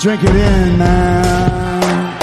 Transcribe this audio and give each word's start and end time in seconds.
Drink 0.00 0.22
it 0.24 0.30
in, 0.30 0.78
man. 0.78 2.18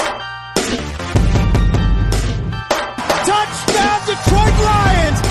Touchdown, 3.24 4.00
Detroit 4.08 4.58
Lions! 4.66 5.22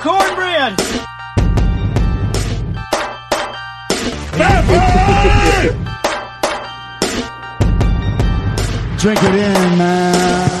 Cornbread! 0.00 0.76
Drink 8.98 9.22
it 9.22 9.34
in, 9.34 9.78
man. 9.78 10.54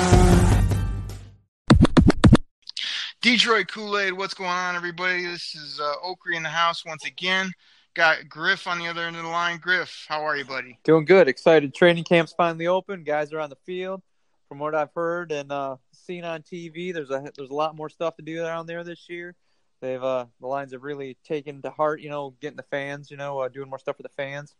Detroit 3.22 3.68
Kool 3.68 3.96
Aid, 3.96 4.12
what's 4.12 4.34
going 4.34 4.50
on, 4.50 4.76
everybody? 4.76 5.24
This 5.24 5.54
is 5.54 5.80
uh, 5.80 5.94
Oakrey 6.04 6.36
in 6.36 6.42
the 6.42 6.50
house 6.50 6.84
once 6.84 7.06
again. 7.06 7.50
Got 7.94 8.28
Griff 8.28 8.66
on 8.66 8.80
the 8.80 8.88
other 8.88 9.02
end 9.02 9.14
of 9.14 9.22
the 9.22 9.28
line. 9.28 9.58
Griff, 9.58 10.06
how 10.08 10.26
are 10.26 10.36
you, 10.36 10.44
buddy? 10.44 10.78
Doing 10.82 11.04
good. 11.04 11.28
Excited. 11.28 11.72
Training 11.72 12.02
camp's 12.02 12.34
finally 12.36 12.66
open. 12.66 13.04
Guys 13.04 13.32
are 13.32 13.38
on 13.38 13.50
the 13.50 13.56
field. 13.64 14.02
From 14.48 14.58
what 14.58 14.74
I've 14.74 14.92
heard 14.94 15.30
and 15.30 15.50
uh, 15.50 15.76
seen 15.92 16.24
on 16.24 16.42
TV, 16.42 16.92
there's 16.92 17.10
a 17.10 17.30
there's 17.36 17.50
a 17.50 17.54
lot 17.54 17.76
more 17.76 17.88
stuff 17.88 18.16
to 18.16 18.22
do 18.22 18.42
down 18.42 18.66
there 18.66 18.82
this 18.82 19.08
year. 19.08 19.36
They've 19.80 20.02
uh, 20.02 20.26
the 20.40 20.46
lines 20.46 20.72
have 20.72 20.82
really 20.82 21.16
taken 21.24 21.62
to 21.62 21.70
heart, 21.70 22.00
you 22.00 22.08
know, 22.10 22.34
getting 22.40 22.56
the 22.56 22.64
fans, 22.64 23.12
you 23.12 23.16
know, 23.16 23.38
uh, 23.38 23.48
doing 23.48 23.70
more 23.70 23.78
stuff 23.78 23.96
for 23.96 24.02
the 24.02 24.08
fans. 24.08 24.54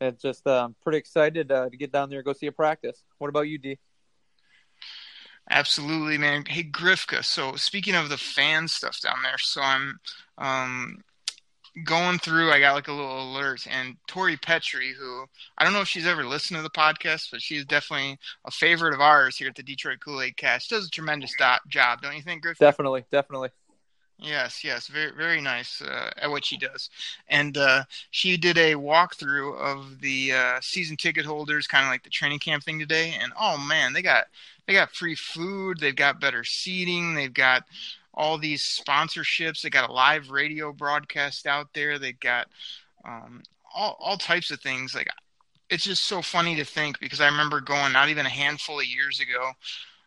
And 0.00 0.18
just 0.18 0.44
uh, 0.48 0.70
pretty 0.82 0.98
excited 0.98 1.52
uh, 1.52 1.70
to 1.70 1.76
get 1.76 1.92
down 1.92 2.10
there 2.10 2.18
and 2.18 2.26
go 2.26 2.32
see 2.32 2.46
a 2.46 2.52
practice. 2.52 3.04
What 3.18 3.28
about 3.28 3.42
you, 3.42 3.58
D? 3.58 3.78
Absolutely, 5.50 6.18
man. 6.18 6.44
Hey, 6.48 6.64
Grifka. 6.64 7.24
So 7.24 7.54
speaking 7.54 7.94
of 7.94 8.08
the 8.08 8.18
fan 8.18 8.66
stuff 8.66 9.00
down 9.00 9.22
there, 9.22 9.38
so 9.38 9.60
I'm 9.60 10.00
um, 10.38 10.98
going 11.84 12.18
through. 12.18 12.50
I 12.50 12.60
got 12.60 12.74
like 12.74 12.88
a 12.88 12.92
little 12.92 13.32
alert, 13.32 13.66
and 13.70 13.96
Tori 14.06 14.36
Petrie, 14.36 14.94
who 14.98 15.24
I 15.58 15.64
don't 15.64 15.72
know 15.72 15.80
if 15.80 15.88
she's 15.88 16.06
ever 16.06 16.24
listened 16.24 16.58
to 16.58 16.62
the 16.62 16.70
podcast, 16.70 17.30
but 17.30 17.42
she's 17.42 17.64
definitely 17.64 18.18
a 18.44 18.50
favorite 18.50 18.94
of 18.94 19.00
ours 19.00 19.36
here 19.36 19.48
at 19.48 19.54
the 19.54 19.62
Detroit 19.62 20.00
Kool 20.00 20.20
Aid 20.20 20.36
Cast. 20.36 20.70
Does 20.70 20.86
a 20.86 20.90
tremendous 20.90 21.34
do- 21.38 21.68
job, 21.68 22.02
don't 22.02 22.16
you 22.16 22.22
think, 22.22 22.42
Griff? 22.42 22.58
Definitely, 22.58 23.04
definitely. 23.10 23.50
Yes, 24.18 24.62
yes, 24.62 24.86
very, 24.86 25.10
very 25.10 25.40
nice 25.40 25.82
uh, 25.82 26.10
at 26.16 26.30
what 26.30 26.44
she 26.44 26.56
does. 26.56 26.90
And 27.28 27.56
uh, 27.56 27.84
she 28.12 28.36
did 28.36 28.56
a 28.56 28.74
walkthrough 28.74 29.58
of 29.58 30.00
the 30.00 30.32
uh, 30.32 30.58
season 30.60 30.96
ticket 30.96 31.26
holders, 31.26 31.66
kind 31.66 31.84
of 31.84 31.90
like 31.90 32.04
the 32.04 32.10
training 32.10 32.38
camp 32.38 32.62
thing 32.62 32.78
today. 32.78 33.16
And 33.20 33.32
oh 33.38 33.58
man, 33.58 33.92
they 33.92 34.02
got 34.02 34.26
they 34.66 34.74
got 34.74 34.94
free 34.94 35.16
food, 35.16 35.80
they've 35.80 35.96
got 35.96 36.20
better 36.20 36.44
seating, 36.44 37.16
they've 37.16 37.34
got 37.34 37.64
all 38.14 38.38
these 38.38 38.62
sponsorships, 38.62 39.62
they 39.62 39.70
got 39.70 39.88
a 39.88 39.92
live 39.92 40.30
radio 40.30 40.72
broadcast 40.72 41.46
out 41.46 41.68
there, 41.74 41.98
they've 41.98 42.20
got 42.20 42.48
um, 43.04 43.42
all 43.74 43.96
all 44.00 44.16
types 44.16 44.50
of 44.50 44.60
things. 44.60 44.94
Like 44.94 45.08
it's 45.70 45.84
just 45.84 46.04
so 46.04 46.20
funny 46.22 46.54
to 46.56 46.64
think 46.64 47.00
because 47.00 47.20
I 47.20 47.26
remember 47.26 47.60
going 47.60 47.92
not 47.92 48.08
even 48.08 48.26
a 48.26 48.30
handful 48.30 48.78
of 48.78 48.86
years 48.86 49.20
ago 49.20 49.52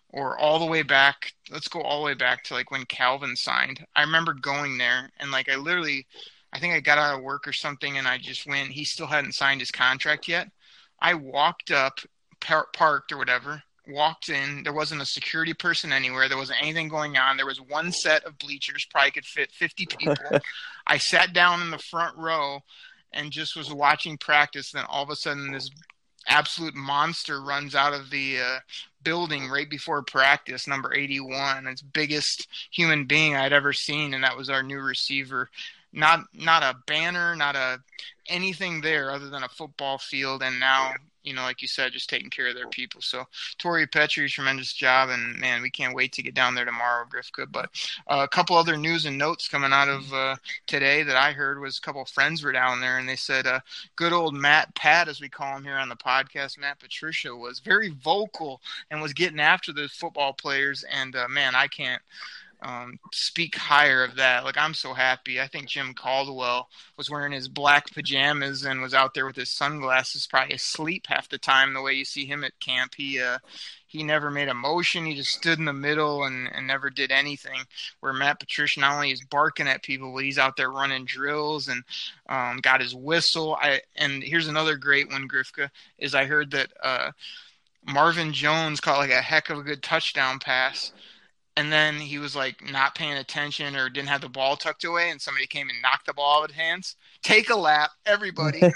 or 0.09 0.37
all 0.37 0.59
the 0.59 0.65
way 0.65 0.83
back 0.83 1.33
let's 1.51 1.67
go 1.67 1.81
all 1.81 1.99
the 1.99 2.05
way 2.05 2.13
back 2.13 2.43
to 2.43 2.53
like 2.53 2.71
when 2.71 2.85
calvin 2.85 3.35
signed. 3.35 3.85
I 3.95 4.01
remember 4.01 4.33
going 4.33 4.77
there 4.77 5.11
and 5.19 5.31
like 5.31 5.49
i 5.49 5.55
literally 5.55 6.05
i 6.53 6.59
think 6.59 6.73
i 6.73 6.79
got 6.79 6.97
out 6.97 7.17
of 7.17 7.23
work 7.23 7.47
or 7.47 7.53
something 7.53 7.97
and 7.97 8.07
i 8.07 8.17
just 8.17 8.47
went. 8.47 8.69
He 8.69 8.83
still 8.83 9.07
hadn't 9.07 9.33
signed 9.33 9.59
his 9.59 9.71
contract 9.71 10.27
yet. 10.27 10.49
I 10.99 11.15
walked 11.15 11.71
up 11.71 11.99
par- 12.39 12.67
parked 12.73 13.11
or 13.11 13.17
whatever 13.17 13.63
walked 13.88 14.30
in 14.30 14.64
there 14.64 14.73
wasn't 14.73 15.02
a 15.02 15.05
security 15.05 15.53
person 15.53 15.91
anywhere 15.91 16.28
there 16.28 16.38
wasn't 16.38 16.61
anything 16.61 16.88
going 16.88 17.17
on 17.17 17.38
there 17.38 17.45
was 17.45 17.61
one 17.61 17.91
set 17.91 18.23
of 18.23 18.38
bleachers 18.38 18.88
probably 18.89 19.11
could 19.11 19.25
fit 19.25 19.52
50 19.52 19.86
people 20.00 20.39
i 20.88 20.97
sat 20.97 21.33
down 21.33 21.61
in 21.61 21.72
the 21.72 21.78
front 21.78 22.17
row 22.17 22.59
and 23.13 23.31
just 23.31 23.56
was 23.56 23.73
watching 23.73 24.17
practice 24.17 24.72
then 24.72 24.86
all 24.89 25.03
of 25.03 25.09
a 25.09 25.16
sudden 25.16 25.52
this 25.52 25.69
absolute 26.28 26.75
monster 26.75 27.41
runs 27.41 27.75
out 27.75 27.94
of 27.94 28.09
the 28.09 28.40
uh, 28.40 28.59
building 29.03 29.50
right 29.50 29.69
before 29.69 30.01
practice, 30.01 30.68
number 30.68 30.94
81. 30.94 31.68
It's 31.68 31.81
biggest 31.81 32.47
human 32.72 33.06
being 33.06 33.35
I'd 33.35 33.53
ever 33.53 33.74
seen, 33.74 34.13
and 34.13 34.24
that 34.24 34.38
was 34.38 34.50
our 34.50 34.63
new 34.63 34.79
receiver. 34.79 35.50
Not 35.94 36.22
not 36.34 36.63
a 36.63 36.75
banner, 36.88 37.35
not 37.35 37.56
a 37.56 37.79
anything 38.28 38.81
there 38.81 39.12
other 39.12 39.29
than 39.29 39.44
a 39.44 39.50
football 39.50 39.97
field, 39.97 40.44
and 40.44 40.59
now 40.59 40.94
you 41.25 41.34
know, 41.34 41.41
like 41.41 41.62
you 41.62 41.68
said, 41.68 41.91
just 41.91 42.09
taking 42.09 42.30
care 42.30 42.47
of 42.47 42.56
their 42.56 42.68
people. 42.68 43.02
So 43.02 43.25
Tori 43.58 43.88
Petrie, 43.88 44.30
tremendous 44.30 44.72
job, 44.72 45.09
and 45.09 45.38
man, 45.40 45.62
we 45.62 45.69
can't 45.69 45.96
wait 45.96 46.13
to 46.13 46.22
get 46.22 46.36
down 46.36 46.56
there 46.56 46.66
tomorrow, 46.66 47.06
Grifka. 47.06 47.52
But 47.52 47.69
uh, 48.08 48.22
a 48.24 48.28
couple 48.28 48.56
other 48.56 48.78
news 48.78 49.06
and 49.06 49.18
notes 49.18 49.47
coming 49.47 49.74
out 49.74 49.90
of 49.90 50.13
uh, 50.13 50.36
today 50.68 51.03
that 51.03 51.18
I 51.18 51.31
heard 51.31 51.59
was 51.59 51.78
a 51.78 51.81
couple 51.81 52.02
of 52.02 52.09
friends 52.09 52.44
were 52.44 52.52
down 52.52 52.80
there, 52.80 53.00
and 53.00 53.09
they 53.09 53.16
said, 53.16 53.47
uh, 53.47 53.59
"Good 53.96 54.13
old 54.13 54.36
Matt 54.36 54.74
Pat, 54.75 55.08
as 55.08 55.19
we 55.19 55.30
call 55.30 55.58
him 55.58 55.63
here 55.63 55.78
on 55.78 55.90
the 55.90 55.96
podcast, 55.96 56.59
Matt 56.59 56.80
Patricia 56.80 57.36
was 57.36 57.59
very 57.59 57.90
vocal 57.90 58.62
and 58.92 59.02
was 59.02 59.13
getting 59.13 59.40
after 59.40 59.74
the 59.74 59.88
football 59.88 60.34
players." 60.34 60.86
And 60.92 61.16
uh, 61.16 61.28
man, 61.28 61.56
I 61.56 61.68
can't 61.68 62.02
um, 62.65 62.97
speak 63.13 63.55
higher 63.55 64.03
of 64.03 64.15
that. 64.15 64.43
Like 64.43 64.57
I'm 64.57 64.73
so 64.73 64.93
happy. 64.95 65.39
I 65.39 65.45
think 65.45 65.67
Jim 65.67 65.93
Caldwell 65.93 66.67
was 66.97 67.11
wearing 67.11 67.31
his 67.31 67.47
black 67.47 67.93
pajamas 67.93 68.65
and 68.65 68.81
was 68.81 68.95
out 68.95 69.13
there 69.13 69.27
with 69.27 69.35
his 69.35 69.49
sunglasses, 69.49 70.25
probably 70.25 70.55
asleep 70.55 71.05
half 71.07 71.29
the 71.29 71.37
time. 71.37 71.73
The 71.73 71.81
way 71.83 71.93
you 71.93 72.05
see 72.05 72.25
him 72.25 72.43
at 72.43 72.59
camp, 72.59 72.95
he 72.97 73.21
uh, 73.21 73.37
he 73.85 74.01
never 74.01 74.31
made 74.31 74.47
a 74.47 74.55
motion. 74.55 75.05
He 75.05 75.13
just 75.13 75.29
stood 75.29 75.59
in 75.59 75.65
the 75.65 75.73
middle 75.73 76.23
and, 76.23 76.49
and 76.55 76.65
never 76.65 76.89
did 76.89 77.11
anything. 77.11 77.61
Where 77.99 78.13
Matt 78.13 78.39
Patricia 78.39 78.79
not 78.79 78.95
only 78.95 79.11
is 79.11 79.23
barking 79.23 79.67
at 79.67 79.83
people, 79.83 80.11
but 80.11 80.23
he's 80.23 80.39
out 80.39 80.57
there 80.57 80.71
running 80.71 81.05
drills 81.05 81.67
and 81.67 81.83
um, 82.27 82.57
got 82.61 82.81
his 82.81 82.95
whistle. 82.95 83.55
I 83.61 83.81
and 83.95 84.23
here's 84.23 84.47
another 84.47 84.75
great 84.75 85.11
one, 85.11 85.29
Grifka, 85.29 85.69
is 85.99 86.15
I 86.15 86.25
heard 86.25 86.49
that 86.51 86.71
uh, 86.81 87.11
Marvin 87.85 88.33
Jones 88.33 88.79
caught 88.79 88.97
like 88.97 89.11
a 89.11 89.21
heck 89.21 89.51
of 89.51 89.59
a 89.59 89.63
good 89.63 89.83
touchdown 89.83 90.39
pass 90.39 90.91
and 91.57 91.71
then 91.71 91.95
he 91.95 92.17
was 92.17 92.35
like 92.35 92.69
not 92.69 92.95
paying 92.95 93.17
attention 93.17 93.75
or 93.75 93.89
didn't 93.89 94.09
have 94.09 94.21
the 94.21 94.29
ball 94.29 94.57
tucked 94.57 94.83
away 94.83 95.09
and 95.09 95.21
somebody 95.21 95.47
came 95.47 95.69
and 95.69 95.81
knocked 95.81 96.05
the 96.05 96.13
ball 96.13 96.41
out 96.41 96.49
of 96.49 96.51
his 96.51 96.59
hands. 96.59 96.95
Take 97.21 97.49
a 97.49 97.55
lap 97.55 97.91
everybody. 98.05 98.59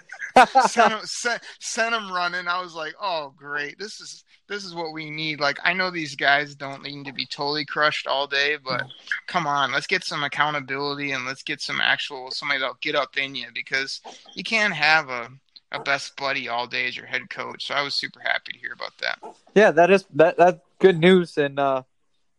Send, 0.68 0.94
him, 0.94 1.00
sent, 1.04 1.42
sent 1.60 1.94
him 1.94 2.12
running. 2.12 2.48
I 2.48 2.62
was 2.62 2.76
like 2.76 2.94
oh 3.02 3.34
great. 3.36 3.78
This 3.78 4.00
is 4.00 4.24
this 4.48 4.64
is 4.64 4.74
what 4.74 4.94
we 4.94 5.10
need. 5.10 5.40
Like 5.40 5.60
i 5.64 5.74
know 5.74 5.92
these 5.92 6.16
guys 6.16 6.56
don't 6.56 6.84
need 6.84 7.06
to 7.06 7.14
be 7.14 7.26
totally 7.26 7.66
crushed 7.66 8.08
all 8.08 8.28
day 8.28 8.58
but 8.64 8.84
come 9.28 9.46
on 9.46 9.72
let's 9.72 9.88
get 9.88 10.04
some 10.04 10.24
accountability 10.24 11.12
and 11.12 11.26
let's 11.26 11.44
get 11.44 11.62
some 11.62 11.82
actual 11.82 12.32
somebody 12.32 12.60
that'll 12.60 12.78
get 12.82 12.96
up 12.96 13.18
in 13.18 13.36
you 13.36 13.48
because 13.54 14.02
you 14.36 14.44
can't 14.44 14.74
have 14.74 15.10
a 15.10 15.30
a 15.72 15.80
best 15.80 16.16
buddy 16.18 16.50
all 16.50 16.66
day 16.66 16.88
as 16.88 16.98
your 16.98 17.06
head 17.06 17.30
coach. 17.30 17.68
So 17.68 17.76
i 17.76 17.82
was 17.82 17.94
super 17.94 18.20
happy 18.22 18.54
to 18.54 18.60
hear 18.60 18.74
about 18.74 18.98
that. 19.00 19.20
Yeah 19.54 19.72
that 19.72 19.92
is 19.92 20.06
that 20.16 20.38
that's 20.38 20.60
good 20.80 20.98
news. 20.98 21.38
And 21.38 21.60
uh 21.60 21.84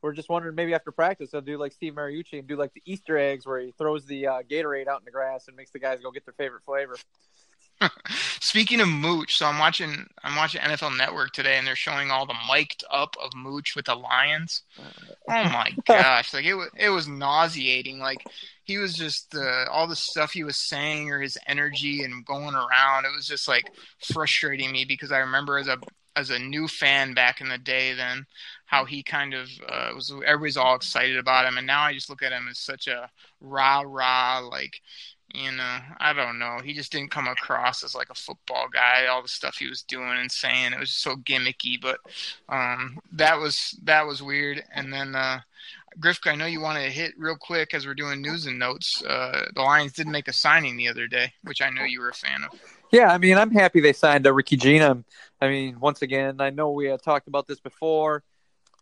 we're 0.02 0.12
just 0.12 0.28
wondering 0.28 0.54
maybe 0.54 0.74
after 0.74 0.90
practice 0.90 1.30
they'll 1.30 1.40
do 1.40 1.58
like 1.58 1.72
Steve 1.72 1.94
Mariucci 1.94 2.38
and 2.38 2.46
do 2.46 2.56
like 2.56 2.72
the 2.74 2.82
Easter 2.84 3.18
eggs 3.18 3.46
where 3.46 3.60
he 3.60 3.72
throws 3.72 4.06
the 4.06 4.26
uh, 4.26 4.42
Gatorade 4.48 4.86
out 4.86 5.00
in 5.00 5.04
the 5.04 5.10
grass 5.10 5.48
and 5.48 5.56
makes 5.56 5.70
the 5.70 5.78
guys 5.78 6.00
go 6.00 6.10
get 6.10 6.24
their 6.24 6.34
favorite 6.34 6.62
flavor. 6.64 6.96
Speaking 8.40 8.80
of 8.80 8.88
Mooch, 8.88 9.36
so 9.36 9.46
I'm 9.46 9.58
watching 9.58 10.06
I'm 10.22 10.36
watching 10.36 10.60
NFL 10.60 10.96
Network 10.96 11.32
today, 11.32 11.56
and 11.56 11.66
they're 11.66 11.76
showing 11.76 12.10
all 12.10 12.26
the 12.26 12.34
mic'd 12.52 12.84
up 12.90 13.16
of 13.22 13.34
Mooch 13.34 13.74
with 13.74 13.86
the 13.86 13.94
Lions. 13.94 14.62
Oh 14.78 15.44
my 15.44 15.72
gosh, 15.86 16.34
like 16.34 16.44
it 16.44 16.54
was 16.54 16.68
it 16.76 16.90
was 16.90 17.08
nauseating. 17.08 17.98
Like 17.98 18.24
he 18.64 18.78
was 18.78 18.94
just 18.94 19.34
uh, 19.34 19.64
all 19.70 19.86
the 19.86 19.96
stuff 19.96 20.32
he 20.32 20.44
was 20.44 20.68
saying 20.68 21.10
or 21.10 21.20
his 21.20 21.38
energy 21.46 22.02
and 22.02 22.24
going 22.24 22.54
around. 22.54 23.06
It 23.06 23.14
was 23.16 23.26
just 23.26 23.48
like 23.48 23.70
frustrating 24.12 24.72
me 24.72 24.84
because 24.84 25.10
I 25.10 25.18
remember 25.18 25.58
as 25.58 25.68
a 25.68 25.78
as 26.16 26.30
a 26.30 26.38
new 26.38 26.68
fan 26.68 27.14
back 27.14 27.40
in 27.40 27.48
the 27.48 27.58
day, 27.58 27.94
then 27.94 28.26
how 28.70 28.84
he 28.84 29.02
kind 29.02 29.34
of 29.34 29.50
uh, 29.68 29.90
was 29.96 30.12
everybody's 30.24 30.56
all 30.56 30.76
excited 30.76 31.16
about 31.16 31.44
him, 31.44 31.58
and 31.58 31.66
now 31.66 31.82
I 31.82 31.92
just 31.92 32.08
look 32.08 32.22
at 32.22 32.30
him 32.30 32.46
as 32.48 32.60
such 32.60 32.86
a 32.86 33.10
rah 33.40 33.82
rah 33.84 34.38
like 34.38 34.80
you 35.34 35.50
know 35.50 35.78
I 35.98 36.12
don't 36.12 36.38
know 36.38 36.58
he 36.62 36.72
just 36.72 36.92
didn't 36.92 37.10
come 37.10 37.26
across 37.26 37.82
as 37.82 37.96
like 37.96 38.10
a 38.10 38.14
football 38.14 38.68
guy. 38.72 39.06
All 39.06 39.22
the 39.22 39.28
stuff 39.28 39.56
he 39.56 39.68
was 39.68 39.82
doing 39.82 40.16
and 40.18 40.30
saying 40.30 40.72
it 40.72 40.78
was 40.78 40.90
just 40.90 41.02
so 41.02 41.16
gimmicky, 41.16 41.80
but 41.80 41.98
um, 42.48 43.00
that 43.10 43.40
was 43.40 43.76
that 43.82 44.06
was 44.06 44.22
weird. 44.22 44.62
And 44.72 44.92
then 44.92 45.16
uh, 45.16 45.40
Grifka, 45.98 46.30
I 46.30 46.36
know 46.36 46.46
you 46.46 46.60
wanted 46.60 46.84
to 46.84 46.90
hit 46.90 47.14
real 47.18 47.36
quick 47.36 47.74
as 47.74 47.86
we're 47.86 47.94
doing 47.94 48.22
news 48.22 48.46
and 48.46 48.56
notes. 48.56 49.02
Uh, 49.04 49.46
the 49.52 49.62
Lions 49.62 49.94
did 49.94 50.06
make 50.06 50.28
a 50.28 50.32
signing 50.32 50.76
the 50.76 50.86
other 50.86 51.08
day, 51.08 51.32
which 51.42 51.60
I 51.60 51.70
know 51.70 51.82
you 51.82 52.00
were 52.00 52.10
a 52.10 52.14
fan 52.14 52.44
of. 52.44 52.56
Yeah, 52.92 53.12
I 53.12 53.18
mean, 53.18 53.36
I'm 53.36 53.50
happy 53.50 53.80
they 53.80 53.92
signed 53.92 54.26
Ricky 54.26 54.56
Jeana. 54.56 55.02
I 55.40 55.48
mean, 55.48 55.80
once 55.80 56.02
again, 56.02 56.40
I 56.40 56.50
know 56.50 56.70
we 56.70 56.86
had 56.86 57.02
talked 57.02 57.26
about 57.26 57.48
this 57.48 57.58
before 57.58 58.22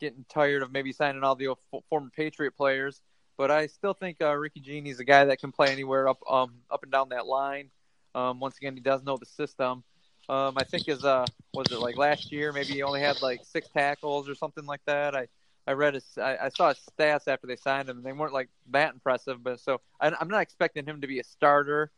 getting 0.01 0.25
tired 0.29 0.63
of 0.63 0.73
maybe 0.73 0.93
signing 0.93 1.25
all 1.25 1.35
the 1.37 1.55
former 1.89 2.11
Patriot 2.11 2.57
players. 2.57 3.01
But 3.37 3.51
I 3.51 3.67
still 3.67 3.95
think 3.95 4.19
uh, 4.21 4.35
Ricky 4.35 4.61
Jeana's 4.61 5.01
a 5.01 5.05
guy 5.05 5.25
that 5.27 5.41
can 5.41 5.53
play 5.53 5.71
anywhere 5.73 6.09
up 6.09 6.19
um, 6.31 6.55
up 6.71 6.83
and 6.83 6.93
down 6.93 7.11
that 7.11 7.27
line. 7.27 7.71
Um, 8.15 8.41
once 8.41 8.57
again, 8.57 8.75
he 8.75 8.81
does 8.81 9.03
know 9.05 9.17
the 9.17 9.27
system. 9.27 9.85
Um, 10.29 10.55
I 10.59 10.65
think 10.65 10.87
his 10.87 11.05
uh, 11.05 11.27
was 11.55 11.71
it 11.71 11.79
like 11.81 11.97
last 11.97 12.33
year? 12.33 12.53
Maybe 12.53 12.75
he 12.75 12.83
only 12.83 13.01
had 13.01 13.23
like 13.23 13.43
six 13.45 13.69
tackles 13.69 14.29
or 14.29 14.35
something 14.35 14.67
like 14.67 14.83
that. 14.87 15.15
I 15.17 15.29
I 15.67 15.73
read 15.73 15.95
his 15.95 16.07
I, 16.19 16.37
I 16.45 16.49
saw 16.51 16.69
his 16.71 16.81
stats 16.99 17.29
after 17.29 17.47
they 17.47 17.57
signed 17.57 17.89
him, 17.89 17.99
and 17.99 18.07
they 18.07 18.13
weren't 18.13 18.35
like 18.35 18.49
that 18.71 18.95
impressive. 18.95 19.43
But 19.43 19.61
so 19.61 19.81
I, 20.01 20.13
I'm 20.21 20.29
not 20.29 20.43
expecting 20.43 20.87
him 20.87 21.01
to 21.03 21.07
be 21.09 21.21
a 21.21 21.25
starter. 21.25 21.91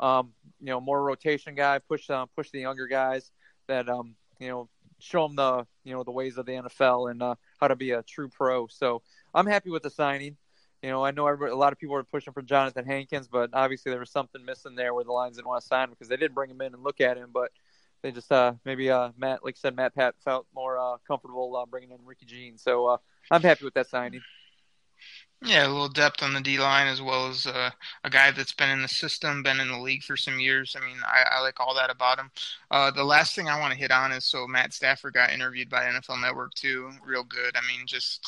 um, 0.00 0.32
you 0.60 0.66
know, 0.66 0.80
more 0.80 1.02
rotation 1.02 1.54
guy, 1.54 1.78
push 1.78 2.08
uh, 2.10 2.26
push 2.36 2.50
the 2.50 2.60
younger 2.60 2.86
guys 2.86 3.30
that 3.68 3.88
um, 3.88 4.16
you 4.40 4.48
know, 4.48 4.68
show 4.98 5.26
them 5.26 5.36
the 5.36 5.66
you 5.84 5.94
know 5.94 6.04
the 6.04 6.10
ways 6.12 6.36
of 6.38 6.46
the 6.46 6.52
NFL 6.52 7.10
and 7.10 7.22
uh, 7.22 7.34
how 7.60 7.68
to 7.68 7.76
be 7.76 7.92
a 7.92 8.02
true 8.02 8.28
pro. 8.28 8.66
So 8.66 9.02
I'm 9.34 9.46
happy 9.46 9.70
with 9.70 9.82
the 9.82 9.90
signing. 9.90 10.36
You 10.82 10.90
know, 10.90 11.04
I 11.04 11.10
know 11.10 11.28
a 11.28 11.54
lot 11.54 11.72
of 11.72 11.78
people 11.78 11.94
were 11.94 12.04
pushing 12.04 12.32
for 12.32 12.42
Jonathan 12.42 12.84
Hankins, 12.84 13.26
but 13.26 13.50
obviously 13.52 13.90
there 13.90 13.98
was 13.98 14.10
something 14.10 14.44
missing 14.44 14.76
there 14.76 14.94
where 14.94 15.04
the 15.04 15.12
Lions 15.12 15.36
didn't 15.36 15.48
want 15.48 15.60
to 15.60 15.66
sign 15.66 15.84
him 15.84 15.90
because 15.90 16.08
they 16.08 16.16
did 16.16 16.34
bring 16.34 16.50
him 16.50 16.60
in 16.60 16.72
and 16.72 16.84
look 16.84 17.00
at 17.00 17.16
him, 17.16 17.30
but 17.32 17.50
they 18.02 18.12
just 18.12 18.30
uh, 18.30 18.52
maybe 18.64 18.90
uh, 18.90 19.10
Matt, 19.18 19.44
like 19.44 19.56
I 19.56 19.58
said, 19.58 19.74
Matt 19.74 19.94
Pat 19.94 20.14
felt 20.24 20.46
more 20.54 20.78
uh, 20.78 20.98
comfortable 21.06 21.56
uh, 21.56 21.66
bringing 21.66 21.90
in 21.90 21.98
Ricky 22.04 22.26
Jean. 22.26 22.56
So 22.56 22.86
uh, 22.86 22.96
I'm 23.30 23.42
happy 23.42 23.64
with 23.64 23.74
that 23.74 23.88
signing. 23.88 24.20
Yeah, 25.40 25.66
a 25.66 25.68
little 25.68 25.88
depth 25.88 26.24
on 26.24 26.34
the 26.34 26.40
D 26.40 26.58
line 26.58 26.88
as 26.88 27.00
well 27.00 27.28
as 27.28 27.46
uh, 27.46 27.70
a 28.02 28.10
guy 28.10 28.32
that's 28.32 28.52
been 28.52 28.70
in 28.70 28.82
the 28.82 28.88
system, 28.88 29.44
been 29.44 29.60
in 29.60 29.68
the 29.68 29.78
league 29.78 30.02
for 30.02 30.16
some 30.16 30.40
years. 30.40 30.74
I 30.76 30.84
mean, 30.84 30.96
I, 31.06 31.36
I 31.36 31.40
like 31.42 31.60
all 31.60 31.76
that 31.76 31.90
about 31.90 32.18
him. 32.18 32.30
Uh, 32.72 32.90
the 32.90 33.04
last 33.04 33.36
thing 33.36 33.48
I 33.48 33.60
want 33.60 33.72
to 33.72 33.78
hit 33.78 33.92
on 33.92 34.10
is 34.10 34.24
so 34.24 34.48
Matt 34.48 34.74
Stafford 34.74 35.14
got 35.14 35.32
interviewed 35.32 35.70
by 35.70 35.84
NFL 35.84 36.20
Network 36.20 36.54
too. 36.54 36.90
Real 37.06 37.22
good. 37.22 37.56
I 37.56 37.60
mean, 37.60 37.86
just 37.86 38.26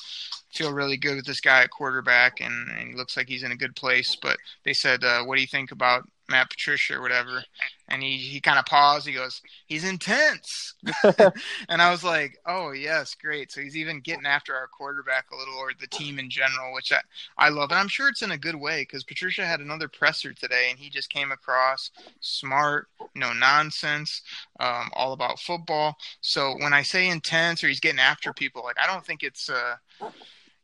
feel 0.55 0.73
really 0.73 0.97
good 0.97 1.17
with 1.17 1.27
this 1.27 1.41
guy 1.41 1.63
at 1.65 1.71
quarterback, 1.71 2.41
and, 2.41 2.71
and 2.71 2.89
he 2.91 2.95
looks 2.95 3.17
like 3.17 3.29
he's 3.29 3.43
in 3.43 3.51
a 3.51 3.57
good 3.57 3.75
place. 3.75 4.15
But 4.15 4.37
they 4.65 4.73
said, 4.73 5.03
uh, 5.03 5.25
"What 5.25 5.35
do 5.35 5.41
you 5.41 5.49
think 5.49 5.73
about 5.73 6.09
Matt 6.31 6.49
Patricia 6.49 6.95
or 6.95 7.03
whatever. 7.03 7.43
And 7.91 8.03
he, 8.03 8.17
he 8.17 8.41
kind 8.41 8.59
of 8.59 8.67
paused. 8.67 9.07
He 9.07 9.13
goes, 9.13 9.43
he's 9.67 9.85
intense. 9.85 10.75
and 11.69 11.83
I 11.83 11.91
was 11.91 12.05
like, 12.05 12.39
oh, 12.47 12.71
yes, 12.73 13.15
great. 13.15 13.51
So 13.51 13.61
he's 13.61 13.77
even 13.77 14.01
getting 14.01 14.27
after 14.27 14.55
our 14.55 14.69
quarterback 14.69 15.27
a 15.31 15.37
little 15.37 15.55
or 15.55 15.73
the 15.79 15.87
team 15.87 16.19
in 16.19 16.31
general, 16.31 16.73
which 16.73 16.93
I, 16.93 17.01
I 17.37 17.49
love. 17.49 17.71
And 17.71 17.79
I'm 17.79 17.89
sure 17.89 18.09
it's 18.09 18.23
in 18.23 18.31
a 18.31 18.39
good 18.39 18.55
way 18.55 18.83
because 18.83 19.05
Patricia 19.05 19.45
had 19.45 19.61
another 19.61 19.89
presser 19.89 20.33
today 20.33 20.69
and 20.71 20.79
he 20.79 20.89
just 20.89 21.11
came 21.11 21.33
across 21.33 21.91
smart, 22.21 22.89
no 23.15 23.33
nonsense, 23.33 24.23
um, 24.61 24.91
all 24.95 25.13
about 25.13 25.41
football. 25.41 25.97
So 26.21 26.55
when 26.61 26.73
I 26.73 26.83
say 26.83 27.09
intense 27.09 27.63
or 27.65 27.69
he's 27.69 27.81
getting 27.81 28.01
after 28.01 28.33
people, 28.33 28.63
like, 28.63 28.77
I 28.81 28.87
don't 28.87 29.05
think 29.05 29.23
it's, 29.23 29.51
uh, 29.51 29.77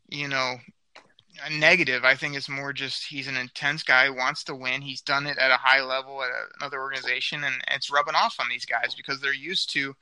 you 0.09 0.29
know, 0.29 0.57
negative. 1.51 2.05
I 2.05 2.15
think 2.15 2.37
it's 2.37 2.49
more 2.49 2.73
just 2.73 3.05
he's 3.07 3.29
an 3.29 3.37
intense 3.37 3.83
guy, 3.83 4.09
wants 4.11 4.45
to 4.45 4.55
win. 4.55 4.83
He's 4.83 5.01
done 5.01 5.27
it 5.27 5.39
at 5.39 5.51
a 5.51 5.57
high 5.57 5.83
level 5.83 6.23
at 6.23 6.31
another 6.61 6.81
organization, 6.81 7.45
and 7.45 7.55
it's 7.69 7.91
rubbing 7.91 8.15
off 8.15 8.37
on 8.41 8.49
these 8.49 8.65
guys 8.65 8.95
because 8.95 9.21
they're 9.21 9.33
used 9.33 9.71
to, 9.71 9.95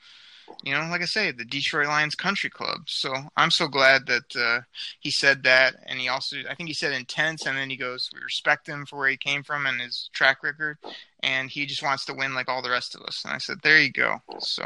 you 0.63 0.73
know, 0.73 0.81
like 0.91 1.03
I 1.03 1.07
say, 1.07 1.31
the 1.31 1.45
Detroit 1.45 1.87
Lions 1.87 2.15
Country 2.15 2.51
Club. 2.51 2.81
So 2.87 3.13
I'm 3.37 3.51
so 3.51 3.69
glad 3.69 4.07
that 4.07 4.37
uh, 4.37 4.61
he 5.01 5.11
said 5.11 5.43
that, 5.45 5.77
and 5.87 5.99
he 5.99 6.09
also, 6.09 6.37
I 6.49 6.55
think 6.55 6.69
he 6.69 6.75
said 6.75 6.93
intense, 6.93 7.47
and 7.47 7.57
then 7.57 7.71
he 7.71 7.77
goes, 7.77 8.11
we 8.13 8.21
respect 8.21 8.69
him 8.69 8.87
for 8.87 8.99
where 8.99 9.09
he 9.09 9.17
came 9.17 9.43
from 9.43 9.67
and 9.67 9.81
his 9.81 10.11
track 10.13 10.43
record, 10.43 10.79
and 11.25 11.51
he 11.51 11.65
just 11.65 11.83
wants 11.83 12.05
to 12.05 12.15
win 12.15 12.35
like 12.35 12.49
all 12.49 12.63
the 12.63 12.71
rest 12.71 12.95
of 12.95 13.01
us. 13.03 13.25
And 13.25 13.33
I 13.33 13.39
said, 13.39 13.57
there 13.63 13.81
you 13.81 13.91
go. 13.91 14.21
So 14.39 14.63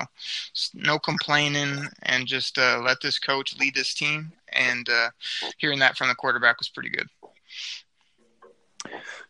no 0.75 0.99
complaining, 0.99 1.87
and 2.03 2.27
just 2.27 2.59
uh, 2.59 2.81
let 2.85 3.01
this 3.01 3.19
coach 3.19 3.57
lead 3.59 3.75
this 3.75 3.95
team, 3.95 4.33
and 4.53 4.89
uh, 4.89 5.11
hearing 5.59 5.79
that 5.79 5.97
from 5.97 6.09
the 6.09 6.15
quarterback 6.15 6.59
was 6.59 6.69
pretty 6.69 6.91
good. 6.91 7.07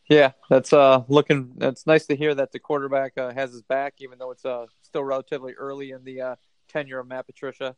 Yeah, 0.09 0.33
that's 0.49 0.73
uh 0.73 1.03
looking. 1.09 1.53
That's 1.57 1.87
nice 1.87 2.07
to 2.07 2.17
hear 2.17 2.35
that 2.35 2.53
the 2.53 2.59
quarterback 2.59 3.19
uh, 3.19 3.33
has 3.33 3.53
his 3.53 3.63
back, 3.63 3.95
even 3.99 4.19
though 4.19 4.31
it's 4.31 4.45
uh 4.45 4.67
still 4.83 5.05
relatively 5.05 5.53
early 5.53 5.91
in 5.91 6.05
the 6.05 6.21
uh, 6.21 6.37
tenure 6.69 7.01
of 7.01 7.07
Matt 7.07 7.27
Patricia. 7.27 7.77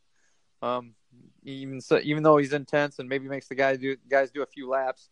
Um, 0.61 0.93
even 1.43 1.81
so, 1.81 1.99
even 2.03 2.23
though 2.23 2.37
he's 2.37 2.53
intense 2.53 2.99
and 2.99 3.09
maybe 3.09 3.27
makes 3.27 3.47
the 3.47 3.55
guys 3.55 3.79
do 3.79 3.97
guys 4.09 4.31
do 4.31 4.43
a 4.43 4.45
few 4.45 4.69
laps, 4.69 5.09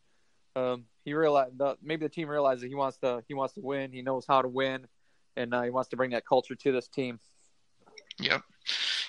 um, 0.59 0.85
he 1.05 1.13
realized 1.13 1.57
the, 1.57 1.77
maybe 1.81 2.05
the 2.05 2.09
team 2.09 2.27
realizes 2.27 2.63
he 2.63 2.75
wants 2.75 2.97
to 2.97 3.23
he 3.27 3.33
wants 3.33 3.53
to 3.55 3.61
win. 3.61 3.91
He 3.91 4.01
knows 4.01 4.25
how 4.27 4.41
to 4.41 4.47
win, 4.47 4.87
and 5.35 5.53
uh, 5.53 5.63
he 5.63 5.69
wants 5.69 5.89
to 5.89 5.97
bring 5.97 6.11
that 6.11 6.25
culture 6.25 6.55
to 6.55 6.71
this 6.71 6.87
team. 6.87 7.19
Yep. 8.19 8.41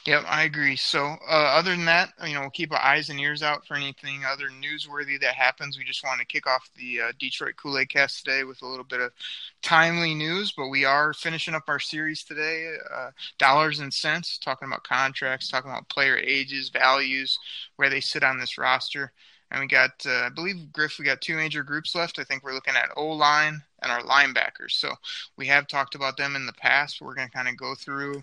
Yep, 0.06 0.25
I 0.26 0.44
agree. 0.44 0.76
So, 0.76 1.05
uh, 1.05 1.32
other 1.58 1.73
than 1.73 1.85
that, 1.85 2.12
you 2.26 2.32
know, 2.32 2.41
we'll 2.41 2.50
keep 2.50 2.73
our 2.73 2.81
eyes 2.81 3.11
and 3.11 3.20
ears 3.20 3.43
out 3.43 3.67
for 3.67 3.75
anything 3.75 4.25
other 4.25 4.49
newsworthy 4.49 5.20
that 5.20 5.35
happens. 5.35 5.76
We 5.76 5.85
just 5.85 6.02
want 6.02 6.20
to 6.20 6.26
kick 6.26 6.47
off 6.47 6.70
the 6.75 7.00
uh, 7.02 7.12
Detroit 7.19 7.56
Kool 7.61 7.76
Aid 7.76 7.91
Cast 7.91 8.25
today 8.25 8.44
with 8.44 8.62
a 8.62 8.67
little 8.67 8.85
bit 8.85 9.00
of 9.00 9.12
timely 9.61 10.14
news, 10.14 10.53
but 10.56 10.69
we 10.69 10.87
are 10.87 11.12
finishing 11.12 11.55
up 11.55 11.64
our 11.69 11.79
series 11.79 12.25
today, 12.25 12.76
uh, 12.94 13.11
Dollars 13.37 13.81
and 13.81 13.93
Cents, 13.93 14.38
talking 14.38 14.69
about 14.69 14.85
contracts, 14.85 15.49
talking 15.49 15.70
about 15.70 15.91
player 15.91 16.17
ages, 16.17 16.70
values, 16.70 17.38
where 17.76 17.91
they 17.91 18.00
sit 18.00 18.25
on 18.25 18.38
this 18.38 18.56
roster. 18.56 19.12
And 19.50 19.61
we 19.61 19.67
got, 19.67 19.91
uh, 20.06 20.26
I 20.26 20.29
believe, 20.29 20.73
Griff, 20.73 20.99
we 20.99 21.05
got 21.05 21.20
two 21.20 21.35
major 21.35 21.64
groups 21.64 21.94
left. 21.94 22.19
I 22.19 22.25
think 22.25 22.44
we're 22.44 22.55
looking 22.55 22.76
at 22.76 22.91
O 22.97 23.08
line 23.08 23.62
and 23.82 23.91
our 23.91 24.02
linebackers. 24.02 24.73
So 24.73 24.93
we 25.37 25.47
have 25.47 25.67
talked 25.67 25.94
about 25.94 26.17
them 26.17 26.37
in 26.37 26.47
the 26.47 26.52
past. 26.52 27.00
We're 27.00 27.14
going 27.14 27.29
to 27.29 27.35
kind 27.35 27.49
of 27.49 27.56
go 27.56 27.75
through 27.75 28.23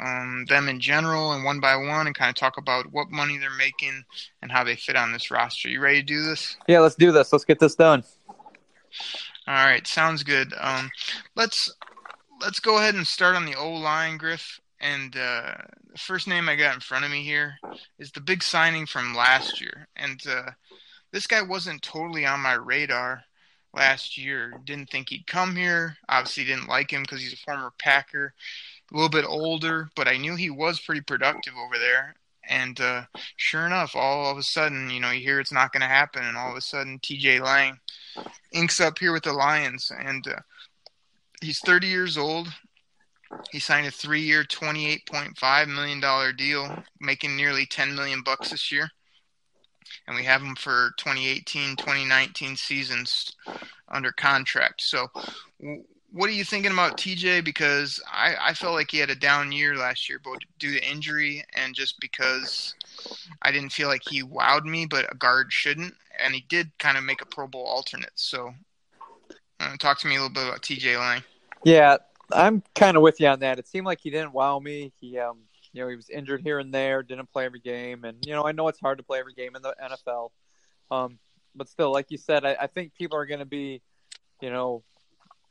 um, 0.00 0.44
them 0.48 0.68
in 0.68 0.80
general 0.80 1.32
and 1.32 1.44
one 1.44 1.60
by 1.60 1.76
one 1.76 2.06
and 2.06 2.16
kind 2.16 2.30
of 2.30 2.34
talk 2.34 2.58
about 2.58 2.92
what 2.92 3.10
money 3.10 3.38
they're 3.38 3.50
making 3.56 4.04
and 4.42 4.50
how 4.50 4.64
they 4.64 4.74
fit 4.74 4.96
on 4.96 5.12
this 5.12 5.30
roster. 5.30 5.68
You 5.68 5.80
ready 5.80 6.00
to 6.00 6.06
do 6.06 6.24
this? 6.24 6.56
Yeah, 6.66 6.80
let's 6.80 6.96
do 6.96 7.12
this. 7.12 7.32
Let's 7.32 7.44
get 7.44 7.60
this 7.60 7.76
done. 7.76 8.02
All 9.46 9.54
right, 9.54 9.86
sounds 9.86 10.24
good. 10.24 10.52
Um, 10.58 10.90
let's 11.36 11.72
let's 12.40 12.58
go 12.58 12.78
ahead 12.78 12.94
and 12.94 13.06
start 13.06 13.36
on 13.36 13.46
the 13.46 13.54
O 13.54 13.70
line, 13.72 14.16
Griff. 14.16 14.60
And 14.80 15.16
uh, 15.16 15.54
the 15.92 15.98
first 15.98 16.28
name 16.28 16.48
I 16.48 16.56
got 16.56 16.74
in 16.74 16.80
front 16.80 17.04
of 17.04 17.10
me 17.10 17.22
here 17.22 17.56
is 17.98 18.10
the 18.12 18.20
big 18.20 18.42
signing 18.42 18.86
from 18.86 19.14
last 19.14 19.60
year. 19.60 19.88
And 19.96 20.20
uh, 20.28 20.50
this 21.12 21.26
guy 21.26 21.42
wasn't 21.42 21.82
totally 21.82 22.26
on 22.26 22.40
my 22.40 22.54
radar 22.54 23.24
last 23.74 24.18
year. 24.18 24.60
Didn't 24.64 24.90
think 24.90 25.08
he'd 25.08 25.26
come 25.26 25.56
here. 25.56 25.96
Obviously, 26.08 26.44
didn't 26.44 26.68
like 26.68 26.90
him 26.90 27.02
because 27.02 27.20
he's 27.20 27.32
a 27.32 27.38
former 27.38 27.72
Packer, 27.78 28.34
a 28.92 28.94
little 28.94 29.08
bit 29.08 29.24
older, 29.26 29.88
but 29.96 30.08
I 30.08 30.16
knew 30.16 30.34
he 30.34 30.50
was 30.50 30.80
pretty 30.80 31.02
productive 31.02 31.54
over 31.56 31.78
there. 31.78 32.14
And 32.48 32.80
uh, 32.80 33.02
sure 33.36 33.66
enough, 33.66 33.96
all 33.96 34.30
of 34.30 34.38
a 34.38 34.42
sudden, 34.42 34.90
you 34.90 35.00
know, 35.00 35.10
you 35.10 35.20
hear 35.20 35.40
it's 35.40 35.52
not 35.52 35.72
going 35.72 35.80
to 35.80 35.88
happen, 35.88 36.24
and 36.24 36.36
all 36.36 36.50
of 36.50 36.56
a 36.56 36.60
sudden, 36.60 37.00
TJ 37.00 37.40
Lang 37.40 37.78
inks 38.52 38.80
up 38.80 38.98
here 38.98 39.12
with 39.12 39.24
the 39.24 39.32
Lions, 39.32 39.90
and 39.96 40.26
uh, 40.28 40.40
he's 41.40 41.58
30 41.60 41.88
years 41.88 42.16
old. 42.16 42.48
He 43.50 43.58
signed 43.58 43.86
a 43.86 43.90
three-year, 43.90 44.44
$28.5 44.44 45.68
million 45.68 46.36
deal, 46.36 46.82
making 47.00 47.36
nearly 47.36 47.66
10 47.66 47.94
million 47.94 48.22
bucks 48.22 48.50
this 48.50 48.70
year. 48.70 48.90
And 50.06 50.16
we 50.16 50.24
have 50.24 50.42
him 50.42 50.56
for 50.56 50.92
2018, 50.98 51.76
2019 51.76 52.56
seasons 52.56 53.32
under 53.88 54.12
contract. 54.12 54.82
So, 54.82 55.08
what 56.12 56.28
are 56.28 56.32
you 56.32 56.44
thinking 56.44 56.72
about 56.72 56.96
TJ? 56.96 57.44
Because 57.44 58.00
I, 58.10 58.34
I 58.40 58.54
felt 58.54 58.74
like 58.74 58.90
he 58.90 58.98
had 58.98 59.10
a 59.10 59.14
down 59.14 59.52
year 59.52 59.76
last 59.76 60.08
year, 60.08 60.18
both 60.18 60.38
due 60.58 60.72
to 60.72 60.90
injury 60.90 61.44
and 61.54 61.74
just 61.74 62.00
because 62.00 62.74
I 63.42 63.52
didn't 63.52 63.72
feel 63.72 63.88
like 63.88 64.02
he 64.08 64.22
wowed 64.22 64.64
me, 64.64 64.86
but 64.86 65.12
a 65.12 65.16
guard 65.16 65.52
shouldn't. 65.52 65.94
And 66.24 66.34
he 66.34 66.44
did 66.48 66.70
kind 66.78 66.96
of 66.96 67.04
make 67.04 67.22
a 67.22 67.26
Pro 67.26 67.46
Bowl 67.46 67.66
alternate. 67.66 68.12
So, 68.14 68.54
uh, 69.60 69.76
talk 69.76 69.98
to 70.00 70.08
me 70.08 70.16
a 70.16 70.22
little 70.22 70.32
bit 70.32 70.46
about 70.46 70.62
TJ 70.62 70.98
Lang. 70.98 71.22
Yeah, 71.64 71.96
I'm 72.32 72.62
kind 72.74 72.96
of 72.96 73.02
with 73.02 73.20
you 73.20 73.28
on 73.28 73.40
that. 73.40 73.58
It 73.58 73.68
seemed 73.68 73.86
like 73.86 74.00
he 74.00 74.10
didn't 74.10 74.32
wow 74.32 74.58
me. 74.58 74.92
He, 75.00 75.18
um, 75.18 75.38
you 75.72 75.82
know, 75.82 75.88
he 75.88 75.96
was 75.96 76.10
injured 76.10 76.42
here 76.42 76.58
and 76.58 76.72
there, 76.72 77.02
didn't 77.02 77.30
play 77.32 77.44
every 77.44 77.60
game, 77.60 78.04
and 78.04 78.24
you 78.26 78.32
know, 78.32 78.46
I 78.46 78.52
know 78.52 78.68
it's 78.68 78.80
hard 78.80 78.98
to 78.98 79.04
play 79.04 79.18
every 79.18 79.34
game 79.34 79.56
in 79.56 79.62
the 79.62 79.74
NFL. 79.82 80.30
Um, 80.90 81.18
but 81.54 81.68
still, 81.68 81.92
like 81.92 82.10
you 82.10 82.18
said, 82.18 82.44
I, 82.44 82.56
I 82.60 82.66
think 82.66 82.94
people 82.94 83.18
are 83.18 83.26
going 83.26 83.40
to 83.40 83.46
be, 83.46 83.82
you 84.40 84.50
know, 84.50 84.82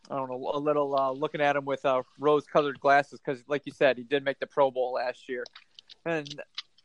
I 0.09 0.15
don't 0.15 0.29
know, 0.29 0.51
a 0.53 0.59
little 0.59 0.95
uh, 0.97 1.11
looking 1.11 1.41
at 1.41 1.55
him 1.55 1.65
with 1.65 1.83
uh, 1.85 2.03
rose-colored 2.19 2.79
glasses 2.79 3.19
because, 3.23 3.43
like 3.47 3.63
you 3.65 3.71
said, 3.71 3.97
he 3.97 4.03
did 4.03 4.23
make 4.23 4.39
the 4.39 4.47
Pro 4.47 4.69
Bowl 4.69 4.93
last 4.93 5.27
year, 5.27 5.43
and 6.05 6.41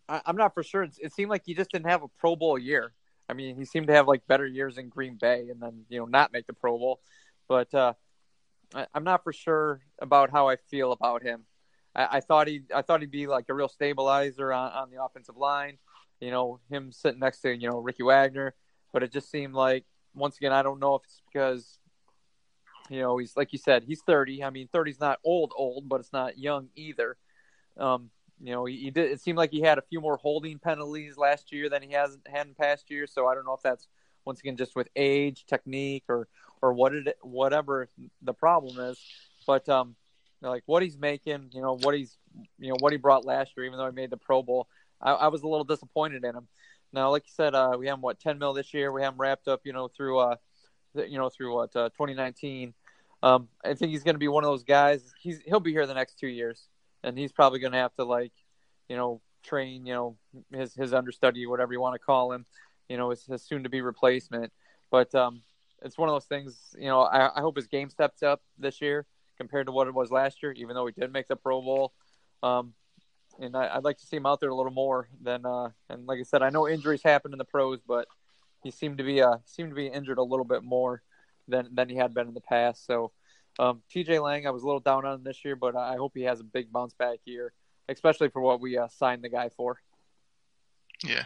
I, 0.09 0.23
am 0.27 0.37
not 0.37 0.55
for 0.55 0.63
sure. 0.63 0.83
It, 0.83 0.93
it 1.03 1.13
seemed 1.13 1.31
like 1.31 1.43
he 1.45 1.55
just 1.55 1.71
didn't 1.71 1.87
have 1.87 2.03
a 2.03 2.09
Pro 2.19 2.35
Bowl 2.37 2.59
year. 2.59 2.93
I 3.29 3.33
mean, 3.33 3.57
he 3.57 3.65
seemed 3.65 3.87
to 3.87 3.95
have 3.95 4.09
like 4.09 4.27
better 4.27 4.47
years 4.47 4.79
in 4.79 4.89
Green 4.89 5.17
Bay, 5.21 5.49
and 5.51 5.61
then 5.61 5.85
you 5.89 5.99
know 5.99 6.07
not 6.07 6.33
make 6.33 6.47
the 6.47 6.53
Pro 6.53 6.79
Bowl. 6.79 7.01
But 7.49 7.73
uh, 7.75 7.93
I, 8.75 8.87
am 8.95 9.05
not 9.05 9.25
for 9.25 9.33
sure 9.33 9.81
about 9.99 10.31
how 10.31 10.49
I 10.49 10.57
feel 10.57 10.93
about 10.93 11.23
him. 11.23 11.45
I, 11.95 12.09
I 12.13 12.21
thought 12.21 12.49
he, 12.49 12.63
I 12.75 12.83
thought 12.83 13.01
he'd 13.01 13.11
be 13.11 13.27
like 13.27 13.47
a 13.49 13.55
real 13.55 13.69
stabilizer 13.69 14.53
on, 14.53 14.73
on 14.73 14.91
the 14.91 15.03
offensive 15.03 15.37
line. 15.37 15.79
You 16.21 16.31
know, 16.31 16.61
him 16.71 16.93
sitting 16.93 17.21
next 17.21 17.41
to 17.41 17.57
you 17.57 17.71
know 17.71 17.79
Ricky 17.79 18.03
Wagner, 18.03 18.55
but 18.93 19.03
it 19.03 19.13
just 19.13 19.31
seemed 19.31 19.55
like 19.55 19.85
once 20.15 20.37
again 20.37 20.53
I 20.53 20.63
don't 20.63 20.81
know 20.81 20.97
if 20.97 21.03
it's 21.05 21.23
because 21.33 21.79
you 22.91 23.01
know 23.01 23.17
he's 23.17 23.37
like 23.37 23.53
you 23.53 23.59
said 23.59 23.85
he's 23.87 24.03
30. 24.03 24.45
I 24.45 24.51
mean 24.51 24.69
30's 24.73 25.01
not 25.01 25.19
old 25.25 25.53
old, 25.57 25.89
but 25.89 26.01
it's 26.01 26.13
not 26.13 26.39
young 26.39 26.69
either. 26.77 27.17
Um, 27.79 28.11
you 28.43 28.53
know, 28.53 28.65
he, 28.65 28.77
he, 28.77 28.91
did. 28.91 29.11
It 29.11 29.21
seemed 29.21 29.39
like 29.39 29.51
he 29.51 29.61
had 29.61 29.79
a 29.79 29.83
few 29.83 30.01
more 30.01 30.17
holding 30.17 30.59
penalties 30.59 31.19
last 31.19 31.53
year 31.53 31.69
than 31.69 31.83
he 31.83 31.93
has 31.93 32.17
had 32.27 32.47
in 32.47 32.55
past 32.55 32.91
years. 32.91 33.13
So 33.13 33.27
I 33.27 33.35
don't 33.35 33.45
know 33.45 33.53
if 33.53 33.63
that's 33.63 33.87
once 34.31 34.41
again 34.41 34.57
just 34.57 34.77
with 34.77 34.89
age, 34.95 35.45
technique, 35.47 36.05
or 36.09 36.29
or 36.63 36.73
what 36.73 36.95
it 36.95 37.19
whatever 37.23 37.89
the 38.23 38.33
problem 38.33 38.79
is. 38.79 38.99
But 39.45 39.69
um, 39.69 39.97
like 40.41 40.63
what 40.67 40.85
he's 40.85 40.97
making, 40.97 41.51
you 41.53 41.61
know, 41.61 41.77
what 41.77 41.97
he's 41.97 42.17
you 42.61 42.69
know 42.69 42.77
what 42.79 42.93
he 42.93 42.99
brought 42.99 43.25
last 43.25 43.53
year, 43.57 43.67
even 43.67 43.77
though 43.77 43.87
he 43.87 43.93
made 43.93 44.11
the 44.11 44.17
Pro 44.17 44.43
Bowl, 44.43 44.69
I, 45.03 45.13
I 45.13 45.29
was 45.29 45.43
a 45.43 45.49
little 45.49 45.65
disappointed 45.65 46.25
in 46.25 46.37
him. 46.37 46.47
Now, 46.93 47.11
like 47.11 47.25
you 47.27 47.33
said, 47.35 47.55
uh, 47.55 47.77
we 47.77 47.89
have 47.89 48.01
what 48.01 48.21
ten 48.21 48.39
mil 48.39 48.53
this 48.53 48.73
year. 48.73 48.93
We 48.93 49.03
have 49.03 49.15
him 49.15 49.21
wrapped 49.21 49.49
up, 49.49 49.63
you 49.65 49.73
know, 49.73 49.89
through 49.89 50.19
uh, 50.21 50.37
you 50.95 51.19
know, 51.19 51.29
through 51.29 51.55
what 51.55 51.75
uh, 51.75 51.89
2019. 51.91 52.73
Um, 53.23 53.49
I 53.65 53.75
think 53.75 53.91
he's 53.91 54.05
going 54.05 54.15
to 54.15 54.21
be 54.21 54.29
one 54.29 54.45
of 54.45 54.51
those 54.51 54.65
guys. 54.65 55.03
He's 55.21 55.41
he'll 55.45 55.61
be 55.61 55.73
here 55.73 55.87
the 55.87 55.95
next 55.95 56.19
two 56.19 56.29
years, 56.29 56.69
and 57.03 57.19
he's 57.19 57.33
probably 57.33 57.59
going 57.59 57.73
to 57.73 57.79
have 57.79 57.95
to 57.97 58.05
like, 58.05 58.33
you 58.89 58.97
know, 58.97 59.21
train, 59.43 59.87
you 59.87 59.95
know, 59.95 60.17
his 60.53 60.75
his 60.75 60.95
understudy, 60.95 61.47
whatever 61.47 61.73
you 61.73 61.81
want 61.81 61.95
to 61.95 61.99
call 61.99 62.33
him, 62.33 62.47
you 62.91 62.97
know, 62.97 63.11
his, 63.11 63.25
his 63.25 63.43
soon 63.43 63.63
to 63.63 63.69
be 63.71 63.81
replacement. 63.81 64.53
But 64.91 65.15
um, 65.15 65.43
it's 65.81 65.97
one 65.97 66.09
of 66.09 66.15
those 66.15 66.27
things. 66.27 66.75
You 66.77 66.89
know, 66.89 67.03
I, 67.03 67.39
I 67.39 67.41
hope 67.41 67.57
his 67.57 67.69
game 67.69 67.89
steps 67.89 68.23
up 68.23 68.43
this 68.59 68.81
year 68.83 69.07
compared 69.39 69.67
to 69.67 69.73
what 69.73 69.87
it 69.87 69.95
was 69.95 70.11
last 70.11 70.43
year, 70.43 70.53
even 70.53 70.75
though 70.75 70.87
he 70.87 70.93
did 70.93 71.13
make 71.13 71.29
the 71.29 71.37
Pro 71.37 71.63
Bowl. 71.63 71.93
Um, 72.43 72.75
and 73.39 73.57
I, 73.57 73.77
would 73.77 73.85
like 73.85 73.99
to 73.99 74.07
see 74.07 74.17
him 74.17 74.27
out 74.27 74.41
there 74.41 74.51
a 74.51 74.55
little 74.55 74.73
more 74.73 75.09
than. 75.23 75.47
Uh, 75.47 75.71
and 75.89 76.05
like 76.07 76.19
I 76.19 76.25
said, 76.25 76.43
I 76.43 76.51
know 76.51 76.69
injuries 76.69 77.03
happen 77.03 77.33
in 77.33 77.39
the 77.39 77.45
pros, 77.45 77.79
but 77.87 78.09
he 78.63 78.71
seemed 78.71 78.99
to 78.99 79.05
be 79.05 79.23
uh 79.23 79.37
seemed 79.47 79.71
to 79.71 79.75
be 79.77 79.87
injured 79.87 80.19
a 80.19 80.23
little 80.23 80.45
bit 80.45 80.63
more 80.63 81.03
than 81.49 81.69
than 81.73 81.89
he 81.89 81.97
had 81.97 82.13
been 82.13 82.29
in 82.29 82.35
the 82.35 82.41
past. 82.41 82.85
So, 82.85 83.13
um, 83.59 83.83
T.J. 83.89 84.19
Lang, 84.19 84.47
I 84.47 84.51
was 84.51 84.63
a 84.63 84.67
little 84.67 84.81
down 84.81 85.07
on 85.07 85.15
him 85.15 85.25
this 85.25 85.45
year, 85.45 85.57
but 85.57 85.77
I 85.77 85.95
hope 85.97 86.13
he 86.15 86.23
has 86.23 86.41
a 86.41 86.45
big 86.45 86.73
bounce 86.73 86.93
back 86.93 87.21
year, 87.25 87.53
especially 87.89 88.29
for 88.29 88.43
what 88.43 88.61
we 88.61 88.77
uh, 88.77 88.89
signed 88.89 89.23
the 89.23 89.29
guy 89.29 89.49
for. 89.49 89.81
Yeah. 91.05 91.25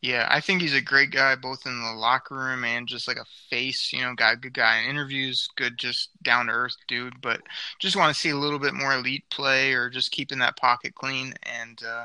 Yeah, 0.00 0.26
I 0.30 0.40
think 0.40 0.62
he's 0.62 0.74
a 0.74 0.80
great 0.80 1.10
guy 1.10 1.34
both 1.36 1.66
in 1.66 1.80
the 1.80 1.92
locker 1.92 2.34
room 2.34 2.64
and 2.64 2.88
just 2.88 3.06
like 3.06 3.18
a 3.18 3.24
face, 3.48 3.92
you 3.92 4.00
know, 4.00 4.14
guy 4.14 4.34
good 4.34 4.54
guy 4.54 4.80
in 4.80 4.90
interviews, 4.90 5.48
good 5.56 5.78
just 5.78 6.10
down 6.22 6.46
to 6.46 6.52
earth 6.52 6.76
dude, 6.88 7.20
but 7.20 7.40
just 7.78 7.96
want 7.96 8.12
to 8.12 8.20
see 8.20 8.30
a 8.30 8.36
little 8.36 8.58
bit 8.58 8.74
more 8.74 8.94
elite 8.94 9.24
play 9.30 9.72
or 9.72 9.88
just 9.88 10.10
keeping 10.10 10.38
that 10.38 10.56
pocket 10.56 10.94
clean 10.94 11.34
and 11.42 11.82
uh 11.84 12.04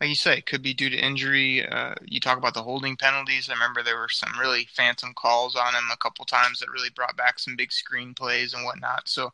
like 0.00 0.08
you 0.08 0.14
say, 0.14 0.38
it 0.38 0.46
could 0.46 0.62
be 0.62 0.74
due 0.74 0.90
to 0.90 0.96
injury. 0.96 1.66
Uh 1.66 1.94
you 2.04 2.20
talk 2.20 2.38
about 2.38 2.54
the 2.54 2.62
holding 2.62 2.96
penalties. 2.96 3.48
I 3.48 3.54
remember 3.54 3.82
there 3.82 3.98
were 3.98 4.08
some 4.08 4.38
really 4.38 4.68
phantom 4.74 5.14
calls 5.14 5.56
on 5.56 5.74
him 5.74 5.84
a 5.92 5.96
couple 5.96 6.24
times 6.24 6.58
that 6.60 6.70
really 6.70 6.90
brought 6.94 7.16
back 7.16 7.38
some 7.38 7.56
big 7.56 7.72
screen 7.72 8.14
plays 8.14 8.54
and 8.54 8.64
whatnot. 8.64 9.08
So 9.08 9.32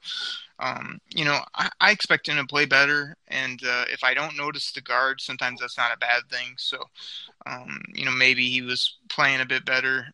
um, 0.60 1.00
you 1.14 1.24
know, 1.24 1.40
I, 1.54 1.70
I, 1.80 1.90
expect 1.90 2.28
him 2.28 2.36
to 2.36 2.44
play 2.44 2.66
better, 2.66 3.16
and 3.28 3.60
uh, 3.64 3.86
if 3.90 4.04
I 4.04 4.12
don't 4.12 4.36
notice 4.36 4.72
the 4.72 4.82
guard, 4.82 5.20
sometimes 5.20 5.60
that's 5.60 5.78
not 5.78 5.94
a 5.94 5.98
bad 5.98 6.24
thing. 6.30 6.54
So, 6.58 6.84
um, 7.46 7.80
you 7.94 8.04
know, 8.04 8.12
maybe 8.12 8.48
he 8.48 8.62
was 8.62 8.98
playing 9.08 9.40
a 9.40 9.46
bit 9.46 9.64
better 9.64 10.06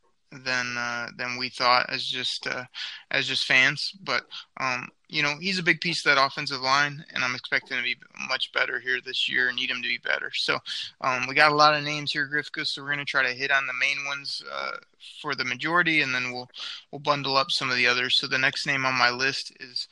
than 0.44 0.76
uh, 0.76 1.08
than 1.16 1.36
we 1.36 1.48
thought 1.48 1.86
as 1.88 2.04
just 2.04 2.46
uh, 2.46 2.64
as 3.10 3.26
just 3.26 3.46
fans. 3.46 3.92
But 4.02 4.24
um, 4.58 4.88
you 5.08 5.22
know, 5.22 5.36
he's 5.40 5.58
a 5.58 5.62
big 5.62 5.80
piece 5.80 6.04
of 6.04 6.14
that 6.14 6.24
offensive 6.24 6.60
line, 6.60 7.04
and 7.14 7.22
I'm 7.22 7.34
expecting 7.34 7.76
to 7.76 7.82
be 7.82 7.96
much 8.28 8.52
better 8.52 8.80
here 8.80 8.98
this 9.04 9.28
year. 9.28 9.52
Need 9.52 9.70
him 9.70 9.82
to 9.82 9.88
be 9.88 9.98
better. 9.98 10.30
So 10.32 10.58
um, 11.00 11.26
we 11.28 11.34
got 11.34 11.52
a 11.52 11.56
lot 11.56 11.74
of 11.74 11.84
names 11.84 12.12
here, 12.12 12.28
Grifka. 12.28 12.66
So 12.66 12.82
we're 12.82 12.88
going 12.88 12.98
to 12.98 13.04
try 13.04 13.22
to 13.22 13.34
hit 13.34 13.50
on 13.50 13.66
the 13.66 13.72
main 13.80 14.04
ones 14.06 14.42
uh, 14.52 14.72
for 15.20 15.34
the 15.34 15.44
majority, 15.44 16.02
and 16.02 16.14
then 16.14 16.32
we'll 16.32 16.48
we'll 16.90 17.00
bundle 17.00 17.36
up 17.36 17.50
some 17.50 17.70
of 17.70 17.76
the 17.76 17.86
others. 17.86 18.18
So 18.18 18.26
the 18.26 18.38
next 18.38 18.66
name 18.66 18.84
on 18.84 18.94
my 18.94 19.10
list 19.10 19.52
is 19.60 19.88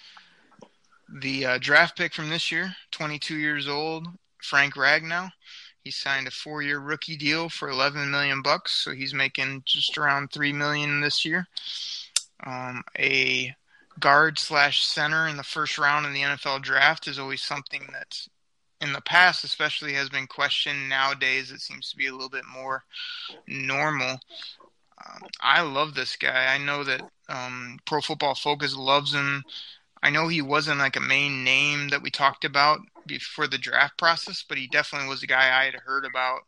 the 1.21 1.47
uh, 1.47 1.59
draft 1.59 1.97
pick 1.97 2.13
from 2.13 2.29
this 2.29 2.51
year, 2.51 2.75
22 2.91 3.37
years 3.37 3.69
old, 3.69 4.09
Frank 4.43 4.75
Ragnow. 4.75 5.31
He 5.85 5.91
signed 5.91 6.27
a 6.27 6.31
four-year 6.31 6.79
rookie 6.79 7.17
deal 7.17 7.51
for 7.51 7.69
11 7.69 8.11
million 8.11 8.41
bucks, 8.41 8.75
so 8.75 8.93
he's 8.93 9.13
making 9.13 9.65
just 9.67 9.99
around 9.99 10.33
three 10.33 10.53
million 10.53 11.03
this 11.03 11.27
year. 11.27 11.47
Um, 12.43 12.83
a 12.99 13.55
guard 14.01 14.39
slash 14.39 14.87
center 14.87 15.29
in 15.29 15.37
the 15.37 15.43
first 15.43 15.77
round 15.77 16.07
in 16.07 16.15
the 16.15 16.23
NFL 16.23 16.63
draft 16.63 17.07
is 17.07 17.19
always 17.19 17.43
something 17.43 17.83
that, 17.93 18.27
in 18.81 18.95
the 18.95 19.03
past, 19.03 19.45
especially, 19.45 19.93
has 19.93 20.09
been 20.09 20.27
questioned. 20.27 20.89
Nowadays, 20.89 21.51
it 21.51 21.61
seems 21.61 21.91
to 21.91 21.99
be 21.99 22.07
a 22.07 22.13
little 22.13 22.31
bit 22.31 22.47
more 22.51 22.85
normal. 23.47 24.21
Um, 25.07 25.29
I 25.43 25.61
love 25.61 25.95
this 25.95 26.17
guy. 26.17 26.55
I 26.55 26.57
know 26.57 26.83
that 26.85 27.03
um, 27.29 27.79
Pro 27.85 28.01
Football 28.01 28.37
Focus 28.37 28.75
loves 28.75 29.13
him. 29.13 29.45
I 30.03 30.09
know 30.09 30.29
he 30.29 30.41
wasn't 30.41 30.79
like 30.79 30.97
a 30.97 31.01
main 31.01 31.45
name 31.45 31.91
that 31.91 32.01
we 32.01 32.11
talked 32.11 32.47
about 32.47 32.81
before 33.07 33.47
the 33.47 33.59
draft 33.59 33.97
process, 33.99 34.45
but 34.49 34.59
he 34.59 34.67
definitely 34.67 35.09
was 35.09 35.23
a 35.23 35.27
guy 35.27 35.61
I 35.61 35.65
had 35.65 35.75
heard 35.75 36.05
about 36.05 36.41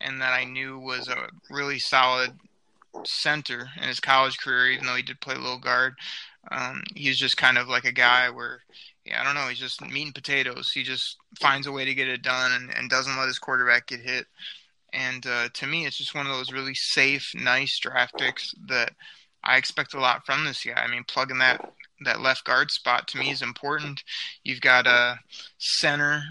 and 0.00 0.20
that 0.20 0.32
I 0.32 0.44
knew 0.44 0.78
was 0.78 1.08
a 1.08 1.28
really 1.50 1.78
solid 1.78 2.32
center 3.04 3.68
in 3.80 3.88
his 3.88 4.00
college 4.00 4.38
career, 4.38 4.70
even 4.70 4.86
though 4.86 4.96
he 4.96 5.02
did 5.02 5.20
play 5.20 5.34
little 5.34 5.58
guard. 5.58 5.94
Um, 6.50 6.82
he 6.94 7.08
was 7.08 7.18
just 7.18 7.36
kind 7.36 7.56
of 7.56 7.68
like 7.68 7.84
a 7.84 7.92
guy 7.92 8.28
where, 8.30 8.60
yeah, 9.04 9.20
I 9.20 9.24
don't 9.24 9.34
know, 9.34 9.48
he's 9.48 9.58
just 9.58 9.80
meat 9.80 10.06
and 10.06 10.14
potatoes. 10.14 10.72
He 10.72 10.82
just 10.82 11.16
finds 11.40 11.66
a 11.66 11.72
way 11.72 11.84
to 11.84 11.94
get 11.94 12.08
it 12.08 12.22
done 12.22 12.52
and, 12.52 12.70
and 12.76 12.90
doesn't 12.90 13.16
let 13.16 13.28
his 13.28 13.38
quarterback 13.38 13.86
get 13.86 14.00
hit. 14.00 14.26
And 14.92 15.26
uh, 15.26 15.48
to 15.54 15.66
me, 15.66 15.86
it's 15.86 15.96
just 15.96 16.14
one 16.14 16.26
of 16.26 16.32
those 16.32 16.52
really 16.52 16.74
safe, 16.74 17.32
nice 17.34 17.78
draft 17.78 18.18
picks 18.18 18.54
that 18.66 18.92
I 19.42 19.56
expect 19.56 19.94
a 19.94 20.00
lot 20.00 20.26
from 20.26 20.44
this 20.44 20.64
guy. 20.64 20.74
I 20.74 20.88
mean, 20.88 21.04
plugging 21.04 21.38
that 21.38 21.72
that 22.04 22.20
left 22.20 22.44
guard 22.44 22.70
spot 22.70 23.08
to 23.08 23.18
me 23.18 23.30
is 23.30 23.42
important. 23.42 24.02
You've 24.44 24.60
got 24.60 24.86
a 24.86 25.18
center, 25.58 26.22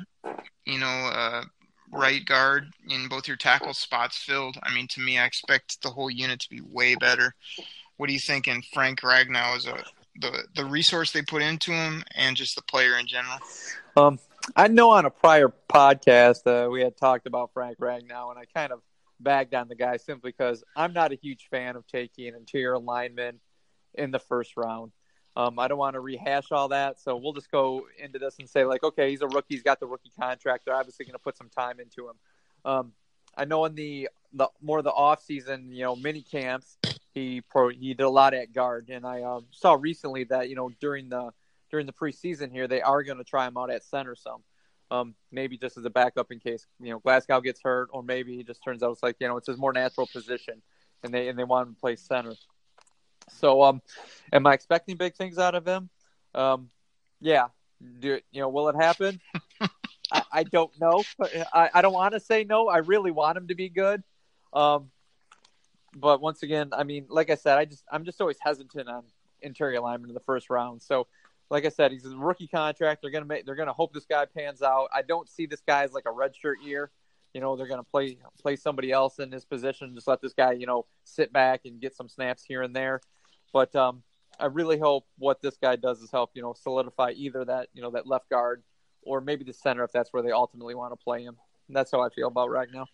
you 0.66 0.80
know, 0.80 0.88
a 0.88 1.44
right 1.92 2.25
guard 2.25 2.68
in 2.90 3.08
both 3.08 3.28
your 3.28 3.38
tackle 3.38 3.74
spots 3.74 4.18
filled. 4.18 4.58
I 4.63 4.74
mean, 4.74 4.88
to 4.90 5.01
me, 5.01 5.18
I 5.18 5.25
expect 5.25 5.82
the 5.82 5.90
whole 5.90 6.10
unit 6.10 6.40
to 6.42 6.50
be 6.50 6.62
way 6.62 6.96
better. 6.96 7.34
What 7.98 8.08
do 8.08 8.13
you 8.13 8.20
think 8.20 8.48
in 8.48 8.62
Frank 8.74 9.01
Ragnow 9.01 9.58
is 9.58 9.68
a 9.68 9.84
the 10.20 10.44
the 10.56 10.66
resource 10.66 11.12
they 11.12 11.22
put 11.22 11.42
into 11.42 11.72
him 11.72 12.04
and 12.16 12.36
just 12.36 12.56
the 12.56 12.62
player 12.63 12.98
in 12.98 13.08
general? 13.08 13.38
Um, 13.96 14.20
I 14.56 14.68
know 14.68 14.92
on 14.92 15.06
a 15.06 15.10
prior 15.10 15.54
podcast 15.70 16.48
uh, 16.48 16.70
we 16.70 16.82
had 16.82 16.98
talked 16.98 17.28
about 17.28 17.51
Frank 17.54 17.78
Ragnow, 17.78 18.32
and 18.32 18.40
I 18.40 18.46
kind 18.54 18.72
of 18.72 18.82
bagged 19.20 19.54
on 19.54 19.68
the 19.68 19.75
guy 19.75 19.98
simply 19.98 20.32
because 20.32 20.63
I'm 20.75 20.94
not 20.94 21.12
a 21.12 21.16
huge 21.16 21.48
fan 21.50 21.75
of 21.75 21.86
taking 21.88 22.34
interior 22.34 22.78
lineman 22.78 23.40
in 23.94 24.12
the 24.12 24.20
first 24.20 24.58
round. 24.58 24.92
Um, 25.36 25.60
I 25.60 25.68
don't 25.68 25.78
want 25.78 25.94
to 25.94 26.02
rehash 26.02 26.52
all 26.52 26.70
that, 26.70 27.00
so 27.00 27.16
we'll 27.16 27.34
just 27.34 27.52
go 27.52 27.86
into 27.98 28.20
this 28.20 28.36
and 28.40 28.50
say 28.50 28.66
like, 28.66 28.84
okay, 28.84 29.10
he's 29.10 29.22
a 29.22 29.28
rookie. 29.28 29.56
He's 29.56 29.64
got 29.64 29.80
the 29.80 29.88
rookie 29.88 30.12
contract. 30.20 30.66
They're 30.66 30.76
obviously 30.76 31.06
going 31.06 31.14
to 31.14 31.20
put 31.20 31.38
some 31.38 31.50
time 31.50 31.80
into 31.80 32.10
him. 32.10 32.16
Um, 32.66 32.92
I 33.38 33.46
know 33.46 33.66
in 33.66 33.76
the 33.76 34.10
the 34.34 34.50
more 34.62 34.80
of 34.80 34.84
the 34.84 34.92
off 34.92 35.24
season, 35.24 35.72
you 35.72 35.84
know, 35.84 35.96
mini 35.96 36.22
camps, 36.22 36.78
he 37.14 37.42
pro, 37.42 37.70
he 37.70 37.94
did 37.94 38.04
a 38.04 38.10
lot 38.10 38.34
at 38.34 38.54
guard, 38.54 38.90
and 38.90 39.06
I 39.06 39.24
um, 39.24 39.46
saw 39.52 39.78
recently 39.80 40.26
that 40.26 40.50
you 40.50 40.56
know 40.56 40.70
during 40.80 41.10
the 41.10 41.32
during 41.70 41.86
the 41.86 41.94
preseason 41.94 42.52
here, 42.52 42.68
they 42.68 42.82
are 42.82 43.04
going 43.04 43.18
to 43.18 43.24
try 43.24 43.48
him 43.48 43.58
out 43.58 43.72
at 43.72 43.84
center 43.84 44.16
some. 44.16 44.44
Um, 44.90 45.16
maybe 45.32 45.58
just 45.58 45.78
as 45.78 45.86
a 45.86 45.90
backup 45.90 46.34
in 46.34 46.40
case 46.40 46.68
you 46.82 46.90
know 46.90 47.00
Glasgow 47.00 47.40
gets 47.40 47.62
hurt, 47.64 47.90
or 47.92 48.04
maybe 48.04 48.36
he 48.36 48.44
just 48.44 48.64
turns 48.64 48.84
out 48.84 48.92
it's 48.92 49.04
like 49.04 49.16
you 49.20 49.28
know 49.28 49.38
it's 49.38 49.48
his 49.48 49.58
more 49.58 49.72
natural 49.72 50.08
position, 50.08 50.62
and 51.04 51.14
they 51.14 51.30
and 51.30 51.40
they 51.40 51.46
want 51.46 51.70
him 51.70 51.76
to 51.76 51.80
play 51.80 51.96
center. 51.96 52.34
So, 53.40 53.64
um, 53.64 53.82
am 54.32 54.46
I 54.48 54.54
expecting 54.54 54.98
big 54.98 55.16
things 55.16 55.38
out 55.38 55.56
of 55.56 55.66
him? 55.66 55.90
Um, 56.34 56.70
yeah. 57.20 57.48
Do 58.00 58.20
you 58.32 58.42
know? 58.42 58.50
Will 58.50 58.70
it 58.70 58.76
happen? 58.76 59.20
I, 60.12 60.24
I, 60.32 60.44
don't 60.44 60.72
know. 60.80 61.04
I, 61.54 61.70
I 61.74 61.82
don't 61.82 61.94
want 61.94 62.14
to 62.14 62.20
say 62.20 62.44
no. 62.44 62.68
I 62.68 62.78
really 62.78 63.12
want 63.12 63.38
him 63.38 63.48
to 63.48 63.56
be 63.56 63.70
good. 63.70 64.04
Um, 64.54 64.92
but 65.96 66.22
once 66.22 66.44
again, 66.44 66.70
I 66.74 66.84
mean, 66.84 67.06
like 67.10 67.30
I 67.30 67.36
said, 67.36 67.58
I 67.58 67.66
just 67.66 67.84
I'm 67.92 68.06
just 68.06 68.22
always 68.22 68.38
hesitant 68.40 68.88
on 68.88 69.04
interior 69.42 69.80
alignment 69.80 70.10
in 70.10 70.14
the 70.14 70.22
first 70.22 70.50
round. 70.50 70.82
So, 70.82 71.08
like 71.50 71.66
I 71.66 71.70
said, 71.70 71.92
he's 71.92 72.06
a 72.06 72.16
rookie 72.16 72.48
contract. 72.48 73.02
They're 73.02 73.12
gonna 73.12 73.26
make. 73.26 73.46
They're 73.46 73.56
gonna 73.56 73.74
hope 73.74 73.94
this 73.94 74.06
guy 74.06 74.26
pans 74.26 74.62
out. 74.62 74.90
I 74.94 75.02
don't 75.02 75.30
see 75.30 75.46
this 75.46 75.62
guy 75.68 75.84
as 75.84 75.92
like 75.92 76.06
a 76.06 76.12
redshirt 76.12 76.64
year. 76.64 76.92
You 77.34 77.42
know, 77.42 77.56
they're 77.56 77.68
gonna 77.68 77.84
play 77.84 78.18
play 78.42 78.56
somebody 78.56 78.92
else 78.92 79.20
in 79.20 79.30
this 79.30 79.46
position. 79.46 79.94
Just 79.96 80.08
let 80.08 80.22
this 80.22 80.34
guy, 80.34 80.54
you 80.54 80.66
know, 80.66 80.86
sit 81.04 81.34
back 81.34 81.62
and 81.66 81.80
get 81.80 81.96
some 81.96 82.08
snaps 82.08 82.44
here 82.44 82.62
and 82.62 82.76
there. 82.76 83.02
But 83.53 83.75
um, 83.75 84.03
I 84.39 84.46
really 84.48 84.79
hope 84.79 85.05
what 85.17 85.41
this 85.41 85.58
guy 85.58 85.75
does 85.75 86.01
is 86.01 86.12
help, 86.12 86.31
you 86.34 86.41
know, 86.41 86.53
solidify 86.53 87.12
either 87.15 87.46
that, 87.46 87.67
you 87.74 87.81
know, 87.81 87.91
that 87.91 88.08
left 88.08 88.29
guard 88.29 88.63
or 89.03 89.22
maybe 89.22 89.43
the 89.43 89.53
center 89.53 89.84
if 89.84 89.91
that's 89.91 90.12
where 90.13 90.24
they 90.24 90.31
ultimately 90.31 90.75
want 90.75 90.91
to 90.93 91.03
play 91.03 91.24
him. 91.24 91.38
And 91.67 91.75
that's 91.75 91.91
how 91.91 92.01
I 92.01 92.10
feel 92.10 92.27
about 92.27 92.50
right 92.50 92.70
now. 92.74 92.88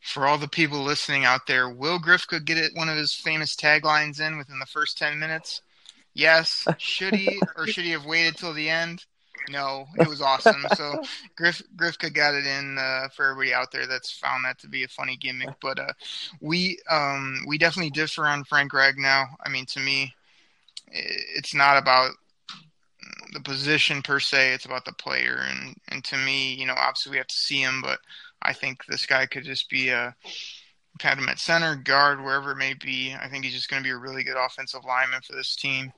For 0.00 0.26
all 0.26 0.38
the 0.38 0.48
people 0.48 0.80
listening 0.80 1.24
out 1.24 1.46
there, 1.46 1.68
will 1.68 1.98
Griff 1.98 2.26
Grifka 2.26 2.44
get 2.44 2.56
it 2.56 2.72
one 2.74 2.88
of 2.88 2.96
his 2.96 3.12
famous 3.12 3.54
taglines 3.54 4.20
in 4.20 4.38
within 4.38 4.58
the 4.58 4.66
first 4.66 4.96
10 4.96 5.18
minutes? 5.18 5.60
Yes. 6.14 6.66
Should 6.78 7.14
he 7.14 7.40
or 7.56 7.66
should 7.66 7.84
he 7.84 7.90
have 7.90 8.06
waited 8.06 8.36
till 8.36 8.54
the 8.54 8.68
end? 8.68 9.04
No, 9.48 9.86
it 9.98 10.08
was 10.08 10.20
awesome. 10.20 10.64
So 10.76 11.02
Griff 11.36 11.62
Grifka 11.76 12.12
got 12.12 12.34
it 12.34 12.46
in 12.46 12.76
uh, 12.78 13.08
for 13.14 13.30
everybody 13.30 13.54
out 13.54 13.72
there 13.72 13.86
that's 13.86 14.10
found 14.10 14.44
that 14.44 14.58
to 14.60 14.68
be 14.68 14.84
a 14.84 14.88
funny 14.88 15.16
gimmick. 15.16 15.54
But 15.60 15.78
uh, 15.78 15.92
we 16.40 16.78
um, 16.88 17.44
we 17.46 17.58
definitely 17.58 17.90
differ 17.90 18.26
on 18.26 18.44
Frank 18.44 18.72
Ragnow. 18.72 19.26
I 19.44 19.48
mean, 19.48 19.66
to 19.66 19.80
me, 19.80 20.14
it's 20.88 21.54
not 21.54 21.76
about 21.76 22.12
the 23.32 23.40
position 23.40 24.02
per 24.02 24.20
se; 24.20 24.52
it's 24.52 24.66
about 24.66 24.84
the 24.84 24.92
player. 24.92 25.44
And 25.48 25.76
and 25.88 26.04
to 26.04 26.16
me, 26.16 26.54
you 26.54 26.66
know, 26.66 26.74
obviously 26.76 27.10
we 27.10 27.18
have 27.18 27.28
to 27.28 27.34
see 27.34 27.60
him, 27.60 27.80
but 27.82 27.98
I 28.42 28.52
think 28.52 28.84
this 28.86 29.06
guy 29.06 29.26
could 29.26 29.44
just 29.44 29.68
be 29.68 29.88
a 29.88 30.14
had 31.00 31.18
him 31.18 31.28
at 31.28 31.38
center, 31.38 31.76
guard, 31.76 32.22
wherever 32.22 32.52
it 32.52 32.56
may 32.56 32.74
be. 32.74 33.14
I 33.20 33.28
think 33.28 33.44
he's 33.44 33.54
just 33.54 33.70
going 33.70 33.82
to 33.82 33.86
be 33.86 33.92
a 33.92 33.96
really 33.96 34.22
good 34.22 34.36
offensive 34.36 34.84
lineman 34.84 35.22
for 35.22 35.34
this 35.34 35.56
team, 35.56 35.92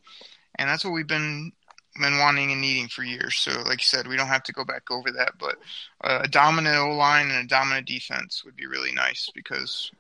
and 0.56 0.68
that's 0.68 0.84
what 0.84 0.92
we've 0.92 1.06
been 1.06 1.52
been 2.00 2.18
wanting 2.18 2.52
and 2.52 2.60
needing 2.60 2.88
for 2.88 3.02
years. 3.02 3.36
So, 3.36 3.62
like 3.62 3.80
you 3.80 3.86
said, 3.86 4.06
we 4.06 4.16
don't 4.16 4.28
have 4.28 4.42
to 4.44 4.52
go 4.52 4.64
back 4.64 4.90
over 4.90 5.10
that. 5.12 5.32
But 5.38 5.56
uh, 6.02 6.20
a 6.24 6.28
dominant 6.28 6.76
O 6.76 6.96
line 6.96 7.30
and 7.30 7.44
a 7.44 7.48
dominant 7.48 7.86
defense 7.86 8.44
would 8.44 8.56
be 8.56 8.66
really 8.66 8.92
nice 8.92 9.28
because 9.34 9.90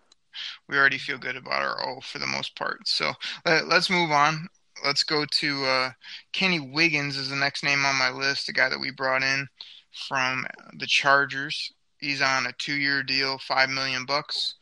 we 0.68 0.76
already 0.76 0.98
feel 0.98 1.18
good 1.18 1.36
about 1.36 1.62
our 1.62 1.86
O 1.86 2.00
for 2.00 2.18
the 2.18 2.26
most 2.26 2.56
part. 2.56 2.86
So 2.88 3.12
let, 3.44 3.64
us 3.70 3.90
move 3.90 4.10
on. 4.10 4.48
let's 4.84 5.02
go 5.02 5.24
to 5.30 5.64
uh, 5.64 5.90
Kenny 6.32 6.60
Wiggins 6.60 7.16
is 7.16 7.28
the 7.28 7.36
next 7.36 7.62
name 7.62 7.84
on 7.84 7.96
my 7.96 8.10
list. 8.10 8.46
The 8.46 8.52
guy 8.52 8.68
that 8.68 8.80
we 8.80 8.90
brought 8.90 9.22
in 9.22 9.48
from 10.08 10.46
the 10.78 10.86
Chargers. 10.86 11.72
He's 11.98 12.22
on 12.22 12.46
a 12.46 12.52
two-year 12.58 13.02
deal, 13.04 13.38
five 13.38 13.68
million 13.68 14.06
bucks, 14.06 14.54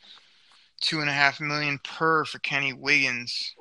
two 0.80 1.00
and 1.00 1.08
a 1.08 1.12
half 1.12 1.40
million 1.40 1.78
per 1.82 2.24
for 2.24 2.38
Kenny 2.40 2.72
Wiggins. 2.72 3.54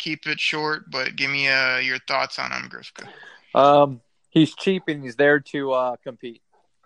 Keep 0.00 0.26
it 0.26 0.40
short, 0.40 0.90
but 0.90 1.14
give 1.14 1.30
me 1.30 1.46
uh, 1.46 1.76
your 1.76 1.98
thoughts 2.08 2.38
on 2.38 2.50
him, 2.50 2.70
Grifka. 2.70 3.06
Um, 3.54 4.00
he's 4.30 4.54
cheap 4.54 4.84
and 4.88 5.02
he's 5.02 5.16
there 5.16 5.40
to 5.40 5.72
uh, 5.72 5.96
compete. 6.02 6.40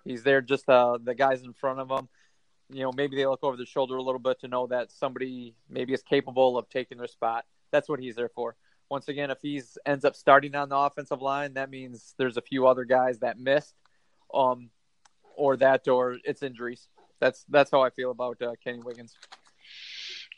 He's 0.05 0.25
there 0.25 0.41
just 0.41 0.69
uh, 0.69 0.99
the 1.03 1.15
guys 1.15 1.43
in 1.43 1.53
front 1.53 1.79
of 1.79 1.89
him. 1.91 2.09
You 2.71 2.83
know, 2.83 2.93
maybe 2.93 3.15
they 3.17 3.25
look 3.27 3.45
over 3.45 3.57
their 3.57 3.67
shoulder 3.67 3.97
a 3.97 4.03
little 4.03 4.19
bit 4.19 4.41
to 4.41 4.49
know 4.49 4.67
that 4.67 4.91
somebody 4.91 5.55
maybe 5.71 5.93
is 5.93 6.03
capable 6.03 6.59
of 6.59 6.69
taking 6.69 6.99
their 6.99 7.07
spot. 7.07 7.45
That's 7.71 7.89
what 7.89 8.01
he's 8.01 8.17
there 8.17 8.31
for. 8.35 8.57
Once 8.91 9.07
again, 9.07 9.31
if 9.31 9.39
he 9.41 9.63
ends 9.87 10.05
up 10.05 10.17
starting 10.17 10.57
on 10.57 10.69
the 10.69 10.77
offensive 10.77 11.23
line, 11.23 11.55
that 11.55 11.71
means 11.71 12.15
there's 12.19 12.37
a 12.37 12.43
few 12.43 12.67
other 12.67 12.85
guys 12.85 13.21
that 13.21 13.39
missed, 13.39 13.75
um, 14.33 14.71
or 15.37 15.57
that, 15.57 15.87
or 15.87 16.19
it's 16.25 16.43
injuries. 16.43 16.89
That's 17.21 17.45
that's 17.49 17.71
how 17.71 17.81
I 17.81 17.91
feel 17.91 18.11
about 18.11 18.43
uh, 18.43 18.53
Kenny 18.63 18.81
Wiggins. 18.81 19.15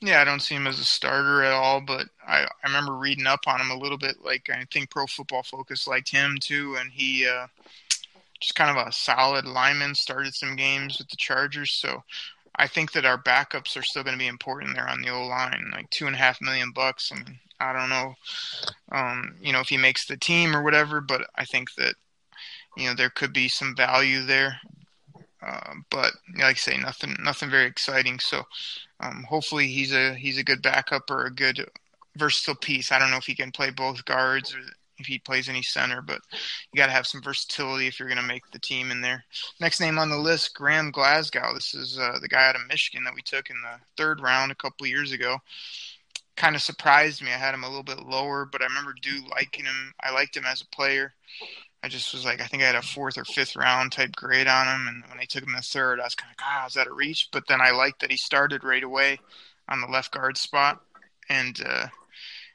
Yeah, 0.00 0.20
I 0.20 0.24
don't 0.24 0.42
see 0.42 0.54
him 0.54 0.66
as 0.66 0.78
a 0.78 0.84
starter 0.84 1.42
at 1.42 1.52
all, 1.52 1.80
but 1.80 2.08
I, 2.26 2.44
I 2.44 2.66
remember 2.66 2.94
reading 2.94 3.26
up 3.26 3.40
on 3.46 3.60
him 3.60 3.70
a 3.70 3.78
little 3.78 3.96
bit. 3.96 4.16
Like 4.22 4.48
I 4.50 4.64
think 4.70 4.90
Pro 4.90 5.06
Football 5.06 5.42
Focus 5.42 5.86
liked 5.86 6.10
him 6.10 6.36
too, 6.38 6.76
and 6.78 6.90
he 6.92 7.26
uh, 7.26 7.46
just 8.40 8.54
kind 8.54 8.76
of 8.76 8.86
a 8.86 8.92
solid 8.92 9.46
lineman. 9.46 9.94
Started 9.94 10.34
some 10.34 10.54
games 10.54 10.98
with 10.98 11.08
the 11.08 11.16
Chargers, 11.16 11.72
so 11.72 12.02
I 12.56 12.66
think 12.66 12.92
that 12.92 13.06
our 13.06 13.22
backups 13.22 13.76
are 13.76 13.82
still 13.82 14.02
going 14.02 14.14
to 14.14 14.18
be 14.18 14.26
important 14.26 14.74
there 14.74 14.88
on 14.88 15.00
the 15.00 15.08
O 15.08 15.26
line. 15.26 15.70
Like 15.72 15.88
two 15.90 16.06
and 16.06 16.14
a 16.14 16.18
half 16.18 16.42
million 16.42 16.72
bucks. 16.72 17.10
I 17.10 17.16
mean, 17.16 17.38
I 17.58 17.72
don't 17.72 17.88
know, 17.88 18.14
um, 18.92 19.36
you 19.40 19.52
know, 19.52 19.60
if 19.60 19.68
he 19.68 19.78
makes 19.78 20.04
the 20.06 20.18
team 20.18 20.54
or 20.54 20.62
whatever, 20.62 21.00
but 21.00 21.26
I 21.36 21.46
think 21.46 21.74
that 21.76 21.94
you 22.76 22.86
know 22.86 22.94
there 22.94 23.10
could 23.10 23.32
be 23.32 23.48
some 23.48 23.74
value 23.74 24.24
there. 24.26 24.60
Uh, 25.42 25.74
but 25.90 26.12
like 26.34 26.44
I 26.44 26.54
say, 26.54 26.78
nothing, 26.78 27.16
nothing 27.22 27.50
very 27.50 27.66
exciting. 27.66 28.18
So 28.18 28.42
um, 29.00 29.24
hopefully 29.28 29.66
he's 29.66 29.92
a 29.92 30.14
he's 30.14 30.38
a 30.38 30.44
good 30.44 30.62
backup 30.62 31.10
or 31.10 31.26
a 31.26 31.34
good 31.34 31.68
versatile 32.16 32.54
piece. 32.54 32.90
I 32.90 32.98
don't 32.98 33.10
know 33.10 33.18
if 33.18 33.26
he 33.26 33.34
can 33.34 33.52
play 33.52 33.70
both 33.70 34.04
guards 34.04 34.54
or 34.54 34.60
if 34.98 35.06
he 35.06 35.18
plays 35.18 35.48
any 35.48 35.62
center, 35.62 36.00
but 36.00 36.20
you 36.72 36.78
got 36.78 36.86
to 36.86 36.92
have 36.92 37.06
some 37.06 37.22
versatility 37.22 37.86
if 37.86 37.98
you're 37.98 38.08
going 38.08 38.20
to 38.20 38.26
make 38.26 38.50
the 38.50 38.58
team 38.58 38.90
in 38.90 39.00
there. 39.00 39.24
Next 39.60 39.80
name 39.80 39.98
on 39.98 40.08
the 40.08 40.16
list, 40.16 40.54
Graham 40.54 40.90
Glasgow. 40.90 41.52
This 41.54 41.74
is 41.74 41.98
uh, 41.98 42.18
the 42.20 42.28
guy 42.28 42.48
out 42.48 42.56
of 42.56 42.66
Michigan 42.68 43.04
that 43.04 43.14
we 43.14 43.22
took 43.22 43.50
in 43.50 43.56
the 43.62 43.78
third 43.96 44.20
round 44.20 44.52
a 44.52 44.56
couple 44.56 44.86
years 44.86 45.12
ago. 45.12 45.38
Kind 46.36 46.56
of 46.56 46.62
surprised 46.62 47.22
me. 47.22 47.30
I 47.30 47.36
had 47.36 47.54
him 47.54 47.64
a 47.64 47.68
little 47.68 47.82
bit 47.82 48.06
lower, 48.06 48.44
but 48.50 48.62
I 48.62 48.66
remember 48.66 48.94
do 49.00 49.22
liking 49.30 49.64
him. 49.64 49.94
I 50.02 50.12
liked 50.12 50.36
him 50.36 50.44
as 50.46 50.60
a 50.60 50.66
player. 50.66 51.12
I 51.82 51.88
just 51.88 52.12
was 52.12 52.24
like, 52.24 52.40
I 52.40 52.46
think 52.46 52.62
I 52.62 52.66
had 52.66 52.74
a 52.74 52.82
fourth 52.82 53.16
or 53.16 53.24
fifth 53.24 53.54
round 53.54 53.92
type 53.92 54.16
grade 54.16 54.48
on 54.48 54.66
him, 54.66 54.88
and 54.88 55.04
when 55.08 55.18
they 55.18 55.26
took 55.26 55.42
him 55.42 55.50
in 55.50 55.56
the 55.56 55.62
third, 55.62 56.00
I 56.00 56.04
was 56.04 56.14
kind 56.14 56.32
of 56.32 56.42
ah, 56.42 56.66
is 56.66 56.74
that 56.74 56.88
a 56.88 56.92
reach? 56.92 57.28
But 57.32 57.46
then 57.48 57.60
I 57.60 57.70
liked 57.70 58.00
that 58.00 58.10
he 58.10 58.16
started 58.16 58.64
right 58.64 58.82
away 58.82 59.20
on 59.68 59.80
the 59.80 59.86
left 59.86 60.12
guard 60.12 60.36
spot, 60.36 60.80
and 61.28 61.60
uh, 61.64 61.86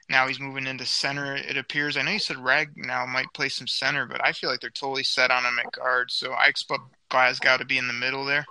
now 0.08 0.26
he's 0.28 0.40
moving 0.40 0.66
into 0.66 0.84
center. 0.84 1.34
It 1.36 1.56
appears. 1.56 1.96
I 1.96 2.02
know 2.02 2.10
you 2.10 2.18
said 2.18 2.36
Ragnow 2.36 3.08
might 3.08 3.32
play 3.32 3.48
some 3.48 3.66
center, 3.66 4.06
but 4.06 4.24
I 4.24 4.32
feel 4.32 4.50
like 4.50 4.60
they're 4.60 4.70
totally 4.70 5.04
set 5.04 5.30
on 5.30 5.44
him 5.44 5.58
at 5.58 5.72
guard. 5.72 6.10
So 6.10 6.32
I 6.32 6.46
expect 6.46 6.82
Glasgow 7.08 7.56
to 7.56 7.64
be 7.64 7.78
in 7.78 7.86
the 7.86 7.94
middle 7.94 8.24
there. 8.24 8.44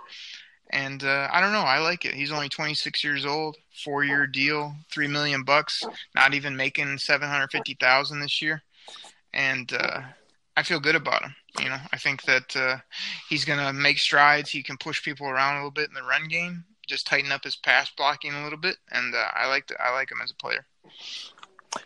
And 0.70 1.04
uh, 1.04 1.28
I 1.30 1.40
don't 1.40 1.52
know. 1.52 1.60
I 1.60 1.78
like 1.78 2.04
it. 2.06 2.14
He's 2.14 2.32
only 2.32 2.48
26 2.48 3.04
years 3.04 3.26
old, 3.26 3.58
four 3.84 4.04
year 4.04 4.26
deal, 4.26 4.74
three 4.90 5.06
million 5.06 5.44
bucks. 5.44 5.84
Not 6.14 6.34
even 6.34 6.56
making 6.56 6.98
750,000 6.98 8.20
this 8.20 8.40
year, 8.40 8.62
and 9.34 9.70
uh, 9.72 10.00
I 10.56 10.62
feel 10.62 10.80
good 10.80 10.96
about 10.96 11.22
him. 11.22 11.34
You 11.60 11.68
know, 11.68 11.78
I 11.92 11.98
think 11.98 12.22
that 12.22 12.56
uh, 12.56 12.76
he's 13.28 13.44
going 13.44 13.58
to 13.58 13.72
make 13.72 13.98
strides. 13.98 14.50
He 14.50 14.62
can 14.62 14.76
push 14.76 15.02
people 15.02 15.26
around 15.26 15.56
a 15.56 15.58
little 15.58 15.70
bit 15.70 15.88
in 15.88 15.94
the 15.94 16.02
run 16.02 16.28
game, 16.28 16.64
just 16.86 17.06
tighten 17.06 17.32
up 17.32 17.44
his 17.44 17.56
pass 17.56 17.90
blocking 17.96 18.34
a 18.34 18.42
little 18.42 18.58
bit, 18.58 18.76
and 18.90 19.14
uh, 19.14 19.28
I 19.34 19.48
like 19.48 19.70
I 19.80 19.92
like 19.92 20.10
him 20.10 20.18
as 20.22 20.30
a 20.30 20.34
player. 20.34 20.66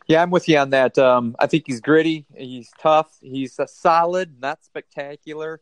Yeah, 0.07 0.23
I'm 0.23 0.31
with 0.31 0.49
you 0.49 0.59
on 0.59 0.71
that. 0.71 0.99
Um, 0.99 1.37
I 1.39 1.47
think 1.47 1.65
he's 1.67 1.81
gritty. 1.81 2.27
He's 2.37 2.71
tough. 2.81 3.17
He's 3.21 3.59
a 3.59 3.69
solid, 3.69 4.41
not 4.41 4.65
spectacular. 4.65 5.61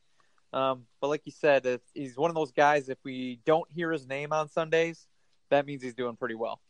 Um, 0.52 0.86
but 1.00 1.08
like 1.08 1.22
you 1.24 1.32
said, 1.32 1.80
he's 1.94 2.16
one 2.16 2.30
of 2.30 2.34
those 2.34 2.52
guys. 2.52 2.88
If 2.88 2.98
we 3.04 3.40
don't 3.44 3.70
hear 3.70 3.90
his 3.90 4.06
name 4.06 4.32
on 4.32 4.48
Sundays, 4.48 5.06
that 5.50 5.66
means 5.66 5.82
he's 5.82 5.94
doing 5.94 6.16
pretty 6.16 6.36
well. 6.36 6.60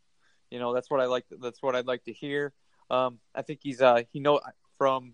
You 0.50 0.58
know, 0.58 0.74
that's 0.74 0.90
what 0.90 1.00
I 1.00 1.06
like. 1.06 1.26
That's 1.40 1.62
what 1.62 1.76
I'd 1.76 1.86
like 1.86 2.04
to 2.04 2.12
hear. 2.12 2.52
Um, 2.90 3.18
I 3.34 3.42
think 3.42 3.60
he's 3.62 3.80
uh, 3.80 4.02
he 4.12 4.20
know 4.20 4.40
from 4.78 5.12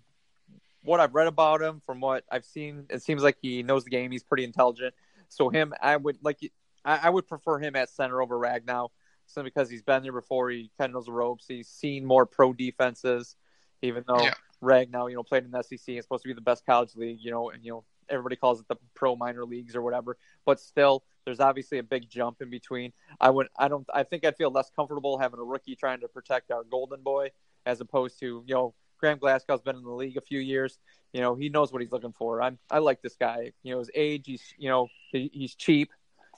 what 0.82 1.00
I've 1.00 1.14
read 1.14 1.26
about 1.26 1.62
him, 1.62 1.82
from 1.84 2.00
what 2.00 2.24
I've 2.30 2.44
seen, 2.44 2.86
it 2.90 3.02
seems 3.02 3.22
like 3.22 3.36
he 3.40 3.62
knows 3.62 3.84
the 3.84 3.90
game. 3.90 4.10
He's 4.10 4.22
pretty 4.22 4.44
intelligent. 4.44 4.94
So 5.28 5.48
him, 5.48 5.74
I 5.80 5.96
would 5.96 6.18
like, 6.22 6.38
I, 6.84 7.00
I 7.04 7.10
would 7.10 7.28
prefer 7.28 7.58
him 7.58 7.76
at 7.76 7.90
center 7.90 8.20
over 8.20 8.38
Ragnow, 8.38 8.88
simply 9.26 9.50
because 9.50 9.70
he's 9.70 9.82
been 9.82 10.02
there 10.02 10.12
before. 10.12 10.50
He 10.50 10.70
kind 10.78 10.90
of 10.90 10.94
knows 10.94 11.06
the 11.06 11.12
ropes. 11.12 11.46
He's 11.46 11.68
seen 11.68 12.04
more 12.04 12.26
pro 12.26 12.52
defenses, 12.52 13.36
even 13.82 14.04
though 14.06 14.22
yeah. 14.22 14.34
Ragnow, 14.62 15.08
you 15.08 15.16
know, 15.16 15.22
played 15.22 15.44
in 15.44 15.50
the 15.50 15.62
SEC. 15.62 15.80
It's 15.88 16.06
supposed 16.06 16.22
to 16.22 16.28
be 16.28 16.34
the 16.34 16.40
best 16.40 16.66
college 16.66 16.96
league, 16.96 17.18
you 17.20 17.30
know, 17.30 17.50
and 17.50 17.64
you 17.64 17.72
know 17.72 17.84
everybody 18.08 18.36
calls 18.36 18.60
it 18.60 18.66
the 18.68 18.76
pro 18.94 19.14
minor 19.14 19.44
leagues 19.44 19.76
or 19.76 19.82
whatever. 19.82 20.16
But 20.44 20.60
still, 20.60 21.04
there's 21.24 21.40
obviously 21.40 21.78
a 21.78 21.82
big 21.82 22.08
jump 22.08 22.42
in 22.42 22.50
between. 22.50 22.92
I 23.20 23.30
would, 23.30 23.48
I 23.56 23.68
don't, 23.68 23.86
I 23.94 24.02
think 24.02 24.24
I'd 24.24 24.36
feel 24.36 24.50
less 24.50 24.70
comfortable 24.74 25.18
having 25.18 25.38
a 25.38 25.44
rookie 25.44 25.76
trying 25.76 26.00
to 26.00 26.08
protect 26.08 26.50
our 26.50 26.64
golden 26.64 27.02
boy 27.02 27.30
as 27.66 27.80
opposed 27.80 28.18
to 28.20 28.42
you 28.46 28.54
know 28.54 28.74
Graham 29.00 29.18
Glasgow's 29.18 29.62
been 29.62 29.76
in 29.76 29.82
the 29.82 29.90
league 29.90 30.16
a 30.16 30.20
few 30.20 30.38
years. 30.38 30.78
You 31.12 31.20
know, 31.20 31.34
he 31.34 31.48
knows 31.48 31.72
what 31.72 31.82
he's 31.82 31.90
looking 31.90 32.12
for. 32.12 32.40
I'm, 32.40 32.58
I 32.70 32.78
like 32.78 33.02
this 33.02 33.16
guy. 33.16 33.52
You 33.62 33.72
know, 33.72 33.78
his 33.80 33.90
age, 33.94 34.26
he's, 34.26 34.42
you 34.58 34.68
know, 34.68 34.88
he, 35.10 35.30
he's 35.32 35.54
cheap, 35.54 35.90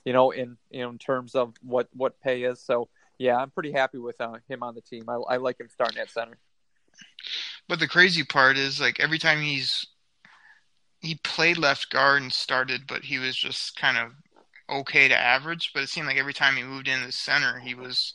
you 0.04 0.12
know, 0.12 0.30
in, 0.30 0.56
you 0.70 0.82
know, 0.82 0.90
in 0.90 0.98
terms 0.98 1.34
of 1.34 1.54
what, 1.62 1.88
what 1.92 2.20
pay 2.20 2.44
is. 2.44 2.60
So 2.60 2.88
yeah, 3.18 3.36
I'm 3.36 3.50
pretty 3.50 3.72
happy 3.72 3.98
with 3.98 4.20
uh, 4.20 4.38
him 4.48 4.62
on 4.62 4.74
the 4.74 4.80
team. 4.80 5.04
I, 5.08 5.14
I 5.14 5.36
like 5.36 5.60
him 5.60 5.68
starting 5.68 5.98
at 5.98 6.10
center. 6.10 6.38
But 7.68 7.80
the 7.80 7.88
crazy 7.88 8.24
part 8.24 8.56
is 8.56 8.80
like 8.80 8.98
every 8.98 9.18
time 9.18 9.42
he's, 9.42 9.86
he 11.00 11.16
played 11.16 11.58
left 11.58 11.90
guard 11.90 12.22
and 12.22 12.32
started, 12.32 12.86
but 12.86 13.02
he 13.02 13.18
was 13.18 13.36
just 13.36 13.76
kind 13.76 13.98
of 13.98 14.12
okay 14.70 15.08
to 15.08 15.16
average. 15.16 15.72
But 15.74 15.82
it 15.82 15.88
seemed 15.88 16.06
like 16.06 16.16
every 16.16 16.32
time 16.32 16.56
he 16.56 16.62
moved 16.62 16.88
into 16.88 17.06
the 17.06 17.12
center, 17.12 17.58
he 17.58 17.74
was 17.74 18.14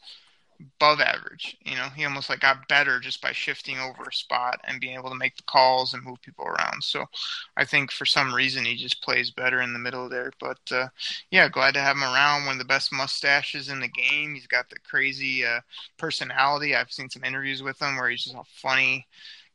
above 0.60 1.02
average. 1.02 1.58
You 1.64 1.76
know, 1.76 1.88
he 1.96 2.06
almost 2.06 2.30
like 2.30 2.40
got 2.40 2.68
better 2.68 3.00
just 3.00 3.22
by 3.22 3.32
shifting 3.32 3.80
over 3.80 4.04
a 4.04 4.14
spot 4.14 4.60
and 4.64 4.80
being 4.80 4.96
able 4.98 5.10
to 5.10 5.16
make 5.16 5.36
the 5.38 5.44
calls 5.44 5.94
and 5.94 6.04
move 6.04 6.22
people 6.22 6.46
around. 6.46 6.84
So 6.84 7.06
I 7.56 7.66
think 7.66 7.92
for 7.92 8.06
some 8.06 8.34
reason 8.34 8.66
he 8.66 8.76
just 8.76 9.02
plays 9.02 9.32
better 9.32 9.62
in 9.62 9.74
the 9.74 9.80
middle 9.80 10.10
there. 10.10 10.32
But 10.40 10.60
uh, 10.72 10.88
yeah, 11.32 11.50
glad 11.50 11.74
to 11.76 11.82
have 11.82 11.96
him 11.96 12.04
around. 12.04 12.46
One 12.46 12.54
of 12.54 12.60
the 12.60 12.66
best 12.66 12.92
mustaches 12.92 13.70
in 13.70 13.80
the 13.80 13.88
game. 13.88 14.34
He's 14.34 14.48
got 14.48 14.70
the 14.70 14.80
crazy 14.80 15.46
uh, 15.46 15.62
personality. 15.98 16.76
I've 16.76 16.92
seen 16.92 17.10
some 17.10 17.24
interviews 17.24 17.62
with 17.64 17.82
him 17.82 17.98
where 17.98 18.10
he's 18.10 18.24
just 18.24 18.36
a 18.36 18.44
funny 18.46 19.08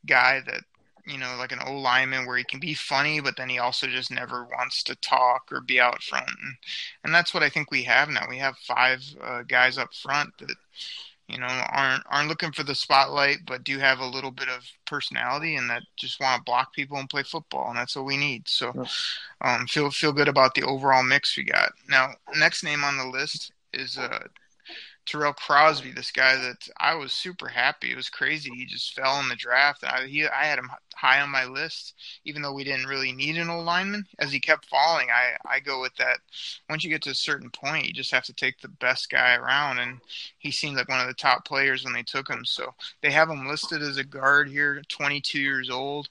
guy 0.05 0.41
that 0.45 0.61
you 1.05 1.17
know, 1.17 1.35
like 1.37 1.51
an 1.51 1.59
O 1.65 1.73
lineman 1.73 2.25
where 2.25 2.37
he 2.37 2.43
can 2.43 2.59
be 2.59 2.73
funny, 2.73 3.19
but 3.19 3.35
then 3.35 3.49
he 3.49 3.59
also 3.59 3.87
just 3.87 4.11
never 4.11 4.45
wants 4.45 4.83
to 4.83 4.95
talk 4.95 5.51
or 5.51 5.61
be 5.61 5.79
out 5.79 6.01
front. 6.01 6.29
And, 6.29 6.55
and 7.03 7.13
that's 7.13 7.33
what 7.33 7.43
I 7.43 7.49
think 7.49 7.71
we 7.71 7.83
have 7.83 8.09
now. 8.09 8.25
We 8.29 8.37
have 8.37 8.57
five 8.57 9.03
uh, 9.21 9.43
guys 9.43 9.77
up 9.77 9.93
front 9.93 10.37
that, 10.39 10.55
you 11.27 11.37
know, 11.39 11.47
aren't 11.47 12.03
aren't 12.09 12.29
looking 12.29 12.51
for 12.51 12.63
the 12.63 12.75
spotlight, 12.75 13.39
but 13.45 13.63
do 13.63 13.79
have 13.79 13.99
a 13.99 14.05
little 14.05 14.31
bit 14.31 14.49
of 14.49 14.63
personality 14.85 15.55
and 15.55 15.69
that 15.69 15.83
just 15.95 16.19
want 16.19 16.37
to 16.37 16.43
block 16.43 16.73
people 16.73 16.97
and 16.97 17.09
play 17.09 17.23
football, 17.23 17.69
and 17.69 17.77
that's 17.77 17.95
what 17.95 18.05
we 18.05 18.17
need. 18.17 18.47
So, 18.47 18.85
um, 19.41 19.67
feel 19.67 19.89
feel 19.91 20.13
good 20.13 20.27
about 20.27 20.55
the 20.55 20.63
overall 20.63 21.03
mix 21.03 21.35
we 21.37 21.43
got. 21.43 21.73
Now, 21.89 22.13
next 22.35 22.63
name 22.63 22.83
on 22.83 22.97
the 22.97 23.07
list 23.07 23.51
is 23.73 23.97
uh, 23.97 24.27
Tyrell 25.05 25.33
Crosby, 25.33 25.91
this 25.91 26.11
guy 26.11 26.37
that 26.37 26.67
I 26.79 26.95
was 26.95 27.11
super 27.11 27.49
happy. 27.49 27.91
It 27.91 27.95
was 27.95 28.09
crazy. 28.09 28.51
He 28.55 28.65
just 28.65 28.93
fell 28.93 29.19
in 29.19 29.27
the 29.27 29.35
draft. 29.35 29.83
I, 29.83 30.07
he, 30.07 30.25
I 30.25 30.45
had 30.45 30.59
him 30.59 30.69
high 30.95 31.19
on 31.19 31.29
my 31.29 31.45
list, 31.45 31.95
even 32.23 32.41
though 32.41 32.53
we 32.53 32.63
didn't 32.63 32.87
really 32.87 33.11
need 33.11 33.37
an 33.37 33.49
old 33.49 33.65
lineman. 33.65 34.05
As 34.19 34.31
he 34.31 34.39
kept 34.39 34.65
falling, 34.65 35.09
I, 35.09 35.55
I 35.55 35.59
go 35.59 35.81
with 35.81 35.95
that. 35.97 36.19
Once 36.69 36.83
you 36.83 36.89
get 36.89 37.01
to 37.03 37.09
a 37.09 37.15
certain 37.15 37.49
point, 37.49 37.85
you 37.85 37.93
just 37.93 38.11
have 38.11 38.23
to 38.25 38.33
take 38.33 38.61
the 38.61 38.69
best 38.69 39.09
guy 39.09 39.35
around, 39.35 39.79
and 39.79 39.99
he 40.37 40.51
seemed 40.51 40.77
like 40.77 40.87
one 40.87 41.01
of 41.01 41.07
the 41.07 41.13
top 41.13 41.45
players 41.45 41.83
when 41.83 41.93
they 41.93 42.03
took 42.03 42.29
him. 42.29 42.45
So 42.45 42.73
they 43.01 43.11
have 43.11 43.29
him 43.29 43.47
listed 43.47 43.81
as 43.81 43.97
a 43.97 44.03
guard 44.03 44.49
here, 44.49 44.81
22 44.87 45.39
years 45.39 45.69
old, 45.69 46.09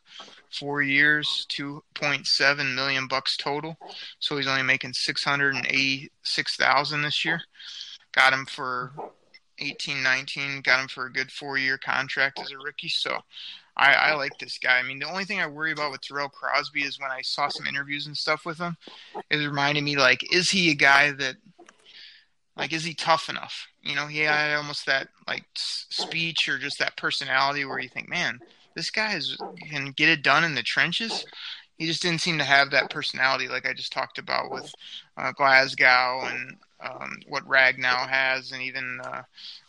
four 0.50 0.82
years, 0.82 1.46
2.7 1.48 2.74
million 2.74 3.08
bucks 3.08 3.38
total. 3.38 3.78
So 4.18 4.36
he's 4.36 4.46
only 4.46 4.62
making 4.62 4.92
686,000 4.92 7.02
this 7.02 7.24
year 7.24 7.42
got 8.12 8.32
him 8.32 8.46
for 8.46 8.92
18, 9.58 10.02
19, 10.02 10.62
got 10.62 10.80
him 10.80 10.88
for 10.88 11.06
a 11.06 11.12
good 11.12 11.30
four 11.30 11.58
year 11.58 11.78
contract 11.78 12.40
as 12.40 12.50
a 12.50 12.58
rookie. 12.58 12.88
So 12.88 13.18
I, 13.76 13.92
I 13.94 14.14
like 14.14 14.38
this 14.38 14.58
guy. 14.58 14.78
I 14.78 14.82
mean, 14.82 14.98
the 14.98 15.10
only 15.10 15.24
thing 15.24 15.40
I 15.40 15.46
worry 15.46 15.72
about 15.72 15.92
with 15.92 16.06
Tyrell 16.06 16.28
Crosby 16.28 16.82
is 16.82 17.00
when 17.00 17.10
I 17.10 17.22
saw 17.22 17.48
some 17.48 17.66
interviews 17.66 18.06
and 18.06 18.16
stuff 18.16 18.44
with 18.44 18.58
him, 18.58 18.76
it 19.30 19.36
reminded 19.36 19.84
me 19.84 19.96
like, 19.96 20.32
is 20.32 20.50
he 20.50 20.70
a 20.70 20.74
guy 20.74 21.12
that 21.12 21.36
like 22.56 22.72
is 22.72 22.84
he 22.84 22.94
tough 22.94 23.28
enough? 23.28 23.68
You 23.82 23.96
know, 23.96 24.06
he 24.06 24.20
had 24.20 24.54
almost 24.56 24.86
that 24.86 25.08
like 25.26 25.44
speech 25.54 26.48
or 26.48 26.58
just 26.58 26.78
that 26.78 26.96
personality 26.96 27.64
where 27.64 27.78
you 27.78 27.88
think, 27.88 28.08
man, 28.08 28.40
this 28.74 28.90
guy 28.90 29.14
is 29.14 29.38
can 29.70 29.92
get 29.92 30.08
it 30.08 30.22
done 30.22 30.44
in 30.44 30.54
the 30.54 30.62
trenches. 30.62 31.24
He 31.78 31.86
just 31.86 32.02
didn't 32.02 32.20
seem 32.20 32.38
to 32.38 32.44
have 32.44 32.70
that 32.70 32.90
personality 32.90 33.48
like 33.48 33.66
I 33.66 33.72
just 33.72 33.92
talked 33.92 34.18
about 34.18 34.50
with 34.50 34.72
uh, 35.16 35.32
Glasgow 35.32 36.20
and 36.26 36.56
um, 36.82 37.20
what 37.28 37.46
Ragnow 37.48 38.08
has, 38.08 38.52
and 38.52 38.62
even 38.62 39.00
uh, 39.04 39.22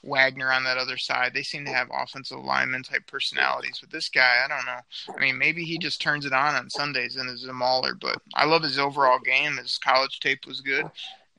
Wagner 0.03 0.51
on 0.51 0.63
that 0.63 0.77
other 0.77 0.97
side. 0.97 1.33
They 1.33 1.43
seem 1.43 1.65
to 1.65 1.71
have 1.71 1.89
offensive 1.93 2.39
lineman 2.39 2.83
type 2.83 3.05
personalities. 3.07 3.79
But 3.79 3.91
this 3.91 4.09
guy, 4.09 4.43
I 4.43 4.47
don't 4.47 4.65
know. 4.65 5.15
I 5.15 5.19
mean, 5.19 5.37
maybe 5.37 5.63
he 5.63 5.77
just 5.77 6.01
turns 6.01 6.25
it 6.25 6.33
on 6.33 6.55
on 6.55 6.69
Sundays 6.69 7.15
and 7.15 7.29
is 7.29 7.45
a 7.45 7.53
mauler. 7.53 7.93
But 7.95 8.21
I 8.33 8.45
love 8.45 8.63
his 8.63 8.79
overall 8.79 9.19
game. 9.19 9.57
His 9.57 9.77
college 9.77 10.19
tape 10.19 10.45
was 10.45 10.61
good, 10.61 10.89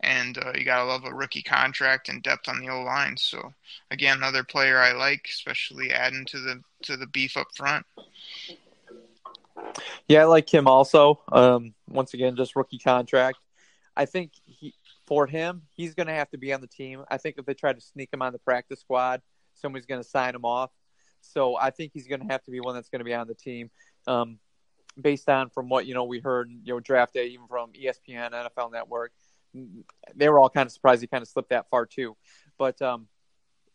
and 0.00 0.38
uh, 0.38 0.52
you 0.54 0.64
gotta 0.64 0.84
love 0.84 1.04
a 1.04 1.14
rookie 1.14 1.42
contract 1.42 2.08
and 2.08 2.22
depth 2.22 2.48
on 2.48 2.60
the 2.60 2.68
O 2.68 2.82
line. 2.82 3.16
So 3.16 3.52
again, 3.90 4.18
another 4.18 4.44
player 4.44 4.78
I 4.78 4.92
like, 4.92 5.26
especially 5.28 5.92
adding 5.92 6.24
to 6.26 6.38
the 6.38 6.62
to 6.82 6.96
the 6.96 7.06
beef 7.06 7.36
up 7.36 7.48
front. 7.56 7.84
Yeah, 10.08 10.22
I 10.22 10.24
like 10.24 10.52
him 10.52 10.66
also. 10.66 11.20
Um, 11.32 11.74
once 11.88 12.14
again, 12.14 12.36
just 12.36 12.56
rookie 12.56 12.78
contract. 12.78 13.38
I 13.96 14.06
think 14.06 14.32
for 15.06 15.26
him, 15.26 15.62
he's 15.74 15.94
going 15.94 16.06
to 16.06 16.12
have 16.12 16.30
to 16.30 16.38
be 16.38 16.52
on 16.52 16.60
the 16.60 16.66
team. 16.66 17.04
I 17.10 17.18
think 17.18 17.36
if 17.38 17.46
they 17.46 17.54
try 17.54 17.72
to 17.72 17.80
sneak 17.80 18.12
him 18.12 18.22
on 18.22 18.32
the 18.32 18.38
practice 18.38 18.80
squad, 18.80 19.22
somebody's 19.54 19.86
going 19.86 20.02
to 20.02 20.08
sign 20.08 20.34
him 20.34 20.44
off. 20.44 20.70
So 21.20 21.56
I 21.56 21.70
think 21.70 21.92
he's 21.94 22.06
going 22.06 22.20
to 22.20 22.26
have 22.32 22.42
to 22.44 22.50
be 22.50 22.60
one 22.60 22.74
that's 22.74 22.88
going 22.88 23.00
to 23.00 23.04
be 23.04 23.14
on 23.14 23.26
the 23.26 23.34
team. 23.34 23.70
Um, 24.06 24.38
based 25.00 25.28
on 25.28 25.50
from 25.50 25.68
what 25.68 25.86
you 25.86 25.94
know 25.94 26.04
we 26.04 26.20
heard, 26.20 26.50
you 26.50 26.74
know, 26.74 26.80
draft 26.80 27.14
day, 27.14 27.26
even 27.28 27.46
from 27.48 27.72
ESPN, 27.72 28.32
NFL 28.32 28.72
Network, 28.72 29.12
they 30.14 30.28
were 30.28 30.38
all 30.38 30.50
kind 30.50 30.66
of 30.66 30.72
surprised 30.72 31.00
he 31.00 31.06
kind 31.06 31.22
of 31.22 31.28
slipped 31.28 31.50
that 31.50 31.68
far 31.70 31.86
too. 31.86 32.16
But 32.58 32.80
um, 32.82 33.08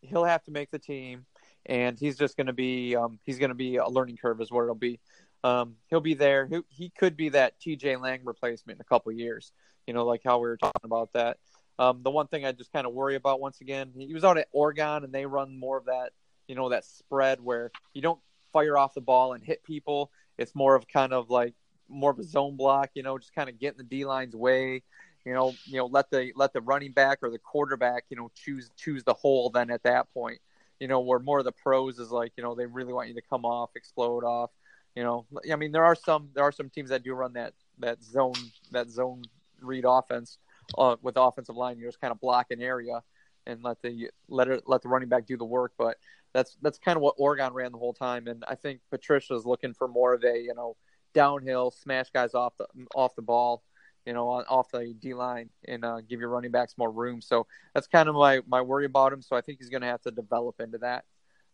he'll 0.00 0.24
have 0.24 0.42
to 0.44 0.50
make 0.50 0.70
the 0.70 0.78
team, 0.78 1.26
and 1.66 1.98
he's 1.98 2.16
just 2.16 2.36
going 2.36 2.46
to 2.46 2.52
be 2.52 2.96
um, 2.96 3.18
he's 3.24 3.38
going 3.38 3.50
to 3.50 3.54
be 3.54 3.76
a 3.76 3.88
learning 3.88 4.16
curve 4.16 4.40
is 4.40 4.50
what 4.50 4.62
it'll 4.62 4.74
be. 4.74 5.00
Um, 5.42 5.76
he'll 5.88 6.00
be 6.00 6.14
there. 6.14 6.46
He, 6.46 6.60
he 6.68 6.90
could 6.90 7.16
be 7.16 7.30
that 7.30 7.58
TJ 7.60 8.00
Lang 8.00 8.20
replacement 8.24 8.76
in 8.76 8.80
a 8.80 8.84
couple 8.84 9.10
years. 9.12 9.52
You 9.90 9.94
know, 9.94 10.04
like 10.04 10.20
how 10.24 10.38
we 10.38 10.46
were 10.46 10.56
talking 10.56 10.84
about 10.84 11.14
that. 11.14 11.38
Um, 11.76 12.04
the 12.04 12.12
one 12.12 12.28
thing 12.28 12.46
I 12.46 12.52
just 12.52 12.72
kind 12.72 12.86
of 12.86 12.92
worry 12.92 13.16
about 13.16 13.40
once 13.40 13.60
again, 13.60 13.90
he 13.98 14.14
was 14.14 14.22
out 14.22 14.38
at 14.38 14.46
Oregon 14.52 15.02
and 15.02 15.12
they 15.12 15.26
run 15.26 15.58
more 15.58 15.78
of 15.78 15.86
that, 15.86 16.10
you 16.46 16.54
know, 16.54 16.68
that 16.68 16.84
spread 16.84 17.40
where 17.40 17.72
you 17.92 18.00
don't 18.00 18.20
fire 18.52 18.78
off 18.78 18.94
the 18.94 19.00
ball 19.00 19.32
and 19.32 19.42
hit 19.42 19.64
people. 19.64 20.12
It's 20.38 20.54
more 20.54 20.76
of 20.76 20.86
kind 20.86 21.12
of 21.12 21.28
like 21.28 21.54
more 21.88 22.12
of 22.12 22.20
a 22.20 22.22
zone 22.22 22.54
block, 22.54 22.90
you 22.94 23.02
know, 23.02 23.18
just 23.18 23.34
kind 23.34 23.48
of 23.48 23.58
get 23.58 23.72
in 23.72 23.78
the 23.78 23.82
D 23.82 24.04
line's 24.04 24.36
way. 24.36 24.84
You 25.24 25.34
know, 25.34 25.54
you 25.64 25.78
know, 25.78 25.86
let 25.86 26.08
the 26.08 26.30
let 26.36 26.52
the 26.52 26.60
running 26.60 26.92
back 26.92 27.18
or 27.20 27.28
the 27.28 27.40
quarterback, 27.40 28.04
you 28.10 28.16
know, 28.16 28.30
choose 28.36 28.70
choose 28.76 29.02
the 29.02 29.14
hole. 29.14 29.50
Then 29.50 29.72
at 29.72 29.82
that 29.82 30.14
point, 30.14 30.38
you 30.78 30.86
know, 30.86 31.00
where 31.00 31.18
more 31.18 31.40
of 31.40 31.44
the 31.44 31.50
pros 31.50 31.98
is 31.98 32.12
like, 32.12 32.30
you 32.36 32.44
know, 32.44 32.54
they 32.54 32.66
really 32.66 32.92
want 32.92 33.08
you 33.08 33.14
to 33.14 33.22
come 33.28 33.44
off, 33.44 33.70
explode 33.74 34.22
off. 34.22 34.50
You 34.94 35.02
know, 35.02 35.26
I 35.50 35.56
mean, 35.56 35.72
there 35.72 35.84
are 35.84 35.96
some 35.96 36.28
there 36.32 36.44
are 36.44 36.52
some 36.52 36.70
teams 36.70 36.90
that 36.90 37.02
do 37.02 37.12
run 37.12 37.32
that 37.32 37.54
that 37.80 38.04
zone 38.04 38.34
that 38.70 38.88
zone 38.88 39.24
read 39.62 39.84
offense 39.86 40.38
uh, 40.78 40.96
with 41.02 41.16
offensive 41.16 41.56
line. 41.56 41.78
You 41.78 41.86
just 41.86 42.00
kind 42.00 42.12
of 42.12 42.20
block 42.20 42.46
an 42.50 42.62
area 42.62 43.02
and 43.46 43.62
let 43.62 43.80
the 43.82 44.10
let 44.28 44.48
it 44.48 44.64
let 44.66 44.82
the 44.82 44.88
running 44.88 45.08
back 45.08 45.26
do 45.26 45.36
the 45.36 45.44
work. 45.44 45.72
But 45.78 45.96
that's 46.32 46.56
that's 46.62 46.78
kind 46.78 46.96
of 46.96 47.02
what 47.02 47.14
Oregon 47.18 47.52
ran 47.52 47.72
the 47.72 47.78
whole 47.78 47.94
time. 47.94 48.26
And 48.26 48.44
I 48.46 48.54
think 48.54 48.80
Patricia's 48.90 49.46
looking 49.46 49.74
for 49.74 49.88
more 49.88 50.14
of 50.14 50.24
a 50.24 50.38
you 50.38 50.54
know 50.54 50.76
downhill 51.14 51.70
smash 51.70 52.10
guys 52.10 52.34
off 52.34 52.54
the 52.58 52.66
off 52.94 53.14
the 53.16 53.22
ball, 53.22 53.62
you 54.06 54.12
know, 54.12 54.28
on, 54.28 54.44
off 54.44 54.70
the 54.70 54.94
D 54.98 55.14
line 55.14 55.50
and 55.66 55.84
uh, 55.84 56.00
give 56.08 56.20
your 56.20 56.28
running 56.28 56.50
backs 56.50 56.74
more 56.78 56.90
room. 56.90 57.20
So 57.20 57.46
that's 57.74 57.86
kind 57.86 58.08
of 58.08 58.14
my 58.14 58.40
my 58.46 58.60
worry 58.60 58.86
about 58.86 59.12
him. 59.12 59.22
So 59.22 59.36
I 59.36 59.40
think 59.40 59.58
he's 59.58 59.70
going 59.70 59.82
to 59.82 59.88
have 59.88 60.02
to 60.02 60.10
develop 60.10 60.60
into 60.60 60.78
that. 60.78 61.04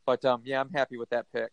But 0.04 0.24
um, 0.24 0.42
yeah, 0.44 0.60
I'm 0.60 0.70
happy 0.70 0.98
with 0.98 1.10
that 1.10 1.26
pick. 1.32 1.50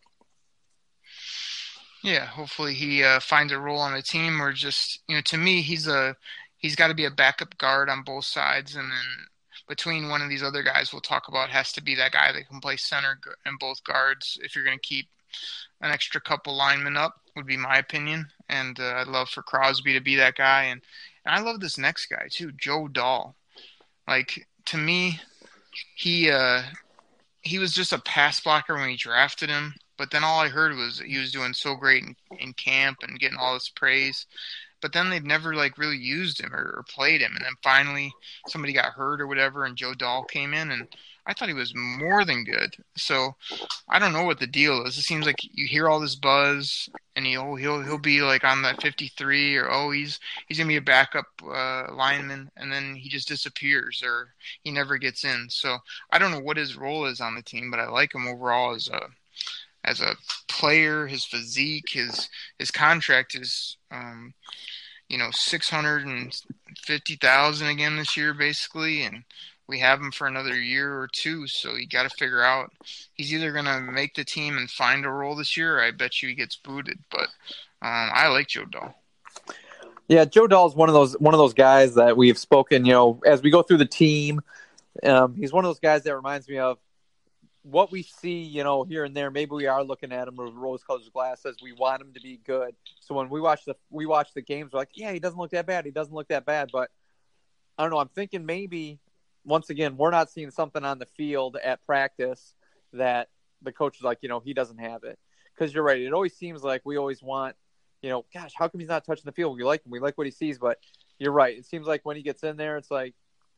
Yeah, 2.02 2.26
hopefully 2.26 2.74
he 2.74 3.02
uh, 3.02 3.18
finds 3.18 3.50
a 3.52 3.58
role 3.58 3.78
on 3.78 3.94
a 3.94 4.02
team, 4.02 4.40
or 4.40 4.52
just 4.52 5.00
you 5.08 5.16
know, 5.16 5.22
to 5.22 5.38
me, 5.38 5.62
he's 5.62 5.88
a 5.88 6.14
he's 6.64 6.76
got 6.76 6.88
to 6.88 6.94
be 6.94 7.04
a 7.04 7.10
backup 7.10 7.58
guard 7.58 7.90
on 7.90 8.02
both 8.02 8.24
sides, 8.24 8.74
and 8.74 8.90
then 8.90 9.26
between 9.68 10.08
one 10.08 10.22
of 10.22 10.30
these 10.30 10.42
other 10.42 10.62
guys 10.62 10.92
we'll 10.92 11.02
talk 11.02 11.28
about 11.28 11.50
has 11.50 11.72
to 11.72 11.82
be 11.82 11.94
that 11.94 12.12
guy 12.12 12.32
that 12.32 12.48
can 12.48 12.58
play 12.58 12.76
center 12.76 13.18
and 13.44 13.58
both 13.58 13.84
guards 13.84 14.38
if 14.42 14.56
you're 14.56 14.64
going 14.64 14.78
to 14.78 14.88
keep 14.88 15.06
an 15.82 15.90
extra 15.90 16.20
couple 16.22 16.56
linemen 16.56 16.96
up 16.96 17.20
would 17.36 17.46
be 17.46 17.56
my 17.56 17.76
opinion. 17.76 18.26
And 18.48 18.80
uh, 18.80 18.94
i'd 18.96 19.08
love 19.08 19.28
for 19.28 19.42
crosby 19.42 19.92
to 19.92 20.00
be 20.00 20.16
that 20.16 20.36
guy 20.36 20.64
and, 20.64 20.80
and 21.24 21.34
i 21.34 21.40
love 21.40 21.60
this 21.60 21.78
next 21.78 22.06
guy 22.06 22.28
too 22.30 22.50
joe 22.52 22.88
dahl. 22.88 23.36
Like 24.08 24.46
to 24.66 24.78
me 24.78 25.20
he 25.94 26.30
uh 26.30 26.62
he 27.42 27.58
was 27.58 27.74
just 27.74 27.92
a 27.92 27.98
pass 28.00 28.40
blocker 28.40 28.74
when 28.74 28.86
we 28.86 28.96
drafted 28.96 29.50
him 29.50 29.74
but 29.98 30.10
then 30.10 30.24
all 30.24 30.40
i 30.40 30.48
heard 30.48 30.76
was 30.76 31.00
he 31.00 31.18
was 31.18 31.32
doing 31.32 31.52
so 31.52 31.74
great 31.74 32.04
in, 32.04 32.16
in 32.38 32.52
camp 32.54 32.98
and 33.02 33.20
getting 33.20 33.38
all 33.38 33.54
this 33.54 33.68
praise 33.68 34.26
but 34.84 34.92
then 34.92 35.08
they've 35.08 35.24
never 35.24 35.54
like 35.54 35.78
really 35.78 35.96
used 35.96 36.38
him 36.38 36.54
or, 36.54 36.74
or, 36.76 36.84
played 36.86 37.22
him. 37.22 37.32
And 37.34 37.42
then 37.42 37.54
finally 37.62 38.12
somebody 38.48 38.74
got 38.74 38.92
hurt 38.92 39.18
or 39.18 39.26
whatever, 39.26 39.64
and 39.64 39.78
Joe 39.78 39.94
Dahl 39.94 40.24
came 40.24 40.52
in, 40.52 40.72
and 40.72 40.86
I 41.24 41.32
thought 41.32 41.48
he 41.48 41.54
was 41.54 41.74
more 41.74 42.26
than 42.26 42.44
good. 42.44 42.76
So 42.94 43.34
I 43.88 43.98
don't 43.98 44.12
know 44.12 44.24
what 44.24 44.40
the 44.40 44.46
deal 44.46 44.84
is. 44.84 44.98
It 44.98 45.04
seems 45.04 45.24
like 45.24 45.38
you 45.40 45.66
hear 45.66 45.88
all 45.88 46.00
this 46.00 46.16
buzz, 46.16 46.90
and 47.16 47.24
he'll 47.24 47.54
he'll 47.54 47.80
he'll 47.80 47.96
be 47.96 48.20
like 48.20 48.44
on 48.44 48.60
that 48.60 48.82
53, 48.82 49.56
or 49.56 49.70
oh 49.70 49.90
he's 49.90 50.20
he's 50.48 50.58
gonna 50.58 50.68
be 50.68 50.76
a 50.76 50.82
backup 50.82 51.28
uh, 51.42 51.86
lineman, 51.94 52.50
and 52.58 52.70
then 52.70 52.94
he 52.94 53.08
just 53.08 53.26
disappears 53.26 54.02
or 54.04 54.34
he 54.64 54.70
never 54.70 54.98
gets 54.98 55.24
in. 55.24 55.46
So 55.48 55.78
I 56.12 56.18
don't 56.18 56.30
know 56.30 56.40
what 56.40 56.58
his 56.58 56.76
role 56.76 57.06
is 57.06 57.22
on 57.22 57.34
the 57.34 57.42
team, 57.42 57.70
but 57.70 57.80
I 57.80 57.88
like 57.88 58.14
him 58.14 58.28
overall 58.28 58.74
as 58.74 58.88
a 58.88 59.00
as 59.82 60.02
a 60.02 60.14
player, 60.58 61.06
his 61.06 61.24
physique, 61.24 61.90
his 61.90 62.28
his 62.58 62.70
contract 62.70 63.34
is 63.34 63.76
um, 63.90 64.34
you 65.08 65.18
know, 65.18 65.30
six 65.32 65.68
hundred 65.68 66.06
and 66.06 66.34
fifty 66.78 67.16
thousand 67.16 67.68
again 67.68 67.96
this 67.96 68.16
year, 68.16 68.34
basically, 68.34 69.02
and 69.02 69.24
we 69.68 69.78
have 69.78 70.00
him 70.00 70.10
for 70.10 70.26
another 70.26 70.60
year 70.60 70.98
or 70.98 71.08
two. 71.08 71.46
So 71.46 71.74
you 71.74 71.86
got 71.86 72.04
to 72.04 72.16
figure 72.16 72.42
out 72.42 72.72
he's 73.14 73.32
either 73.32 73.52
going 73.52 73.64
to 73.66 73.80
make 73.80 74.14
the 74.14 74.24
team 74.24 74.56
and 74.56 74.70
find 74.70 75.04
a 75.04 75.10
role 75.10 75.36
this 75.36 75.56
year. 75.56 75.78
Or 75.78 75.82
I 75.82 75.90
bet 75.90 76.22
you 76.22 76.28
he 76.28 76.34
gets 76.34 76.56
booted, 76.56 76.98
but 77.10 77.28
um, 77.82 78.10
I 78.12 78.28
like 78.28 78.48
Joe 78.48 78.64
Dahl. 78.64 78.94
Yeah, 80.08 80.24
Joe 80.24 80.46
Dahl 80.46 80.66
is 80.68 80.74
one 80.74 80.88
of 80.88 80.94
those 80.94 81.14
one 81.18 81.34
of 81.34 81.38
those 81.38 81.54
guys 81.54 81.94
that 81.94 82.16
we've 82.16 82.38
spoken. 82.38 82.84
You 82.84 82.92
know, 82.92 83.20
as 83.26 83.42
we 83.42 83.50
go 83.50 83.62
through 83.62 83.78
the 83.78 83.86
team, 83.86 84.40
um, 85.02 85.34
he's 85.34 85.52
one 85.52 85.64
of 85.64 85.68
those 85.68 85.80
guys 85.80 86.02
that 86.04 86.14
reminds 86.14 86.48
me 86.48 86.58
of 86.58 86.78
what 87.64 87.90
we 87.90 88.02
see, 88.02 88.42
you 88.42 88.62
know, 88.62 88.84
here 88.84 89.04
and 89.04 89.16
there, 89.16 89.30
maybe 89.30 89.52
we 89.52 89.66
are 89.66 89.82
looking 89.82 90.12
at 90.12 90.28
him 90.28 90.36
with 90.36 90.52
rose-colored 90.52 91.10
glasses. 91.14 91.56
We 91.62 91.72
want 91.72 92.02
him 92.02 92.12
to 92.12 92.20
be 92.20 92.38
good. 92.44 92.76
So 93.00 93.14
when 93.14 93.30
we 93.30 93.40
watch 93.40 93.64
the 93.64 93.74
we 93.90 94.04
watch 94.04 94.34
the 94.34 94.42
games, 94.42 94.72
we're 94.72 94.80
like, 94.80 94.90
yeah, 94.94 95.12
he 95.12 95.18
doesn't 95.18 95.38
look 95.38 95.50
that 95.52 95.66
bad. 95.66 95.86
He 95.86 95.90
doesn't 95.90 96.14
look 96.14 96.28
that 96.28 96.44
bad. 96.44 96.68
But 96.70 96.90
I 97.78 97.82
don't 97.82 97.90
know. 97.90 97.98
I'm 97.98 98.08
thinking 98.08 98.44
maybe 98.44 99.00
once 99.44 99.70
again 99.70 99.96
we're 99.96 100.10
not 100.10 100.30
seeing 100.30 100.50
something 100.50 100.84
on 100.84 100.98
the 100.98 101.06
field 101.06 101.56
at 101.62 101.84
practice 101.86 102.54
that 102.92 103.28
the 103.62 103.72
coach 103.72 103.96
is 103.96 104.02
like, 104.02 104.18
you 104.20 104.28
know, 104.28 104.40
he 104.40 104.52
doesn't 104.52 104.78
have 104.78 105.04
it. 105.04 105.18
Because 105.54 105.72
you're 105.72 105.84
right. 105.84 106.00
It 106.00 106.12
always 106.12 106.36
seems 106.36 106.62
like 106.62 106.82
we 106.84 106.98
always 106.98 107.22
want, 107.22 107.56
you 108.02 108.10
know, 108.10 108.26
gosh, 108.34 108.52
how 108.54 108.68
come 108.68 108.80
he's 108.80 108.88
not 108.88 109.06
touching 109.06 109.24
the 109.24 109.32
field? 109.32 109.56
We 109.56 109.64
like 109.64 109.86
him. 109.86 109.90
We 109.90 110.00
like 110.00 110.18
what 110.18 110.26
he 110.26 110.32
sees. 110.32 110.58
But 110.58 110.78
you're 111.18 111.32
right. 111.32 111.56
It 111.56 111.64
seems 111.64 111.86
like 111.86 112.02
when 112.04 112.16
he 112.16 112.22
gets 112.22 112.42
in 112.42 112.58
there, 112.58 112.76
it's 112.76 112.90
like 112.90 113.14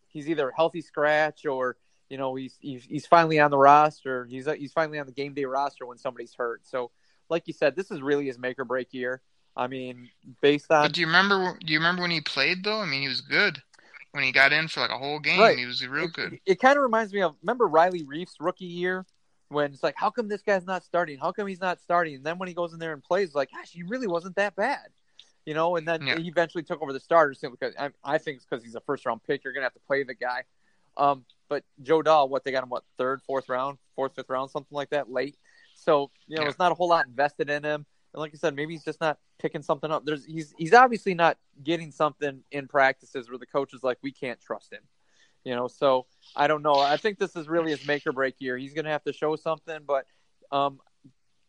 he's 0.06 0.28
either 0.28 0.48
a 0.50 0.54
healthy 0.54 0.80
scratch 0.80 1.44
or 1.44 1.76
you 2.08 2.18
know 2.18 2.34
he's 2.34 2.56
he's, 2.60 2.84
he's 2.84 3.06
finally 3.06 3.38
on 3.38 3.50
the 3.50 3.58
roster. 3.58 4.24
He's 4.26 4.48
he's 4.58 4.72
finally 4.72 4.98
on 4.98 5.06
the 5.06 5.12
game 5.12 5.34
day 5.34 5.44
roster 5.44 5.86
when 5.86 5.98
somebody's 5.98 6.34
hurt. 6.34 6.62
So, 6.64 6.90
like 7.28 7.44
you 7.46 7.52
said, 7.52 7.76
this 7.76 7.90
is 7.90 8.02
really 8.02 8.26
his 8.26 8.38
make 8.38 8.58
or 8.58 8.64
break 8.64 8.92
year. 8.92 9.20
I 9.56 9.66
mean, 9.68 10.10
based 10.40 10.70
on. 10.70 10.84
But 10.84 10.92
do 10.92 11.00
you 11.00 11.06
remember? 11.06 11.58
Do 11.64 11.72
you 11.72 11.78
remember 11.78 12.02
when 12.02 12.10
he 12.10 12.20
played 12.20 12.64
though? 12.64 12.80
I 12.80 12.86
mean, 12.86 13.02
he 13.02 13.08
was 13.08 13.20
good 13.20 13.62
when 14.12 14.24
he 14.24 14.32
got 14.32 14.52
in 14.52 14.68
for 14.68 14.80
like 14.80 14.90
a 14.90 14.98
whole 14.98 15.18
game. 15.18 15.40
Right. 15.40 15.58
He 15.58 15.66
was 15.66 15.86
real 15.86 16.04
it, 16.04 16.12
good. 16.12 16.32
It, 16.34 16.40
it 16.46 16.60
kind 16.60 16.76
of 16.76 16.82
reminds 16.82 17.12
me 17.12 17.22
of 17.22 17.34
remember 17.42 17.66
Riley 17.66 18.02
Reiff's 18.04 18.36
rookie 18.40 18.64
year 18.64 19.06
when 19.48 19.72
it's 19.72 19.82
like, 19.82 19.94
how 19.96 20.10
come 20.10 20.28
this 20.28 20.42
guy's 20.42 20.66
not 20.66 20.84
starting? 20.84 21.18
How 21.18 21.32
come 21.32 21.46
he's 21.46 21.60
not 21.60 21.80
starting? 21.80 22.16
And 22.16 22.24
then 22.24 22.38
when 22.38 22.48
he 22.48 22.54
goes 22.54 22.72
in 22.72 22.78
there 22.78 22.92
and 22.92 23.02
plays, 23.02 23.34
like, 23.34 23.50
gosh, 23.52 23.70
he 23.70 23.82
really 23.82 24.06
wasn't 24.06 24.36
that 24.36 24.56
bad. 24.56 24.88
You 25.44 25.54
know, 25.54 25.76
and 25.76 25.86
then 25.86 26.04
yeah. 26.04 26.18
he 26.18 26.26
eventually 26.26 26.64
took 26.64 26.82
over 26.82 26.92
the 26.92 26.98
starters 26.98 27.38
because 27.40 27.72
I, 27.78 27.90
I 28.02 28.18
think 28.18 28.38
it's 28.38 28.46
because 28.46 28.64
he's 28.64 28.74
a 28.74 28.80
first 28.80 29.06
round 29.06 29.22
pick. 29.22 29.44
You're 29.44 29.52
gonna 29.52 29.66
have 29.66 29.74
to 29.74 29.80
play 29.86 30.02
the 30.02 30.14
guy. 30.14 30.42
Um, 30.96 31.24
but 31.48 31.64
Joe 31.82 32.02
Dahl, 32.02 32.28
what 32.28 32.44
they 32.44 32.52
got 32.52 32.62
him, 32.62 32.68
what 32.68 32.84
third, 32.98 33.22
fourth 33.22 33.48
round, 33.48 33.78
fourth, 33.94 34.14
fifth 34.14 34.30
round, 34.30 34.50
something 34.50 34.74
like 34.74 34.90
that, 34.90 35.10
late. 35.10 35.36
So 35.74 36.10
you 36.26 36.36
know, 36.36 36.42
yeah. 36.42 36.48
it's 36.48 36.58
not 36.58 36.72
a 36.72 36.74
whole 36.74 36.88
lot 36.88 37.06
invested 37.06 37.50
in 37.50 37.64
him. 37.64 37.86
And 38.14 38.20
like 38.20 38.32
I 38.34 38.38
said, 38.38 38.54
maybe 38.54 38.74
he's 38.74 38.84
just 38.84 39.00
not 39.00 39.18
picking 39.38 39.62
something 39.62 39.90
up. 39.90 40.04
There's 40.04 40.24
he's 40.24 40.54
he's 40.56 40.72
obviously 40.72 41.14
not 41.14 41.38
getting 41.62 41.92
something 41.92 42.42
in 42.50 42.66
practices 42.68 43.28
where 43.28 43.38
the 43.38 43.46
coach 43.46 43.74
is 43.74 43.82
like, 43.82 43.98
we 44.02 44.12
can't 44.12 44.40
trust 44.40 44.72
him. 44.72 44.82
You 45.44 45.54
know, 45.54 45.68
so 45.68 46.06
I 46.34 46.48
don't 46.48 46.62
know. 46.62 46.74
I 46.74 46.96
think 46.96 47.18
this 47.18 47.36
is 47.36 47.46
really 47.46 47.70
his 47.70 47.86
make 47.86 48.06
or 48.06 48.12
break 48.12 48.34
year. 48.38 48.56
He's 48.56 48.72
gonna 48.72 48.90
have 48.90 49.04
to 49.04 49.12
show 49.12 49.36
something, 49.36 49.80
but 49.86 50.06
um, 50.50 50.80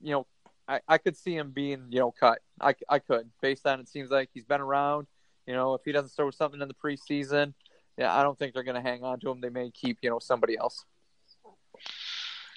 you 0.01 0.12
know, 0.12 0.27
I, 0.67 0.81
I 0.88 0.97
could 0.97 1.15
see 1.15 1.36
him 1.36 1.51
being, 1.51 1.86
you 1.89 1.99
know, 1.99 2.12
cut. 2.12 2.39
I, 2.60 2.75
I 2.89 2.99
could, 2.99 3.29
based 3.41 3.65
on 3.65 3.79
it 3.79 3.88
seems 3.88 4.12
like 4.12 4.29
he's 4.33 4.45
been 4.45 4.62
around. 4.62 5.07
You 5.45 5.53
know, 5.53 5.75
if 5.75 5.81
he 5.86 5.91
doesn't 5.91 6.10
start 6.10 6.27
with 6.27 6.36
something 6.36 6.62
in 6.62 6.67
the 6.67 6.73
preseason, 6.73 7.53
yeah, 7.97 8.15
I 8.15 8.23
don't 8.23 8.38
think 8.38 8.53
they're 8.53 8.63
going 8.63 8.81
to 8.81 8.89
hang 8.89 9.03
on 9.03 9.19
to 9.21 9.29
him. 9.29 9.41
They 9.41 9.49
may 9.49 9.71
keep 9.71 9.97
you 10.01 10.10
know 10.10 10.19
somebody 10.19 10.57
else. 10.57 10.86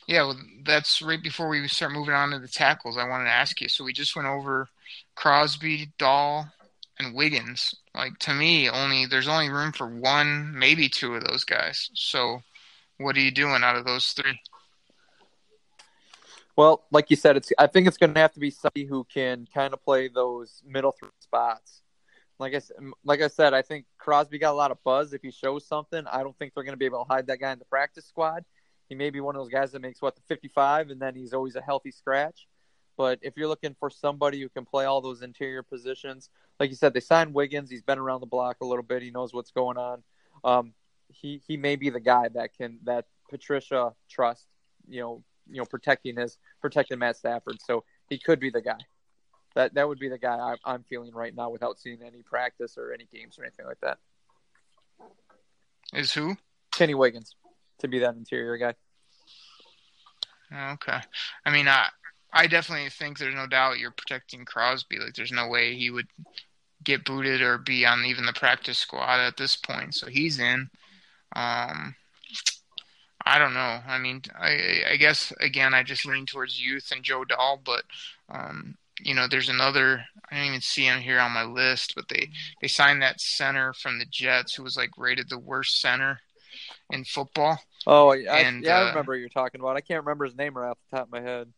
Yeah, 0.07 0.24
well, 0.24 0.40
that's 0.64 1.03
right 1.03 1.22
before 1.22 1.48
we 1.48 1.66
start 1.68 1.92
moving 1.92 2.14
on 2.14 2.31
to 2.31 2.38
the 2.38 2.48
tackles. 2.48 2.96
I 2.96 3.09
wanted 3.09 3.24
to 3.24 3.31
ask 3.31 3.61
you. 3.61 3.68
So 3.68 3.85
we 3.85 3.92
just 3.92 4.16
went 4.16 4.26
over 4.26 4.68
Crosby, 5.14 5.92
Dahl, 5.98 6.50
and 6.98 7.14
Wiggins. 7.14 7.74
Like 7.94 8.18
to 8.20 8.35
me, 8.35 8.68
only 8.68 9.07
there's 9.07 9.29
only 9.29 9.50
room 9.50 9.72
for 9.72 9.87
one, 9.87 10.59
maybe 10.59 10.88
two 10.88 11.14
of 11.14 11.24
those 11.24 11.44
guys. 11.44 11.90
So, 11.94 12.42
what 12.98 13.16
are 13.16 13.20
you 13.20 13.31
doing 13.31 13.62
out 13.62 13.76
of 13.76 13.85
those 13.85 14.09
three? 14.12 14.40
Well, 16.57 16.85
like 16.90 17.11
you 17.11 17.16
said, 17.16 17.37
it's. 17.37 17.53
I 17.59 17.66
think 17.66 17.87
it's 17.87 17.96
going 17.96 18.12
to 18.12 18.20
have 18.20 18.35
to 18.35 18.40
be 18.40 18.50
somebody 18.50 18.85
who 18.85 19.05
can 19.05 19.48
kind 19.55 19.72
of 19.72 19.83
play 19.83 20.09
those 20.09 20.62
middle 20.66 20.92
three 20.92 21.09
spots. 21.20 21.81
Like 22.40 22.55
I 22.55 22.61
like 23.05 23.20
I 23.20 23.29
said, 23.29 23.53
I 23.53 23.61
think 23.61 23.85
Crosby 23.98 24.38
got 24.38 24.53
a 24.53 24.57
lot 24.57 24.70
of 24.70 24.83
buzz. 24.83 25.12
If 25.12 25.20
he 25.22 25.31
shows 25.31 25.66
something, 25.66 26.05
I 26.11 26.22
don't 26.22 26.37
think 26.38 26.55
they're 26.55 26.64
going 26.64 26.72
to 26.72 26.79
be 26.79 26.87
able 26.87 27.05
to 27.05 27.12
hide 27.12 27.26
that 27.26 27.38
guy 27.38 27.53
in 27.53 27.59
the 27.59 27.66
practice 27.66 28.07
squad. 28.07 28.44
He 28.88 28.94
may 28.94 29.11
be 29.11 29.20
one 29.20 29.37
of 29.37 29.42
those 29.42 29.50
guys 29.50 29.72
that 29.72 29.83
makes 29.83 30.00
what 30.00 30.16
the 30.16 30.22
55, 30.26 30.88
and 30.90 31.00
then 31.00 31.14
he's 31.14 31.35
always 31.35 31.55
a 31.55 31.61
healthy 31.61 31.90
scratch. 31.90 32.48
But 32.96 33.18
if 33.22 33.37
you're 33.37 33.46
looking 33.46 33.76
for 33.79 33.90
somebody 33.90 34.40
who 34.40 34.48
can 34.48 34.64
play 34.64 34.87
all 34.87 35.03
those 35.03 35.22
interior 35.22 35.62
positions, 35.62 36.31
like 36.59 36.70
you 36.70 36.76
said, 36.76 36.94
they 36.94 37.00
signed 37.00 37.35
Wiggins. 37.35 37.70
He's 37.70 37.83
been 37.83 37.98
around 37.98 38.20
the 38.20 38.26
block 38.26 38.57
a 38.62 38.66
little 38.66 38.83
bit. 38.83 39.03
He 39.03 39.11
knows 39.11 39.35
what's 39.35 39.50
going 39.50 39.76
on. 39.76 40.03
Um, 40.42 40.72
he 41.09 41.42
he 41.46 41.59
may 41.59 41.76
be 41.76 41.90
the 41.90 42.00
guy 42.00 42.29
that 42.29 42.55
can 42.57 42.79
that 42.85 43.05
Patricia 43.29 43.92
trusts. 44.09 44.46
You 44.88 45.00
know, 45.00 45.24
you 45.48 45.59
know, 45.59 45.66
protecting 45.66 46.16
his 46.16 46.38
protecting 46.62 46.98
Matt 46.98 47.16
Stafford. 47.16 47.61
So 47.61 47.85
he 48.09 48.18
could 48.18 48.40
be 48.40 48.48
the 48.48 48.62
guy. 48.62 48.79
That 49.55 49.75
that 49.75 49.89
would 49.89 49.99
be 49.99 50.09
the 50.09 50.19
guy 50.19 50.37
I, 50.37 50.57
I'm 50.65 50.85
feeling 50.85 51.13
right 51.13 51.35
now 51.35 51.51
without 51.51 51.79
seeing 51.79 52.03
any 52.03 52.23
practice 52.23 52.79
or 52.79 52.93
any 52.93 53.07
games 53.13 53.39
or 53.39 53.45
anything 53.45 53.67
like 53.67 53.81
that. 53.81 53.99
Is 55.93 56.13
who? 56.13 56.37
Kenny 56.71 56.95
Wiggins 56.95 57.35
to 57.79 57.89
be 57.89 57.99
that 57.99 58.15
interior 58.15 58.57
guy. 58.57 58.75
Okay. 60.73 60.99
I 61.45 61.51
mean, 61.51 61.69
I 61.69 61.89
I 62.33 62.47
definitely 62.47 62.91
think 62.91 63.19
there's 63.19 63.35
no 63.35 63.47
doubt 63.47 63.79
you're 63.79 63.91
protecting 63.91 64.45
Crosby. 64.45 64.99
Like, 64.99 65.15
there's 65.15 65.33
no 65.33 65.49
way 65.49 65.75
he 65.75 65.91
would 65.91 66.07
get 66.85 67.05
booted 67.05 67.43
or 67.43 67.59
be 67.59 67.85
on 67.85 68.05
even 68.05 68.25
the 68.25 68.33
practice 68.33 68.79
squad 68.79 69.21
at 69.21 69.37
this 69.37 69.57
point. 69.57 69.95
So 69.95 70.07
he's 70.07 70.39
in. 70.39 70.71
Um, 71.35 71.95
I 73.27 73.39
don't 73.39 73.55
know. 73.55 73.81
I 73.87 73.99
mean, 73.99 74.23
I 74.39 74.83
I 74.93 74.97
guess 74.97 75.33
again, 75.41 75.75
I 75.75 75.83
just 75.83 76.07
lean 76.07 76.27
towards 76.27 76.61
youth 76.61 76.91
and 76.93 77.03
Joe 77.03 77.25
Dahl, 77.25 77.61
but 77.63 77.85
um, 78.29 78.77
you 79.03 79.15
know, 79.15 79.27
there's 79.29 79.49
another. 79.49 80.05
I 80.31 80.37
don't 80.37 80.47
even 80.47 80.61
see 80.61 80.85
him 80.85 81.01
here 81.01 81.19
on 81.19 81.33
my 81.33 81.45
list, 81.45 81.95
but 81.97 82.09
they 82.09 82.31
they 82.61 82.69
signed 82.69 83.03
that 83.03 83.21
center 83.21 83.73
from 83.75 83.99
the 83.99 84.07
Jets 84.11 84.55
who 84.55 84.63
was 84.63 84.77
like 84.77 84.91
rated 84.97 85.29
the 85.29 85.39
worst 85.39 85.81
center 85.81 86.21
in 86.91 87.05
football. 87.05 87.59
Oh, 87.87 88.13
I, 88.13 88.17
and, 88.17 88.63
yeah, 88.63 88.79
uh, 88.79 88.85
I 88.85 88.89
remember 88.89 89.13
what 89.13 89.21
you're 89.21 89.29
talking 89.29 89.61
about. 89.61 89.77
I 89.77 89.81
can't 89.81 90.05
remember 90.05 90.25
his 90.25 90.37
name 90.37 90.57
right 90.57 90.71
off 90.71 90.79
the 90.91 90.97
top 90.97 91.07
of 91.07 91.13
my 91.13 91.21
head. 91.21 91.53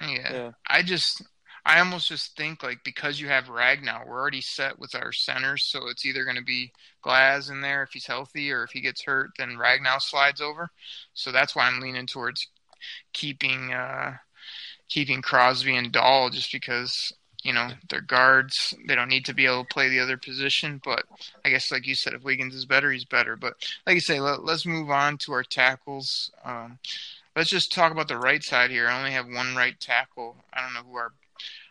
Yeah, 0.00 0.32
yeah. 0.32 0.50
I 0.66 0.82
just, 0.82 1.22
I 1.64 1.78
almost 1.78 2.08
just 2.08 2.36
think 2.36 2.62
like 2.62 2.78
because 2.84 3.20
you 3.20 3.28
have 3.28 3.44
Ragnow, 3.44 4.06
we're 4.06 4.20
already 4.20 4.40
set 4.40 4.78
with 4.78 4.94
our 4.94 5.12
centers, 5.12 5.64
so 5.70 5.88
it's 5.88 6.06
either 6.06 6.24
going 6.24 6.36
to 6.36 6.42
be 6.42 6.72
Glass 7.02 7.50
in 7.50 7.60
there 7.60 7.82
if 7.82 7.90
he's 7.92 8.06
healthy, 8.06 8.50
or 8.50 8.64
if 8.64 8.70
he 8.70 8.80
gets 8.80 9.04
hurt, 9.04 9.30
then 9.38 9.58
Ragnow 9.58 10.00
slides 10.00 10.40
over. 10.40 10.70
So 11.14 11.30
that's 11.30 11.54
why 11.54 11.66
I'm 11.66 11.80
leaning 11.80 12.06
towards 12.06 12.48
keeping 13.12 13.72
uh 13.72 14.14
keeping 14.92 15.22
Crosby 15.22 15.74
and 15.74 15.90
Dahl, 15.90 16.28
just 16.28 16.52
because 16.52 17.14
you 17.42 17.52
know 17.52 17.70
they're 17.88 18.02
guards. 18.02 18.74
They 18.86 18.94
don't 18.94 19.08
need 19.08 19.24
to 19.24 19.34
be 19.34 19.46
able 19.46 19.64
to 19.64 19.74
play 19.74 19.88
the 19.88 20.00
other 20.00 20.18
position. 20.18 20.80
But 20.84 21.04
I 21.44 21.50
guess, 21.50 21.72
like 21.72 21.86
you 21.86 21.94
said, 21.94 22.12
if 22.12 22.22
Wiggins 22.22 22.54
is 22.54 22.66
better, 22.66 22.92
he's 22.92 23.06
better. 23.06 23.34
But 23.36 23.54
like 23.86 23.94
you 23.94 24.00
say, 24.00 24.20
let, 24.20 24.40
us 24.40 24.66
move 24.66 24.90
on 24.90 25.16
to 25.18 25.32
our 25.32 25.42
tackles. 25.42 26.30
Um, 26.44 26.78
let's 27.34 27.48
just 27.48 27.72
talk 27.72 27.90
about 27.90 28.08
the 28.08 28.18
right 28.18 28.44
side 28.44 28.70
here. 28.70 28.86
I 28.86 28.98
only 28.98 29.12
have 29.12 29.26
one 29.26 29.56
right 29.56 29.78
tackle. 29.80 30.36
I 30.52 30.60
don't 30.60 30.74
know 30.74 30.90
who 30.90 30.96
our 30.96 31.12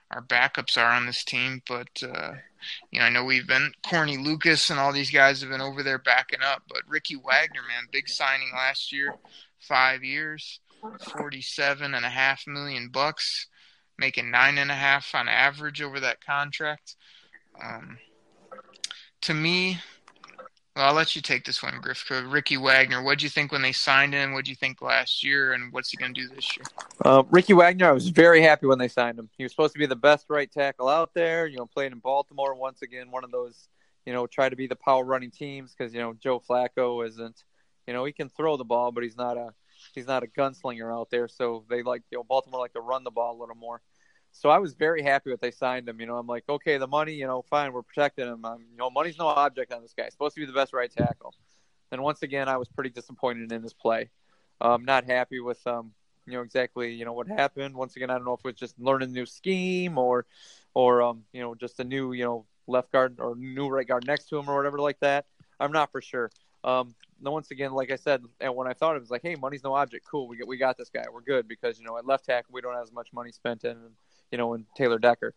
our 0.10 0.22
backups 0.22 0.78
are 0.78 0.92
on 0.92 1.06
this 1.06 1.24
team, 1.24 1.62
but 1.68 2.04
uh, 2.04 2.34
you 2.90 3.00
know 3.00 3.06
I 3.06 3.10
know 3.10 3.24
we've 3.24 3.48
been 3.48 3.72
Corny 3.88 4.18
Lucas 4.18 4.72
and 4.72 4.80
all 4.80 4.92
these 4.92 5.12
guys 5.12 5.42
have 5.42 5.52
been 5.52 5.62
over 5.62 5.84
there 5.84 6.00
backing 6.00 6.42
up. 6.44 6.64
But 6.68 6.82
Ricky 6.88 7.16
Wagner, 7.16 7.62
man, 7.62 7.88
big 7.92 8.10
signing 8.10 8.50
last 8.52 8.92
year, 8.92 9.14
five 9.60 10.04
years, 10.04 10.60
forty-seven 11.16 11.94
and 11.94 12.06
a 12.06 12.10
half 12.10 12.46
million 12.48 12.90
bucks 12.90 13.48
making 13.98 14.32
nine 14.32 14.58
and 14.58 14.72
a 14.72 14.76
half 14.76 15.14
on 15.14 15.28
average 15.28 15.82
over 15.82 16.00
that 16.00 16.26
contract. 16.26 16.96
Um, 17.64 17.98
to 19.22 19.34
me, 19.34 19.78
well, 20.76 20.88
I'll 20.88 20.94
let 20.94 21.16
you 21.16 21.22
take 21.22 21.44
this 21.44 21.62
one, 21.62 21.80
Griff. 21.82 22.10
Ricky 22.10 22.58
Wagner, 22.58 23.04
what 23.04 23.20
do 23.20 23.26
you 23.26 23.30
think 23.30 23.52
when 23.52 23.62
they 23.62 23.74
signed 23.74 24.14
him? 24.14 24.34
What 24.34 24.46
do 24.46 24.52
you 24.52 24.56
think 24.56 24.82
last 24.82 25.24
year, 25.24 25.54
and 25.54 25.72
what's 25.72 25.92
he 25.92 25.98
going 25.98 26.14
to 26.14 26.22
do 26.22 26.28
this 26.34 26.58
year? 26.58 26.66
Uh, 27.04 27.24
Ricky 27.30 27.54
Wagner, 27.54 27.90
I 27.90 27.92
was 27.92 28.10
very 28.10 28.42
happy 28.42 28.68
when 28.68 28.80
they 28.80 28.88
signed 28.88 29.20
him. 29.20 29.30
He 29.38 29.44
was 29.44 29.52
supposed 29.52 29.74
to 29.74 29.80
be 29.80 29.86
the 29.86 29.96
best 29.96 30.26
right 30.30 30.52
tackle 30.52 30.88
out 30.88 31.14
there. 31.14 31.46
You 31.46 31.58
know, 31.58 31.66
playing 31.66 31.92
in 31.92 32.00
Baltimore 32.00 32.56
once 32.56 32.82
again, 32.82 33.12
one 33.12 33.24
of 33.24 33.32
those, 33.32 33.68
you 34.06 34.14
know, 34.14 34.26
try 34.26 34.50
to 34.50 34.56
be 34.56 34.66
the 34.66 34.76
power 34.76 35.04
running 35.04 35.30
teams 35.30 35.76
because 35.76 35.94
you 35.94 36.00
know 36.00 36.14
Joe 36.14 36.40
Flacco 36.40 37.06
isn't, 37.06 37.44
you 37.86 37.94
know, 37.94 38.06
he 38.06 38.14
can 38.14 38.30
throw 38.30 38.58
the 38.58 38.64
ball, 38.64 38.92
but 38.92 39.04
he's 39.04 39.18
not 39.18 39.38
a 39.38 39.54
he's 39.94 40.08
not 40.08 40.24
a 40.24 40.28
gunslinger 40.28 40.94
out 40.94 41.10
there. 41.10 41.28
So 41.28 41.64
they 41.70 41.84
like, 41.84 42.04
you 42.12 42.18
know, 42.18 42.24
Baltimore 42.24 42.60
like 42.60 42.74
to 42.74 42.82
run 42.82 43.04
the 43.04 43.12
ball 43.12 43.38
a 43.38 43.40
little 43.40 43.56
more. 43.56 43.82
So 44.32 44.50
I 44.50 44.60
was 44.60 44.74
very 44.74 45.02
happy 45.02 45.30
that 45.32 45.42
they 45.42 45.52
signed 45.52 45.90
him. 45.90 46.00
You 46.00 46.08
know, 46.08 46.18
I'm 46.18 46.28
like, 46.28 46.46
okay, 46.48 46.78
the 46.78 46.88
money, 46.88 47.14
you 47.14 47.28
know, 47.28 47.42
fine, 47.50 47.74
we're 47.74 47.82
protecting 47.82 48.28
him. 48.28 48.46
Um, 48.46 48.66
you 48.72 48.78
know, 48.78 48.90
money's 48.90 49.18
no 49.18 49.28
object 49.28 49.74
on 49.74 49.82
this 49.82 49.94
guy. 49.96 50.06
He's 50.06 50.14
supposed 50.14 50.36
to 50.36 50.42
be 50.42 50.46
the 50.46 50.54
best 50.54 50.74
right 50.74 50.92
tackle. 50.92 51.34
And 51.92 52.02
once 52.02 52.24
again, 52.24 52.48
I 52.48 52.58
was 52.58 52.70
pretty 52.70 52.90
disappointed 52.90 53.52
in 53.52 53.62
his 53.62 53.74
play. 53.74 54.10
Um, 54.62 54.86
not 54.86 55.04
happy 55.06 55.42
with 55.42 55.66
um, 55.68 55.92
you 56.26 56.34
know, 56.34 56.42
exactly, 56.42 56.94
you 56.94 57.06
know, 57.06 57.14
what 57.14 57.28
happened. 57.28 57.76
Once 57.76 57.96
again, 57.96 58.10
I 58.10 58.14
don't 58.14 58.26
know 58.26 58.34
if 58.34 58.40
it 58.40 58.46
was 58.46 58.56
just 58.56 58.80
learning 58.80 59.10
a 59.10 59.14
new 59.14 59.26
scheme 59.26 59.98
or, 59.98 60.26
or 60.74 61.02
um, 61.02 61.24
you 61.34 61.42
know, 61.42 61.56
just 61.56 61.80
a 61.80 61.84
new, 61.84 62.14
you 62.14 62.24
know, 62.24 62.46
left 62.68 62.92
guard 62.92 63.18
or 63.20 63.36
new 63.36 63.68
right 63.68 63.88
guard 63.88 64.06
next 64.08 64.30
to 64.30 64.38
him 64.38 64.50
or 64.50 64.56
whatever 64.56 64.80
like 64.80 65.00
that. 65.02 65.26
I'm 65.60 65.72
not 65.72 65.92
for 65.92 66.02
sure. 66.02 66.32
Um, 66.64 66.94
once 67.22 67.52
again, 67.52 67.72
like 67.74 67.92
I 67.92 67.96
said, 67.96 68.24
and 68.40 68.56
when 68.56 68.68
I 68.68 68.74
thought 68.74 68.96
it 68.96 69.00
was 69.00 69.12
like, 69.12 69.22
hey, 69.22 69.36
money's 69.36 69.64
no 69.64 69.74
object. 69.76 70.06
Cool, 70.10 70.28
we 70.28 70.38
get 70.38 70.48
we 70.48 70.58
got 70.58 70.78
this 70.78 70.90
guy. 70.90 71.06
We're 71.12 71.22
good 71.22 71.48
because 71.48 71.80
you 71.80 71.86
know 71.86 71.98
at 71.98 72.06
left 72.06 72.26
tackle 72.26 72.54
we 72.54 72.62
don't 72.62 72.74
have 72.74 72.84
as 72.84 72.92
much 72.92 73.10
money 73.14 73.32
spent 73.32 73.64
in 73.64 73.78
you 74.32 74.38
know, 74.38 74.54
in 74.54 74.66
Taylor 74.76 74.98
Decker. 74.98 75.34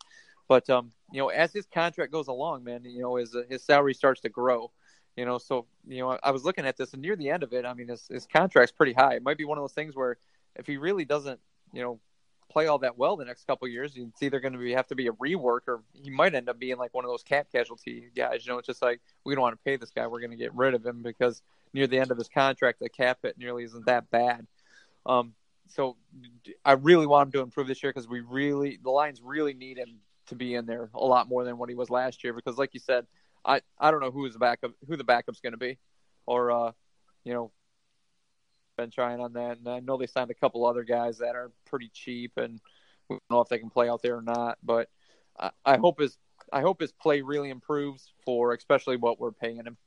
But 0.47 0.69
um, 0.69 0.91
you 1.11 1.19
know, 1.19 1.29
as 1.29 1.53
his 1.53 1.65
contract 1.65 2.11
goes 2.11 2.27
along, 2.27 2.63
man, 2.63 2.83
you 2.85 3.01
know, 3.01 3.15
his 3.15 3.35
his 3.49 3.63
salary 3.63 3.93
starts 3.93 4.21
to 4.21 4.29
grow. 4.29 4.71
You 5.15 5.25
know, 5.25 5.37
so 5.37 5.65
you 5.87 5.99
know, 5.99 6.17
I 6.23 6.31
was 6.31 6.43
looking 6.43 6.65
at 6.65 6.77
this, 6.77 6.93
and 6.93 7.01
near 7.01 7.15
the 7.15 7.29
end 7.29 7.43
of 7.43 7.53
it, 7.53 7.65
I 7.65 7.73
mean, 7.73 7.87
his 7.87 8.07
his 8.09 8.25
contract's 8.25 8.71
pretty 8.71 8.93
high. 8.93 9.15
It 9.15 9.23
might 9.23 9.37
be 9.37 9.45
one 9.45 9.57
of 9.57 9.63
those 9.63 9.73
things 9.73 9.95
where 9.95 10.17
if 10.55 10.67
he 10.67 10.77
really 10.77 11.05
doesn't, 11.05 11.39
you 11.73 11.81
know, 11.81 11.99
play 12.49 12.67
all 12.67 12.79
that 12.79 12.97
well 12.97 13.17
the 13.17 13.25
next 13.25 13.45
couple 13.47 13.67
years, 13.67 13.93
it's 13.95 14.21
either 14.21 14.39
going 14.39 14.53
to 14.53 14.59
be 14.59 14.73
have 14.73 14.87
to 14.87 14.95
be 14.95 15.07
a 15.07 15.11
rework, 15.13 15.61
or 15.67 15.81
he 15.93 16.09
might 16.09 16.35
end 16.35 16.49
up 16.49 16.59
being 16.59 16.77
like 16.77 16.93
one 16.93 17.05
of 17.05 17.11
those 17.11 17.23
cap 17.23 17.47
casualty 17.51 18.09
guys. 18.15 18.45
You 18.45 18.53
know, 18.53 18.59
it's 18.59 18.67
just 18.67 18.81
like 18.81 19.01
we 19.23 19.35
don't 19.35 19.41
want 19.41 19.53
to 19.53 19.63
pay 19.63 19.77
this 19.77 19.91
guy, 19.91 20.07
we're 20.07 20.19
going 20.19 20.31
to 20.31 20.37
get 20.37 20.53
rid 20.53 20.73
of 20.73 20.85
him 20.85 21.01
because 21.01 21.41
near 21.73 21.87
the 21.87 21.99
end 21.99 22.11
of 22.11 22.17
his 22.17 22.29
contract, 22.29 22.79
the 22.79 22.89
cap 22.89 23.19
hit 23.23 23.37
nearly 23.37 23.63
isn't 23.63 23.85
that 23.85 24.09
bad. 24.09 24.47
Um, 25.05 25.33
so 25.67 25.97
I 26.63 26.73
really 26.73 27.07
want 27.07 27.27
him 27.27 27.31
to 27.33 27.41
improve 27.41 27.67
this 27.67 27.81
year 27.83 27.91
because 27.91 28.07
we 28.07 28.21
really 28.21 28.79
the 28.81 28.91
Lions 28.91 29.21
really 29.21 29.53
need 29.53 29.77
him 29.77 29.99
to 30.27 30.35
be 30.35 30.55
in 30.55 30.65
there 30.65 30.89
a 30.93 31.05
lot 31.05 31.27
more 31.27 31.43
than 31.43 31.57
what 31.57 31.69
he 31.69 31.75
was 31.75 31.89
last 31.89 32.23
year. 32.23 32.33
Because 32.33 32.57
like 32.57 32.73
you 32.73 32.79
said, 32.79 33.05
I 33.43 33.61
I 33.79 33.91
don't 33.91 34.01
know 34.01 34.11
who 34.11 34.25
is 34.25 34.33
the 34.33 34.39
backup 34.39 34.71
who 34.87 34.95
the 34.95 35.03
backup's 35.03 35.41
going 35.41 35.53
to 35.53 35.57
be, 35.57 35.77
or 36.25 36.51
uh, 36.51 36.71
you 37.23 37.33
know, 37.33 37.51
been 38.75 38.91
trying 38.91 39.19
on 39.19 39.33
that, 39.33 39.57
and 39.57 39.67
I 39.67 39.79
know 39.79 39.97
they 39.97 40.07
signed 40.07 40.31
a 40.31 40.35
couple 40.35 40.65
other 40.65 40.83
guys 40.83 41.17
that 41.19 41.35
are 41.35 41.51
pretty 41.65 41.89
cheap, 41.93 42.33
and 42.37 42.59
we 43.09 43.15
don't 43.15 43.37
know 43.37 43.41
if 43.41 43.49
they 43.49 43.59
can 43.59 43.69
play 43.69 43.89
out 43.89 44.01
there 44.01 44.17
or 44.17 44.21
not. 44.21 44.57
But 44.63 44.89
I, 45.39 45.51
I 45.65 45.77
hope 45.77 45.99
his 45.99 46.17
I 46.51 46.61
hope 46.61 46.81
his 46.81 46.91
play 46.91 47.21
really 47.21 47.49
improves 47.49 48.11
for 48.23 48.53
especially 48.53 48.97
what 48.97 49.19
we're 49.19 49.31
paying 49.31 49.57
him. 49.57 49.77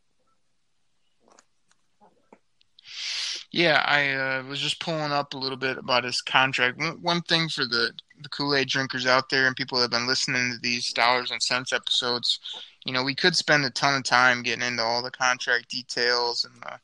Yeah, 3.51 3.83
I 3.87 4.13
uh, 4.13 4.43
was 4.45 4.61
just 4.61 4.79
pulling 4.79 5.11
up 5.11 5.33
a 5.33 5.39
little 5.39 5.57
bit 5.57 5.79
about 5.79 6.05
his 6.05 6.21
contract. 6.21 6.79
One, 6.79 7.01
one 7.01 7.23
thing 7.23 7.49
for 7.49 7.65
the 7.65 7.93
the 8.21 8.29
Kool 8.29 8.55
Aid 8.55 8.69
drinkers 8.69 9.07
out 9.07 9.31
there 9.31 9.47
and 9.47 9.57
people 9.57 9.79
that 9.79 9.85
have 9.85 9.91
been 9.91 10.07
listening 10.07 10.53
to 10.53 10.59
these 10.61 10.93
dollars 10.93 11.31
and 11.31 11.43
cents 11.43 11.73
episodes, 11.73 12.41
you 12.85 12.93
know, 12.93 13.05
we 13.05 13.15
could 13.15 13.37
spend 13.37 13.65
a 13.65 13.71
ton 13.71 13.95
of 13.95 14.03
time 14.03 14.43
getting 14.43 14.67
into 14.67 14.83
all 14.83 15.03
the 15.03 15.11
contract 15.11 15.71
details 15.71 16.45
and 16.45 16.61
the, 16.63 16.79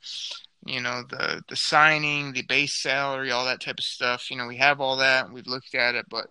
you 0.64 0.80
know, 0.80 1.02
the 1.08 1.42
the 1.48 1.56
signing, 1.56 2.32
the 2.32 2.42
base 2.42 2.80
salary, 2.80 3.30
all 3.30 3.44
that 3.44 3.60
type 3.60 3.78
of 3.78 3.84
stuff. 3.84 4.30
You 4.30 4.36
know, 4.36 4.46
we 4.46 4.56
have 4.56 4.80
all 4.80 4.96
that. 4.96 5.30
We've 5.30 5.46
looked 5.46 5.74
at 5.74 5.94
it, 5.94 6.06
but 6.08 6.28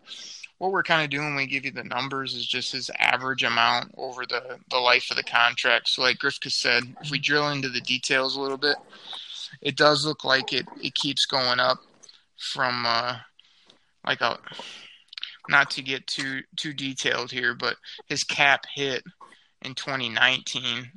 what 0.57 0.71
we're 0.71 0.83
kind 0.83 1.03
of 1.03 1.09
doing 1.09 1.27
when 1.27 1.35
we 1.35 1.47
give 1.47 1.65
you 1.65 1.71
the 1.71 1.83
numbers 1.83 2.33
is 2.33 2.45
just 2.45 2.71
his 2.71 2.89
average 2.99 3.43
amount 3.43 3.91
over 3.97 4.25
the 4.25 4.59
the 4.69 4.77
life 4.77 5.09
of 5.11 5.17
the 5.17 5.23
contract. 5.23 5.89
So, 5.89 6.01
like 6.01 6.17
Grifka 6.17 6.51
said, 6.51 6.83
if 7.01 7.11
we 7.11 7.19
drill 7.19 7.49
into 7.49 7.69
the 7.69 7.81
details 7.81 8.35
a 8.35 8.41
little 8.41 8.57
bit 8.57 8.77
it 9.61 9.77
does 9.77 10.05
look 10.05 10.23
like 10.23 10.53
it, 10.53 10.65
it 10.81 10.95
keeps 10.95 11.25
going 11.25 11.59
up 11.59 11.79
from 12.37 12.85
uh, 12.85 13.17
like 14.05 14.21
a 14.21 14.37
not 15.49 15.69
to 15.71 15.81
get 15.81 16.07
too 16.07 16.41
too 16.55 16.73
detailed 16.73 17.31
here, 17.31 17.53
but 17.53 17.75
his 18.07 18.23
cap 18.23 18.65
hit 18.73 19.03
in 19.61 19.75
2019 19.75 20.91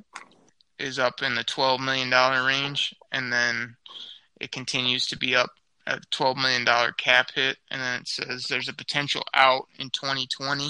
is 0.79 0.99
up 0.99 1.21
in 1.21 1.35
the 1.35 1.43
twelve 1.43 1.81
million 1.81 2.09
dollar 2.09 2.45
range, 2.45 2.93
and 3.11 3.31
then 3.31 3.75
it 4.39 4.51
continues 4.51 5.05
to 5.07 5.17
be 5.17 5.35
up 5.35 5.49
a 5.85 5.99
twelve 6.11 6.37
million 6.37 6.65
dollar 6.65 6.91
cap 6.91 7.31
hit, 7.33 7.57
and 7.71 7.81
then 7.81 8.01
it 8.01 8.07
says 8.07 8.45
there's 8.49 8.69
a 8.69 8.73
potential 8.73 9.23
out 9.33 9.67
in 9.79 9.89
2020. 9.89 10.69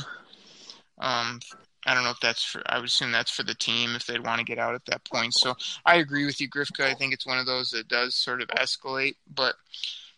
Um, 0.99 1.39
I 1.85 1.93
don't 1.93 2.03
know 2.03 2.11
if 2.11 2.19
that's 2.19 2.43
for. 2.43 2.61
I 2.65 2.77
would 2.77 2.87
assume 2.87 3.11
that's 3.11 3.31
for 3.31 3.43
the 3.43 3.55
team 3.55 3.95
if 3.95 4.05
they'd 4.05 4.23
want 4.23 4.39
to 4.39 4.45
get 4.45 4.59
out 4.59 4.75
at 4.75 4.85
that 4.87 5.05
point. 5.05 5.33
So 5.33 5.55
I 5.85 5.95
agree 5.95 6.25
with 6.25 6.41
you, 6.41 6.49
Grifka. 6.49 6.81
I 6.81 6.93
think 6.93 7.13
it's 7.13 7.25
one 7.25 7.39
of 7.39 7.45
those 7.45 7.69
that 7.69 7.87
does 7.87 8.15
sort 8.15 8.41
of 8.41 8.49
escalate, 8.49 9.15
but 9.33 9.55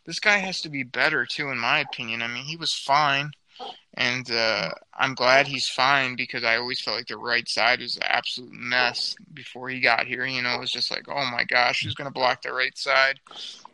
this 0.05 0.19
guy 0.19 0.37
has 0.37 0.61
to 0.61 0.69
be 0.69 0.83
better 0.83 1.25
too, 1.25 1.49
in 1.49 1.59
my 1.59 1.79
opinion. 1.79 2.23
I 2.23 2.27
mean, 2.27 2.45
he 2.45 2.55
was 2.55 2.73
fine, 2.73 3.31
and 3.95 4.29
uh, 4.31 4.71
I'm 4.97 5.13
glad 5.13 5.47
he's 5.47 5.67
fine 5.67 6.15
because 6.15 6.43
I 6.43 6.57
always 6.57 6.79
felt 6.79 6.97
like 6.97 7.07
the 7.07 7.17
right 7.17 7.47
side 7.47 7.81
was 7.81 7.97
an 7.97 8.03
absolute 8.05 8.53
mess 8.53 9.15
before 9.33 9.69
he 9.69 9.81
got 9.81 10.07
here. 10.07 10.25
You 10.25 10.41
know, 10.41 10.55
it 10.55 10.59
was 10.61 10.71
just 10.71 10.91
like, 10.91 11.07
oh 11.09 11.25
my 11.31 11.43
gosh, 11.43 11.83
who's 11.83 11.95
going 11.95 12.07
to 12.07 12.13
block 12.13 12.41
the 12.41 12.53
right 12.53 12.77
side? 12.77 13.19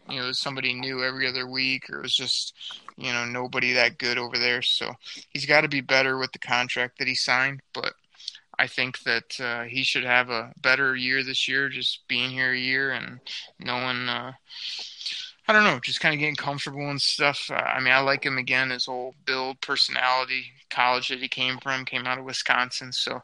You 0.09 0.21
know, 0.21 0.31
somebody 0.31 0.73
new 0.73 1.03
every 1.03 1.27
other 1.27 1.47
week, 1.47 1.89
or 1.89 1.99
it 1.99 2.03
was 2.03 2.15
just, 2.15 2.53
you 2.97 3.11
know, 3.13 3.25
nobody 3.25 3.73
that 3.73 3.97
good 3.97 4.17
over 4.17 4.37
there. 4.37 4.61
So 4.61 4.93
he's 5.29 5.45
got 5.45 5.61
to 5.61 5.67
be 5.67 5.81
better 5.81 6.17
with 6.17 6.31
the 6.31 6.39
contract 6.39 6.99
that 6.99 7.07
he 7.07 7.15
signed, 7.15 7.61
but. 7.73 7.93
I 8.57 8.67
think 8.67 9.03
that 9.03 9.37
uh, 9.41 9.63
he 9.63 9.83
should 9.83 10.05
have 10.05 10.29
a 10.29 10.53
better 10.61 10.95
year 10.95 11.25
this 11.25 11.45
year, 11.45 11.67
just 11.67 12.07
being 12.07 12.31
here 12.31 12.53
a 12.53 12.57
year 12.57 12.91
and 12.91 13.19
knowing 13.59 14.07
uh, 14.07 14.31
I 15.47 15.53
don't 15.53 15.63
know, 15.63 15.79
just 15.79 15.99
kind 15.99 16.13
of 16.13 16.19
getting 16.19 16.35
comfortable 16.35 16.89
and 16.89 16.99
stuff. 16.99 17.49
Uh, 17.51 17.55
I 17.55 17.79
mean, 17.79 17.93
I 17.93 17.99
like 17.99 18.25
him 18.25 18.37
again, 18.37 18.71
his 18.71 18.85
whole 18.85 19.13
build, 19.25 19.61
personality, 19.61 20.45
college 20.69 21.09
that 21.09 21.19
he 21.19 21.27
came 21.27 21.59
from, 21.59 21.85
came 21.85 22.07
out 22.07 22.17
of 22.17 22.25
Wisconsin. 22.25 22.91
So 22.91 23.21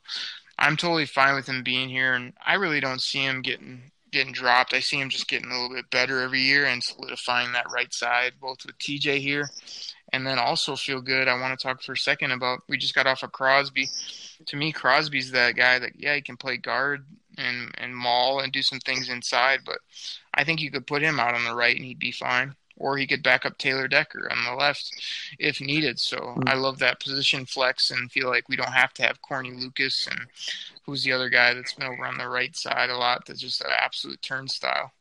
I'm 0.60 0.78
totally 0.78 1.08
fine 1.08 1.36
with 1.36 1.48
him 1.48 1.64
being 1.64 1.90
here, 1.90 2.14
and 2.14 2.34
I 2.46 2.56
really 2.56 2.80
don't 2.80 3.02
see 3.02 3.24
him 3.24 3.42
getting 3.42 3.92
getting 4.12 4.34
dropped. 4.34 4.74
I 4.74 4.82
see 4.82 5.00
him 5.00 5.10
just 5.10 5.28
getting 5.28 5.50
a 5.50 5.54
little 5.54 5.76
bit 5.76 5.90
better 5.90 6.22
every 6.22 6.42
year 6.42 6.66
and 6.66 6.84
solidifying 6.84 7.54
that 7.54 7.72
right 7.74 7.94
side, 7.94 8.34
both 8.42 8.66
with 8.66 8.78
TJ 8.78 9.20
here, 9.20 9.50
and 10.12 10.28
then 10.28 10.38
also 10.38 10.76
feel 10.76 11.02
good. 11.02 11.28
I 11.28 11.40
want 11.40 11.58
to 11.58 11.64
talk 11.64 11.82
for 11.82 11.94
a 11.94 11.98
second 11.98 12.32
about 12.32 12.60
we 12.68 12.78
just 12.78 12.94
got 12.94 13.08
off 13.08 13.24
of 13.24 13.32
Crosby. 13.32 13.90
To 14.46 14.56
me, 14.56 14.72
Crosby's 14.72 15.32
that 15.32 15.56
guy 15.56 15.80
that 15.80 15.94
yeah, 15.98 16.16
he 16.16 16.22
can 16.22 16.38
play 16.38 16.58
guard 16.58 17.06
and 17.38 17.72
and 17.78 17.96
maul 17.96 18.40
and 18.40 18.52
do 18.52 18.62
some 18.62 18.80
things 18.80 19.10
inside. 19.10 19.62
But 19.66 19.80
I 20.34 20.44
think 20.44 20.62
you 20.62 20.72
could 20.72 20.88
put 20.88 21.02
him 21.02 21.20
out 21.20 21.34
on 21.34 21.44
the 21.44 21.56
right 21.56 21.76
and 21.76 21.86
he'd 21.86 22.00
be 22.00 22.12
fine. 22.12 22.56
Or 22.78 22.98
he 22.98 23.06
could 23.06 23.22
back 23.22 23.46
up 23.46 23.60
Taylor 23.60 23.88
Decker 23.88 24.28
on 24.32 24.44
the 24.44 24.56
left 24.56 24.92
if 25.38 25.62
needed. 25.62 26.00
So 26.00 26.18
mm-hmm. 26.18 26.48
I 26.48 26.56
love 26.56 26.80
that 26.80 27.00
position 27.00 27.46
flex 27.46 27.92
and 27.92 28.12
feel 28.12 28.28
like 28.28 28.50
we 28.50 28.56
don't 28.56 28.72
have 28.72 28.94
to 28.94 29.04
have 29.04 29.22
Corny 29.22 29.52
Lucas 29.52 30.08
and 30.08 30.20
who's 30.86 31.04
the 31.04 31.12
other 31.12 31.30
guy 31.30 31.54
that's 31.54 31.74
been 31.74 31.88
over 31.88 32.06
on 32.06 32.18
the 32.18 32.28
right 32.28 32.56
side 32.56 32.90
a 32.90 32.98
lot 32.98 33.26
that's 33.26 33.42
just 33.42 33.62
an 33.62 33.70
absolute 33.78 34.22
turnstile. 34.22 34.92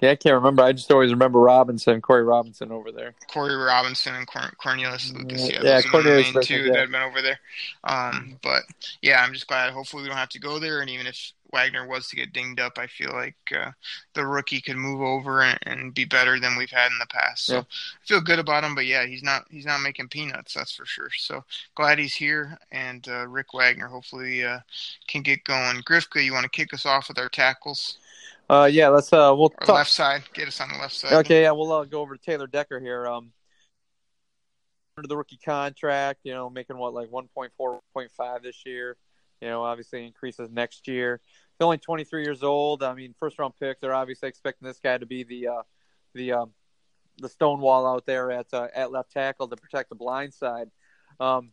Yeah, 0.00 0.12
I 0.12 0.16
can't 0.16 0.34
remember. 0.34 0.62
I 0.62 0.72
just 0.72 0.90
always 0.90 1.10
remember 1.10 1.40
Robinson, 1.40 2.00
Corey 2.00 2.24
Robinson 2.24 2.72
over 2.72 2.90
there. 2.90 3.14
Corey 3.28 3.54
Robinson 3.54 4.14
and 4.14 4.26
Cor- 4.26 4.52
Cornelius 4.56 5.12
Lucas. 5.12 5.50
Yeah, 5.50 5.60
yeah 5.62 5.82
Cornelius 5.82 6.32
the 6.32 6.46
main 6.48 6.64
yeah. 6.64 6.72
that 6.72 6.80
have 6.80 6.90
been 6.90 7.02
over 7.02 7.20
there. 7.20 7.40
Um, 7.84 8.38
but 8.42 8.62
yeah, 9.02 9.22
I'm 9.22 9.34
just 9.34 9.46
glad. 9.46 9.72
Hopefully, 9.72 10.02
we 10.02 10.08
don't 10.08 10.16
have 10.16 10.30
to 10.30 10.40
go 10.40 10.58
there. 10.58 10.80
And 10.80 10.88
even 10.88 11.06
if 11.06 11.32
Wagner 11.52 11.86
was 11.86 12.08
to 12.08 12.16
get 12.16 12.32
dinged 12.32 12.60
up, 12.60 12.78
I 12.78 12.86
feel 12.86 13.12
like 13.12 13.36
uh, 13.54 13.72
the 14.14 14.26
rookie 14.26 14.62
could 14.62 14.76
move 14.76 15.02
over 15.02 15.42
and, 15.42 15.58
and, 15.62 15.92
be 15.92 16.04
better 16.04 16.38
than 16.38 16.56
we've 16.56 16.70
had 16.70 16.92
in 16.92 16.98
the 16.98 17.06
past. 17.06 17.44
So 17.44 17.54
yeah. 17.54 17.60
I 17.60 18.06
feel 18.06 18.20
good 18.20 18.38
about 18.38 18.64
him. 18.64 18.74
But 18.74 18.86
yeah, 18.86 19.04
he's 19.04 19.22
not 19.22 19.46
he's 19.50 19.66
not 19.66 19.82
making 19.82 20.08
peanuts. 20.08 20.54
That's 20.54 20.74
for 20.74 20.86
sure. 20.86 21.10
So 21.16 21.44
glad 21.74 21.98
he's 21.98 22.14
here. 22.14 22.56
And 22.72 23.06
uh, 23.08 23.26
Rick 23.26 23.52
Wagner 23.52 23.88
hopefully 23.88 24.44
uh, 24.44 24.60
can 25.08 25.20
get 25.22 25.44
going. 25.44 25.82
Grifka, 25.82 26.24
you 26.24 26.32
want 26.32 26.44
to 26.44 26.50
kick 26.50 26.72
us 26.72 26.86
off 26.86 27.08
with 27.08 27.18
our 27.18 27.28
tackles? 27.28 27.98
Uh, 28.50 28.64
yeah, 28.64 28.88
let's 28.88 29.12
uh, 29.12 29.32
we'll 29.36 29.48
talk. 29.48 29.68
left 29.68 29.92
side. 29.92 30.24
Get 30.34 30.48
us 30.48 30.60
on 30.60 30.70
the 30.70 30.78
left 30.78 30.94
side. 30.94 31.12
Okay, 31.12 31.42
yeah, 31.42 31.52
we'll 31.52 31.70
uh, 31.70 31.84
go 31.84 32.00
over 32.00 32.16
to 32.16 32.20
Taylor 32.20 32.48
Decker 32.48 32.80
here. 32.80 33.06
Um, 33.06 33.30
under 34.96 35.06
the 35.06 35.16
rookie 35.16 35.38
contract, 35.44 36.18
you 36.24 36.32
know, 36.34 36.50
making 36.50 36.76
what 36.76 36.92
like 36.92 37.10
1.4, 37.10 37.50
1.5 37.60 38.42
this 38.42 38.66
year. 38.66 38.96
You 39.40 39.46
know, 39.46 39.62
obviously 39.62 40.04
increases 40.04 40.50
next 40.50 40.88
year. 40.88 41.20
He's 41.58 41.64
only 41.64 41.78
23 41.78 42.24
years 42.24 42.42
old. 42.42 42.82
I 42.82 42.92
mean, 42.92 43.14
first 43.20 43.38
round 43.38 43.54
pick. 43.60 43.80
They're 43.80 43.94
obviously 43.94 44.28
expecting 44.28 44.66
this 44.66 44.80
guy 44.80 44.98
to 44.98 45.06
be 45.06 45.22
the 45.22 45.46
uh, 45.46 45.62
the 46.14 46.32
um, 46.32 46.50
the 47.18 47.28
stonewall 47.28 47.86
out 47.86 48.04
there 48.04 48.32
at 48.32 48.46
uh, 48.52 48.66
at 48.74 48.90
left 48.90 49.12
tackle 49.12 49.46
to 49.46 49.54
protect 49.54 49.90
the 49.90 49.94
blind 49.94 50.34
side. 50.34 50.72
Um, 51.20 51.52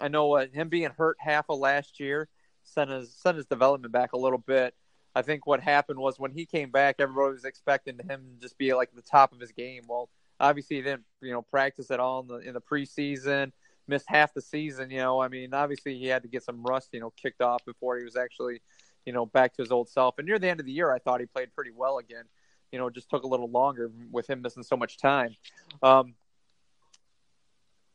I 0.00 0.08
know 0.08 0.32
uh, 0.32 0.46
him 0.50 0.70
being 0.70 0.92
hurt 0.96 1.18
half 1.20 1.44
of 1.50 1.58
last 1.58 2.00
year 2.00 2.26
sent 2.64 2.88
his 2.88 3.14
sent 3.14 3.36
his 3.36 3.44
development 3.44 3.92
back 3.92 4.14
a 4.14 4.18
little 4.18 4.38
bit. 4.38 4.74
I 5.18 5.22
think 5.22 5.48
what 5.48 5.60
happened 5.60 5.98
was 5.98 6.16
when 6.20 6.30
he 6.30 6.46
came 6.46 6.70
back, 6.70 6.96
everybody 7.00 7.32
was 7.32 7.44
expecting 7.44 7.98
him 8.08 8.22
to 8.34 8.40
just 8.40 8.56
be 8.56 8.72
like 8.72 8.92
the 8.94 9.02
top 9.02 9.32
of 9.32 9.40
his 9.40 9.50
game. 9.50 9.82
Well, 9.88 10.08
obviously 10.38 10.76
he 10.76 10.82
didn't, 10.82 11.02
you 11.20 11.32
know, 11.32 11.42
practice 11.42 11.90
at 11.90 11.98
all 11.98 12.20
in 12.20 12.28
the 12.28 12.36
in 12.36 12.54
the 12.54 12.60
preseason. 12.60 13.50
Missed 13.88 14.06
half 14.08 14.32
the 14.32 14.40
season. 14.40 14.90
You 14.90 14.98
know, 14.98 15.20
I 15.20 15.26
mean, 15.26 15.52
obviously 15.52 15.98
he 15.98 16.06
had 16.06 16.22
to 16.22 16.28
get 16.28 16.44
some 16.44 16.62
rust, 16.62 16.90
you 16.92 17.00
know, 17.00 17.12
kicked 17.20 17.42
off 17.42 17.64
before 17.64 17.98
he 17.98 18.04
was 18.04 18.14
actually, 18.14 18.62
you 19.06 19.12
know, 19.12 19.26
back 19.26 19.54
to 19.54 19.62
his 19.62 19.72
old 19.72 19.88
self. 19.88 20.18
And 20.18 20.28
near 20.28 20.38
the 20.38 20.48
end 20.48 20.60
of 20.60 20.66
the 20.66 20.72
year, 20.72 20.92
I 20.92 21.00
thought 21.00 21.18
he 21.18 21.26
played 21.26 21.52
pretty 21.52 21.72
well 21.74 21.98
again. 21.98 22.26
You 22.70 22.78
know, 22.78 22.88
just 22.88 23.10
took 23.10 23.24
a 23.24 23.26
little 23.26 23.50
longer 23.50 23.90
with 24.12 24.30
him 24.30 24.40
missing 24.40 24.62
so 24.62 24.76
much 24.76 24.98
time. 24.98 25.34
Um, 25.82 26.14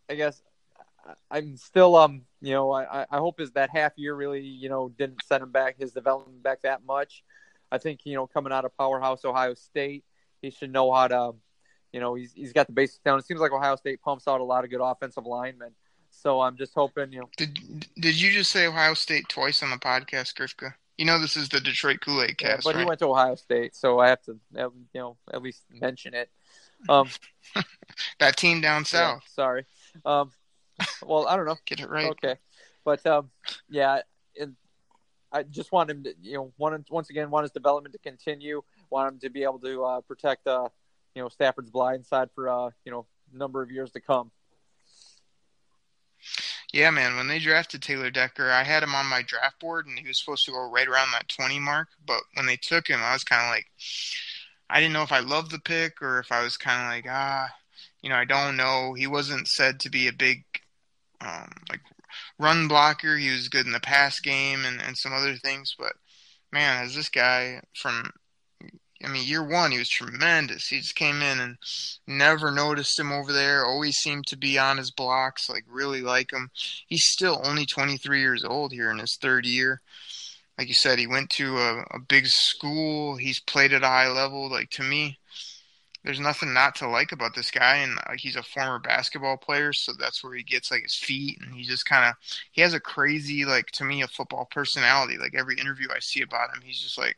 I 0.10 0.16
guess 0.16 0.42
I'm 1.30 1.58
still 1.58 1.96
um 1.96 2.22
you 2.42 2.54
know 2.54 2.72
I 2.72 3.06
I 3.10 3.18
hope 3.18 3.40
is 3.40 3.52
that 3.52 3.70
half 3.70 3.94
year 3.98 4.16
really 4.16 4.42
you 4.42 4.70
know 4.70 4.90
didn't 4.90 5.24
set 5.24 5.42
him 5.42 5.52
back 5.52 5.76
his 5.80 5.92
development 5.92 6.44
back 6.44 6.62
that 6.62 6.86
much. 6.86 7.24
I 7.72 7.78
think 7.78 8.02
you 8.06 8.16
know 8.16 8.28
coming 8.28 8.54
out 8.54 8.66
of 8.66 8.78
powerhouse 8.78 9.26
Ohio 9.26 9.54
State, 9.54 10.04
he 10.42 10.52
should 10.52 10.72
know 10.72 10.92
how 10.94 11.08
to 11.08 11.32
you 11.92 12.00
know 12.00 12.16
he's 12.16 12.34
he's 12.34 12.54
got 12.54 12.68
the 12.68 12.74
basics 12.74 13.00
down. 13.04 13.20
It 13.20 13.26
seems 13.26 13.40
like 13.40 13.52
Ohio 13.52 13.76
State 13.76 14.02
pumps 14.02 14.28
out 14.28 14.42
a 14.42 14.44
lot 14.44 14.64
of 14.64 14.70
good 14.70 14.82
offensive 14.82 15.26
linemen. 15.26 15.72
So 16.10 16.42
I'm 16.42 16.58
just 16.58 16.74
hoping 16.76 17.12
you 17.12 17.22
know. 17.22 17.30
Did 17.38 17.88
Did 18.00 18.22
you 18.22 18.32
just 18.32 18.52
say 18.52 18.68
Ohio 18.68 18.94
State 18.94 19.28
twice 19.30 19.64
on 19.64 19.72
the 19.72 19.78
podcast, 19.78 20.36
Grifka? 20.36 20.74
You 20.98 21.06
know 21.06 21.20
this 21.20 21.36
is 21.36 21.50
the 21.50 21.60
Detroit 21.60 22.02
Kool 22.02 22.22
Aid 22.22 22.38
cast, 22.38 22.52
yeah, 22.52 22.58
but 22.64 22.76
right? 22.76 22.82
he 22.82 22.88
went 22.88 23.00
to 23.00 23.08
Ohio 23.08 23.36
State, 23.36 23.76
so 23.76 24.00
I 24.00 24.10
have 24.10 24.22
to 24.24 24.40
you 24.54 24.72
know 24.94 25.18
at 25.34 25.42
least 25.42 25.64
mention 25.72 26.14
it. 26.14 26.30
Um, 26.88 27.10
that 28.20 28.38
team 28.38 28.62
down 28.62 28.86
south. 28.86 29.22
Yeah, 29.24 29.34
sorry. 29.34 29.66
Um, 30.06 30.32
well, 31.06 31.28
I 31.28 31.36
don't 31.36 31.46
know. 31.46 31.58
Get 31.66 31.80
it 31.80 31.90
right. 31.90 32.08
Okay, 32.12 32.36
but 32.84 33.06
um, 33.06 33.30
yeah, 33.70 34.02
and 34.40 34.56
I 35.32 35.44
just 35.44 35.72
want 35.72 35.90
him 35.90 36.04
to, 36.04 36.14
you 36.22 36.34
know, 36.34 36.54
want 36.58 36.86
once 36.90 37.10
again 37.10 37.30
want 37.30 37.44
his 37.44 37.52
development 37.52 37.94
to 37.94 38.00
continue. 38.00 38.62
Want 38.90 39.14
him 39.14 39.20
to 39.22 39.30
be 39.30 39.44
able 39.44 39.60
to 39.60 39.84
uh, 39.84 40.02
protect, 40.02 40.48
uh, 40.48 40.70
you 41.16 41.22
know, 41.22 41.30
Stafford's 41.30 41.72
blind 41.72 42.06
side 42.06 42.30
for 42.36 42.50
uh, 42.50 42.70
you 42.86 42.92
know, 42.92 43.06
number 43.34 43.62
of 43.62 43.72
years 43.72 43.92
to 43.92 44.00
come. 44.00 44.32
Yeah, 46.72 46.90
man. 46.90 47.16
When 47.16 47.28
they 47.28 47.38
drafted 47.38 47.84
Taylor 47.84 48.10
Decker, 48.10 48.50
I 48.50 48.64
had 48.64 48.82
him 48.82 48.96
on 48.96 49.06
my 49.06 49.22
draft 49.22 49.60
board, 49.60 49.86
and 49.86 49.98
he 49.98 50.08
was 50.08 50.20
supposed 50.20 50.46
to 50.46 50.52
go 50.52 50.72
right 50.72 50.88
around 50.88 51.12
that 51.12 51.30
twenty 51.30 51.60
mark. 51.60 51.90
But 52.06 52.22
when 52.34 52.46
they 52.46 52.58
took 52.58 52.88
him, 52.88 53.00
I 53.02 53.14
was 53.14 53.24
kind 53.24 53.44
of 53.44 53.50
like, 53.50 53.68
I 54.70 54.80
didn't 54.80 54.94
know 54.94 55.04
if 55.04 55.12
I 55.12 55.20
loved 55.20 55.52
the 55.52 55.60
pick 55.60 56.02
or 56.02 56.20
if 56.20 56.32
I 56.32 56.44
was 56.44 56.58
kind 56.58 56.82
of 56.82 56.88
like, 56.88 57.06
ah, 57.08 57.48
you 58.02 58.10
know, 58.10 58.16
I 58.16 58.26
don't 58.26 58.58
know. 58.58 58.94
He 58.94 59.06
wasn't 59.06 59.48
said 59.48 59.80
to 59.82 59.90
be 59.90 60.08
a 60.08 60.14
big 60.14 60.44
um, 61.24 61.50
like 61.70 61.82
run 62.40 62.68
blocker. 62.68 63.18
He 63.18 63.32
was 63.32 63.50
good 63.50 63.66
in 63.66 63.72
the 63.72 63.80
pass 63.80 64.20
game 64.20 64.66
and, 64.66 64.82
and 64.82 64.98
some 64.98 65.14
other 65.14 65.36
things. 65.36 65.76
But 65.78 65.94
man, 66.52 66.84
as 66.84 66.96
this 66.96 67.10
guy 67.10 67.62
from, 67.76 68.12
I 69.04 69.08
mean, 69.08 69.28
year 69.28 69.44
one, 69.44 69.72
he 69.72 69.80
was 69.80 69.90
tremendous. 69.90 70.68
He 70.68 70.80
just 70.80 70.96
came 70.96 71.22
in 71.22 71.40
and 71.40 71.58
never 72.08 72.52
noticed 72.52 73.00
him 73.00 73.12
over 73.12 73.34
there. 73.34 73.66
Always 73.66 73.98
seemed 73.98 74.28
to 74.28 74.38
be 74.38 74.58
on 74.58 74.78
his 74.78 74.92
blocks, 74.92 75.50
like 75.50 75.66
really 75.68 76.02
like 76.02 76.32
him. 76.32 76.50
He's 76.88 77.10
still 77.10 77.42
only 77.44 77.66
23 77.66 78.20
years 78.20 78.44
old 78.44 78.72
here 78.72 78.92
in 78.92 79.00
his 79.00 79.18
third 79.18 79.46
year. 79.46 79.82
Like 80.58 80.68
you 80.68 80.76
said, 80.76 81.00
he 81.00 81.08
went 81.08 81.32
to 81.32 81.58
a, 81.58 81.84
a 81.92 82.00
big 82.00 82.28
school. 82.28 83.16
He's 83.16 83.40
played 83.40 83.74
at 83.74 83.84
a 83.84 83.88
high 83.88 84.10
level. 84.10 84.50
Like 84.50 84.70
to 84.72 84.84
me, 84.84 85.18
there's 86.04 86.20
nothing 86.20 86.54
not 86.54 86.76
to 86.76 86.88
like 86.88 87.12
about 87.12 87.34
this 87.34 87.52
guy 87.52 87.78
and 87.78 87.98
uh, 88.08 88.14
he's 88.18 88.36
a 88.36 88.44
former 88.44 88.80
basketball 88.80 89.38
player 89.38 89.72
so 89.74 89.94
that's 89.98 90.24
where 90.24 90.34
he 90.34 90.44
gets 90.44 90.72
like 90.72 90.84
his 90.84 90.96
feet 90.96 91.40
and 91.42 91.54
he 91.54 91.64
just 91.64 91.86
kind 91.86 92.06
of 92.06 92.16
he 92.52 92.62
has 92.62 92.74
a 92.74 92.80
crazy 92.80 93.46
like 93.46 93.68
to 93.68 93.84
me 93.84 94.02
a 94.02 94.08
football 94.08 94.48
personality. 94.52 95.18
Like 95.18 95.36
every 95.36 95.58
interview 95.58 95.88
i 95.94 96.00
see 96.00 96.22
about 96.22 96.54
him 96.56 96.62
he's 96.64 96.82
just 96.82 96.98
like 96.98 97.18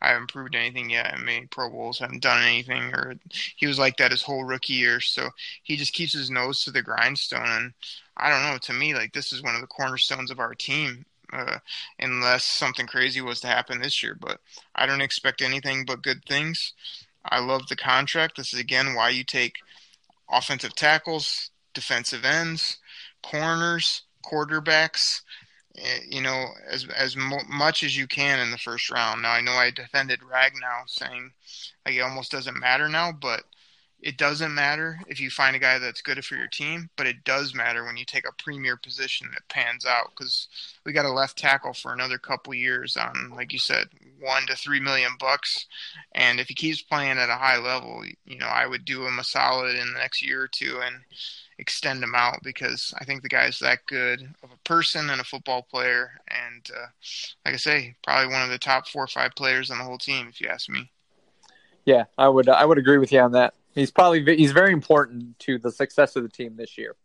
i 0.00 0.08
haven't 0.08 0.32
proved 0.32 0.54
anything 0.54 0.90
yet. 0.90 1.12
I 1.14 1.18
made 1.20 1.50
pro 1.50 1.70
bowls. 1.70 1.98
Haven't 1.98 2.22
done 2.22 2.42
anything 2.42 2.94
or 2.94 3.14
he 3.56 3.66
was 3.66 3.78
like 3.78 3.96
that 3.96 4.10
his 4.10 4.22
whole 4.22 4.44
rookie 4.44 4.74
year 4.74 5.00
so 5.00 5.30
he 5.62 5.76
just 5.76 5.92
keeps 5.92 6.12
his 6.12 6.30
nose 6.30 6.64
to 6.64 6.70
the 6.70 6.82
grindstone 6.82 7.46
and 7.46 7.72
i 8.16 8.30
don't 8.30 8.42
know 8.42 8.58
to 8.58 8.72
me 8.72 8.94
like 8.94 9.12
this 9.12 9.32
is 9.32 9.42
one 9.42 9.54
of 9.54 9.60
the 9.60 9.66
cornerstones 9.66 10.30
of 10.30 10.38
our 10.38 10.54
team 10.54 11.04
uh, 11.30 11.58
unless 11.98 12.44
something 12.44 12.86
crazy 12.86 13.20
was 13.20 13.40
to 13.40 13.46
happen 13.46 13.80
this 13.80 14.02
year 14.02 14.16
but 14.18 14.40
i 14.74 14.86
don't 14.86 15.02
expect 15.02 15.42
anything 15.42 15.84
but 15.84 16.02
good 16.02 16.24
things 16.24 16.72
I 17.24 17.40
love 17.40 17.68
the 17.68 17.76
contract. 17.76 18.36
This 18.36 18.52
is 18.52 18.60
again 18.60 18.94
why 18.94 19.10
you 19.10 19.24
take 19.24 19.54
offensive 20.30 20.74
tackles, 20.74 21.50
defensive 21.74 22.24
ends, 22.24 22.78
corners, 23.22 24.02
quarterbacks, 24.24 25.22
eh, 25.76 26.00
you 26.08 26.20
know, 26.20 26.46
as 26.70 26.86
as 26.96 27.16
mo- 27.16 27.38
much 27.48 27.82
as 27.82 27.96
you 27.96 28.06
can 28.06 28.38
in 28.38 28.50
the 28.50 28.58
first 28.58 28.90
round. 28.90 29.22
Now 29.22 29.32
I 29.32 29.40
know 29.40 29.52
I 29.52 29.70
defended 29.70 30.20
Ragnow 30.20 30.88
saying 30.88 31.32
like 31.84 31.94
it 31.94 32.00
almost 32.00 32.30
doesn't 32.30 32.58
matter 32.58 32.88
now, 32.88 33.12
but 33.12 33.42
it 34.00 34.16
doesn't 34.16 34.54
matter 34.54 35.00
if 35.08 35.20
you 35.20 35.28
find 35.28 35.56
a 35.56 35.58
guy 35.58 35.78
that's 35.78 36.02
good 36.02 36.24
for 36.24 36.36
your 36.36 36.46
team, 36.46 36.88
but 36.96 37.06
it 37.06 37.24
does 37.24 37.54
matter 37.54 37.84
when 37.84 37.96
you 37.96 38.04
take 38.04 38.28
a 38.28 38.42
premier 38.42 38.76
position 38.76 39.28
that 39.32 39.48
pans 39.48 39.84
out 39.84 40.10
because 40.10 40.46
we 40.86 40.92
got 40.92 41.04
a 41.04 41.12
left 41.12 41.36
tackle 41.36 41.72
for 41.72 41.92
another 41.92 42.16
couple 42.16 42.54
years 42.54 42.96
on, 42.96 43.32
like 43.34 43.52
you 43.52 43.58
said, 43.58 43.88
one 44.20 44.46
to 44.46 44.54
three 44.54 44.78
million 44.78 45.12
bucks. 45.18 45.66
And 46.14 46.38
if 46.38 46.48
he 46.48 46.54
keeps 46.54 46.80
playing 46.80 47.18
at 47.18 47.28
a 47.28 47.34
high 47.34 47.58
level, 47.58 48.04
you 48.24 48.38
know, 48.38 48.46
I 48.46 48.66
would 48.66 48.84
do 48.84 49.04
him 49.04 49.18
a 49.18 49.24
solid 49.24 49.74
in 49.74 49.92
the 49.92 49.98
next 49.98 50.24
year 50.24 50.42
or 50.42 50.48
two 50.48 50.80
and 50.80 50.96
extend 51.58 52.02
him 52.02 52.14
out 52.14 52.40
because 52.44 52.94
I 53.00 53.04
think 53.04 53.22
the 53.22 53.28
guy's 53.28 53.58
that 53.58 53.84
good 53.86 54.22
of 54.44 54.52
a 54.52 54.68
person 54.68 55.10
and 55.10 55.20
a 55.20 55.24
football 55.24 55.62
player. 55.62 56.12
And 56.28 56.64
uh, 56.70 56.86
like 57.44 57.54
I 57.54 57.58
say, 57.58 57.96
probably 58.04 58.32
one 58.32 58.42
of 58.42 58.50
the 58.50 58.58
top 58.58 58.86
four 58.86 59.02
or 59.02 59.08
five 59.08 59.32
players 59.34 59.72
on 59.72 59.78
the 59.78 59.84
whole 59.84 59.98
team, 59.98 60.28
if 60.28 60.40
you 60.40 60.48
ask 60.48 60.68
me. 60.68 60.90
Yeah, 61.84 62.04
I 62.16 62.28
would 62.28 62.48
I 62.48 62.64
would 62.64 62.78
agree 62.78 62.98
with 62.98 63.12
you 63.12 63.20
on 63.20 63.32
that. 63.32 63.54
He's 63.78 63.92
probably 63.92 64.36
he's 64.36 64.50
very 64.50 64.72
important 64.72 65.38
to 65.40 65.56
the 65.58 65.70
success 65.70 66.16
of 66.16 66.24
the 66.24 66.28
team 66.28 66.56
this 66.56 66.76
year. 66.76 66.96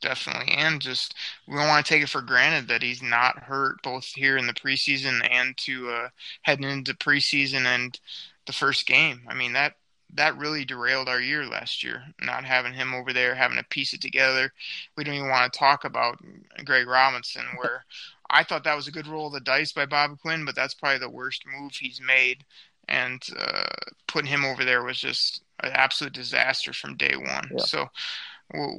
Definitely, 0.00 0.54
and 0.54 0.80
just 0.80 1.14
we 1.48 1.56
don't 1.56 1.66
want 1.66 1.84
to 1.84 1.92
take 1.92 2.04
it 2.04 2.08
for 2.08 2.22
granted 2.22 2.68
that 2.68 2.84
he's 2.84 3.02
not 3.02 3.42
hurt 3.42 3.82
both 3.82 4.04
here 4.04 4.36
in 4.36 4.46
the 4.46 4.52
preseason 4.52 5.20
and 5.28 5.56
to 5.58 5.90
uh, 5.90 6.08
heading 6.42 6.70
into 6.70 6.94
preseason 6.94 7.64
and 7.64 7.98
the 8.46 8.52
first 8.52 8.86
game. 8.86 9.22
I 9.28 9.34
mean 9.34 9.54
that 9.54 9.74
that 10.14 10.36
really 10.38 10.64
derailed 10.64 11.08
our 11.08 11.20
year 11.20 11.46
last 11.46 11.82
year. 11.82 12.04
Not 12.20 12.44
having 12.44 12.72
him 12.74 12.94
over 12.94 13.12
there, 13.12 13.34
having 13.34 13.56
to 13.56 13.64
piece 13.64 13.94
it 13.94 14.02
together. 14.02 14.52
We 14.96 15.02
don't 15.02 15.14
even 15.14 15.30
want 15.30 15.52
to 15.52 15.58
talk 15.58 15.84
about 15.84 16.18
Greg 16.64 16.86
Robinson, 16.86 17.44
where 17.56 17.84
I 18.30 18.44
thought 18.44 18.62
that 18.64 18.76
was 18.76 18.86
a 18.86 18.92
good 18.92 19.08
roll 19.08 19.26
of 19.26 19.32
the 19.32 19.40
dice 19.40 19.72
by 19.72 19.86
Bob 19.86 20.18
Quinn, 20.20 20.44
but 20.44 20.54
that's 20.54 20.74
probably 20.74 20.98
the 20.98 21.10
worst 21.10 21.42
move 21.46 21.72
he's 21.72 22.00
made. 22.00 22.44
And 22.88 23.22
uh, 23.38 23.64
putting 24.06 24.30
him 24.30 24.44
over 24.44 24.64
there 24.64 24.82
was 24.82 24.98
just 24.98 25.42
an 25.60 25.70
absolute 25.72 26.12
disaster 26.12 26.72
from 26.72 26.96
day 26.96 27.14
one. 27.16 27.48
Yeah. 27.52 27.64
So 27.64 27.88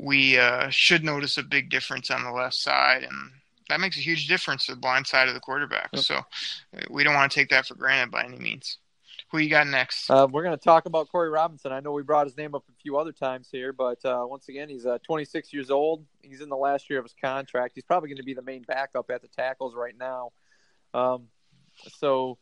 we 0.02 0.38
uh, 0.38 0.70
should 0.70 1.04
notice 1.04 1.38
a 1.38 1.44
big 1.44 1.70
difference 1.70 2.12
on 2.12 2.24
the 2.24 2.32
left 2.32 2.56
side, 2.56 3.04
and 3.04 3.32
that 3.70 3.80
makes 3.80 3.98
a 3.98 4.02
huge 4.02 4.28
difference 4.28 4.66
to 4.66 4.74
the 4.74 4.80
blind 4.80 5.08
side 5.08 5.28
of 5.28 5.34
the 5.34 5.40
quarterback. 5.40 5.90
Yep. 5.94 6.04
So 6.04 6.22
we 6.90 7.04
don't 7.04 7.16
want 7.16 7.32
to 7.32 7.40
take 7.40 7.50
that 7.50 7.66
for 7.66 7.76
granted 7.76 8.12
by 8.12 8.24
any 8.24 8.38
means. 8.38 8.78
Who 9.32 9.40
you 9.40 9.50
got 9.50 9.66
next? 9.66 10.12
Uh, 10.12 10.28
we're 10.30 10.44
going 10.44 10.56
to 10.56 10.64
talk 10.64 10.86
about 10.86 11.10
Corey 11.10 11.30
Robinson. 11.30 11.72
I 11.72 11.80
know 11.80 11.92
we 11.92 12.04
brought 12.04 12.28
his 12.28 12.38
name 12.38 12.54
up 12.54 12.64
a 12.70 12.82
few 12.84 12.98
other 12.98 13.12
times 13.12 13.50
here, 13.52 13.74
but 13.74 14.04
uh, 14.06 14.26
once 14.28 14.48
again, 14.48 14.70
he's 14.70 14.86
uh, 14.86 15.00
26 15.02 15.52
years 15.52 15.72
old. 15.72 16.06
He's 16.22 16.42
in 16.42 16.50
the 16.50 16.56
last 16.56 16.88
year 16.88 17.00
of 17.00 17.06
his 17.06 17.16
contract. 17.20 17.72
He's 17.74 17.84
probably 17.84 18.10
going 18.10 18.18
to 18.18 18.24
be 18.24 18.36
the 18.36 18.44
main 18.44 18.62
backup 18.62 19.10
at 19.10 19.24
the 19.24 19.28
tackles 19.30 19.74
right 19.74 19.98
now. 19.98 20.34
Um, 20.94 21.30
so 21.98 22.38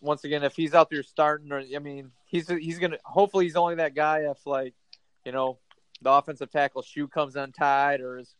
once 0.00 0.24
again, 0.24 0.42
if 0.42 0.54
he's 0.54 0.74
out 0.74 0.90
there 0.90 1.02
starting, 1.02 1.52
or 1.52 1.58
I 1.58 1.78
mean, 1.78 2.10
he's 2.26 2.48
he's 2.48 2.78
going 2.78 2.92
to 2.92 2.98
hopefully 3.04 3.44
he's 3.44 3.56
only 3.56 3.76
that 3.76 3.94
guy 3.94 4.30
if 4.30 4.46
like 4.46 4.74
you 5.24 5.32
know 5.32 5.58
the 6.02 6.10
offensive 6.10 6.50
tackle 6.50 6.82
shoe 6.82 7.08
comes 7.08 7.36
untied 7.36 8.00
or 8.00 8.18
his 8.18 8.34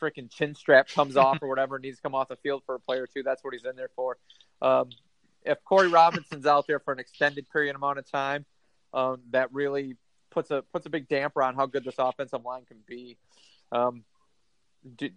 freaking 0.00 0.30
chin 0.30 0.54
strap 0.54 0.88
comes 0.88 1.16
off 1.16 1.38
or 1.42 1.48
whatever 1.50 1.78
needs 1.78 1.98
to 1.98 2.02
come 2.02 2.14
off 2.14 2.28
the 2.28 2.36
field 2.36 2.62
for 2.64 2.74
a 2.74 2.80
play 2.80 2.98
or 2.98 3.06
two. 3.06 3.22
That's 3.22 3.44
what 3.44 3.52
he's 3.52 3.64
in 3.64 3.76
there 3.76 3.90
for. 3.94 4.18
Um, 4.60 4.90
if 5.44 5.62
Corey 5.64 5.88
Robinson's 5.88 6.46
out 6.46 6.66
there 6.66 6.78
for 6.78 6.92
an 6.92 6.98
extended 6.98 7.48
period 7.50 7.76
amount 7.76 7.98
of 7.98 8.10
time, 8.10 8.44
um, 8.94 9.20
that 9.30 9.52
really 9.52 9.96
puts 10.30 10.50
a 10.50 10.62
puts 10.72 10.86
a 10.86 10.90
big 10.90 11.08
damper 11.08 11.42
on 11.42 11.54
how 11.54 11.66
good 11.66 11.84
this 11.84 11.96
offensive 11.98 12.44
line 12.44 12.64
can 12.64 12.78
be. 12.86 13.18
Um, 13.70 14.04
do, 14.96 15.10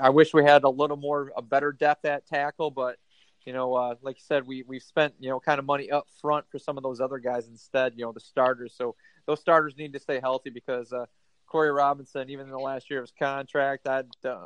I 0.00 0.10
wish 0.10 0.32
we 0.32 0.44
had 0.44 0.64
a 0.64 0.68
little 0.68 0.96
more 0.96 1.32
a 1.36 1.42
better 1.42 1.72
depth 1.72 2.04
at 2.04 2.26
tackle, 2.26 2.70
but 2.70 2.96
you 3.48 3.54
know, 3.54 3.72
uh, 3.72 3.94
like 4.02 4.16
you 4.16 4.22
said, 4.26 4.46
we 4.46 4.62
we've 4.68 4.82
spent 4.82 5.14
you 5.18 5.30
know 5.30 5.40
kind 5.40 5.58
of 5.58 5.64
money 5.64 5.90
up 5.90 6.06
front 6.20 6.44
for 6.50 6.58
some 6.58 6.76
of 6.76 6.82
those 6.82 7.00
other 7.00 7.16
guys 7.16 7.48
instead. 7.48 7.94
You 7.96 8.04
know, 8.04 8.12
the 8.12 8.20
starters. 8.20 8.74
So 8.76 8.94
those 9.24 9.40
starters 9.40 9.74
need 9.78 9.94
to 9.94 9.98
stay 9.98 10.20
healthy 10.20 10.50
because 10.50 10.92
uh, 10.92 11.06
Corey 11.46 11.72
Robinson, 11.72 12.28
even 12.28 12.44
in 12.44 12.52
the 12.52 12.58
last 12.58 12.90
year 12.90 12.98
of 12.98 13.04
his 13.04 13.14
contract, 13.18 13.88
I'd 13.88 14.04
uh, 14.22 14.44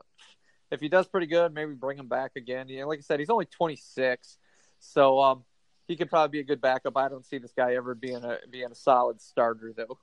if 0.70 0.78
he 0.78 0.88
does 0.88 1.08
pretty 1.08 1.26
good, 1.26 1.52
maybe 1.52 1.72
bring 1.72 1.98
him 1.98 2.06
back 2.06 2.36
again. 2.36 2.68
You 2.68 2.82
know, 2.82 2.86
like 2.86 3.00
I 3.00 3.02
said, 3.02 3.18
he's 3.18 3.28
only 3.28 3.46
26. 3.46 4.38
So 4.78 5.18
um, 5.18 5.42
he 5.88 5.96
could 5.96 6.08
probably 6.08 6.38
be 6.38 6.40
a 6.40 6.46
good 6.46 6.60
backup. 6.60 6.96
I 6.96 7.08
don't 7.08 7.26
see 7.26 7.38
this 7.38 7.52
guy 7.56 7.74
ever 7.74 7.96
being 7.96 8.22
a 8.22 8.38
being 8.48 8.70
a 8.70 8.76
solid 8.76 9.20
starter 9.20 9.72
though. 9.76 9.98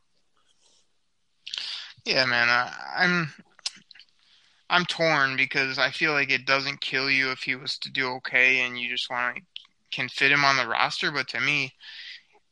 Yeah, 2.03 2.25
man, 2.25 2.49
uh, 2.49 2.69
I'm 2.97 3.31
I'm 4.69 4.85
torn 4.85 5.35
because 5.35 5.79
I 5.79 5.89
feel 5.89 6.11
like 6.13 6.31
it 6.31 6.45
doesn't 6.45 6.81
kill 6.81 7.09
you 7.09 7.31
if 7.31 7.39
he 7.39 7.55
was 7.55 7.77
to 7.79 7.91
do 7.91 8.07
okay 8.17 8.61
and 8.61 8.79
you 8.79 8.89
just 8.89 9.09
want 9.09 9.37
to 9.37 9.41
can 9.91 10.07
fit 10.09 10.31
him 10.31 10.45
on 10.45 10.57
the 10.57 10.67
roster. 10.67 11.11
But 11.11 11.27
to 11.29 11.39
me, 11.39 11.73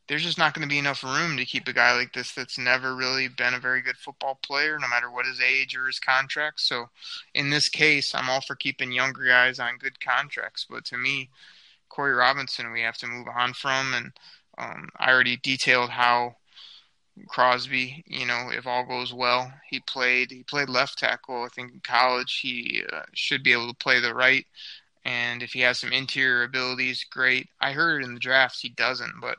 there's 0.07 0.23
just 0.23 0.37
not 0.37 0.53
going 0.53 0.67
to 0.67 0.73
be 0.73 0.79
enough 0.79 1.03
room 1.03 1.37
to 1.37 1.45
keep 1.45 1.67
a 1.67 1.73
guy 1.73 1.95
like 1.95 2.13
this 2.13 2.33
that's 2.33 2.57
never 2.57 2.95
really 2.95 3.27
been 3.27 3.53
a 3.53 3.59
very 3.59 3.81
good 3.81 3.97
football 3.97 4.39
player, 4.41 4.77
no 4.79 4.87
matter 4.87 5.11
what 5.11 5.25
his 5.25 5.41
age 5.41 5.75
or 5.75 5.85
his 5.85 5.99
contract. 5.99 6.61
So, 6.61 6.89
in 7.33 7.49
this 7.49 7.69
case, 7.69 8.15
I'm 8.15 8.29
all 8.29 8.41
for 8.41 8.55
keeping 8.55 8.91
younger 8.91 9.25
guys 9.25 9.59
on 9.59 9.77
good 9.77 9.99
contracts. 9.99 10.65
But 10.69 10.85
to 10.85 10.97
me, 10.97 11.29
Corey 11.89 12.13
Robinson, 12.13 12.71
we 12.71 12.81
have 12.81 12.97
to 12.99 13.07
move 13.07 13.27
on 13.27 13.53
from. 13.53 13.93
And 13.93 14.11
um, 14.57 14.89
I 14.97 15.11
already 15.11 15.37
detailed 15.37 15.89
how 15.89 16.35
Crosby, 17.27 18.03
you 18.07 18.25
know, 18.25 18.49
if 18.51 18.67
all 18.67 18.85
goes 18.85 19.13
well, 19.13 19.51
he 19.69 19.79
played 19.79 20.31
he 20.31 20.43
played 20.43 20.69
left 20.69 20.99
tackle. 20.99 21.43
I 21.43 21.49
think 21.49 21.73
in 21.73 21.79
college 21.81 22.39
he 22.41 22.83
uh, 22.91 23.03
should 23.13 23.43
be 23.43 23.53
able 23.53 23.69
to 23.69 23.75
play 23.75 23.99
the 23.99 24.13
right. 24.13 24.45
And 25.05 25.41
if 25.41 25.53
he 25.53 25.61
has 25.61 25.79
some 25.79 25.93
interior 25.93 26.43
abilities, 26.43 27.05
great. 27.09 27.47
I 27.61 27.71
heard 27.71 28.03
in 28.03 28.13
the 28.13 28.19
drafts 28.19 28.59
he 28.59 28.69
doesn't, 28.69 29.13
but 29.21 29.37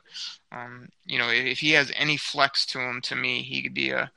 um, 0.51 0.89
you 1.05 1.19
know, 1.19 1.29
if, 1.29 1.45
if 1.45 1.59
he 1.59 1.71
has 1.71 1.91
any 1.95 2.17
flex 2.17 2.65
to 2.67 2.79
him, 2.79 3.01
to 3.01 3.15
me, 3.15 3.43
he 3.43 3.61
could 3.61 3.75
be 3.75 3.91
a, 3.91 4.11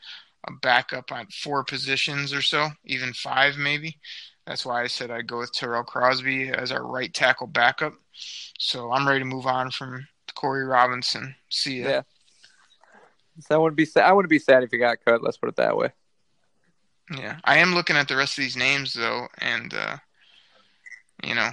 a 0.49 0.53
backup 0.63 1.13
on 1.13 1.27
four 1.27 1.63
positions 1.63 2.33
or 2.33 2.43
so, 2.43 2.69
even 2.85 3.13
five 3.13 3.59
maybe. 3.59 3.99
That's 4.47 4.65
why 4.65 4.83
I 4.83 4.87
said 4.87 5.11
I'd 5.11 5.27
go 5.29 5.39
with 5.39 5.53
Tyrell 5.53 5.85
Crosby 5.85 6.49
as 6.49 6.73
our 6.73 6.85
right 6.85 7.13
tackle 7.13 7.47
backup. 7.47 7.95
So 8.59 8.91
I'm 8.91 9.07
ready 9.07 9.21
to 9.21 9.25
move 9.25 9.47
on 9.47 9.71
from 9.71 10.07
Corey 10.35 10.65
Robinson. 10.65 11.35
See 11.49 11.83
ya. 11.83 11.89
Yeah. 11.89 12.03
So 13.41 13.55
I 13.55 13.59
wouldn't 13.59 13.77
be 13.77 13.85
sad. 13.85 14.05
I 14.05 14.13
wouldn't 14.13 14.31
be 14.31 14.39
sad 14.39 14.63
if 14.63 14.71
he 14.71 14.79
got 14.79 15.05
cut. 15.05 15.23
Let's 15.23 15.37
put 15.37 15.49
it 15.49 15.57
that 15.57 15.77
way. 15.77 15.91
Yeah, 17.17 17.39
I 17.45 17.59
am 17.59 17.75
looking 17.75 17.97
at 17.97 18.09
the 18.09 18.17
rest 18.17 18.39
of 18.39 18.43
these 18.43 18.57
names 18.57 18.95
though, 18.95 19.29
and 19.39 19.73
uh, 19.75 19.97
you 21.25 21.35
know, 21.35 21.51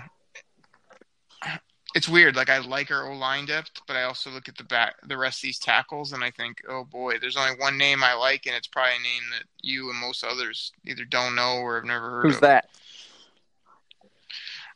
it's 1.95 2.07
weird. 2.07 2.35
Like 2.35 2.49
I 2.49 2.59
like 2.59 2.91
our 2.91 3.09
O 3.09 3.15
line 3.15 3.45
depth, 3.45 3.81
but 3.87 3.95
I 3.95 4.03
also 4.03 4.29
look 4.29 4.47
at 4.47 4.57
the 4.57 4.63
back, 4.63 4.95
the 5.07 5.17
rest 5.17 5.39
of 5.39 5.43
these 5.43 5.59
tackles, 5.59 6.13
and 6.13 6.23
I 6.23 6.31
think, 6.31 6.61
oh 6.69 6.83
boy, 6.83 7.17
there's 7.19 7.37
only 7.37 7.57
one 7.59 7.77
name 7.77 8.03
I 8.03 8.13
like, 8.13 8.45
and 8.45 8.55
it's 8.55 8.67
probably 8.67 8.93
a 8.93 9.03
name 9.03 9.23
that 9.31 9.43
you 9.61 9.89
and 9.89 9.99
most 9.99 10.23
others 10.23 10.71
either 10.85 11.05
don't 11.05 11.35
know 11.35 11.57
or 11.57 11.75
have 11.75 11.85
never 11.85 12.09
heard 12.09 12.23
Who's 12.23 12.35
of. 12.35 12.41
that? 12.41 12.69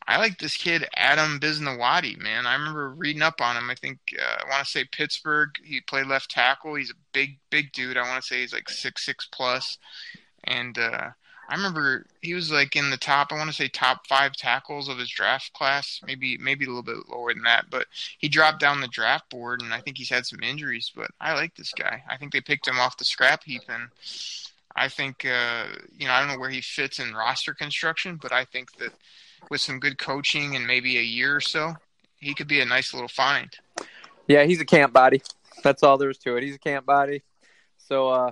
I 0.07 0.17
like 0.17 0.37
this 0.37 0.57
kid 0.57 0.87
Adam 0.95 1.39
Bisnowaty, 1.39 2.17
man. 2.17 2.45
I 2.45 2.55
remember 2.55 2.89
reading 2.89 3.21
up 3.21 3.39
on 3.41 3.55
him. 3.55 3.69
I 3.69 3.75
think 3.75 3.99
uh, 4.19 4.43
I 4.43 4.49
want 4.49 4.65
to 4.65 4.71
say 4.71 4.85
Pittsburgh. 4.85 5.51
He 5.63 5.81
played 5.81 6.07
left 6.07 6.29
tackle. 6.29 6.75
He's 6.75 6.91
a 6.91 6.95
big, 7.13 7.37
big 7.49 7.71
dude. 7.71 7.97
I 7.97 8.07
want 8.07 8.21
to 8.21 8.27
say 8.27 8.41
he's 8.41 8.53
like 8.53 8.69
six 8.69 9.05
six 9.05 9.27
plus, 9.31 9.77
and 10.43 10.77
uh, 10.77 11.11
I 11.49 11.55
remember 11.55 12.05
he 12.21 12.33
was 12.33 12.51
like 12.51 12.75
in 12.75 12.89
the 12.89 12.97
top. 12.97 13.31
I 13.31 13.37
want 13.37 13.49
to 13.49 13.55
say 13.55 13.67
top 13.67 14.07
five 14.07 14.33
tackles 14.33 14.89
of 14.89 14.97
his 14.97 15.09
draft 15.09 15.53
class. 15.53 16.01
Maybe 16.05 16.37
maybe 16.37 16.65
a 16.65 16.69
little 16.69 16.83
bit 16.83 17.09
lower 17.09 17.33
than 17.33 17.43
that, 17.43 17.65
but 17.69 17.87
he 18.17 18.27
dropped 18.27 18.59
down 18.59 18.81
the 18.81 18.87
draft 18.87 19.29
board, 19.29 19.61
and 19.61 19.73
I 19.73 19.79
think 19.79 19.97
he's 19.97 20.09
had 20.09 20.25
some 20.25 20.43
injuries. 20.43 20.91
But 20.93 21.11
I 21.21 21.33
like 21.33 21.55
this 21.55 21.73
guy. 21.77 22.03
I 22.09 22.17
think 22.17 22.33
they 22.33 22.41
picked 22.41 22.67
him 22.67 22.79
off 22.79 22.97
the 22.97 23.05
scrap 23.05 23.43
heap, 23.43 23.63
and 23.69 23.89
I 24.75 24.89
think 24.89 25.25
uh, 25.25 25.65
you 25.97 26.07
know 26.07 26.13
I 26.13 26.19
don't 26.19 26.29
know 26.29 26.39
where 26.39 26.49
he 26.49 26.61
fits 26.61 26.99
in 26.99 27.13
roster 27.13 27.53
construction, 27.53 28.17
but 28.21 28.31
I 28.31 28.45
think 28.45 28.77
that 28.77 28.93
with 29.49 29.61
some 29.61 29.79
good 29.79 29.97
coaching 29.97 30.55
and 30.55 30.65
maybe 30.65 30.97
a 30.97 31.01
year 31.01 31.35
or 31.35 31.41
so, 31.41 31.73
he 32.17 32.33
could 32.33 32.47
be 32.47 32.61
a 32.61 32.65
nice 32.65 32.93
little 32.93 33.09
find. 33.09 33.49
Yeah, 34.27 34.43
he's 34.43 34.61
a 34.61 34.65
camp 34.65 34.93
body. 34.93 35.21
That's 35.63 35.83
all 35.83 35.97
there 35.97 36.09
is 36.09 36.17
to 36.19 36.35
it. 36.37 36.43
He's 36.43 36.55
a 36.55 36.59
camp 36.59 36.85
body. 36.85 37.23
So, 37.77 38.07
uh, 38.09 38.31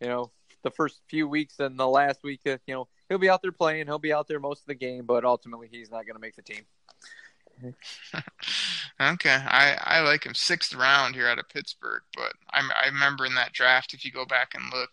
you 0.00 0.08
know, 0.08 0.30
the 0.62 0.70
first 0.70 1.00
few 1.08 1.28
weeks 1.28 1.58
and 1.58 1.78
the 1.78 1.88
last 1.88 2.22
week, 2.22 2.40
uh, 2.46 2.58
you 2.66 2.74
know, 2.74 2.88
he'll 3.08 3.18
be 3.18 3.28
out 3.28 3.42
there 3.42 3.52
playing. 3.52 3.86
He'll 3.86 3.98
be 3.98 4.12
out 4.12 4.28
there 4.28 4.40
most 4.40 4.60
of 4.60 4.66
the 4.66 4.74
game, 4.74 5.04
but 5.04 5.24
ultimately, 5.24 5.68
he's 5.70 5.90
not 5.90 6.06
going 6.06 6.14
to 6.14 6.20
make 6.20 6.36
the 6.36 6.42
team. 6.42 6.62
okay, 9.00 9.38
I, 9.46 9.76
I 9.80 10.00
like 10.00 10.24
him 10.24 10.34
sixth 10.34 10.74
round 10.74 11.14
here 11.14 11.28
out 11.28 11.38
of 11.38 11.48
Pittsburgh, 11.48 12.02
but 12.16 12.32
I, 12.50 12.68
I 12.84 12.88
remember 12.88 13.26
in 13.26 13.34
that 13.34 13.52
draft, 13.52 13.94
if 13.94 14.04
you 14.04 14.10
go 14.10 14.24
back 14.24 14.52
and 14.54 14.64
look, 14.72 14.90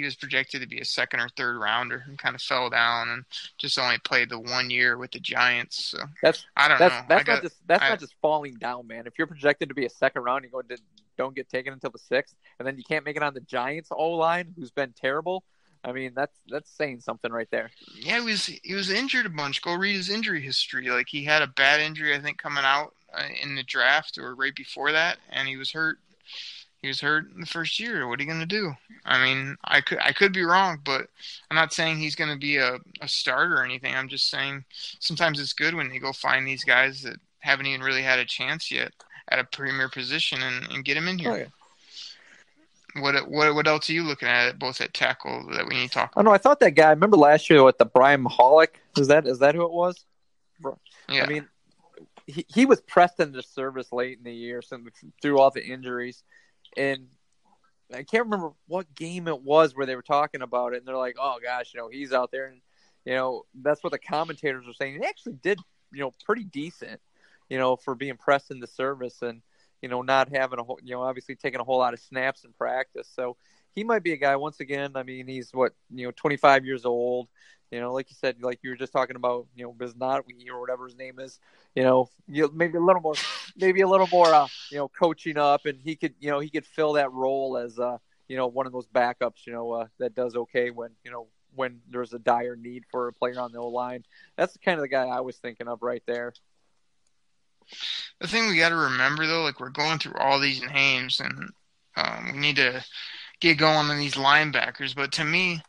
he 0.00 0.04
was 0.06 0.16
projected 0.16 0.62
to 0.62 0.66
be 0.66 0.80
a 0.80 0.84
second 0.84 1.20
or 1.20 1.28
third 1.28 1.58
rounder 1.58 2.04
and 2.08 2.18
kind 2.18 2.34
of 2.34 2.40
fell 2.40 2.70
down 2.70 3.10
and 3.10 3.24
just 3.58 3.78
only 3.78 3.98
played 3.98 4.30
the 4.30 4.38
one 4.40 4.70
year 4.70 4.96
with 4.96 5.10
the 5.10 5.20
Giants. 5.20 5.84
So 5.90 5.98
That's 6.22 6.44
I 6.56 6.68
don't 6.68 6.78
that's 6.78 6.94
know. 6.94 7.04
that's 7.08 7.24
got, 7.24 7.32
not 7.34 7.42
just 7.42 7.56
that's 7.66 7.82
I- 7.84 7.88
not 7.90 8.00
just 8.00 8.14
falling 8.22 8.54
down, 8.54 8.86
man. 8.86 9.06
If 9.06 9.14
you're 9.18 9.26
projected 9.26 9.68
to 9.68 9.74
be 9.74 9.84
a 9.84 9.90
second 9.90 10.22
round, 10.22 10.44
you 10.44 10.50
go 10.50 10.62
to 10.62 10.78
don't 11.18 11.36
get 11.36 11.50
taken 11.50 11.74
until 11.74 11.90
the 11.90 11.98
sixth, 11.98 12.34
and 12.58 12.66
then 12.66 12.78
you 12.78 12.84
can't 12.84 13.04
make 13.04 13.16
it 13.16 13.22
on 13.22 13.34
the 13.34 13.40
Giants 13.40 13.90
O 13.92 14.12
line, 14.12 14.54
who's 14.56 14.70
been 14.70 14.94
terrible. 14.98 15.44
I 15.84 15.92
mean, 15.92 16.12
that's 16.14 16.36
that's 16.48 16.70
saying 16.70 17.00
something 17.00 17.30
right 17.30 17.48
there. 17.50 17.70
Yeah, 17.94 18.20
he 18.20 18.24
was 18.24 18.46
he 18.46 18.74
was 18.74 18.90
injured 18.90 19.26
a 19.26 19.30
bunch. 19.30 19.60
Go 19.60 19.74
read 19.74 19.96
his 19.96 20.08
injury 20.10 20.40
history. 20.40 20.88
Like 20.88 21.08
he 21.08 21.24
had 21.24 21.42
a 21.42 21.46
bad 21.46 21.80
injury, 21.80 22.14
I 22.14 22.20
think, 22.20 22.38
coming 22.38 22.64
out 22.64 22.94
uh, 23.14 23.24
in 23.42 23.54
the 23.54 23.62
draft 23.62 24.16
or 24.18 24.34
right 24.34 24.54
before 24.54 24.92
that, 24.92 25.18
and 25.30 25.46
he 25.46 25.56
was 25.58 25.72
hurt. 25.72 25.98
He 26.82 26.88
was 26.88 27.00
hurt 27.00 27.30
in 27.34 27.40
the 27.40 27.46
first 27.46 27.78
year. 27.78 28.08
What 28.08 28.18
are 28.18 28.22
you 28.22 28.28
going 28.28 28.40
to 28.40 28.46
do? 28.46 28.72
I 29.04 29.22
mean, 29.22 29.56
I 29.64 29.80
could 29.80 29.98
I 30.02 30.12
could 30.12 30.32
be 30.32 30.42
wrong, 30.42 30.80
but 30.84 31.08
I'm 31.50 31.54
not 31.54 31.74
saying 31.74 31.98
he's 31.98 32.14
going 32.14 32.30
to 32.30 32.38
be 32.38 32.56
a, 32.56 32.78
a 33.02 33.08
starter 33.08 33.56
or 33.56 33.64
anything. 33.64 33.94
I'm 33.94 34.08
just 34.08 34.30
saying 34.30 34.64
sometimes 34.98 35.40
it's 35.40 35.52
good 35.52 35.74
when 35.74 35.90
they 35.90 35.98
go 35.98 36.12
find 36.12 36.46
these 36.46 36.64
guys 36.64 37.02
that 37.02 37.16
haven't 37.40 37.66
even 37.66 37.82
really 37.82 38.02
had 38.02 38.18
a 38.18 38.24
chance 38.24 38.70
yet 38.70 38.92
at 39.28 39.38
a 39.38 39.44
premier 39.44 39.88
position 39.88 40.42
and, 40.42 40.70
and 40.70 40.84
get 40.84 40.96
him 40.96 41.08
in 41.08 41.18
here. 41.18 41.32
Oh, 41.32 41.36
yeah. 41.36 41.46
What 43.02 43.28
what 43.28 43.54
what 43.54 43.66
else 43.68 43.88
are 43.88 43.92
you 43.92 44.02
looking 44.02 44.28
at 44.28 44.58
both 44.58 44.80
at 44.80 44.92
tackle 44.94 45.48
that 45.52 45.66
we 45.68 45.74
need 45.74 45.88
to 45.88 45.94
talk? 45.94 46.12
Oh 46.16 46.22
no, 46.22 46.32
I 46.32 46.38
thought 46.38 46.60
that 46.60 46.72
guy. 46.72 46.88
I 46.88 46.90
remember 46.90 47.16
last 47.16 47.48
year 47.48 47.62
with 47.62 47.78
the 47.78 47.84
Brian 47.84 48.24
Mihalik. 48.24 48.76
Is 48.96 49.08
that 49.08 49.26
is 49.26 49.38
that 49.38 49.54
who 49.54 49.64
it 49.64 49.70
was? 49.70 50.04
Yeah, 51.08 51.24
I 51.24 51.26
mean, 51.26 51.48
he, 52.26 52.44
he 52.48 52.66
was 52.66 52.80
pressed 52.80 53.20
into 53.20 53.42
service 53.42 53.92
late 53.92 54.18
in 54.18 54.24
the 54.24 54.32
year 54.32 54.62
some, 54.62 54.88
through 55.22 55.38
all 55.38 55.50
the 55.50 55.64
injuries. 55.64 56.22
And 56.76 57.08
I 57.92 58.02
can't 58.04 58.24
remember 58.24 58.52
what 58.66 58.94
game 58.94 59.28
it 59.28 59.42
was 59.42 59.74
where 59.74 59.86
they 59.86 59.96
were 59.96 60.02
talking 60.02 60.42
about 60.42 60.74
it. 60.74 60.78
And 60.78 60.86
they're 60.86 60.96
like, 60.96 61.16
oh, 61.18 61.38
gosh, 61.42 61.72
you 61.74 61.80
know, 61.80 61.88
he's 61.88 62.12
out 62.12 62.30
there. 62.30 62.46
And, 62.46 62.60
you 63.04 63.14
know, 63.14 63.44
that's 63.54 63.82
what 63.82 63.92
the 63.92 63.98
commentators 63.98 64.66
were 64.66 64.72
saying. 64.72 65.00
He 65.00 65.06
actually 65.06 65.34
did, 65.42 65.58
you 65.92 66.00
know, 66.00 66.12
pretty 66.24 66.44
decent, 66.44 67.00
you 67.48 67.58
know, 67.58 67.76
for 67.76 67.94
being 67.94 68.16
pressed 68.16 68.50
into 68.50 68.66
service 68.66 69.22
and, 69.22 69.42
you 69.82 69.88
know, 69.88 70.02
not 70.02 70.28
having 70.28 70.58
a 70.58 70.62
whole, 70.62 70.78
you 70.82 70.94
know, 70.94 71.02
obviously 71.02 71.34
taking 71.34 71.60
a 71.60 71.64
whole 71.64 71.78
lot 71.78 71.94
of 71.94 72.00
snaps 72.00 72.44
in 72.44 72.52
practice. 72.52 73.08
So 73.14 73.36
he 73.74 73.84
might 73.84 74.02
be 74.02 74.12
a 74.12 74.16
guy, 74.16 74.36
once 74.36 74.60
again, 74.60 74.92
I 74.94 75.02
mean, 75.02 75.26
he's 75.26 75.50
what, 75.52 75.72
you 75.90 76.06
know, 76.06 76.12
25 76.16 76.64
years 76.64 76.84
old. 76.84 77.28
You 77.70 77.80
know, 77.80 77.92
like 77.92 78.10
you 78.10 78.16
said, 78.18 78.42
like 78.42 78.58
you 78.62 78.70
were 78.70 78.76
just 78.76 78.92
talking 78.92 79.14
about, 79.14 79.46
you 79.54 79.62
know, 79.62 79.72
Bisnowaty 79.72 80.48
or 80.50 80.60
whatever 80.60 80.86
his 80.86 80.96
name 80.96 81.20
is. 81.20 81.38
You 81.76 81.84
know, 81.84 82.10
maybe 82.26 82.76
a 82.76 82.80
little 82.80 83.00
more, 83.00 83.14
maybe 83.56 83.82
a 83.82 83.86
little 83.86 84.08
more, 84.08 84.34
uh, 84.34 84.48
you 84.72 84.78
know, 84.78 84.88
coaching 84.88 85.38
up, 85.38 85.66
and 85.66 85.78
he 85.80 85.94
could, 85.94 86.14
you 86.18 86.30
know, 86.30 86.40
he 86.40 86.50
could 86.50 86.66
fill 86.66 86.94
that 86.94 87.12
role 87.12 87.56
as, 87.56 87.78
uh, 87.78 87.98
you 88.26 88.36
know, 88.36 88.48
one 88.48 88.66
of 88.66 88.72
those 88.72 88.88
backups, 88.88 89.46
you 89.46 89.52
know, 89.52 89.70
uh, 89.70 89.86
that 89.98 90.16
does 90.16 90.34
okay 90.34 90.70
when, 90.70 90.90
you 91.04 91.12
know, 91.12 91.28
when 91.54 91.80
there's 91.88 92.12
a 92.12 92.18
dire 92.18 92.56
need 92.56 92.84
for 92.90 93.06
a 93.06 93.12
player 93.12 93.38
on 93.38 93.52
the 93.52 93.60
line. 93.60 94.04
That's 94.36 94.52
the 94.52 94.58
kind 94.58 94.78
of 94.78 94.82
the 94.82 94.88
guy 94.88 95.06
I 95.06 95.20
was 95.20 95.36
thinking 95.36 95.68
of 95.68 95.82
right 95.82 96.02
there. 96.06 96.32
The 98.20 98.26
thing 98.26 98.48
we 98.48 98.58
got 98.58 98.70
to 98.70 98.76
remember 98.76 99.26
though, 99.26 99.42
like 99.42 99.60
we're 99.60 99.70
going 99.70 99.98
through 99.98 100.14
all 100.18 100.40
these 100.40 100.62
names, 100.62 101.20
and 101.20 101.50
um, 101.96 102.32
we 102.32 102.38
need 102.38 102.56
to 102.56 102.84
get 103.40 103.58
going 103.58 103.90
on 103.90 103.98
these 103.98 104.14
linebackers. 104.14 104.94
But 104.94 105.12
to 105.12 105.24
me, 105.24 105.62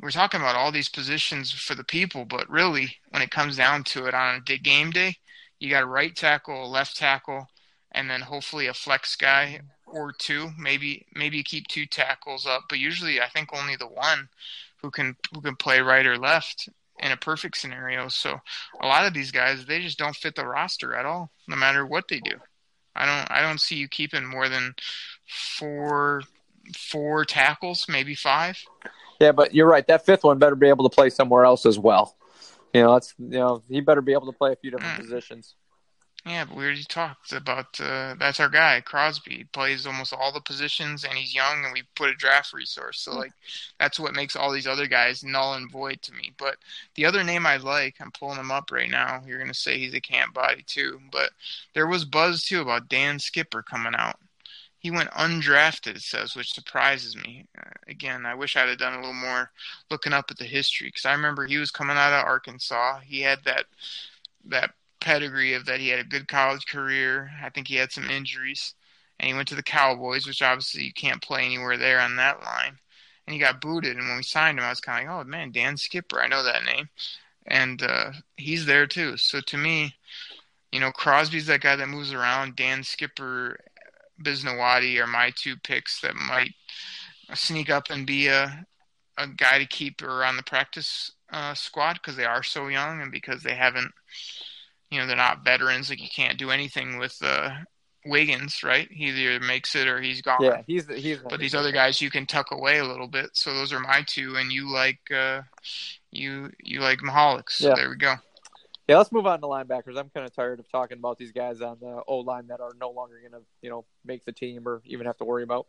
we're 0.00 0.10
talking 0.10 0.40
about 0.40 0.56
all 0.56 0.72
these 0.72 0.88
positions 0.88 1.52
for 1.52 1.74
the 1.74 1.84
people, 1.84 2.24
but 2.24 2.50
really, 2.50 2.96
when 3.10 3.22
it 3.22 3.30
comes 3.30 3.56
down 3.56 3.84
to 3.84 4.06
it, 4.06 4.14
on 4.14 4.42
a 4.46 4.58
game 4.58 4.90
day, 4.90 5.16
you 5.58 5.70
got 5.70 5.84
a 5.84 5.86
right 5.86 6.14
tackle, 6.14 6.64
a 6.64 6.66
left 6.66 6.96
tackle, 6.96 7.48
and 7.92 8.10
then 8.10 8.20
hopefully 8.20 8.66
a 8.66 8.74
flex 8.74 9.16
guy 9.16 9.60
or 9.86 10.12
two. 10.12 10.50
Maybe 10.58 11.06
maybe 11.14 11.38
you 11.38 11.44
keep 11.44 11.68
two 11.68 11.86
tackles 11.86 12.46
up, 12.46 12.64
but 12.68 12.78
usually 12.78 13.20
I 13.20 13.28
think 13.28 13.50
only 13.52 13.76
the 13.76 13.86
one 13.86 14.28
who 14.82 14.90
can 14.90 15.16
who 15.32 15.40
can 15.40 15.56
play 15.56 15.80
right 15.80 16.04
or 16.04 16.18
left 16.18 16.68
in 16.98 17.12
a 17.12 17.16
perfect 17.16 17.56
scenario. 17.56 18.08
So 18.08 18.40
a 18.80 18.86
lot 18.86 19.06
of 19.06 19.14
these 19.14 19.30
guys 19.30 19.64
they 19.64 19.80
just 19.80 19.98
don't 19.98 20.16
fit 20.16 20.34
the 20.34 20.46
roster 20.46 20.94
at 20.94 21.06
all, 21.06 21.30
no 21.48 21.56
matter 21.56 21.86
what 21.86 22.08
they 22.08 22.20
do. 22.20 22.36
I 22.96 23.06
don't 23.06 23.30
I 23.30 23.40
don't 23.40 23.60
see 23.60 23.76
you 23.76 23.88
keeping 23.88 24.26
more 24.26 24.48
than 24.48 24.74
four 25.26 26.22
four 26.76 27.24
tackles, 27.24 27.86
maybe 27.88 28.14
five. 28.14 28.58
Yeah, 29.20 29.32
but 29.32 29.54
you're 29.54 29.68
right. 29.68 29.86
That 29.86 30.04
fifth 30.04 30.24
one 30.24 30.38
better 30.38 30.56
be 30.56 30.68
able 30.68 30.88
to 30.88 30.94
play 30.94 31.10
somewhere 31.10 31.44
else 31.44 31.66
as 31.66 31.78
well. 31.78 32.16
You 32.72 32.82
know, 32.82 32.94
that's 32.94 33.14
you 33.18 33.38
know 33.38 33.62
he 33.68 33.80
better 33.80 34.02
be 34.02 34.12
able 34.12 34.26
to 34.26 34.36
play 34.36 34.52
a 34.52 34.56
few 34.56 34.70
different 34.70 34.94
mm. 34.94 35.00
positions. 35.00 35.54
Yeah, 36.26 36.46
but 36.46 36.56
we 36.56 36.64
already 36.64 36.84
talked 36.84 37.32
about 37.32 37.78
uh, 37.78 38.14
that's 38.18 38.40
our 38.40 38.48
guy 38.48 38.80
Crosby. 38.80 39.36
He 39.36 39.44
plays 39.44 39.86
almost 39.86 40.14
all 40.14 40.32
the 40.32 40.40
positions, 40.40 41.04
and 41.04 41.12
he's 41.12 41.34
young, 41.34 41.64
and 41.64 41.72
we 41.72 41.82
put 41.94 42.08
a 42.08 42.14
draft 42.14 42.54
resource. 42.54 43.00
So 43.00 43.14
like, 43.14 43.32
that's 43.78 44.00
what 44.00 44.14
makes 44.14 44.34
all 44.34 44.50
these 44.50 44.66
other 44.66 44.86
guys 44.86 45.22
null 45.22 45.54
and 45.54 45.70
void 45.70 46.00
to 46.02 46.14
me. 46.14 46.32
But 46.38 46.56
the 46.94 47.04
other 47.04 47.22
name 47.22 47.46
I 47.46 47.58
like, 47.58 47.96
I'm 48.00 48.10
pulling 48.10 48.38
him 48.38 48.50
up 48.50 48.72
right 48.72 48.90
now. 48.90 49.22
You're 49.26 49.38
gonna 49.38 49.52
say 49.52 49.78
he's 49.78 49.94
a 49.94 50.00
camp 50.00 50.32
body 50.32 50.64
too, 50.66 50.98
but 51.12 51.30
there 51.74 51.86
was 51.86 52.06
buzz 52.06 52.42
too 52.42 52.62
about 52.62 52.88
Dan 52.88 53.18
Skipper 53.18 53.62
coming 53.62 53.94
out 53.94 54.18
he 54.84 54.90
went 54.90 55.10
undrafted, 55.12 55.96
it 55.96 56.02
says, 56.02 56.36
which 56.36 56.52
surprises 56.52 57.16
me. 57.16 57.46
Uh, 57.58 57.70
again, 57.88 58.26
I 58.26 58.34
wish 58.34 58.54
I'd 58.54 58.68
have 58.68 58.76
done 58.76 58.92
a 58.92 58.98
little 58.98 59.14
more 59.14 59.50
looking 59.90 60.12
up 60.12 60.26
at 60.30 60.36
the 60.36 60.44
history 60.44 60.88
because 60.88 61.06
I 61.06 61.12
remember 61.12 61.46
he 61.46 61.56
was 61.56 61.70
coming 61.70 61.96
out 61.96 62.12
of 62.12 62.26
Arkansas. 62.26 62.98
He 63.02 63.22
had 63.22 63.38
that 63.46 63.64
that 64.44 64.72
pedigree 65.00 65.54
of 65.54 65.64
that 65.64 65.80
he 65.80 65.88
had 65.88 66.00
a 66.00 66.04
good 66.04 66.28
college 66.28 66.66
career. 66.66 67.30
I 67.42 67.48
think 67.48 67.66
he 67.66 67.76
had 67.76 67.92
some 67.92 68.10
injuries, 68.10 68.74
and 69.18 69.26
he 69.26 69.32
went 69.32 69.48
to 69.48 69.54
the 69.54 69.62
Cowboys, 69.62 70.26
which 70.26 70.42
obviously 70.42 70.84
you 70.84 70.92
can't 70.92 71.22
play 71.22 71.46
anywhere 71.46 71.78
there 71.78 72.00
on 72.00 72.16
that 72.16 72.42
line. 72.42 72.76
And 73.26 73.32
he 73.32 73.40
got 73.40 73.62
booted. 73.62 73.96
And 73.96 74.06
when 74.06 74.18
we 74.18 74.22
signed 74.22 74.58
him, 74.58 74.66
I 74.66 74.68
was 74.68 74.82
kind 74.82 75.08
of 75.08 75.16
like, 75.16 75.26
oh 75.26 75.26
man, 75.26 75.50
Dan 75.50 75.78
Skipper, 75.78 76.20
I 76.20 76.28
know 76.28 76.42
that 76.44 76.62
name, 76.62 76.90
and 77.46 77.82
uh, 77.82 78.12
he's 78.36 78.66
there 78.66 78.86
too. 78.86 79.16
So 79.16 79.40
to 79.40 79.56
me, 79.56 79.94
you 80.72 80.80
know, 80.80 80.92
Crosby's 80.92 81.46
that 81.46 81.62
guy 81.62 81.74
that 81.74 81.88
moves 81.88 82.12
around. 82.12 82.54
Dan 82.54 82.84
Skipper 82.84 83.60
Bisnowaty 84.22 85.00
are 85.00 85.06
my 85.06 85.32
two 85.36 85.56
picks 85.56 86.00
that 86.00 86.14
might 86.14 86.52
sneak 87.34 87.70
up 87.70 87.90
and 87.90 88.06
be 88.06 88.28
a 88.28 88.64
a 89.16 89.28
guy 89.28 89.58
to 89.58 89.66
keep 89.66 90.02
around 90.02 90.36
the 90.36 90.42
practice 90.42 91.12
uh, 91.32 91.54
squad 91.54 91.94
because 91.94 92.16
they 92.16 92.24
are 92.24 92.42
so 92.42 92.68
young 92.68 93.00
and 93.00 93.12
because 93.12 93.42
they 93.42 93.54
haven't, 93.54 93.92
you 94.90 94.98
know, 94.98 95.06
they're 95.06 95.16
not 95.16 95.44
veterans. 95.44 95.90
Like 95.90 96.02
you 96.02 96.08
can't 96.08 96.38
do 96.38 96.50
anything 96.50 96.98
with 96.98 97.16
uh, 97.22 97.50
Wiggins, 98.04 98.62
right? 98.62 98.88
He 98.90 99.06
either 99.06 99.44
makes 99.44 99.74
it 99.74 99.88
or 99.88 100.00
he's 100.00 100.20
gone. 100.20 100.42
Yeah, 100.42 100.62
he's 100.66 100.86
he's. 100.88 101.18
But 101.18 101.40
these 101.40 101.54
other 101.54 101.72
guys 101.72 102.00
you 102.00 102.10
can 102.10 102.26
tuck 102.26 102.50
away 102.50 102.78
a 102.78 102.84
little 102.84 103.08
bit. 103.08 103.30
So 103.32 103.54
those 103.54 103.72
are 103.72 103.80
my 103.80 104.04
two, 104.06 104.36
and 104.36 104.52
you 104.52 104.72
like 104.72 105.00
uh, 105.14 105.42
you 106.10 106.50
you 106.62 106.80
like 106.80 106.98
Mihalik. 107.00 107.50
So 107.50 107.68
yeah. 107.68 107.74
there 107.74 107.90
we 107.90 107.96
go. 107.96 108.14
Yeah, 108.86 108.98
let's 108.98 109.12
move 109.12 109.26
on 109.26 109.40
to 109.40 109.46
linebackers. 109.46 109.98
I'm 109.98 110.10
kind 110.10 110.26
of 110.26 110.34
tired 110.34 110.60
of 110.60 110.70
talking 110.70 110.98
about 110.98 111.16
these 111.16 111.32
guys 111.32 111.62
on 111.62 111.78
the 111.80 112.02
O 112.06 112.18
line 112.18 112.48
that 112.48 112.60
are 112.60 112.72
no 112.78 112.90
longer 112.90 113.18
going 113.18 113.32
to, 113.32 113.46
you 113.62 113.70
know, 113.70 113.86
make 114.04 114.24
the 114.24 114.32
team 114.32 114.68
or 114.68 114.82
even 114.84 115.06
have 115.06 115.16
to 115.18 115.24
worry 115.24 115.42
about. 115.42 115.66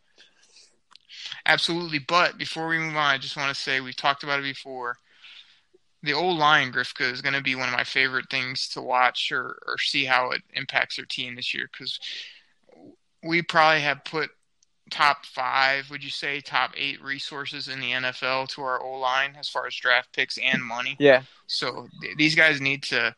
Absolutely, 1.46 1.98
but 1.98 2.36
before 2.36 2.68
we 2.68 2.78
move 2.78 2.96
on, 2.96 3.14
I 3.14 3.18
just 3.18 3.36
want 3.36 3.54
to 3.54 3.60
say 3.60 3.80
we've 3.80 3.96
talked 3.96 4.22
about 4.22 4.40
it 4.40 4.42
before. 4.42 4.96
The 6.02 6.12
O 6.12 6.28
line, 6.28 6.72
Grifka, 6.72 7.10
is 7.10 7.22
going 7.22 7.34
to 7.34 7.42
be 7.42 7.54
one 7.54 7.68
of 7.68 7.74
my 7.74 7.84
favorite 7.84 8.28
things 8.30 8.68
to 8.70 8.82
watch 8.82 9.32
or, 9.32 9.58
or 9.66 9.78
see 9.78 10.04
how 10.04 10.30
it 10.30 10.42
impacts 10.52 10.96
their 10.96 11.06
team 11.06 11.36
this 11.36 11.54
year 11.54 11.68
because 11.72 11.98
we 13.22 13.40
probably 13.42 13.80
have 13.80 14.04
put 14.04 14.30
top 14.90 15.26
five, 15.26 15.90
would 15.90 16.04
you 16.04 16.10
say, 16.10 16.40
top 16.40 16.72
eight 16.76 17.02
resources 17.02 17.68
in 17.68 17.80
the 17.80 17.92
NFL 17.92 18.48
to 18.48 18.62
our 18.62 18.82
O 18.82 18.98
line 18.98 19.36
as 19.38 19.48
far 19.48 19.66
as 19.66 19.74
draft 19.74 20.12
picks 20.12 20.38
and 20.38 20.62
money. 20.62 20.96
Yeah. 20.98 21.22
So 21.46 21.88
th- 22.00 22.16
these 22.16 22.34
guys 22.34 22.60
need 22.60 22.82
to 22.84 23.14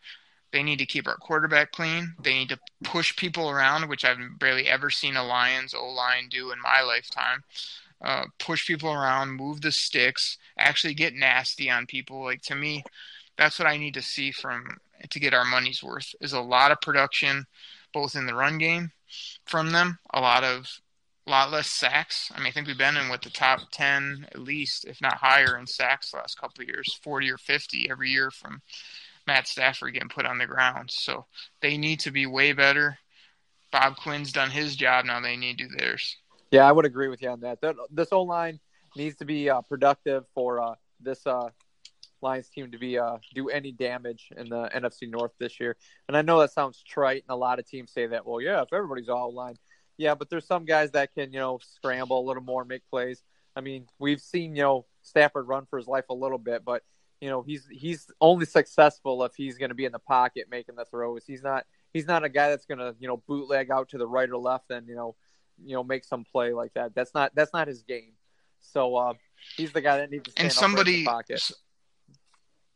they 0.51 0.63
need 0.63 0.79
to 0.79 0.87
keep 0.87 1.07
our 1.07 1.17
quarterback 1.17 1.73
clean. 1.73 2.15
They 2.23 2.33
need 2.33 2.49
to 2.49 2.59
push 2.83 3.15
people 3.17 3.51
around, 3.51 3.89
which 3.89 4.05
I've 4.05 4.17
barely 4.39 4.67
ever 4.67 4.89
seen 4.89 5.17
a 5.17 5.23
Lions 5.23 5.75
O 5.75 5.87
line 5.89 6.29
do 6.31 6.53
in 6.53 6.59
my 6.63 6.83
lifetime. 6.83 7.45
Uh, 8.01 8.25
push 8.39 8.67
people 8.67 8.91
around, 8.91 9.33
move 9.33 9.61
the 9.61 9.73
sticks, 9.73 10.39
actually 10.57 10.95
get 10.95 11.15
nasty 11.15 11.69
on 11.69 11.85
people. 11.85 12.23
Like 12.23 12.43
to 12.43 12.55
me, 12.55 12.83
that's 13.37 13.59
what 13.59 13.69
I 13.69 13.77
need 13.77 13.95
to 13.95 14.03
see 14.03 14.31
from 14.31 14.79
to 15.11 15.21
get 15.21 15.35
our 15.35 15.45
money's 15.45 15.83
worth. 15.83 16.15
Is 16.21 16.33
a 16.33 16.41
lot 16.41 16.73
of 16.73 16.81
production, 16.81 17.47
both 17.93 18.15
in 18.15 18.27
the 18.27 18.35
run 18.35 18.57
game 18.57 18.93
from 19.45 19.71
them, 19.71 19.99
a 20.15 20.21
lot 20.21 20.45
of 20.45 20.81
lot 21.31 21.51
less 21.51 21.71
sacks. 21.79 22.31
I 22.35 22.39
mean, 22.39 22.49
I 22.49 22.51
think 22.51 22.67
we've 22.67 22.79
been 22.79 22.97
in 22.97 23.09
with 23.09 23.23
the 23.23 23.31
top 23.31 23.61
10 23.73 24.29
at 24.33 24.39
least, 24.39 24.85
if 24.85 25.01
not 25.01 25.19
higher, 25.19 25.59
in 25.59 25.67
sacks 25.67 26.11
the 26.11 26.19
last 26.19 26.39
couple 26.39 26.65
years 26.65 26.99
40 27.03 27.31
or 27.31 27.39
50 27.39 27.89
every 27.91 28.11
year 28.11 28.31
from 28.31 28.63
Matt 29.27 29.47
Stafford 29.47 29.95
getting 29.95 30.09
put 30.09 30.27
on 30.27 30.39
the 30.39 30.47
ground. 30.47 30.91
So 30.91 31.27
they 31.61 31.77
need 31.77 32.01
to 32.01 32.11
be 32.11 32.27
way 32.27 32.53
better. 32.53 32.99
Bob 33.71 33.97
Quinn's 33.97 34.33
done 34.33 34.51
his 34.51 34.77
job. 34.77 35.05
Now 35.05 35.21
they 35.21 35.37
need 35.37 35.59
to 35.59 35.69
do 35.69 35.77
theirs. 35.77 36.17
Yeah, 36.51 36.67
I 36.67 36.73
would 36.73 36.87
agree 36.87 37.09
with 37.09 37.21
you 37.21 37.29
on 37.29 37.41
that. 37.41 37.59
This 37.91 38.11
whole 38.11 38.27
line 38.27 38.59
needs 38.97 39.17
to 39.17 39.25
be 39.25 39.51
uh, 39.51 39.61
productive 39.63 40.25
for 40.35 40.61
uh, 40.61 40.75
this 41.01 41.27
uh, 41.27 41.51
Lions 42.23 42.49
team 42.49 42.71
to 42.71 42.79
be 42.79 42.99
uh, 42.99 43.19
do 43.35 43.49
any 43.49 43.73
damage 43.73 44.31
in 44.37 44.49
the 44.49 44.69
NFC 44.75 45.09
North 45.09 45.33
this 45.39 45.61
year. 45.61 45.77
And 46.09 46.17
I 46.17 46.23
know 46.23 46.41
that 46.41 46.53
sounds 46.53 46.83
trite, 46.83 47.25
and 47.29 47.35
a 47.35 47.39
lot 47.39 47.59
of 47.59 47.67
teams 47.67 47.93
say 47.93 48.07
that. 48.07 48.27
Well, 48.27 48.41
yeah, 48.41 48.63
if 48.63 48.73
everybody's 48.73 49.09
all 49.09 49.33
line, 49.33 49.57
yeah, 49.99 50.15
but 50.15 50.31
there's 50.31 50.47
some 50.47 50.65
guys 50.65 50.93
that 50.93 51.13
can, 51.13 51.33
you 51.33 51.41
know, 51.41 51.59
scramble 51.63 52.21
a 52.21 52.27
little 52.27 52.43
more, 52.43 52.65
make 52.65 52.89
plays. 52.89 53.23
I 53.55 53.61
mean, 53.61 53.87
we've 53.99 54.21
seen, 54.21 54.55
you 54.55 54.63
know, 54.63 54.87
Stafford 55.03 55.49
run 55.49 55.67
for 55.67 55.77
his 55.79 55.89
life 55.89 56.05
a 56.09 56.15
little 56.15 56.39
bit, 56.39 56.65
but 56.65 56.83
you 57.21 57.29
know, 57.29 57.43
he's 57.43 57.67
he's 57.69 58.07
only 58.21 58.47
successful 58.47 59.25
if 59.25 59.35
he's 59.35 59.59
going 59.59 59.71
to 59.71 59.75
be 59.75 59.85
in 59.85 59.93
the 59.93 59.99
pocket 59.99 60.47
making 60.49 60.77
the 60.77 60.85
throws. 60.85 61.25
He's 61.27 61.43
not 61.43 61.67
he's 61.93 62.07
not 62.07 62.25
a 62.25 62.29
guy 62.29 62.51
that's 62.51 62.65
going 62.65 62.79
to, 62.79 62.95
you 63.01 63.09
know, 63.09 63.17
bootleg 63.27 63.71
out 63.73 63.89
to 63.91 63.99
the 63.99 64.07
right 64.07 64.31
or 64.31 64.37
left 64.37 64.71
and, 64.71 64.87
you 64.87 64.95
know, 64.95 65.17
you 65.65 65.75
know, 65.75 65.83
make 65.83 66.05
some 66.05 66.25
play 66.25 66.53
like 66.53 66.75
that. 66.75 66.95
That's 66.95 67.13
not 67.15 67.35
that's 67.35 67.53
not 67.53 67.67
his 67.67 67.83
game. 67.83 68.13
So 68.61 68.95
uh, 68.95 69.15
he's 69.57 69.73
the 69.73 69.81
guy 69.81 69.97
that 69.97 70.11
needs 70.11 70.25
to 70.25 70.31
stand 70.31 70.45
and 70.45 70.53
upright 70.53 70.65
in 70.65 70.77
somebody 70.77 70.97
the 71.01 71.05
pocket. 71.05 71.51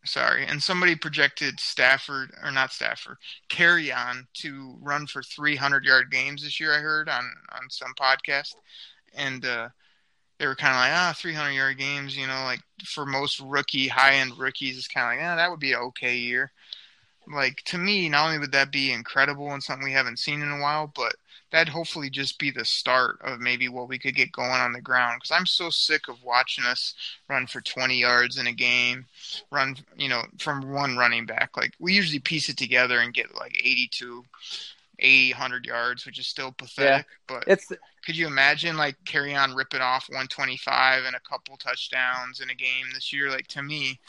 Sorry 0.04 0.44
and 0.46 0.60
somebody 0.60 0.96
projected 0.96 1.60
stafford 1.60 2.32
or 2.42 2.50
not 2.50 2.72
stafford 2.72 3.18
Kerryon 3.48 4.26
to 4.34 4.76
run 4.80 5.06
for 5.06 5.22
300 5.22 5.84
yard 5.84 6.10
games 6.10 6.42
this 6.42 6.58
year 6.58 6.74
i 6.74 6.78
heard 6.78 7.08
on 7.08 7.24
on 7.52 7.70
some 7.70 7.94
podcast. 7.98 8.56
And 9.14 9.44
uh 9.44 9.68
they 10.38 10.46
were 10.46 10.56
kind 10.56 10.74
of 10.74 10.80
like 10.80 10.92
ah 10.92 11.14
300 11.16 11.50
yard 11.52 11.78
games 11.78 12.16
you 12.16 12.26
know 12.26 12.42
like 12.44 12.60
for 12.84 13.06
most 13.06 13.38
rookie 13.40 13.86
high 13.86 14.14
end 14.14 14.36
rookies 14.38 14.76
it's 14.76 14.88
kind 14.88 15.06
of 15.06 15.10
like 15.12 15.20
yeah 15.20 15.36
that 15.36 15.50
would 15.50 15.60
be 15.60 15.72
an 15.72 15.78
okay 15.78 16.16
year. 16.16 16.50
Like 17.32 17.62
to 17.66 17.78
me 17.78 18.08
not 18.08 18.26
only 18.26 18.40
would 18.40 18.52
that 18.52 18.72
be 18.72 18.92
incredible 18.92 19.52
and 19.52 19.62
something 19.62 19.84
we 19.84 19.92
haven't 19.92 20.18
seen 20.18 20.42
in 20.42 20.50
a 20.50 20.60
while 20.60 20.90
but 20.92 21.14
that'd 21.52 21.72
hopefully 21.72 22.10
just 22.10 22.38
be 22.38 22.50
the 22.50 22.64
start 22.64 23.18
of 23.22 23.38
maybe 23.38 23.68
what 23.68 23.88
we 23.88 23.98
could 23.98 24.14
get 24.14 24.32
going 24.32 24.50
on 24.50 24.72
the 24.72 24.80
ground 24.80 25.20
because 25.20 25.36
i'm 25.36 25.46
so 25.46 25.70
sick 25.70 26.08
of 26.08 26.22
watching 26.24 26.64
us 26.64 26.94
run 27.28 27.46
for 27.46 27.60
20 27.60 27.98
yards 27.98 28.38
in 28.38 28.46
a 28.46 28.52
game 28.52 29.04
run 29.50 29.76
you 29.96 30.08
know 30.08 30.22
from 30.38 30.72
one 30.72 30.96
running 30.96 31.26
back. 31.26 31.56
Like 31.56 31.74
we 31.78 31.92
usually 31.92 32.18
piece 32.18 32.48
it 32.48 32.56
together 32.56 32.98
and 32.98 33.14
get 33.14 33.34
like 33.34 33.60
82 33.62 34.24
800 34.98 35.66
yards 35.66 36.06
which 36.06 36.18
is 36.18 36.26
still 36.26 36.52
pathetic 36.52 37.06
but 37.26 37.44
It's 37.46 37.70
could 38.04 38.16
you 38.16 38.26
imagine 38.26 38.76
like 38.76 38.96
Kerryon 39.04 39.56
ripping 39.56 39.80
off 39.80 40.08
125 40.08 41.04
and 41.04 41.14
a 41.14 41.20
couple 41.20 41.56
touchdowns 41.56 42.40
in 42.40 42.50
a 42.50 42.54
game 42.54 42.86
this 42.92 43.12
year? 43.12 43.30
Like 43.30 43.46
to 43.48 43.62
me 43.62 44.00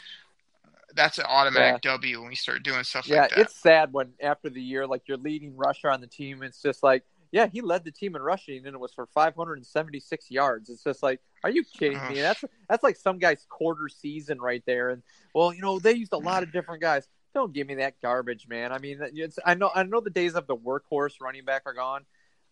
that's 0.94 1.18
an 1.18 1.24
automatic 1.28 1.82
w 1.82 2.20
when 2.20 2.28
we 2.28 2.34
start 2.34 2.62
doing 2.62 2.84
stuff 2.84 3.08
yeah, 3.08 3.22
like 3.22 3.30
that. 3.30 3.36
Yeah, 3.36 3.42
it's 3.42 3.56
sad 3.56 3.92
when 3.92 4.12
after 4.22 4.48
the 4.48 4.62
year, 4.62 4.86
like 4.86 5.02
your 5.06 5.16
leading 5.16 5.56
rusher 5.56 5.90
on 5.90 6.00
the 6.00 6.06
team, 6.06 6.42
it's 6.42 6.62
just 6.62 6.82
like, 6.82 7.04
yeah, 7.34 7.48
he 7.52 7.62
led 7.62 7.82
the 7.82 7.90
team 7.90 8.14
in 8.14 8.22
rushing, 8.22 8.64
and 8.64 8.76
it 8.76 8.78
was 8.78 8.92
for 8.94 9.06
576 9.06 10.30
yards. 10.30 10.70
It's 10.70 10.84
just 10.84 11.02
like, 11.02 11.18
are 11.42 11.50
you 11.50 11.64
kidding 11.64 11.98
me? 12.06 12.20
That's 12.20 12.44
that's 12.68 12.84
like 12.84 12.94
some 12.94 13.18
guy's 13.18 13.44
quarter 13.48 13.88
season 13.88 14.40
right 14.40 14.62
there. 14.66 14.90
And 14.90 15.02
well, 15.34 15.52
you 15.52 15.60
know, 15.60 15.80
they 15.80 15.94
used 15.94 16.12
a 16.12 16.18
lot 16.18 16.44
of 16.44 16.52
different 16.52 16.80
guys. 16.80 17.08
Don't 17.34 17.52
give 17.52 17.66
me 17.66 17.74
that 17.74 18.00
garbage, 18.00 18.46
man. 18.46 18.70
I 18.70 18.78
mean, 18.78 19.00
it's 19.02 19.40
I 19.44 19.54
know 19.54 19.68
I 19.74 19.82
know 19.82 19.98
the 19.98 20.10
days 20.10 20.36
of 20.36 20.46
the 20.46 20.56
workhorse 20.56 21.14
running 21.20 21.44
back 21.44 21.62
are 21.66 21.74
gone, 21.74 22.04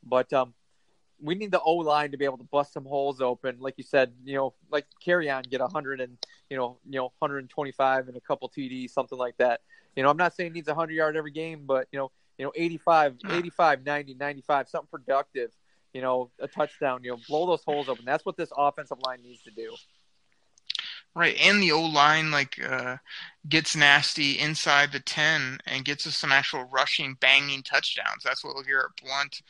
but 0.02 0.32
um, 0.32 0.52
we 1.20 1.36
need 1.36 1.52
the 1.52 1.60
O 1.60 1.74
line 1.74 2.10
to 2.10 2.16
be 2.16 2.24
able 2.24 2.38
to 2.38 2.48
bust 2.50 2.72
some 2.72 2.84
holes 2.84 3.20
open, 3.20 3.58
like 3.60 3.74
you 3.76 3.84
said. 3.84 4.12
You 4.24 4.34
know, 4.34 4.54
like 4.68 4.86
Kerryon, 5.06 5.48
get 5.48 5.60
100 5.60 6.00
and 6.00 6.18
you 6.50 6.56
know, 6.56 6.78
you 6.90 6.98
know, 6.98 7.12
125 7.20 8.08
and 8.08 8.16
a 8.16 8.20
couple 8.20 8.48
TDs, 8.48 8.90
something 8.90 9.16
like 9.16 9.36
that. 9.36 9.60
You 9.94 10.02
know, 10.02 10.10
I'm 10.10 10.16
not 10.16 10.34
saying 10.34 10.50
he 10.50 10.54
needs 10.54 10.66
100 10.66 10.92
yard 10.92 11.16
every 11.16 11.30
game, 11.30 11.66
but 11.66 11.86
you 11.92 12.00
know, 12.00 12.10
you 12.42 12.48
know, 12.48 12.52
85, 12.56 13.18
85, 13.30 13.86
90, 13.86 14.14
95, 14.14 14.68
something 14.68 14.88
productive. 14.90 15.50
You 15.92 16.00
know, 16.00 16.30
a 16.40 16.48
touchdown. 16.48 17.04
You 17.04 17.12
know, 17.12 17.18
blow 17.28 17.46
those 17.46 17.62
holes 17.62 17.88
open. 17.88 18.04
That's 18.04 18.26
what 18.26 18.36
this 18.36 18.50
offensive 18.56 18.98
line 19.06 19.22
needs 19.22 19.42
to 19.42 19.52
do. 19.52 19.72
Right, 21.14 21.36
and 21.40 21.62
the 21.62 21.70
O 21.70 21.82
line 21.82 22.32
like 22.32 22.58
uh, 22.60 22.96
gets 23.48 23.76
nasty 23.76 24.40
inside 24.40 24.90
the 24.90 24.98
ten 24.98 25.58
and 25.66 25.84
gets 25.84 26.04
us 26.04 26.16
some 26.16 26.32
actual 26.32 26.64
rushing, 26.64 27.16
banging 27.20 27.62
touchdowns. 27.62 28.24
That's 28.24 28.42
what 28.42 28.56
Garrett 28.66 28.90
Blount. 29.00 29.40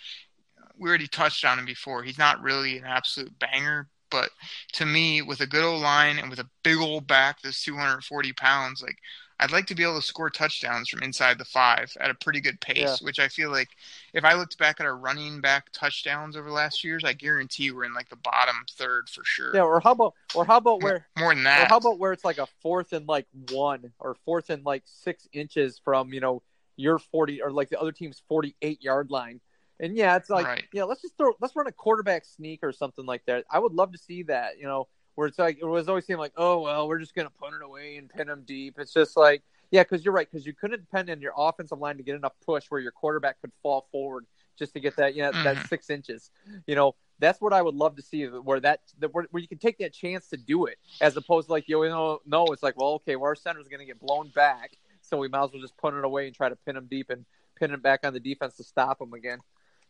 We 0.76 0.90
already 0.90 1.06
touched 1.06 1.46
on 1.46 1.58
him 1.58 1.64
before. 1.64 2.02
He's 2.02 2.18
not 2.18 2.42
really 2.42 2.76
an 2.76 2.84
absolute 2.84 3.38
banger, 3.38 3.88
but 4.10 4.28
to 4.74 4.84
me, 4.84 5.22
with 5.22 5.40
a 5.40 5.46
good 5.46 5.64
old 5.64 5.80
line 5.80 6.18
and 6.18 6.28
with 6.28 6.40
a 6.40 6.50
big 6.62 6.76
old 6.76 7.06
back 7.06 7.40
that's 7.40 7.64
240 7.64 8.32
pounds, 8.34 8.82
like 8.82 8.98
I'd 9.40 9.50
like 9.50 9.66
to 9.66 9.74
be 9.74 9.82
able 9.82 9.96
to 9.96 10.06
score 10.06 10.30
touchdowns 10.30 10.88
from 10.88 11.02
inside 11.02 11.38
the 11.38 11.44
five 11.44 11.92
at 12.00 12.10
a 12.10 12.14
pretty 12.14 12.40
good 12.40 12.60
pace. 12.60 12.78
Yeah. 12.78 12.96
Which 13.02 13.18
I 13.18 13.28
feel 13.28 13.50
like 13.50 13.70
if 14.14 14.24
I 14.24 14.34
looked 14.34 14.56
back 14.58 14.80
at 14.80 14.86
our 14.86 14.96
running 14.96 15.40
back 15.40 15.70
touchdowns 15.72 16.36
over 16.36 16.48
the 16.48 16.54
last 16.54 16.84
years, 16.84 17.02
I 17.04 17.12
guarantee 17.12 17.70
we're 17.70 17.84
in 17.84 17.94
like 17.94 18.08
the 18.08 18.16
bottom 18.16 18.54
third 18.70 19.08
for 19.08 19.22
sure. 19.24 19.54
Yeah, 19.54 19.62
or 19.62 19.80
how 19.80 19.92
about 19.92 20.14
or 20.34 20.44
how 20.44 20.58
about 20.58 20.82
where 20.82 21.06
More 21.18 21.34
than 21.34 21.40
or 21.40 21.44
that. 21.44 21.68
how 21.68 21.78
about 21.78 21.98
where 21.98 22.12
it's 22.12 22.24
like 22.24 22.38
a 22.38 22.46
fourth 22.60 22.92
and 22.92 23.06
like 23.08 23.26
one 23.50 23.92
or 23.98 24.14
fourth 24.24 24.50
and 24.50 24.64
like 24.64 24.82
six 24.86 25.26
inches 25.32 25.80
from 25.84 26.12
you 26.12 26.20
know 26.20 26.42
your 26.76 26.98
40 26.98 27.42
or 27.42 27.50
like 27.50 27.68
the 27.68 27.78
other 27.80 27.92
team's 27.92 28.22
48 28.28 28.82
yard 28.82 29.10
line. 29.10 29.40
And 29.80 29.96
yeah, 29.96 30.16
it's 30.16 30.30
like 30.30 30.46
Right. 30.46 30.64
yeah, 30.72 30.84
let's 30.84 31.02
just 31.02 31.16
throw 31.16 31.32
let's 31.40 31.56
run 31.56 31.66
a 31.66 31.72
quarterback 31.72 32.24
sneak 32.24 32.60
or 32.62 32.72
something 32.72 33.04
like 33.04 33.24
that. 33.26 33.44
I 33.50 33.58
would 33.58 33.72
love 33.72 33.92
to 33.92 33.98
see 33.98 34.22
that. 34.24 34.58
You 34.58 34.66
know, 34.66 34.86
where 35.14 35.26
it's 35.28 35.38
like 35.38 35.58
it 35.60 35.64
was 35.64 35.88
always 35.88 36.06
seemed 36.06 36.20
like 36.20 36.32
oh 36.36 36.60
well 36.60 36.88
we're 36.88 36.98
just 36.98 37.14
gonna 37.14 37.30
put 37.30 37.54
it 37.54 37.62
away 37.62 37.96
and 37.96 38.08
pin 38.10 38.26
them 38.26 38.42
deep. 38.46 38.78
It's 38.78 38.92
just 38.92 39.16
like 39.16 39.42
yeah, 39.70 39.82
because 39.82 40.04
you're 40.04 40.12
right 40.14 40.28
because 40.30 40.46
you 40.46 40.52
couldn't 40.52 40.80
depend 40.80 41.08
on 41.10 41.20
your 41.20 41.32
offensive 41.36 41.78
line 41.78 41.96
to 41.96 42.02
get 42.02 42.14
enough 42.14 42.34
push 42.44 42.66
where 42.68 42.80
your 42.80 42.92
quarterback 42.92 43.40
could 43.40 43.52
fall 43.62 43.86
forward 43.90 44.26
just 44.58 44.74
to 44.74 44.80
get 44.80 44.96
that 44.96 45.14
yeah 45.14 45.30
that 45.30 45.56
Mhm. 45.56 45.68
six 45.68 45.88
inches. 45.90 46.30
You 46.66 46.74
know, 46.74 46.94
that's 47.18 47.40
what 47.40 47.52
I 47.52 47.62
would 47.62 47.74
love 47.74 47.96
to 47.96 48.02
see 48.02 48.26
where 48.26 48.60
that, 48.60 48.80
that 48.98 49.14
where, 49.14 49.26
where 49.30 49.40
you 49.40 49.48
can 49.48 49.58
take 49.58 49.78
that 49.78 49.94
chance 49.94 50.28
to 50.28 50.36
do 50.36 50.66
it 50.66 50.78
as 51.00 51.16
opposed 51.16 51.48
to 51.48 51.52
like 51.52 51.68
you 51.68 51.82
know 51.88 52.20
no 52.26 52.46
it's 52.46 52.62
like 52.62 52.76
well 52.76 52.94
okay 52.94 53.16
well 53.16 53.26
our 53.26 53.34
center's 53.34 53.68
going 53.68 53.80
to 53.80 53.86
get 53.86 53.98
blown 53.98 54.28
back 54.34 54.72
so 55.00 55.16
we 55.16 55.28
might 55.28 55.44
as 55.44 55.52
well 55.52 55.62
just 55.62 55.76
put 55.78 55.94
it 55.94 56.04
away 56.04 56.26
and 56.26 56.36
try 56.36 56.48
to 56.48 56.56
pin 56.56 56.74
them 56.74 56.86
deep 56.90 57.10
and 57.10 57.24
pin 57.56 57.72
it 57.72 57.82
back 57.82 58.00
on 58.04 58.12
the 58.12 58.20
defense 58.20 58.56
to 58.56 58.64
stop 58.64 58.98
them 58.98 59.12
again. 59.14 59.38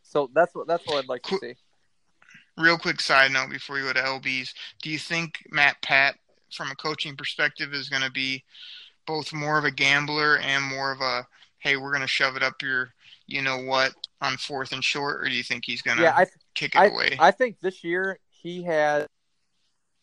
So 0.01 0.29
that's 0.33 0.53
what 0.55 0.67
that's 0.67 0.85
what 0.85 0.97
I'd 1.03 1.09
like 1.09 1.23
to 1.23 1.37
see. 1.39 1.55
Real 2.57 2.77
quick 2.77 3.01
side 3.01 3.31
note 3.31 3.49
before 3.49 3.77
you 3.79 3.85
go 3.85 3.93
to 3.93 3.99
LBs, 3.99 4.53
do 4.81 4.89
you 4.89 4.99
think 4.99 5.45
Matt 5.51 5.81
Pat, 5.81 6.15
from 6.51 6.69
a 6.69 6.75
coaching 6.75 7.15
perspective, 7.15 7.73
is 7.73 7.89
going 7.89 8.03
to 8.03 8.11
be 8.11 8.43
both 9.07 9.33
more 9.33 9.57
of 9.57 9.65
a 9.65 9.71
gambler 9.71 10.37
and 10.37 10.63
more 10.63 10.91
of 10.91 11.01
a 11.01 11.27
hey, 11.59 11.77
we're 11.77 11.91
going 11.91 12.01
to 12.01 12.07
shove 12.07 12.35
it 12.35 12.43
up 12.43 12.61
your, 12.61 12.93
you 13.25 13.41
know 13.41 13.57
what, 13.57 13.93
on 14.21 14.35
fourth 14.35 14.73
and 14.73 14.83
short, 14.83 15.21
or 15.21 15.29
do 15.29 15.33
you 15.33 15.43
think 15.43 15.63
he's 15.65 15.81
going 15.81 15.95
to 15.95 16.03
Yeah, 16.03 16.13
I 16.15 16.25
kick 16.55 16.75
it 16.75 16.79
I, 16.79 16.87
away? 16.87 17.17
I 17.19 17.31
think 17.31 17.57
this 17.61 17.83
year 17.85 18.19
he 18.29 18.63
has 18.63 19.03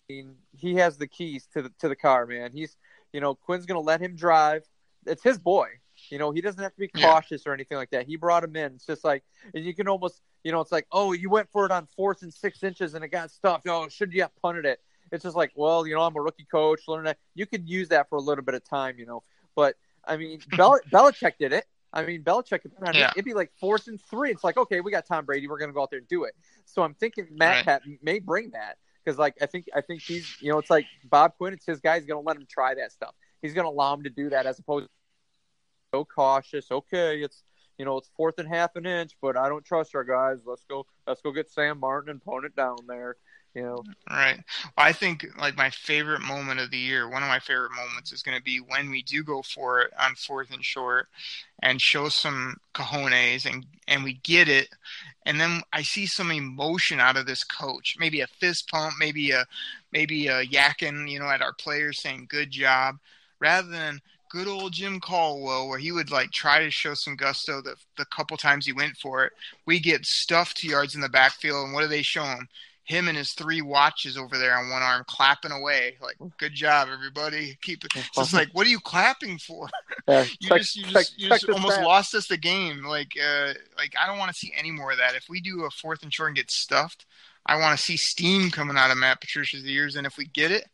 I 0.09 0.13
mean, 0.13 0.35
he 0.57 0.75
has 0.77 0.97
the 0.97 1.07
keys 1.07 1.47
to 1.53 1.63
the 1.63 1.71
to 1.79 1.89
the 1.89 1.97
car, 1.97 2.27
man. 2.27 2.51
He's 2.53 2.77
you 3.13 3.21
know, 3.21 3.35
Quinn's 3.35 3.67
gonna 3.67 3.81
let 3.81 4.01
him 4.01 4.17
drive. 4.17 4.65
It's 5.07 5.23
his 5.23 5.39
boy. 5.39 5.69
You 6.11 6.19
know, 6.19 6.31
he 6.31 6.41
doesn't 6.41 6.63
have 6.63 6.73
to 6.75 6.79
be 6.79 6.91
Yeah. 6.95 7.07
cautious 7.11 7.47
or 7.47 7.53
anything 7.55 7.77
like 7.79 7.91
that. 7.91 8.07
He 8.07 8.17
brought 8.17 8.45
him 8.45 8.57
in. 8.57 8.73
It's 8.75 8.87
just 8.87 9.05
like 9.05 9.23
and 9.55 9.65
you 9.65 9.75
can 9.75 9.89
almost 9.89 10.23
you 10.43 10.53
know, 10.53 10.61
it's 10.63 10.73
like, 10.73 10.87
oh, 10.91 11.13
you 11.13 11.29
went 11.29 11.51
for 11.53 11.67
it 11.67 11.71
on 11.71 11.87
fourth 11.97 12.23
and 12.23 12.33
six 12.33 12.63
inches 12.63 12.95
and 12.95 13.05
it 13.05 13.09
got 13.09 13.31
stuffed. 13.31 13.67
Oh, 13.69 13.89
should 13.89 14.13
you 14.15 14.23
have 14.23 14.35
punted 14.41 14.65
it? 14.65 14.81
It's 15.13 15.23
just 15.25 15.37
like, 15.37 15.53
well, 15.55 15.87
you 15.87 15.95
know, 15.95 16.01
I'm 16.03 16.17
a 16.17 16.21
rookie 16.21 16.47
coach, 16.51 16.81
learn 16.89 17.05
that 17.05 17.19
you 17.35 17.45
could 17.45 17.69
use 17.69 17.89
that 17.89 18.09
for 18.09 18.17
a 18.17 18.21
little 18.23 18.43
bit 18.45 18.55
of 18.55 18.65
time, 18.65 18.99
you 18.99 19.05
know. 19.05 19.23
But 19.55 19.77
I 20.07 20.17
mean, 20.17 20.41
Bel- 20.57 20.81
Belichick 20.91 21.33
did 21.39 21.53
it. 21.53 21.67
I 21.93 22.05
mean, 22.05 22.23
Belichick, 22.23 22.61
Yeah. 22.95 23.11
it'd 23.15 23.25
be 23.25 23.35
like 23.35 23.51
fourth 23.61 23.87
and 23.89 24.01
three. 24.01 24.31
It's 24.31 24.45
like, 24.45 24.57
okay, 24.57 24.81
we 24.81 24.91
got 24.93 25.05
Tom 25.07 25.25
Brady. 25.27 25.47
We're 25.49 25.59
going 25.59 25.71
to 25.71 25.75
go 25.75 25.83
out 25.83 25.91
there 25.91 25.99
and 25.99 26.09
do 26.09 26.25
it. 26.25 26.35
So 26.65 26.83
I'm 26.83 26.95
thinking 26.95 27.27
Matt 27.33 27.57
Right. 27.57 27.65
Pat 27.65 27.83
may 28.01 28.19
bring 28.21 28.51
that 28.53 28.79
because, 29.05 29.19
like, 29.19 29.35
I 29.43 29.47
think 29.47 29.67
I 29.75 29.81
think 29.81 30.01
he's, 30.03 30.41
you 30.41 30.51
know, 30.53 30.59
it's 30.59 30.71
like 30.71 30.87
Bob 31.05 31.33
Quinn. 31.37 31.53
It's 31.53 31.67
his 31.67 31.81
guy. 31.81 31.99
He's 31.99 32.07
going 32.07 32.23
to 32.23 32.27
let 32.27 32.37
him 32.37 32.47
try 32.49 32.75
that 32.77 32.93
stuff. 32.93 33.15
He's 33.43 33.53
going 33.53 33.65
to 33.67 33.71
allow 33.71 33.93
him 33.93 34.05
to 34.05 34.11
do 34.11 34.31
that 34.31 34.47
as 34.47 34.59
opposed 34.61 34.87
to 34.87 34.91
cautious. 36.05 36.71
Okay, 36.71 37.23
it's 37.23 37.43
you 37.79 37.85
know, 37.85 37.97
it's 37.97 38.11
fourth 38.15 38.39
and 38.39 38.49
half 38.49 38.77
an 38.77 38.85
inch, 38.85 39.13
but 39.23 39.37
I 39.37 39.49
don't 39.49 39.65
trust 39.65 39.95
our 39.95 40.05
guys. 40.05 40.41
Let's 40.45 40.65
go. 40.65 40.87
Let's 41.07 41.23
go 41.23 41.33
get 41.33 41.51
Sam 41.51 41.81
Martin 41.81 42.11
and 42.11 42.23
pone 42.23 42.45
it 42.45 42.55
down 42.55 42.77
there. 42.87 43.17
You 43.55 43.63
know, 43.63 43.85
Right. 44.09 44.37
Well, 44.77 44.87
I 44.87 44.93
think 44.93 45.27
like 45.37 45.57
my 45.57 45.71
favorite 45.71 46.21
moment 46.21 46.61
of 46.61 46.71
the 46.71 46.79
year, 46.79 47.09
one 47.09 47.25
of 47.25 47.29
my 47.29 47.41
favorite 47.41 47.73
moments 47.75 48.13
is 48.13 48.23
going 48.23 48.37
to 48.37 48.45
be 48.45 48.59
when 48.59 48.91
we 48.91 49.03
do 49.03 49.25
go 49.25 49.43
for 49.43 49.81
it 49.81 49.93
on 49.99 50.15
fourth 50.15 50.53
and 50.53 50.65
short 50.65 51.09
and 51.61 51.81
show 51.81 52.09
some 52.09 52.59
cojones 52.75 53.53
and 53.53 53.67
and 53.89 54.05
we 54.05 54.21
get 54.23 54.49
it 54.49 54.69
and 55.27 55.41
then 55.41 55.63
I 55.73 55.83
see 55.83 56.07
some 56.07 56.31
emotion 56.31 57.01
out 57.01 57.17
of 57.17 57.27
this 57.27 57.45
coach. 57.45 57.97
Maybe 57.99 58.21
a 58.21 58.27
fist 58.27 58.69
pump, 58.69 58.95
maybe 58.99 59.31
a 59.31 59.47
maybe 59.93 60.29
a 60.29 60.45
yakking, 60.45 61.11
you 61.11 61.19
know, 61.19 61.29
at 61.29 61.43
our 61.43 61.53
players 61.53 62.01
saying 62.01 62.27
good 62.29 62.51
job 62.51 62.99
rather 63.39 63.69
than 63.69 64.01
good 64.31 64.49
old 64.49 64.73
Jim 64.73 65.01
Caldwell 65.01 65.69
where 65.69 65.79
he 65.79 65.93
would 65.93 66.11
like 66.11 66.31
try 66.31 66.61
to 66.65 66.71
show 66.71 66.95
some 66.95 67.17
gusto 67.17 67.61
the 67.61 67.77
the 67.99 68.07
couple 68.07 68.37
times 68.39 68.65
he 68.65 68.73
went 68.73 68.97
for 68.97 69.25
it. 69.25 69.33
We 69.67 69.79
get 69.81 70.07
stuffed 70.07 70.65
yards 70.65 70.95
in 70.95 71.03
the 71.03 71.09
backfield 71.11 71.67
and 71.67 71.75
what 71.75 71.83
do 71.83 71.89
they 71.89 72.03
show 72.03 72.25
him? 72.25 72.49
him 72.85 73.07
and 73.07 73.17
his 73.17 73.35
three 73.35 73.63
watches 73.63 74.17
over 74.17 74.37
there 74.37 74.57
on 74.59 74.69
one 74.69 74.83
arm 74.83 75.05
clapping 75.07 75.53
away 75.53 75.97
like 76.03 76.17
good 76.39 76.53
job 76.53 76.89
everybody 76.93 77.57
keep 77.63 77.85
it 77.85 77.93
so 78.13 78.21
it's 78.23 78.33
like 78.35 78.49
what 78.53 78.67
are 78.67 78.71
you 78.71 78.81
clapping 78.81 79.39
for 79.39 79.69
Yeah, 80.09 80.25
you 80.41 80.49
check- 80.49 80.59
just 80.59 80.75
you 80.77 80.83
check- 80.87 80.93
just, 80.95 81.19
you 81.21 81.29
just 81.29 81.49
almost 81.51 81.79
out. 81.79 81.85
lost 81.85 82.15
us 82.17 82.27
the 82.27 82.37
game 82.37 82.83
like 82.85 83.13
uh 83.23 83.53
like 83.79 83.93
i 84.01 84.09
don't 84.09 84.19
want 84.19 84.33
to 84.33 84.37
see 84.37 84.53
any 84.59 84.73
more 84.73 84.91
of 84.91 84.99
that 84.99 85.15
if 85.15 85.27
we 85.29 85.41
do 85.41 85.67
a 85.67 85.71
fourth 85.71 86.03
and 86.03 86.13
short 86.13 86.31
and 86.31 86.37
get 86.37 86.51
stuffed 86.51 87.07
i 87.47 87.55
want 87.57 87.79
to 87.79 87.85
see 87.85 87.97
steam 87.97 88.51
coming 88.51 88.77
out 88.77 88.91
of 88.91 88.97
matt 88.99 89.21
patricia's 89.21 89.65
ears 89.67 89.95
and 89.95 90.05
if 90.05 90.17
we 90.17 90.25
get 90.25 90.51
it 90.51 90.67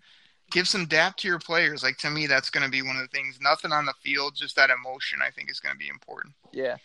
give 0.51 0.69
some 0.69 0.87
dap 0.87 1.17
to 1.17 1.29
your 1.29 1.39
players 1.39 1.83
like 1.83 1.97
to 1.99 2.09
me 2.11 2.27
that's 2.27 2.51
going 2.51 2.65
to 2.65 2.71
be 2.71 2.83
one 2.83 2.97
of 2.97 3.03
the 3.03 3.09
things 3.09 3.39
nothing 3.41 3.73
on 3.73 3.85
the 3.85 3.93
field 4.03 4.35
just 4.37 4.55
that 4.57 4.71
emotion 4.71 5.19
i 5.23 5.31
think 5.31 5.51
is 5.51 5.59
going 5.61 5.75
to 5.75 5.79
be 5.79 5.89
important 5.89 6.33
yeah, 6.53 6.77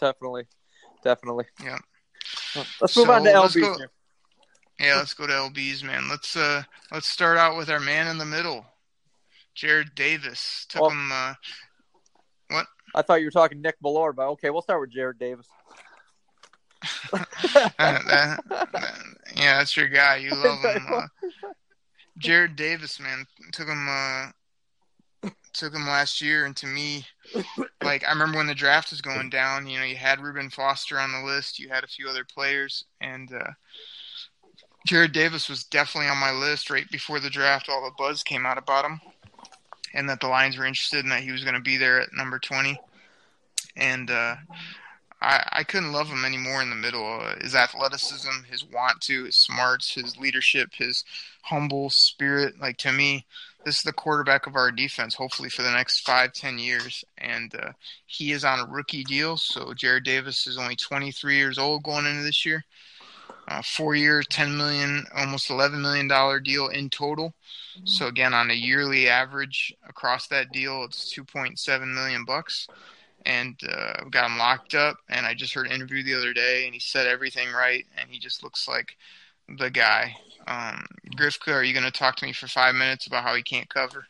definitely, 0.00 0.46
definitely. 1.04 1.44
Yeah. 1.62 1.78
Let's 2.80 2.96
move 2.96 3.10
on 3.10 3.22
to 3.24 3.30
So, 3.30 3.40
let's 3.42 3.54
go- 3.56 3.76
Yeah, 4.80 4.96
let's 4.96 5.14
go 5.14 5.26
to 5.26 5.32
LBs, 5.32 5.84
man. 5.84 6.08
Let's 6.08 6.34
uh 6.36 6.62
let's 6.90 7.06
start 7.08 7.36
out 7.38 7.56
with 7.56 7.68
our 7.70 7.78
man 7.78 8.08
in 8.08 8.18
the 8.18 8.24
middle, 8.24 8.64
Jarrad 9.56 9.94
Davis. 9.94 10.66
Took 10.70 10.82
Well- 10.82 10.90
him. 10.90 11.12
Uh, 11.12 11.34
what? 12.48 12.66
I 12.94 13.02
thought 13.02 13.20
you 13.20 13.26
were 13.26 13.30
talking 13.30 13.60
Nick 13.60 13.76
Bellore, 13.84 14.14
but 14.14 14.28
okay, 14.30 14.50
we'll 14.50 14.62
start 14.62 14.80
with 14.80 14.92
Jarrad 14.94 15.18
Davis. 15.18 15.46
that- 17.12 17.74
that- 17.78 18.40
yeah, 19.36 19.58
that's 19.58 19.76
your 19.76 19.88
guy. 19.88 20.16
You 20.16 20.30
love 20.30 20.58
him. 20.64 20.86
Uh, 20.90 21.06
Jarrad 22.18 22.56
Davis, 22.56 23.00
man, 23.00 23.26
took 23.52 23.68
him 23.68 23.86
uh 23.88 24.30
took 25.52 25.74
him 25.74 25.86
last 25.86 26.20
year, 26.20 26.46
and 26.46 26.56
to 26.56 26.66
me, 26.66 27.04
like 27.82 28.04
I 28.06 28.10
remember 28.10 28.38
when 28.38 28.46
the 28.46 28.54
draft 28.54 28.90
was 28.90 29.00
going 29.00 29.30
down, 29.30 29.66
you 29.66 29.78
know, 29.78 29.84
you 29.84 29.96
had 29.96 30.20
Reuben 30.20 30.50
Foster 30.50 30.98
on 30.98 31.12
the 31.12 31.20
list, 31.20 31.58
you 31.58 31.68
had 31.68 31.84
a 31.84 31.88
few 31.88 32.08
other 32.08 32.24
players, 32.24 32.84
and 33.00 33.32
uh, 33.32 33.50
Jarrad 34.88 35.12
Davis 35.12 35.48
was 35.48 35.64
definitely 35.64 36.08
on 36.08 36.18
my 36.18 36.32
list 36.32 36.70
right 36.70 36.90
before 36.90 37.20
the 37.20 37.30
draft. 37.30 37.68
All 37.68 37.84
the 37.84 37.94
buzz 37.96 38.22
came 38.22 38.46
out 38.46 38.58
about 38.58 38.84
him, 38.84 39.00
and 39.94 40.08
that 40.08 40.20
the 40.20 40.28
Lions 40.28 40.56
were 40.56 40.66
interested 40.66 41.00
and 41.00 41.12
that 41.12 41.22
he 41.22 41.32
was 41.32 41.44
going 41.44 41.54
to 41.54 41.60
be 41.60 41.76
there 41.76 42.00
at 42.00 42.12
number 42.12 42.38
twenty, 42.38 42.80
and 43.76 44.10
uh, 44.10 44.36
I, 45.22 45.48
I 45.52 45.64
couldn't 45.64 45.92
love 45.92 46.08
him 46.08 46.24
anymore 46.24 46.62
in 46.62 46.70
the 46.70 46.76
middle. 46.76 47.20
Uh, 47.20 47.36
his 47.40 47.54
athleticism, 47.54 48.44
his 48.50 48.64
want 48.64 49.00
to, 49.02 49.24
his 49.24 49.36
smarts, 49.36 49.94
his 49.94 50.16
leadership, 50.18 50.70
his 50.74 51.04
humble 51.42 51.90
spirit. 51.90 52.60
Like 52.60 52.76
to 52.78 52.92
me, 52.92 53.24
this 53.64 53.76
is 53.76 53.82
the 53.82 53.92
quarterback 53.92 54.48
of 54.48 54.56
our 54.56 54.72
defense, 54.72 55.14
hopefully 55.14 55.48
for 55.48 55.62
the 55.62 55.70
next 55.70 56.00
five, 56.00 56.32
ten 56.32 56.58
years. 56.58 57.04
And 57.18 57.54
uh, 57.54 57.72
he 58.06 58.32
is 58.32 58.44
on 58.44 58.58
a 58.58 58.70
rookie 58.70 59.04
deal. 59.04 59.36
So 59.36 59.66
Jarrad 59.66 60.04
Davis 60.04 60.48
is 60.48 60.58
only 60.58 60.74
23 60.74 61.36
years 61.36 61.58
old 61.58 61.84
going 61.84 62.04
into 62.04 62.22
this 62.24 62.44
year. 62.44 62.64
Uh, 63.46 63.62
four 63.62 63.94
year, 63.94 64.22
10 64.22 64.56
million, 64.56 65.04
almost 65.16 65.50
11 65.50 65.80
million 65.80 66.08
dollar 66.08 66.40
deal 66.40 66.68
in 66.68 66.90
total. 66.90 67.34
So 67.84 68.06
again, 68.06 68.34
on 68.34 68.50
a 68.50 68.54
yearly 68.54 69.08
average 69.08 69.74
across 69.88 70.26
that 70.28 70.52
deal, 70.52 70.84
it's 70.84 71.14
2.7 71.14 71.94
million 71.94 72.24
bucks 72.24 72.68
and 73.26 73.58
uh, 73.68 74.04
got 74.10 74.30
him 74.30 74.38
locked 74.38 74.74
up. 74.74 74.96
And 75.08 75.26
I 75.26 75.34
just 75.34 75.54
heard 75.54 75.66
an 75.66 75.72
interview 75.72 76.02
the 76.02 76.14
other 76.14 76.32
day, 76.32 76.64
and 76.64 76.74
he 76.74 76.80
said 76.80 77.06
everything 77.06 77.52
right, 77.52 77.84
and 77.98 78.10
he 78.10 78.18
just 78.18 78.42
looks 78.42 78.68
like 78.68 78.96
the 79.58 79.70
guy. 79.70 80.16
Um, 80.46 80.84
Grifka, 81.16 81.52
are 81.52 81.64
you 81.64 81.72
going 81.72 81.84
to 81.84 81.90
talk 81.90 82.16
to 82.16 82.26
me 82.26 82.32
for 82.32 82.48
five 82.48 82.74
minutes 82.74 83.06
about 83.06 83.24
how 83.24 83.34
he 83.34 83.42
can't 83.42 83.68
cover? 83.68 84.06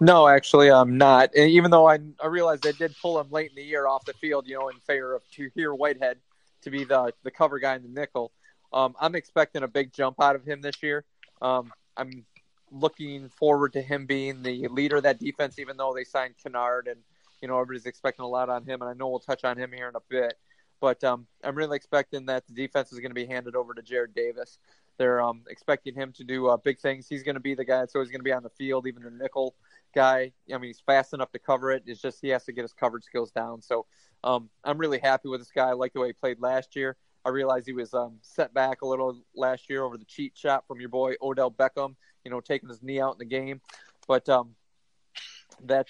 No, 0.00 0.28
actually, 0.28 0.70
I'm 0.70 0.96
not. 0.96 1.34
Even 1.36 1.70
though 1.70 1.88
I, 1.88 1.98
I 2.22 2.26
realized 2.28 2.62
they 2.62 2.72
did 2.72 2.94
pull 3.02 3.18
him 3.20 3.28
late 3.30 3.50
in 3.50 3.56
the 3.56 3.64
year 3.64 3.86
off 3.86 4.04
the 4.04 4.12
field, 4.14 4.46
you 4.46 4.54
know, 4.58 4.68
in 4.68 4.78
favor 4.80 5.14
of 5.14 5.22
Tahir 5.32 5.74
Whitehead 5.74 6.18
to 6.62 6.70
be 6.70 6.84
the 6.84 7.12
the 7.24 7.30
cover 7.30 7.58
guy 7.58 7.74
in 7.76 7.82
the 7.82 7.88
nickel. 7.88 8.32
Um, 8.72 8.94
I'm 9.00 9.14
expecting 9.14 9.62
a 9.62 9.68
big 9.68 9.92
jump 9.92 10.20
out 10.20 10.36
of 10.36 10.44
him 10.44 10.60
this 10.60 10.80
year. 10.82 11.04
Um, 11.42 11.72
I'm 11.96 12.24
looking 12.70 13.28
forward 13.30 13.72
to 13.72 13.82
him 13.82 14.06
being 14.06 14.42
the 14.42 14.68
leader 14.68 14.96
of 14.96 15.02
that 15.04 15.18
defense, 15.18 15.58
even 15.58 15.76
though 15.76 15.94
they 15.94 16.04
signed 16.04 16.34
Kennard 16.42 16.86
and 16.86 17.00
you 17.40 17.48
know 17.48 17.60
everybody's 17.60 17.86
expecting 17.86 18.24
a 18.24 18.28
lot 18.28 18.48
on 18.48 18.64
him, 18.64 18.82
and 18.82 18.90
I 18.90 18.94
know 18.94 19.08
we'll 19.08 19.20
touch 19.20 19.44
on 19.44 19.58
him 19.58 19.72
here 19.72 19.88
in 19.88 19.96
a 19.96 20.00
bit. 20.08 20.34
But 20.80 21.02
um, 21.02 21.26
I'm 21.42 21.56
really 21.56 21.76
expecting 21.76 22.26
that 22.26 22.46
the 22.46 22.54
defense 22.54 22.92
is 22.92 23.00
going 23.00 23.10
to 23.10 23.14
be 23.14 23.26
handed 23.26 23.56
over 23.56 23.74
to 23.74 23.82
Jarrad 23.82 24.14
Davis. 24.14 24.58
They're 24.96 25.20
um, 25.20 25.42
expecting 25.48 25.94
him 25.94 26.12
to 26.12 26.24
do 26.24 26.48
uh, 26.48 26.56
big 26.56 26.78
things. 26.78 27.08
He's 27.08 27.22
going 27.22 27.34
to 27.34 27.40
be 27.40 27.54
the 27.54 27.64
guy 27.64 27.78
that's 27.78 27.94
always 27.94 28.10
going 28.10 28.20
to 28.20 28.24
be 28.24 28.32
on 28.32 28.42
the 28.42 28.50
field, 28.50 28.86
even 28.86 29.02
the 29.02 29.10
nickel 29.10 29.54
guy. 29.94 30.32
I 30.52 30.58
mean, 30.58 30.68
he's 30.68 30.80
fast 30.80 31.14
enough 31.14 31.30
to 31.32 31.38
cover 31.38 31.70
it. 31.70 31.84
It's 31.86 32.00
just 32.00 32.20
he 32.20 32.28
has 32.28 32.44
to 32.44 32.52
get 32.52 32.62
his 32.62 32.72
coverage 32.72 33.04
skills 33.04 33.30
down. 33.30 33.62
So 33.62 33.86
um, 34.24 34.50
I'm 34.64 34.78
really 34.78 34.98
happy 34.98 35.28
with 35.28 35.40
this 35.40 35.50
guy. 35.50 35.68
I 35.68 35.72
like 35.72 35.92
the 35.92 36.00
way 36.00 36.08
he 36.08 36.12
played 36.12 36.40
last 36.40 36.76
year. 36.76 36.96
I 37.24 37.30
realized 37.30 37.66
he 37.66 37.72
was 37.72 37.94
um, 37.94 38.18
set 38.22 38.54
back 38.54 38.82
a 38.82 38.86
little 38.86 39.22
last 39.34 39.68
year 39.68 39.84
over 39.84 39.98
the 39.98 40.04
cheat 40.04 40.32
shot 40.36 40.66
from 40.66 40.80
your 40.80 40.88
boy 40.88 41.14
Odell 41.20 41.50
Beckham. 41.50 41.94
You 42.24 42.30
know, 42.30 42.40
taking 42.40 42.68
his 42.68 42.82
knee 42.82 43.00
out 43.00 43.12
in 43.12 43.18
the 43.18 43.24
game, 43.24 43.60
but 44.06 44.28
um, 44.28 44.54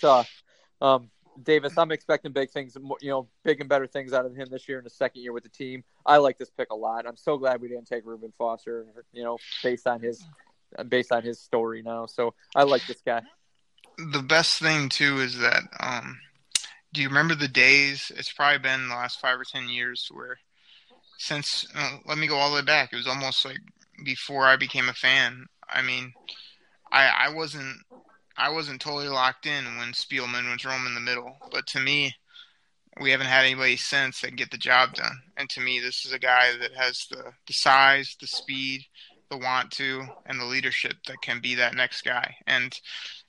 uh, 0.02 0.24
um, 0.80 1.10
Davis, 1.42 1.76
I'm 1.76 1.92
expecting 1.92 2.32
big 2.32 2.50
things, 2.50 2.76
you 3.00 3.10
know, 3.10 3.28
big 3.44 3.60
and 3.60 3.68
better 3.68 3.86
things 3.86 4.12
out 4.12 4.26
of 4.26 4.34
him 4.34 4.48
this 4.50 4.68
year 4.68 4.78
in 4.78 4.84
the 4.84 4.90
second 4.90 5.22
year 5.22 5.32
with 5.32 5.42
the 5.42 5.48
team. 5.48 5.84
I 6.04 6.16
like 6.18 6.38
this 6.38 6.50
pick 6.50 6.68
a 6.70 6.76
lot. 6.76 7.06
I'm 7.06 7.16
so 7.16 7.36
glad 7.36 7.60
we 7.60 7.68
didn't 7.68 7.86
take 7.86 8.04
Reuben 8.06 8.32
Foster, 8.36 8.86
you 9.12 9.22
know, 9.22 9.38
based 9.62 9.86
on 9.86 10.00
his 10.00 10.24
based 10.88 11.12
on 11.12 11.22
his 11.22 11.40
story 11.40 11.82
now. 11.82 12.06
So 12.06 12.34
I 12.54 12.64
like 12.64 12.86
this 12.86 13.00
guy. 13.04 13.22
The 14.12 14.22
best 14.22 14.60
thing 14.60 14.88
too 14.88 15.18
is 15.18 15.38
that 15.38 15.62
um, 15.80 16.18
do 16.92 17.02
you 17.02 17.08
remember 17.08 17.34
the 17.34 17.48
days? 17.48 18.12
It's 18.16 18.32
probably 18.32 18.58
been 18.58 18.88
the 18.88 18.94
last 18.94 19.20
five 19.20 19.38
or 19.38 19.44
ten 19.44 19.68
years 19.68 20.08
where 20.12 20.38
since 21.18 21.66
uh, 21.74 21.98
let 22.06 22.18
me 22.18 22.26
go 22.26 22.36
all 22.36 22.50
the 22.50 22.56
way 22.56 22.62
back. 22.62 22.92
It 22.92 22.96
was 22.96 23.08
almost 23.08 23.44
like 23.44 23.58
before 24.04 24.44
I 24.44 24.56
became 24.56 24.88
a 24.88 24.94
fan. 24.94 25.46
I 25.68 25.82
mean, 25.82 26.12
I 26.90 27.26
I 27.26 27.34
wasn't 27.34 27.76
I 28.38 28.50
wasn't 28.50 28.80
totally 28.80 29.08
locked 29.08 29.46
in 29.46 29.64
when 29.76 29.92
Spielman 29.92 30.50
was 30.50 30.64
roaming 30.64 30.94
the 30.94 31.00
middle, 31.00 31.36
but 31.50 31.66
to 31.68 31.80
me, 31.80 32.14
we 33.00 33.10
haven't 33.10 33.26
had 33.26 33.44
anybody 33.44 33.76
since 33.76 34.20
that 34.20 34.28
can 34.28 34.36
get 34.36 34.52
the 34.52 34.58
job 34.58 34.94
done. 34.94 35.20
And 35.36 35.50
to 35.50 35.60
me, 35.60 35.80
this 35.80 36.06
is 36.06 36.12
a 36.12 36.20
guy 36.20 36.56
that 36.60 36.72
has 36.74 37.06
the, 37.10 37.32
the 37.48 37.52
size, 37.52 38.16
the 38.20 38.28
speed, 38.28 38.84
the 39.28 39.36
want 39.36 39.72
to, 39.72 40.06
and 40.26 40.40
the 40.40 40.44
leadership 40.44 40.94
that 41.08 41.20
can 41.20 41.40
be 41.40 41.56
that 41.56 41.74
next 41.74 42.02
guy. 42.02 42.36
And 42.46 42.72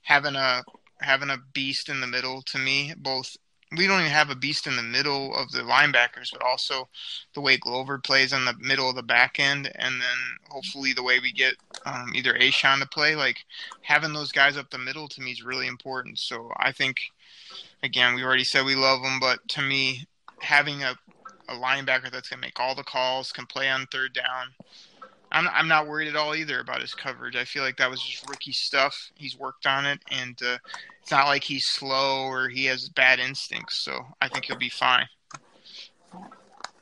having 0.02 0.36
a 0.36 0.62
having 1.00 1.30
a 1.30 1.38
beast 1.54 1.88
in 1.88 2.00
the 2.00 2.06
middle 2.06 2.42
to 2.42 2.58
me, 2.58 2.94
both 2.96 3.36
we 3.76 3.86
don't 3.86 4.00
even 4.00 4.10
have 4.10 4.30
a 4.30 4.34
beast 4.34 4.66
in 4.66 4.76
the 4.76 4.82
middle 4.82 5.34
of 5.34 5.52
the 5.52 5.60
linebackers, 5.60 6.32
but 6.32 6.42
also 6.42 6.88
the 7.34 7.40
way 7.40 7.56
Glover 7.56 7.98
plays 7.98 8.32
on 8.32 8.44
the 8.44 8.54
middle 8.58 8.88
of 8.88 8.96
the 8.96 9.02
back 9.02 9.38
end, 9.38 9.70
and 9.76 10.00
then 10.00 10.18
hopefully 10.48 10.92
the 10.92 11.04
way 11.04 11.20
we 11.20 11.32
get 11.32 11.54
um, 11.86 12.12
either 12.14 12.34
A'Shawn 12.34 12.80
to 12.80 12.88
play. 12.88 13.14
Like 13.14 13.44
having 13.82 14.12
those 14.12 14.32
guys 14.32 14.56
up 14.56 14.70
the 14.70 14.78
middle 14.78 15.08
to 15.08 15.20
me 15.20 15.30
is 15.30 15.44
really 15.44 15.68
important. 15.68 16.18
So 16.18 16.50
I 16.56 16.72
think, 16.72 16.96
again, 17.82 18.14
we 18.14 18.24
already 18.24 18.44
said 18.44 18.64
we 18.64 18.74
love 18.74 19.02
them, 19.02 19.20
but 19.20 19.46
to 19.50 19.62
me, 19.62 20.06
having 20.40 20.82
a, 20.82 20.96
a 21.48 21.54
linebacker 21.54 22.10
that's 22.10 22.28
going 22.28 22.40
to 22.40 22.46
make 22.46 22.58
all 22.58 22.74
the 22.74 22.82
calls, 22.82 23.30
can 23.30 23.46
play 23.46 23.68
on 23.68 23.86
third 23.86 24.14
down, 24.14 24.48
I'm 25.32 25.48
I'm 25.48 25.68
not 25.68 25.86
worried 25.86 26.08
at 26.08 26.16
all 26.16 26.34
either 26.34 26.60
about 26.60 26.80
his 26.80 26.94
coverage. 26.94 27.36
I 27.36 27.44
feel 27.44 27.62
like 27.62 27.76
that 27.76 27.90
was 27.90 28.02
just 28.02 28.28
rookie 28.28 28.52
stuff. 28.52 29.12
He's 29.14 29.38
worked 29.38 29.66
on 29.66 29.86
it, 29.86 30.00
and 30.10 30.36
uh, 30.42 30.58
it's 31.02 31.10
not 31.10 31.26
like 31.26 31.44
he's 31.44 31.66
slow 31.66 32.24
or 32.24 32.48
he 32.48 32.66
has 32.66 32.88
bad 32.88 33.18
instincts. 33.18 33.80
So 33.80 34.00
I 34.20 34.28
think 34.28 34.44
he'll 34.44 34.56
be 34.56 34.68
fine. 34.68 35.06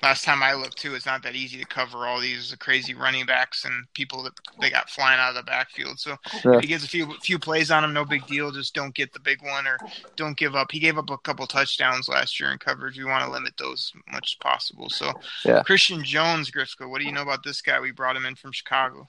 Last 0.00 0.22
time 0.22 0.44
I 0.44 0.54
looked 0.54 0.78
too, 0.78 0.94
it's 0.94 1.06
not 1.06 1.24
that 1.24 1.34
easy 1.34 1.58
to 1.58 1.66
cover 1.66 2.06
all 2.06 2.20
these 2.20 2.54
crazy 2.60 2.94
running 2.94 3.26
backs 3.26 3.64
and 3.64 3.84
people 3.94 4.22
that 4.22 4.32
they 4.60 4.70
got 4.70 4.88
flying 4.88 5.18
out 5.18 5.30
of 5.30 5.34
the 5.34 5.42
backfield. 5.42 5.98
So 5.98 6.16
yeah. 6.44 6.54
if 6.54 6.60
he 6.60 6.68
gets 6.68 6.84
a 6.84 6.88
few 6.88 7.12
few 7.20 7.36
plays 7.36 7.72
on 7.72 7.82
him, 7.82 7.92
no 7.92 8.04
big 8.04 8.24
deal. 8.26 8.52
Just 8.52 8.76
don't 8.76 8.94
get 8.94 9.12
the 9.12 9.18
big 9.18 9.42
one 9.42 9.66
or 9.66 9.76
don't 10.14 10.36
give 10.36 10.54
up. 10.54 10.70
He 10.70 10.78
gave 10.78 10.98
up 10.98 11.10
a 11.10 11.18
couple 11.18 11.44
touchdowns 11.48 12.08
last 12.08 12.38
year 12.38 12.52
in 12.52 12.58
coverage. 12.58 12.96
We 12.96 13.06
want 13.06 13.24
to 13.24 13.30
limit 13.30 13.54
those 13.58 13.92
as 13.92 14.12
much 14.12 14.36
as 14.36 14.36
possible. 14.36 14.88
So 14.88 15.12
yeah. 15.44 15.64
Christian 15.64 16.04
Jones, 16.04 16.48
Grifka, 16.48 16.88
what 16.88 17.00
do 17.00 17.04
you 17.04 17.12
know 17.12 17.22
about 17.22 17.42
this 17.42 17.60
guy? 17.60 17.80
We 17.80 17.90
brought 17.90 18.14
him 18.14 18.24
in 18.24 18.36
from 18.36 18.52
Chicago. 18.52 19.08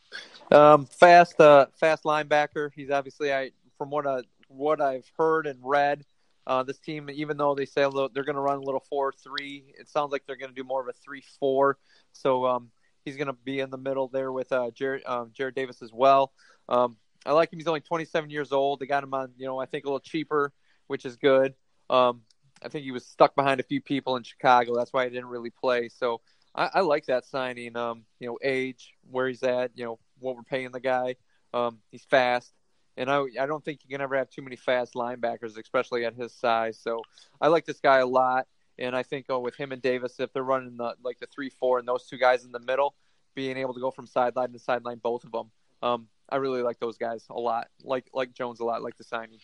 Um, 0.50 0.88
fast, 0.88 1.40
uh, 1.40 1.68
fast 1.80 2.04
linebacker. 2.04 2.72
He's 2.76 2.90
obviously 2.90 3.32
I 3.32 3.52
from 3.78 3.92
what 3.92 4.08
I 4.08 4.22
what 4.50 4.82
I've 4.82 5.10
heard 5.18 5.48
and 5.48 5.60
read 5.64 6.04
uh, 6.46 6.64
this 6.64 6.80
team, 6.80 7.10
even 7.10 7.38
though 7.38 7.56
they 7.56 7.66
say 7.66 7.82
they're 7.82 8.24
going 8.24 8.36
to 8.36 8.42
run 8.42 8.58
a 8.58 8.64
little 8.64 8.84
four-three, 8.90 9.76
it 9.80 9.88
sounds 9.88 10.12
like 10.12 10.24
they're 10.26 10.36
going 10.36 10.50
to 10.50 10.56
do 10.56 10.64
more 10.64 10.82
of 10.82 10.88
a 10.88 10.94
three-four. 10.94 11.78
So 12.12 12.46
um, 12.46 12.72
he's 13.06 13.18
going 13.18 13.28
to 13.28 13.34
be 13.34 13.60
in 13.60 13.70
the 13.70 13.78
middle 13.78 14.08
there 14.08 14.32
with 14.32 14.52
uh, 14.52 14.72
Jarrad, 14.72 15.08
um, 15.08 15.32
Jarrad 15.38 15.56
Davis 15.56 15.82
as 15.82 15.94
well. 15.94 16.34
Um, 16.68 16.98
I 17.26 17.34
like 17.34 17.54
him. 17.54 17.60
He's 17.60 17.68
only 17.68 17.82
27 17.82 18.30
years 18.30 18.52
old. 18.52 18.80
They 18.80 18.88
got 18.88 19.04
him 19.04 19.14
on, 19.14 19.32
you 19.38 19.46
know, 19.46 19.60
I 19.60 19.66
think 19.66 19.86
a 19.86 19.88
little 19.88 20.00
cheaper, 20.00 20.52
which 20.88 21.06
is 21.06 21.18
good. 21.18 21.54
Um, 21.90 22.22
I 22.64 22.70
think 22.70 22.84
he 22.84 22.92
was 22.92 23.06
stuck 23.06 23.36
behind 23.36 23.60
a 23.60 23.64
few 23.64 23.82
people 23.82 24.16
in 24.16 24.24
Chicago. 24.24 24.76
That's 24.76 24.92
why 24.92 25.04
he 25.04 25.12
didn't 25.12 25.28
really 25.28 25.52
play. 25.52 25.90
So 25.90 26.22
I, 26.56 26.70
I 26.76 26.80
like 26.82 27.06
that 27.06 27.26
signing. 27.26 27.76
Um, 27.78 28.06
you 28.20 28.28
know, 28.28 28.40
age, 28.42 28.94
where 29.10 29.28
he's 29.28 29.44
at, 29.44 29.72
you 29.76 29.86
know, 29.86 30.00
what 30.20 30.36
we're 30.36 30.44
paying 30.44 30.72
the 30.72 30.80
guy. 30.80 31.16
Um, 31.54 31.80
he's 31.92 32.06
fast 32.06 32.54
and 33.00 33.10
I 33.10 33.24
I 33.40 33.46
don't 33.46 33.64
think 33.64 33.80
you 33.84 33.90
can 33.90 34.02
ever 34.02 34.16
have 34.18 34.30
too 34.30 34.42
many 34.42 34.58
fast 34.58 34.94
linebackers, 34.94 35.58
especially 35.58 36.06
at 36.06 36.14
his 36.14 36.34
size. 36.34 36.78
So 36.78 37.02
I 37.42 37.48
like 37.48 37.66
this 37.66 37.80
guy 37.80 38.00
a 38.00 38.06
lot, 38.06 38.46
and 38.78 38.96
I 38.96 39.04
think 39.04 39.28
oh, 39.30 39.40
with 39.40 39.56
him 39.56 39.72
and 39.72 39.82
Davis, 39.82 40.20
if 40.20 40.32
they're 40.34 40.44
running 40.44 40.78
the 40.78 40.94
like 41.02 41.18
the 41.20 41.28
three 41.28 41.50
four 41.50 41.80
and 41.80 41.88
those 41.88 42.06
two 42.06 42.18
guys 42.18 42.44
in 42.44 42.52
the 42.52 42.60
middle, 42.60 42.94
being 43.34 43.58
able 43.58 43.74
to 43.74 43.80
go 43.80 43.90
from 43.90 44.06
sideline 44.06 44.52
to 44.52 44.60
sideline, 44.60 44.98
both 44.98 45.24
of 45.24 45.32
them, 45.32 45.50
um, 45.82 46.08
I 46.30 46.36
really 46.36 46.62
like 46.62 46.80
those 46.80 46.98
guys 46.98 47.26
a 47.30 47.40
lot. 47.40 47.70
Like 47.84 48.10
like 48.14 48.34
Jones 48.34 48.60
a 48.60 48.66
lot. 48.66 48.84
Like 48.84 48.98
the 48.98 49.06
signing. 49.06 49.40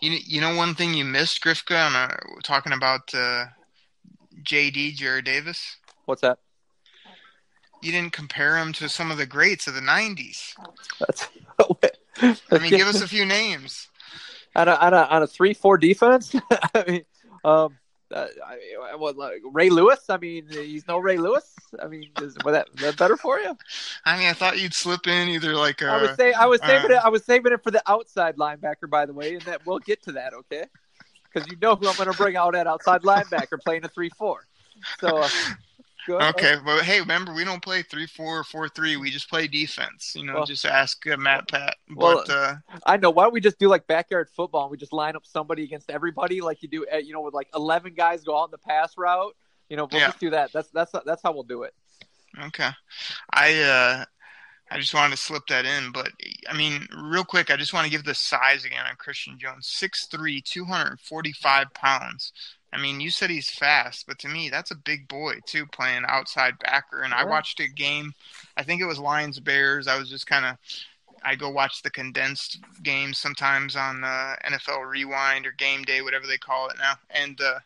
You 0.00 0.18
you 0.22 0.40
know 0.42 0.54
one 0.54 0.74
thing 0.74 0.92
you 0.92 1.06
missed, 1.06 1.42
Grifka, 1.42 1.86
on 1.86 1.96
uh, 1.96 2.14
talking 2.44 2.74
about 2.74 3.14
uh, 3.14 3.46
JD 4.42 4.98
Jarrad 4.98 5.24
Davis. 5.24 5.78
What's 6.04 6.20
that? 6.20 6.38
You 7.80 7.90
didn't 7.90 8.12
compare 8.12 8.58
him 8.58 8.72
to 8.74 8.88
some 8.88 9.10
of 9.10 9.16
the 9.16 9.26
greats 9.26 9.66
of 9.66 9.74
the 9.74 9.80
'90s. 9.80 10.52
That's 11.00 11.28
I 12.22 12.58
mean, 12.58 12.70
give 12.70 12.88
us 12.88 13.02
a 13.02 13.08
few 13.08 13.24
names. 13.24 13.88
On 14.54 14.68
a 14.68 14.72
on 14.72 14.94
a, 14.94 15.02
on 15.02 15.22
a 15.22 15.26
three 15.26 15.54
four 15.54 15.78
defense. 15.78 16.34
I 16.74 16.84
mean, 16.86 17.04
um, 17.44 17.78
uh, 18.12 18.26
I, 18.46 18.94
what, 18.96 19.16
like 19.16 19.40
Ray 19.50 19.70
Lewis? 19.70 20.04
I 20.10 20.18
mean, 20.18 20.46
he's 20.48 20.86
no 20.86 20.98
Ray 20.98 21.16
Lewis. 21.16 21.54
I 21.82 21.88
mean, 21.88 22.10
is 22.20 22.36
was 22.44 22.52
that, 22.52 22.68
that 22.76 22.96
better 22.98 23.16
for 23.16 23.38
you? 23.38 23.56
I 24.04 24.18
mean, 24.18 24.28
I 24.28 24.34
thought 24.34 24.58
you'd 24.60 24.74
slip 24.74 25.06
in 25.06 25.28
either 25.28 25.54
like 25.54 25.80
a, 25.80 25.86
I 25.86 26.02
was 26.02 26.16
say 26.16 26.32
I 26.32 26.46
was 26.46 26.60
saving 26.60 26.90
uh, 26.90 26.96
it. 26.96 27.00
I 27.04 27.08
was 27.08 27.24
saving 27.24 27.52
it 27.52 27.62
for 27.62 27.70
the 27.70 27.82
outside 27.90 28.36
linebacker, 28.36 28.90
by 28.90 29.06
the 29.06 29.14
way, 29.14 29.34
and 29.34 29.42
that 29.42 29.64
we'll 29.66 29.78
get 29.78 30.02
to 30.04 30.12
that, 30.12 30.34
okay? 30.34 30.64
Because 31.32 31.50
you 31.50 31.56
know 31.62 31.74
who 31.76 31.88
I'm 31.88 31.96
going 31.96 32.10
to 32.10 32.16
bring 32.16 32.36
out 32.36 32.54
at 32.54 32.66
outside 32.66 33.02
linebacker 33.02 33.58
playing 33.64 33.84
a 33.84 33.88
three 33.88 34.10
four. 34.10 34.46
So. 35.00 35.18
Uh, 35.18 35.28
Good. 36.06 36.20
Okay, 36.20 36.56
but 36.64 36.82
hey, 36.82 37.00
remember 37.00 37.32
we 37.32 37.44
don't 37.44 37.62
play 37.62 37.82
three 37.82 38.06
four 38.06 38.42
four 38.44 38.68
three. 38.68 38.96
We 38.96 39.10
just 39.10 39.28
play 39.30 39.46
defense. 39.46 40.14
You 40.16 40.24
know, 40.24 40.34
Well- 40.34 40.46
just 40.46 40.64
ask 40.64 41.06
uh, 41.06 41.16
Matt 41.16 41.48
Pat. 41.48 41.76
Well, 41.94 42.24
But 42.26 42.30
uh, 42.34 42.54
I 42.86 42.96
know. 42.96 43.10
Why 43.10 43.24
don't 43.24 43.32
we 43.32 43.40
just 43.40 43.58
do 43.58 43.68
like 43.68 43.86
backyard 43.86 44.28
football 44.34 44.62
and 44.62 44.70
we 44.70 44.76
just 44.76 44.92
line 44.92 45.14
up 45.16 45.24
somebody 45.26 45.62
against 45.64 45.90
everybody 45.90 46.40
like 46.40 46.62
you 46.62 46.68
do, 46.68 46.86
at, 46.90 47.06
you 47.06 47.12
know, 47.12 47.20
with 47.20 47.34
like 47.34 47.48
eleven 47.54 47.94
guys 47.94 48.24
go 48.24 48.38
out 48.40 48.46
in 48.46 48.50
the 48.50 48.58
pass 48.58 48.96
route. 48.98 49.36
You 49.68 49.76
know, 49.76 49.88
we'll 49.90 50.00
Yeah. 50.00 50.08
just 50.08 50.18
do 50.20 50.30
that. 50.30 50.52
That's 50.52 50.68
that's 50.70 50.92
that's 51.06 51.22
how 51.22 51.32
we'll 51.32 51.44
do 51.44 51.62
it. 51.62 51.74
Okay. 52.46 52.68
I 53.32 53.60
uh 53.62 54.04
I 54.70 54.78
just 54.78 54.94
wanted 54.94 55.10
to 55.16 55.22
slip 55.22 55.42
that 55.48 55.66
in, 55.66 55.92
but 55.92 56.10
I 56.48 56.56
mean, 56.56 56.88
real 56.96 57.24
quick, 57.24 57.50
I 57.50 57.56
just 57.56 57.74
want 57.74 57.84
to 57.84 57.90
give 57.90 58.04
the 58.04 58.14
size 58.14 58.64
again 58.64 58.84
on 58.88 58.96
Christian 58.96 59.38
Jones. 59.38 59.66
6'3", 59.68 60.42
245 60.42 61.74
pounds. 61.74 62.32
I 62.72 62.80
mean, 62.80 63.00
you 63.00 63.10
said 63.10 63.28
he's 63.28 63.50
fast, 63.50 64.06
but 64.06 64.18
to 64.20 64.28
me, 64.28 64.48
that's 64.48 64.70
a 64.70 64.76
big 64.76 65.06
boy 65.06 65.40
too, 65.46 65.66
playing 65.66 66.04
outside 66.08 66.58
backer. 66.58 67.02
And 67.02 67.12
I 67.12 67.24
watched 67.24 67.60
a 67.60 67.68
game, 67.68 68.14
I 68.56 68.62
think 68.62 68.80
it 68.80 68.86
was 68.86 68.98
Lions 68.98 69.38
Bears. 69.40 69.86
I 69.86 69.98
was 69.98 70.08
just 70.08 70.26
kind 70.26 70.46
of, 70.46 70.56
I 71.22 71.34
go 71.34 71.50
watch 71.50 71.82
the 71.82 71.90
condensed 71.90 72.60
games 72.82 73.18
sometimes 73.18 73.76
on 73.76 74.02
uh, 74.02 74.36
NFL 74.46 74.88
Rewind 74.88 75.46
or 75.46 75.52
Game 75.52 75.82
Day, 75.82 76.00
whatever 76.02 76.26
they 76.26 76.38
call 76.38 76.68
it 76.68 76.76
now, 76.78 76.94
and 77.10 77.40
uh, 77.40 77.58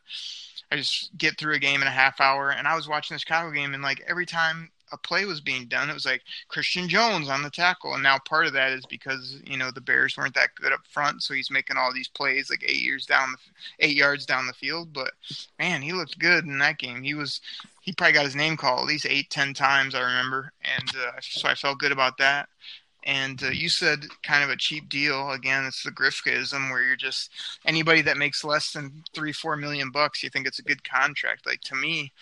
I 0.70 0.76
just 0.76 1.16
get 1.16 1.38
through 1.38 1.54
a 1.54 1.61
game 1.61 1.80
in 1.82 1.88
a 1.88 1.92
half 1.92 2.20
hour. 2.20 2.50
And 2.50 2.66
I 2.66 2.74
was 2.74 2.88
watching 2.88 3.14
the 3.14 3.20
Chicago 3.20 3.52
game, 3.52 3.74
and 3.74 3.82
like 3.82 4.02
every 4.09 4.26
time 4.26 4.70
a 4.93 4.97
play 4.97 5.24
was 5.24 5.41
being 5.41 5.66
done, 5.66 5.91
it 5.91 5.95
was 5.95 6.07
like 6.07 6.22
Christian 6.49 6.89
Jones 6.89 7.28
on 7.28 7.43
the 7.43 7.51
tackle. 7.51 7.95
And 7.95 8.03
now 8.03 8.18
part 8.18 8.47
of 8.47 8.53
that 8.53 8.72
is 8.72 8.87
because 8.87 9.41
you 9.45 9.57
know 9.57 9.70
the 9.70 9.80
Bears 9.80 10.16
weren't 10.16 10.34
that 10.34 10.55
good 10.55 10.72
up 10.72 10.87
front, 10.89 11.22
so 11.22 11.34
he's 11.34 11.51
making 11.51 11.76
all 11.76 11.93
these 11.93 12.09
plays 12.09 12.51
like 12.51 12.64
eight 12.66 12.82
years 12.82 13.07
down 13.07 13.32
the 13.32 13.39
eight 13.87 13.97
yards 13.97 14.26
down 14.26 14.47
the 14.47 14.53
field. 14.53 14.93
But 14.93 15.12
man, 15.59 15.82
he 15.82 15.93
looked 15.93 16.18
good 16.18 16.45
in 16.45 16.59
that 16.59 16.78
game. 16.78 17.03
He 17.03 17.14
was 17.14 17.41
he 17.80 17.93
probably 17.93 18.14
got 18.14 18.24
his 18.24 18.37
name 18.37 18.57
called 18.57 18.80
at 18.80 18.87
least 18.87 19.07
eight 19.09 19.30
ten 19.30 19.55
times 19.55 19.95
I 19.95 20.01
remember, 20.01 20.53
and 20.64 20.91
uh, 20.91 21.12
so 21.20 21.49
I 21.49 21.55
felt 21.55 21.78
good 21.78 21.93
about 21.93 22.18
that. 22.18 22.49
And 23.07 23.41
uh, 23.45 23.51
you 23.51 23.68
said 23.68 24.05
kind 24.24 24.43
of 24.43 24.51
a 24.51 24.57
cheap 24.57 24.89
deal. 24.89 25.30
Again, 25.30 25.64
it's 25.64 25.84
the 25.84 25.93
Grifkaism 25.93 26.70
where 26.70 26.82
you're 26.82 26.97
just 26.97 27.30
anybody 27.64 28.03
that 28.03 28.16
makes 28.16 28.43
less 28.43 28.72
than 28.72 29.05
three, 29.14 29.32
four 29.32 29.57
million 29.57 29.91
bucks, 29.91 30.24
you 30.24 30.28
think 30.28 30.47
it's 30.47 30.59
a 30.59 30.64
good 30.64 30.82
contract. 30.82 31.47
Like 31.47 31.61
to 31.62 31.76
me, 31.76 32.12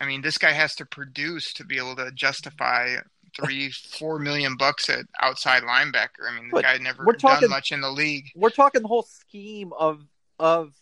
I 0.00 0.06
mean, 0.06 0.22
this 0.22 0.38
guy 0.38 0.52
has 0.52 0.74
to 0.76 0.86
produce 0.86 1.52
to 1.54 1.64
be 1.64 1.78
able 1.78 1.96
to 1.96 2.10
justify 2.12 2.96
three, 3.40 3.70
four 3.70 4.18
million 4.18 4.56
bucks 4.56 4.88
at 4.88 5.04
outside 5.20 5.62
linebacker. 5.62 6.28
I 6.28 6.34
mean, 6.34 6.48
the 6.48 6.52
But 6.52 6.64
guy 6.64 6.78
never 6.78 7.04
talking- 7.14 7.42
done 7.42 7.50
much 7.50 7.72
in 7.72 7.80
the 7.80 7.90
league. 7.90 8.30
We're 8.34 8.50
talking 8.50 8.82
the 8.82 8.88
whole 8.88 9.02
scheme 9.02 9.72
of 9.72 10.06
of 10.38 10.74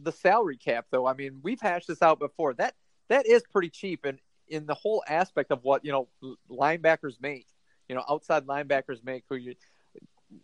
the 0.00 0.12
salary 0.12 0.56
cap, 0.56 0.86
though. 0.90 1.06
I 1.06 1.14
mean, 1.14 1.40
we've 1.42 1.60
hashed 1.60 1.88
this 1.88 2.02
out 2.02 2.18
before. 2.18 2.54
That 2.54 2.74
that 3.08 3.26
is 3.26 3.42
pretty 3.52 3.70
cheap, 3.70 4.04
and 4.04 4.18
in 4.48 4.66
the 4.66 4.74
whole 4.74 5.02
aspect 5.08 5.50
of 5.52 5.62
what 5.62 5.84
you 5.84 5.92
know 5.92 6.08
linebackers 6.50 7.20
make, 7.20 7.46
you 7.88 7.94
know, 7.94 8.04
outside 8.08 8.46
linebackers 8.46 9.04
make. 9.04 9.24
Who 9.28 9.36
you, 9.36 9.54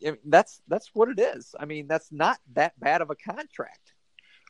I 0.07 0.13
mean, 0.13 0.19
that's 0.25 0.61
that's 0.69 0.91
what 0.95 1.09
it 1.09 1.19
is. 1.19 1.55
I 1.59 1.65
mean, 1.65 1.87
that's 1.87 2.11
not 2.13 2.39
that 2.55 2.79
bad 2.79 3.03
of 3.03 3.11
a 3.11 3.15
contract. 3.17 3.95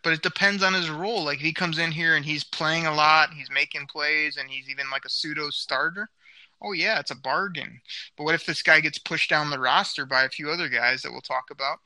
But 0.07 0.13
it 0.13 0.23
depends 0.23 0.63
on 0.63 0.73
his 0.73 0.89
role. 0.89 1.25
Like 1.25 1.41
he 1.41 1.53
comes 1.53 1.79
in 1.79 1.91
here 1.91 2.15
and 2.15 2.25
he's 2.25 2.45
playing 2.45 2.87
a 2.87 2.95
lot, 2.95 3.31
he's 3.35 3.51
making 3.51 3.89
plays, 3.89 4.37
and 4.37 4.49
he's 4.49 4.71
even 4.71 4.89
like 4.89 5.05
a 5.05 5.11
pseudo 5.11 5.51
starter. 5.51 6.09
Oh 6.63 6.71
yeah, 6.71 7.01
it's 7.01 7.11
a 7.11 7.17
bargain. 7.17 7.81
But 8.17 8.23
what 8.23 8.37
if 8.37 8.47
this 8.47 8.63
guy 8.63 8.79
gets 8.79 9.01
pushed 9.01 9.29
down 9.29 9.51
the 9.51 9.59
roster 9.59 10.07
by 10.07 10.23
a 10.23 10.29
few 10.29 10.49
other 10.49 10.69
guys 10.69 11.03
that 11.03 11.11
we'll 11.11 11.23
talk 11.23 11.51
about, 11.51 11.79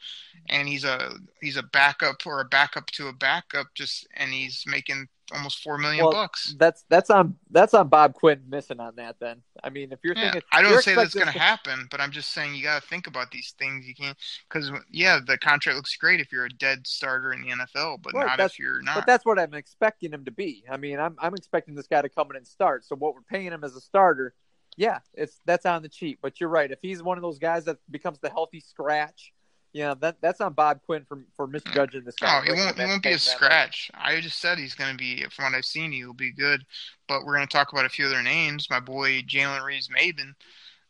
and 0.51 0.69
he's 0.69 0.85
a 0.85 1.15
he's 1.41 1.57
a 1.57 1.63
backup 1.63 2.27
or 2.27 2.43
a 2.43 2.45
backup 2.45 2.89
to 2.89 3.09
a 3.09 3.13
backup, 3.15 3.69
just 3.75 4.07
and 4.15 4.31
he's 4.33 4.65
making 4.67 5.09
almost 5.33 5.63
four 5.63 5.79
million 5.79 6.03
Well, 6.05 6.11
bucks. 6.11 6.57
That's 6.59 6.85
that's 6.89 7.11
on 7.11 7.37
that's 7.51 7.75
on 7.75 7.89
Bob 7.89 8.15
Quinn 8.15 8.43
missing 8.49 8.81
on 8.81 8.97
that. 8.97 9.17
Then 9.21 9.43
I 9.63 9.71
mean, 9.71 9.93
if 9.93 10.01
you're 10.03 10.15
Yeah, 10.15 10.17
thinking, 10.17 10.43
I 10.51 10.63
don't 10.63 10.81
say 10.81 10.97
that's 10.97 11.15
going 11.15 11.29
to 11.29 11.33
happen, 11.33 11.87
but 11.91 12.01
I'm 12.01 12.11
just 12.11 12.31
saying 12.31 12.55
you 12.55 12.63
got 12.65 12.83
to 12.83 12.89
think 12.89 13.07
about 13.07 13.31
these 13.31 13.55
things. 13.59 13.87
You 13.87 13.95
can't 13.95 14.17
because 14.49 14.71
yeah, 14.91 15.21
the 15.25 15.39
contract 15.39 15.77
looks 15.77 15.97
great 15.97 16.21
if 16.21 16.33
you're 16.33 16.47
a 16.47 16.51
dead 16.51 16.87
starter 16.87 17.33
in 17.33 17.43
the 17.43 17.49
NFL, 17.49 18.03
but 18.03 18.15
Right, 18.15 18.27
not 18.27 18.41
if 18.41 18.59
you're 18.59 18.83
not. 18.83 18.97
But 18.97 19.07
that's 19.07 19.25
what 19.25 19.39
I'm 19.39 19.55
expecting 19.55 20.13
him 20.13 20.25
to 20.25 20.33
be. 20.33 20.65
I 20.71 20.77
mean, 20.77 20.99
I'm 20.99 21.17
I'm 21.21 21.35
expecting 21.35 21.75
this 21.75 21.87
guy 21.87 22.03
to 22.03 22.09
come 22.09 22.31
in 22.31 22.37
and 22.37 22.47
start. 22.47 22.85
So 22.85 22.97
what 22.97 23.15
we're 23.15 23.21
paying 23.23 23.53
him 23.53 23.63
as 23.63 23.77
a 23.77 23.81
starter, 23.81 24.35
yeah, 24.77 24.99
it's 25.15 25.41
that's 25.47 25.65
on 25.65 25.83
the 25.83 25.89
cheap. 25.89 26.19
But 26.21 26.41
you're 26.41 26.49
right. 26.49 26.71
If 26.71 26.81
he's 26.83 27.03
one 27.03 27.19
of 27.19 27.23
those 27.23 27.39
guys 27.39 27.67
that 27.67 27.79
becomes 27.91 28.19
the 28.19 28.31
healthy 28.31 28.59
scratch, 28.61 29.33
yeah, 29.73 29.95
that 30.01 30.17
that's 30.21 30.41
on 30.41 30.53
Bob 30.53 30.81
Quinn 30.85 31.05
for 31.09 31.23
for 31.37 31.47
misjudging 31.47 32.05
this 32.05 32.17
guy. 32.17 32.39
No, 32.39 32.39
it 32.39 32.51
Making 32.51 32.65
won't. 32.65 32.79
It 32.79 32.87
won't 32.87 33.03
be 33.03 33.13
a 33.13 33.19
scratch. 33.19 33.91
I 33.95 34.21
just 34.21 34.41
said 34.41 34.59
he's 34.59 34.75
going 34.75 34.91
to 34.91 34.97
be. 34.97 35.25
From 35.31 35.45
what 35.45 35.55
I've 35.55 35.65
seen, 35.65 35.93
he'll 35.93 36.13
be 36.13 36.33
good. 36.33 36.65
But 37.07 37.25
we're 37.25 37.37
going 37.37 37.47
to 37.47 37.53
talk 37.53 37.73
about 37.73 37.85
a 37.85 37.91
few 37.91 38.07
other 38.07 38.23
names. 38.23 38.69
My 38.69 38.81
boy 38.81 39.23
Jalen 39.23 39.65
Reeves 39.65 39.89
Maybin. 39.89 40.35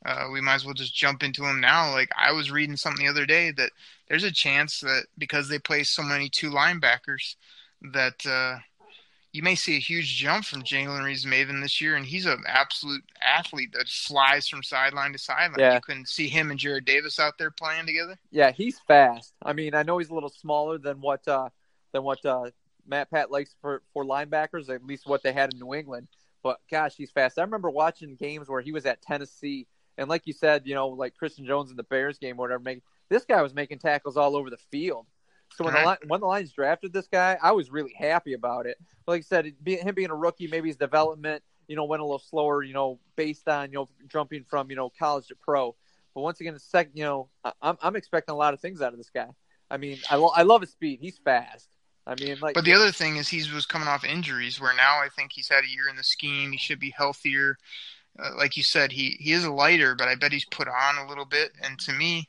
Uh, 0.05 0.29
we 0.33 0.41
might 0.41 0.55
as 0.55 0.65
well 0.65 0.73
just 0.73 0.95
jump 0.95 1.23
into 1.23 1.45
him 1.45 1.61
now. 1.61 1.93
Like 1.93 2.09
I 2.17 2.33
was 2.33 2.51
reading 2.51 2.77
something 2.77 3.05
the 3.05 3.11
other 3.11 3.27
day 3.27 3.51
that 3.53 3.71
there's 4.09 4.25
a 4.25 4.33
chance 4.33 4.81
that 4.81 5.05
because 5.19 5.49
they 5.49 5.59
play 5.59 5.83
so 5.83 6.03
many 6.03 6.31
two 6.31 6.51
linebackers, 6.51 7.37
that 7.93 8.25
uh, 8.27 8.61
you 9.33 9.43
may 9.43 9.55
see 9.55 9.77
a 9.77 9.81
huge 9.81 10.17
jump 10.17 10.45
from 10.45 10.63
Jalen 10.63 11.05
Reeves 11.05 11.25
Maybin 11.25 11.63
this 11.63 11.81
year, 11.81 11.97
and 11.97 12.05
he's 12.05 12.27
an 12.27 12.43
absolute 12.47 13.05
athlete 13.23 13.73
that 13.75 13.89
flies 13.89 14.49
from 14.49 14.63
sideline 14.63 15.13
to 15.13 15.19
sideline. 15.19 15.61
Yeah. 15.61 15.75
You 15.75 15.81
couldn't 15.81 16.09
see 16.09 16.29
him 16.29 16.51
and 16.51 16.59
Jarrad 16.59 16.85
Davis 16.85 17.21
out 17.21 17.39
there 17.39 17.51
playing 17.51 17.87
together. 17.87 18.19
Yeah, 18.31 18.51
he's 18.51 18.81
fast. 18.81 19.35
I 19.43 19.53
mean, 19.53 19.75
I 19.75 19.85
know 19.85 19.99
he's 19.99 20.11
a 20.11 20.15
little 20.15 20.31
smaller 20.31 20.79
than 20.79 21.01
what 21.01 21.27
uh, 21.29 21.49
than 21.93 22.03
what 22.03 22.25
uh, 22.25 22.51
Matt 22.87 23.11
Pat 23.11 23.31
likes 23.31 23.55
for 23.61 23.83
for 23.93 24.05
linebackers, 24.05 24.69
at 24.69 24.85
least 24.85 25.07
what 25.07 25.23
they 25.23 25.33
had 25.33 25.53
in 25.53 25.61
New 25.61 25.75
England. 25.75 26.09
But 26.43 26.59
gosh, 26.71 26.95
he's 26.97 27.11
fast. 27.11 27.39
I 27.39 27.43
remember 27.43 27.71
watching 27.71 28.17
games 28.17 28.49
where 28.49 28.63
he 28.63 28.73
was 28.73 28.87
at 28.87 29.03
Tennessee, 29.03 29.67
and 29.97 30.09
like 30.09 30.23
you 30.27 30.33
said, 30.33 30.63
you 30.67 30.75
know, 30.75 30.89
like 30.89 31.15
Christian 31.17 31.47
Jones 31.47 31.71
in 31.71 31.77
the 31.77 31.85
Bears 31.85 32.19
game, 32.19 32.37
or 32.37 32.43
whatever. 32.43 32.63
Making 32.65 32.83
this 33.11 33.25
guy 33.25 33.43
was 33.43 33.55
making 33.55 33.79
tackles 33.79 34.17
all 34.17 34.35
over 34.35 34.51
the 34.51 34.59
field. 34.73 35.07
So 35.57 35.65
when 35.65 35.75
the 35.75 35.81
Right. 35.81 35.99
Li- 36.01 36.09
when 36.09 36.21
the 36.21 36.27
Lions 36.27 36.53
drafted 36.53 36.93
this 36.93 37.09
guy, 37.09 37.39
I 37.43 37.53
was 37.53 37.71
really 37.71 37.93
happy 37.93 38.35
about 38.35 38.67
it. 38.67 38.79
Like 39.07 39.21
I 39.21 39.23
said, 39.23 39.53
be, 39.63 39.77
him 39.77 39.95
being 39.95 40.11
a 40.11 40.15
rookie, 40.15 40.47
maybe 40.47 40.69
his 40.69 40.77
development, 40.77 41.43
you 41.67 41.77
know, 41.77 41.85
went 41.85 42.03
a 42.03 42.05
little 42.05 42.19
slower, 42.19 42.63
you 42.63 42.75
know, 42.75 42.99
based 43.17 43.49
on 43.49 43.71
you 43.71 43.77
know 43.77 43.89
jumping 44.09 44.45
from 44.49 44.71
you 44.71 44.77
know 44.77 44.91
college 44.99 45.27
to 45.29 45.37
pro. 45.37 45.75
But 46.15 46.23
once 46.23 46.41
again, 46.41 46.55
the 46.55 46.61
second, 46.61 46.93
you 46.97 47.05
know, 47.05 47.29
I'm 47.63 47.77
I'm 47.81 47.97
expecting 47.97 48.33
a 48.35 48.39
lot 48.39 48.55
of 48.55 48.61
things 48.61 48.81
out 48.83 48.93
of 48.93 48.99
this 48.99 49.11
guy. 49.11 49.29
I 49.71 49.77
mean, 49.77 49.99
I 50.09 50.17
lo- 50.17 50.33
I 50.35 50.43
love 50.43 50.61
his 50.63 50.71
speed. 50.71 50.99
He's 51.01 51.19
fast. 51.19 51.69
I 52.07 52.15
mean, 52.21 52.39
like, 52.41 52.55
But 52.55 52.65
the 52.65 52.75
other 52.75 52.91
thing 52.91 53.17
is 53.17 53.29
he 53.29 53.45
was 53.53 53.67
coming 53.67 53.87
off 53.87 54.05
injuries, 54.05 54.61
where 54.61 54.75
now 54.75 55.01
I 55.01 55.09
think 55.15 55.33
he's 55.33 55.49
had 55.49 55.65
a 55.65 55.69
year 55.69 55.89
in 55.89 55.97
the 55.97 56.03
scheme. 56.03 56.51
He 56.51 56.59
should 56.59 56.81
be 56.81 56.91
healthier. 56.91 57.57
Uh, 58.19 58.31
like 58.37 58.57
you 58.57 58.63
said, 58.65 58.91
he 58.91 59.17
he 59.21 59.33
is 59.33 59.47
lighter, 59.47 59.95
but 59.95 60.09
I 60.09 60.17
bet 60.17 60.33
he's 60.33 60.45
put 60.47 60.67
on 60.67 60.99
a 60.99 61.09
little 61.09 61.25
bit. 61.25 61.53
And 61.63 61.79
to 61.81 61.93
me, 61.93 62.29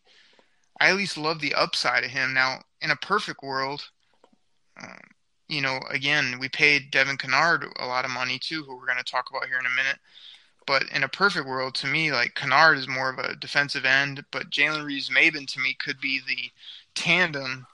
I 0.82 0.90
at 0.90 0.96
least 0.96 1.16
love 1.16 1.40
the 1.40 1.54
upside 1.54 2.04
of 2.04 2.10
him. 2.10 2.34
Now, 2.34 2.64
in 2.82 2.90
a 2.90 2.96
perfect 2.96 3.44
world, 3.44 3.84
um, 4.82 4.98
you 5.48 5.62
know, 5.62 5.80
again, 5.92 6.38
we 6.40 6.50
paid 6.50 6.90
Devon 6.90 7.18
Kennard 7.18 7.66
a 7.78 7.86
lot 7.86 8.04
of 8.04 8.10
money 8.10 8.40
too, 8.40 8.64
who 8.64 8.76
we're 8.76 8.88
going 8.88 8.98
to 8.98 9.04
talk 9.04 9.30
about 9.30 9.46
here 9.46 9.60
in 9.60 9.68
a 9.68 9.76
minute. 9.76 10.00
But 10.66 10.86
in 10.92 11.04
a 11.04 11.08
perfect 11.08 11.46
world, 11.46 11.76
to 11.76 11.88
me, 11.88 12.12
like 12.12 12.34
Kennard 12.34 12.80
is 12.80 12.88
more 12.88 13.12
of 13.12 13.20
a 13.20 13.36
defensive 13.36 13.86
end, 13.86 14.26
but 14.32 14.50
Jalen 14.50 14.84
Reeves 14.84 15.12
Maybin 15.12 15.46
to 15.54 15.60
me 15.60 15.78
could 15.80 16.00
be 16.02 16.20
the 16.28 16.50
tandem 16.96 17.68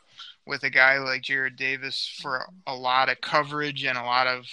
with 0.45 0.63
a 0.63 0.69
guy 0.69 0.97
like 0.97 1.21
Jarrad 1.21 1.55
Davis 1.55 2.13
for 2.21 2.45
a 2.65 2.75
lot 2.75 3.07
of 3.07 3.21
coverage 3.21 3.85
and 3.85 3.97
a 3.97 4.03
lot 4.03 4.27
of 4.27 4.45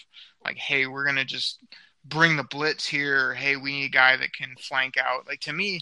like, 0.44 0.58
hey, 0.58 0.86
we're 0.86 1.04
gonna 1.04 1.24
just 1.24 1.58
bring 2.04 2.36
the 2.36 2.44
blitz 2.44 2.86
here. 2.86 3.34
Hey, 3.34 3.56
we 3.56 3.72
need 3.72 3.86
a 3.86 3.88
guy 3.88 4.16
that 4.16 4.32
can 4.32 4.54
flank 4.60 4.96
out. 4.96 5.26
Like 5.26 5.40
to 5.40 5.52
me, 5.52 5.80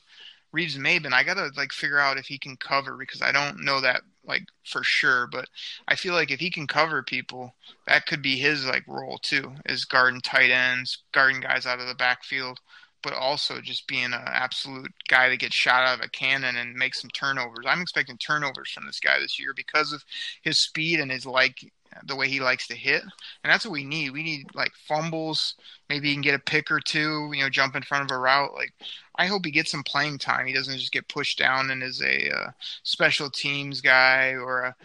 Reeves 0.53 0.77
Maybin, 0.77 1.13
I 1.13 1.23
gotta 1.25 1.51
like 1.57 1.73
figure 1.73 1.99
out 1.99 2.19
if 2.19 2.27
he 2.27 2.39
can 2.39 2.57
cover 2.57 2.97
because 2.97 3.23
I 3.23 3.33
don't 3.33 3.65
know 3.65 3.81
that 3.81 4.03
like 4.25 4.45
for 4.65 4.83
sure. 4.83 5.27
But 5.27 5.49
I 5.89 5.97
feel 5.97 6.15
like 6.15 6.31
if 6.31 6.41
he 6.41 6.51
can 6.51 6.67
cover 6.67 7.03
people, 7.03 7.55
that 7.87 8.07
could 8.07 8.23
be 8.23 8.37
his 8.37 8.67
like 8.67 8.85
role 8.87 9.19
too, 9.19 9.53
is 9.67 9.85
guarding 9.85 10.21
tight 10.21 10.51
ends, 10.51 10.99
guarding 11.13 11.41
guys 11.41 11.67
out 11.67 11.81
of 11.81 11.89
the 11.89 11.95
backfield 11.95 12.61
but 13.03 13.13
also 13.13 13.61
just 13.61 13.87
being 13.87 14.05
an 14.05 14.23
absolute 14.27 14.93
guy 15.09 15.29
that 15.29 15.41
gets 15.41 15.55
shot 15.55 15.85
out 15.85 15.99
of 15.99 16.05
a 16.05 16.09
cannon 16.09 16.57
and 16.57 16.75
makes 16.75 17.01
some 17.01 17.11
turnovers. 17.11 17.65
I'm 17.67 17.83
expecting 17.83 18.17
turnovers 18.17 18.71
from 18.71 18.87
this 18.87 19.01
guy 19.01 19.19
this 19.19 19.39
year 19.39 19.53
because 19.55 19.93
of 19.93 20.05
his 20.43 20.61
speed 20.61 21.01
and 21.01 21.11
his 21.11 21.27
like 21.27 21.65
the 22.07 22.17
way 22.17 22.29
he 22.29 22.41
likes 22.41 22.67
to 22.69 22.75
hit. 22.75 23.03
And 23.03 23.53
that's 23.53 23.67
what 23.67 23.73
we 23.73 23.85
need. 23.85 24.11
We 24.11 24.23
need 24.23 24.47
like 24.55 24.73
fumbles, 24.89 25.57
maybe 25.89 26.09
he 26.09 26.15
can 26.15 26.23
get 26.23 26.35
a 26.35 26.39
pick 26.39 26.71
or 26.71 26.81
two, 26.81 27.31
you 27.35 27.43
know, 27.43 27.51
jump 27.51 27.77
in 27.77 27.83
front 27.83 28.11
of 28.11 28.15
a 28.15 28.19
route. 28.19 28.55
Like 28.55 28.73
I 29.17 29.27
hope 29.27 29.45
he 29.45 29.51
gets 29.53 29.71
some 29.71 29.83
playing 29.85 30.19
time. 30.19 30.47
He 30.47 30.53
doesn't 30.53 30.79
just 30.79 30.93
get 30.93 31.09
pushed 31.09 31.39
down 31.39 31.71
and 31.71 31.83
is 31.83 32.01
a 32.03 32.31
uh, 32.31 32.51
special 32.83 33.31
teams 33.31 33.81
guy 33.81 34.35
or 34.35 34.63
a 34.63 34.77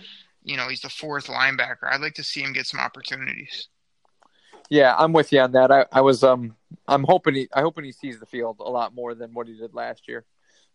you 0.43 0.55
know, 0.57 0.69
he's 0.69 0.81
the 0.81 0.89
fourth 0.89 1.27
linebacker. 1.27 1.83
I'd 1.91 2.01
like 2.01 2.15
to 2.15 2.23
see 2.23 2.41
him 2.41 2.53
get 2.53 2.65
some 2.67 2.79
opportunities. 2.79 3.67
yeah, 4.69 4.95
I'm 4.97 5.13
with 5.13 5.31
you 5.31 5.39
on 5.39 5.51
that. 5.53 5.71
I, 5.71 5.85
I 5.91 6.01
was 6.01 6.23
um 6.23 6.55
I'm 6.87 7.03
hoping 7.03 7.35
he 7.35 7.49
I 7.53 7.61
hoping 7.61 7.85
he 7.85 7.91
sees 7.91 8.19
the 8.19 8.25
field 8.25 8.57
a 8.59 8.69
lot 8.69 8.95
more 8.95 9.15
than 9.15 9.33
what 9.33 9.47
he 9.47 9.55
did 9.57 9.73
last 9.73 10.07
year. 10.07 10.25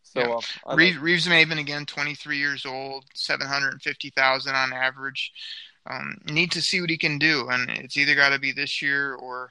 So 0.03 0.21
Yeah. 0.21 0.41
um, 0.67 0.77
Reeves, 0.77 0.99
Reeves 0.99 1.29
Maybin 1.29 1.59
again, 1.61 1.87
23 1.87 2.39
years 2.39 2.67
old, 2.67 3.05
750,000 3.15 4.55
on 4.55 4.73
average. 4.73 5.33
Um, 5.87 6.19
need 6.27 6.53
to 6.53 6.63
see 6.63 6.81
what 6.81 6.91
he 6.91 6.99
can 6.99 7.19
do, 7.19 7.49
and 7.49 7.69
it's 7.71 7.97
either 7.97 8.15
got 8.15 8.31
to 8.31 8.39
be 8.39 8.53
this 8.53 8.81
year 8.83 9.15
or 9.15 9.51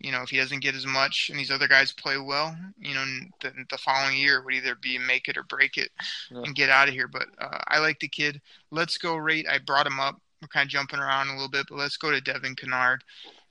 you 0.00 0.12
know, 0.12 0.22
if 0.22 0.30
he 0.30 0.36
doesn't 0.38 0.60
get 0.60 0.74
as 0.74 0.86
much 0.86 1.30
and 1.30 1.38
these 1.38 1.50
other 1.50 1.68
guys 1.68 1.92
play 1.92 2.18
well, 2.18 2.56
you 2.78 2.94
know, 2.94 3.04
the, 3.40 3.52
the 3.70 3.78
following 3.78 4.16
year 4.18 4.42
would 4.42 4.54
either 4.54 4.74
be 4.74 4.98
make 4.98 5.28
it 5.28 5.36
or 5.36 5.42
break 5.44 5.76
it 5.76 5.90
Yeah. 6.30 6.42
and 6.44 6.54
get 6.54 6.70
out 6.70 6.88
of 6.88 6.94
here. 6.94 7.08
But 7.08 7.26
uh, 7.40 7.58
I 7.68 7.78
like 7.78 8.00
the 8.00 8.08
kid. 8.08 8.40
Let's 8.70 8.98
go 8.98 9.16
rate. 9.16 9.46
I 9.50 9.58
brought 9.58 9.86
him 9.86 9.98
up. 10.00 10.20
We're 10.42 10.48
kind 10.48 10.66
of 10.66 10.70
jumping 10.70 10.98
around 11.00 11.28
a 11.28 11.32
little 11.32 11.48
bit, 11.48 11.66
but 11.68 11.78
let's 11.78 11.96
go 11.96 12.10
to 12.10 12.20
Devon 12.20 12.54
Kennard. 12.54 13.02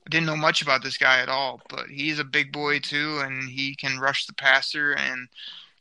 I 0.06 0.10
didn't 0.10 0.28
know 0.28 0.36
much 0.38 0.62
about 0.62 0.84
this 0.84 0.98
guy 0.98 1.20
at 1.20 1.30
all, 1.30 1.62
but 1.68 1.88
he's 1.88 2.20
a 2.20 2.24
big 2.24 2.52
boy 2.52 2.78
too, 2.80 3.20
and 3.24 3.50
he 3.50 3.76
can 3.76 3.98
rush 4.00 4.28
the 4.28 4.34
passer. 4.34 4.92
And 4.94 5.28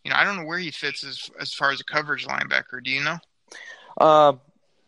you 0.02 0.10
know, 0.10 0.16
I 0.16 0.24
don't 0.24 0.36
know 0.36 0.44
where 0.44 0.58
he 0.58 0.70
fits 0.70 1.04
as 1.04 1.30
as 1.38 1.52
far 1.52 1.70
as 1.72 1.80
a 1.80 1.84
coverage 1.84 2.26
linebacker. 2.26 2.82
Do 2.82 2.90
you 2.90 3.04
know? 3.04 3.18
Um, 4.04 4.40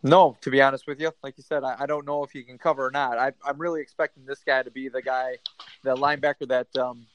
no, 0.03 0.37
to 0.41 0.51
be 0.51 0.61
honest 0.61 0.85
with 0.87 1.01
you, 1.01 1.11
like 1.23 1.37
you 1.37 1.43
said, 1.43 1.63
I, 1.63 1.75
I 1.79 1.85
don't 1.85 2.05
know 2.05 2.23
if 2.23 2.31
he 2.31 2.43
can 2.43 2.57
cover 2.57 2.85
or 2.85 2.91
not. 2.91 3.17
I, 3.17 3.31
I'm 3.43 3.57
really 3.57 3.81
expecting 3.81 4.25
this 4.25 4.39
guy 4.45 4.63
to 4.63 4.71
be 4.71 4.89
the 4.89 5.01
guy, 5.01 5.37
the 5.83 5.95
linebacker 5.95 6.47
that, 6.49 6.67
um, 6.77 7.07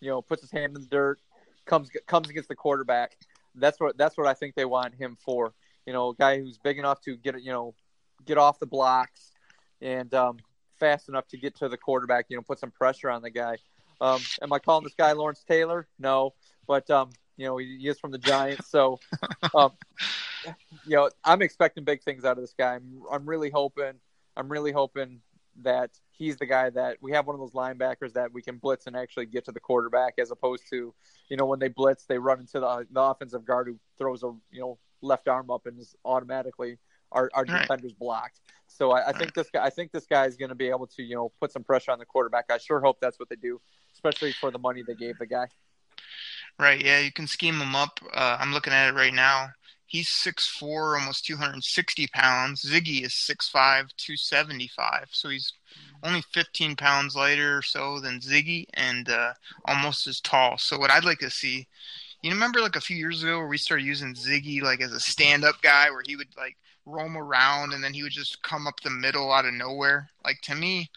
you 0.00 0.08
know, 0.08 0.22
puts 0.22 0.42
his 0.42 0.50
hand 0.50 0.74
in 0.76 0.82
the 0.82 0.88
dirt, 0.88 1.20
comes 1.66 1.90
comes 2.06 2.30
against 2.30 2.48
the 2.48 2.54
quarterback. 2.54 3.16
That's 3.54 3.78
what 3.80 3.98
that's 3.98 4.16
what 4.16 4.26
I 4.26 4.34
think 4.34 4.54
they 4.54 4.64
want 4.64 4.94
him 4.94 5.16
for. 5.20 5.52
You 5.84 5.92
know, 5.92 6.10
a 6.10 6.14
guy 6.14 6.38
who's 6.38 6.58
big 6.58 6.78
enough 6.78 7.00
to 7.02 7.16
get 7.16 7.40
you 7.42 7.52
know, 7.52 7.74
get 8.24 8.38
off 8.38 8.58
the 8.58 8.66
blocks, 8.66 9.32
and 9.82 10.12
um, 10.14 10.38
fast 10.78 11.08
enough 11.08 11.26
to 11.28 11.36
get 11.36 11.56
to 11.56 11.68
the 11.68 11.76
quarterback. 11.76 12.26
You 12.28 12.36
know, 12.36 12.42
put 12.42 12.58
some 12.58 12.70
pressure 12.70 13.10
on 13.10 13.22
the 13.22 13.30
guy. 13.30 13.56
Um, 14.00 14.20
am 14.42 14.52
I 14.52 14.58
calling 14.58 14.84
this 14.84 14.94
guy 14.94 15.12
Lawrence 15.12 15.44
Taylor? 15.46 15.86
No, 15.98 16.34
but 16.66 16.88
um, 16.90 17.10
you 17.36 17.46
know, 17.46 17.56
he, 17.58 17.78
he 17.80 17.88
is 17.88 17.98
from 17.98 18.10
the 18.10 18.18
Giants, 18.18 18.68
so 18.70 19.00
um, 19.54 19.72
you 20.86 20.96
know, 20.96 21.10
I'm 21.24 21.42
expecting 21.42 21.84
big 21.84 22.02
things 22.02 22.24
out 22.24 22.38
of 22.38 22.42
this 22.42 22.54
guy. 22.58 22.74
I'm, 22.74 23.02
I'm 23.10 23.26
really 23.26 23.50
hoping, 23.50 23.94
I'm 24.36 24.48
really 24.50 24.72
hoping 24.72 25.20
that 25.62 25.90
he's 26.10 26.36
the 26.36 26.46
guy 26.46 26.68
that 26.70 26.98
we 27.00 27.12
have 27.12 27.26
one 27.26 27.34
of 27.34 27.40
those 27.40 27.52
linebackers 27.52 28.12
that 28.12 28.32
we 28.32 28.42
can 28.42 28.58
blitz 28.58 28.86
and 28.86 28.96
actually 28.96 29.26
get 29.26 29.44
to 29.46 29.52
the 29.52 29.60
quarterback, 29.60 30.14
as 30.18 30.30
opposed 30.30 30.64
to, 30.70 30.94
you 31.28 31.36
know, 31.36 31.46
when 31.46 31.58
they 31.58 31.68
blitz, 31.68 32.04
they 32.04 32.18
run 32.18 32.40
into 32.40 32.60
the, 32.60 32.86
the 32.90 33.00
offensive 33.00 33.44
guard 33.44 33.68
who 33.68 33.78
throws 33.96 34.22
a, 34.22 34.32
you 34.50 34.60
know, 34.60 34.78
left 35.00 35.28
arm 35.28 35.50
up 35.50 35.66
and 35.66 35.78
is 35.78 35.94
automatically 36.04 36.78
our, 37.12 37.30
our 37.34 37.44
Right. 37.44 37.62
defender's 37.62 37.92
blocked. 37.92 38.40
So 38.66 38.90
I, 38.90 39.08
I 39.08 39.12
think 39.12 39.32
this 39.34 39.48
guy, 39.50 39.64
I 39.64 39.70
think 39.70 39.92
this 39.92 40.06
guy 40.06 40.26
is 40.26 40.36
going 40.36 40.48
to 40.48 40.54
be 40.54 40.68
able 40.68 40.88
to, 40.88 41.02
you 41.02 41.14
know, 41.14 41.32
put 41.40 41.52
some 41.52 41.62
pressure 41.64 41.92
on 41.92 41.98
the 41.98 42.04
quarterback. 42.04 42.46
I 42.50 42.58
sure 42.58 42.80
hope 42.80 42.98
that's 43.00 43.18
what 43.18 43.28
they 43.28 43.36
do, 43.36 43.60
especially 43.94 44.32
for 44.32 44.50
the 44.50 44.58
money 44.58 44.82
they 44.86 44.94
gave 44.94 45.18
the 45.18 45.26
guy. 45.26 45.46
Right. 46.58 46.82
Yeah, 46.84 47.00
you 47.00 47.12
can 47.12 47.26
scheme 47.26 47.58
them 47.58 47.76
up. 47.76 48.00
Uh, 48.12 48.36
I'm 48.40 48.52
looking 48.52 48.72
at 48.72 48.88
it 48.88 48.94
right 48.94 49.14
now. 49.14 49.50
He's 49.86 50.08
6'4", 50.08 50.98
almost 50.98 51.24
260 51.24 52.08
pounds. 52.08 52.64
Ziggy 52.64 53.04
is 53.04 53.12
6'5", 53.12 53.52
275. 53.96 55.08
So 55.12 55.28
he's 55.28 55.52
only 56.02 56.22
15 56.32 56.74
pounds 56.76 57.14
lighter 57.14 57.58
or 57.58 57.62
so 57.62 58.00
than 58.00 58.20
Ziggy 58.20 58.66
and 58.74 59.08
uh, 59.08 59.32
almost 59.64 60.06
as 60.06 60.20
tall. 60.20 60.58
So 60.58 60.78
what 60.78 60.90
I'd 60.90 61.04
like 61.04 61.20
to 61.20 61.30
see, 61.30 61.68
you 62.22 62.32
remember 62.32 62.60
like 62.60 62.76
a 62.76 62.80
few 62.80 62.96
years 62.96 63.22
ago 63.22 63.38
where 63.38 63.46
we 63.46 63.58
started 63.58 63.86
using 63.86 64.14
Ziggy 64.14 64.60
like 64.60 64.80
as 64.80 64.92
a 64.92 65.00
stand-up 65.00 65.62
guy 65.62 65.90
where 65.90 66.02
he 66.04 66.16
would 66.16 66.28
like 66.36 66.56
roam 66.84 67.16
around 67.16 67.72
and 67.72 67.82
then 67.82 67.94
he 67.94 68.02
would 68.02 68.12
just 68.12 68.42
come 68.42 68.66
up 68.66 68.80
the 68.80 68.90
middle 68.90 69.32
out 69.32 69.44
of 69.44 69.54
nowhere. 69.54 70.08
Like 70.24 70.40
to 70.42 70.54
me, 70.54 70.90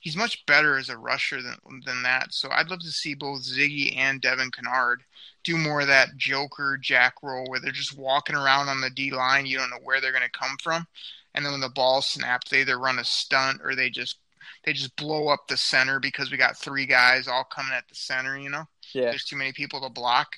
he's 0.00 0.16
much 0.16 0.44
better 0.46 0.76
as 0.76 0.88
a 0.88 0.98
rusher 0.98 1.40
than 1.40 1.56
than 1.84 2.02
that. 2.02 2.34
So 2.34 2.50
I'd 2.50 2.68
love 2.68 2.80
to 2.80 2.90
see 2.90 3.14
both 3.14 3.42
Ziggy 3.42 3.96
and 3.96 4.20
Devon 4.20 4.50
Kennard 4.50 5.04
do 5.44 5.56
more 5.56 5.80
of 5.80 5.88
that 5.88 6.16
Joker 6.16 6.78
Jack 6.80 7.14
roll 7.22 7.44
where 7.48 7.60
they're 7.60 7.72
just 7.72 7.98
walking 7.98 8.36
around 8.36 8.68
on 8.68 8.80
the 8.80 8.90
D 8.90 9.10
line. 9.10 9.46
You 9.46 9.58
don't 9.58 9.70
know 9.70 9.80
where 9.82 10.00
they're 10.00 10.12
going 10.12 10.22
to 10.22 10.38
come 10.38 10.56
from, 10.62 10.86
and 11.34 11.44
then 11.44 11.52
when 11.52 11.60
the 11.60 11.68
ball 11.68 12.02
snaps, 12.02 12.50
they 12.50 12.60
either 12.60 12.78
run 12.78 12.98
a 12.98 13.04
stunt 13.04 13.60
or 13.62 13.74
they 13.74 13.90
just 13.90 14.18
they 14.64 14.72
just 14.72 14.94
blow 14.96 15.28
up 15.28 15.48
the 15.48 15.56
center 15.56 15.98
because 15.98 16.30
we 16.30 16.36
got 16.36 16.56
three 16.56 16.86
guys 16.86 17.26
all 17.26 17.44
coming 17.44 17.72
at 17.72 17.88
the 17.88 17.94
center. 17.94 18.38
You 18.38 18.50
know, 18.50 18.64
Yeah, 18.94 19.10
there's 19.10 19.24
too 19.24 19.36
many 19.36 19.52
people 19.52 19.80
to 19.80 19.88
block. 19.88 20.36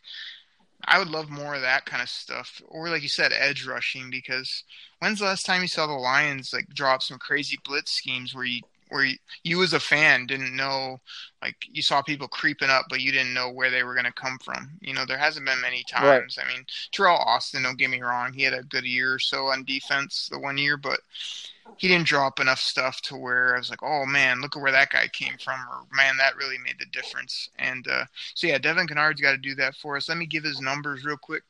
I 0.86 0.98
would 0.98 1.08
love 1.08 1.30
more 1.30 1.54
of 1.54 1.62
that 1.62 1.86
kind 1.86 2.02
of 2.02 2.08
stuff, 2.08 2.60
or 2.68 2.88
like 2.88 3.02
you 3.02 3.08
said, 3.08 3.32
edge 3.32 3.66
rushing. 3.66 4.10
Because 4.10 4.64
when's 4.98 5.18
the 5.18 5.26
last 5.26 5.46
time 5.46 5.62
you 5.62 5.68
saw 5.68 5.86
the 5.86 5.92
Lions 5.92 6.52
like 6.52 6.68
drop 6.68 7.02
some 7.02 7.18
crazy 7.18 7.58
blitz 7.64 7.92
schemes 7.92 8.34
where 8.34 8.44
you 8.44 8.60
where 8.94 9.04
you, 9.04 9.16
you 9.42 9.60
as 9.64 9.72
a 9.72 9.80
fan 9.80 10.24
didn't 10.24 10.54
know 10.54 11.00
like 11.42 11.56
you 11.68 11.82
saw 11.82 12.00
people 12.00 12.28
creeping 12.28 12.70
up 12.70 12.86
but 12.88 13.00
you 13.00 13.10
didn't 13.10 13.34
know 13.34 13.50
where 13.50 13.68
they 13.68 13.82
were 13.82 13.92
going 13.94 14.04
to 14.06 14.12
come 14.12 14.38
from. 14.38 14.70
You 14.80 14.94
know 14.94 15.04
there 15.04 15.18
hasn't 15.18 15.44
been 15.44 15.60
many 15.60 15.82
times. 15.90 16.38
I 16.40 16.46
mean 16.46 16.64
Teryl 16.92 17.18
Austin 17.18 17.64
don't 17.64 17.76
get 17.76 17.90
me 17.90 18.00
wrong 18.02 18.32
he 18.32 18.42
had 18.44 18.54
a 18.54 18.62
good 18.62 18.84
year 18.84 19.14
or 19.14 19.18
so 19.18 19.46
on 19.46 19.64
defense 19.64 20.28
the 20.30 20.38
one 20.38 20.56
year 20.56 20.76
but 20.76 21.00
he 21.76 21.88
didn't 21.88 22.06
draw 22.06 22.28
up 22.28 22.38
enough 22.38 22.60
stuff 22.60 23.00
to 23.00 23.16
where 23.16 23.54
i 23.54 23.58
was 23.58 23.70
like 23.70 23.82
oh 23.82 24.04
man 24.04 24.40
look 24.40 24.54
at 24.54 24.62
where 24.62 24.70
that 24.70 24.90
guy 24.90 25.08
came 25.08 25.36
from 25.42 25.58
or 25.70 25.82
man 25.96 26.16
that 26.18 26.36
really 26.36 26.58
made 26.58 26.78
the 26.78 26.86
difference. 26.92 27.48
And 27.58 27.86
uh, 27.88 28.04
so 28.34 28.46
yeah 28.46 28.58
Devon 28.58 28.86
Kennard's 28.86 29.20
got 29.20 29.32
to 29.32 29.38
do 29.38 29.56
that 29.56 29.74
for 29.74 29.96
us. 29.96 30.08
Let 30.08 30.18
me 30.18 30.26
give 30.26 30.44
his 30.44 30.60
numbers 30.60 31.04
real 31.04 31.16
quick. 31.16 31.42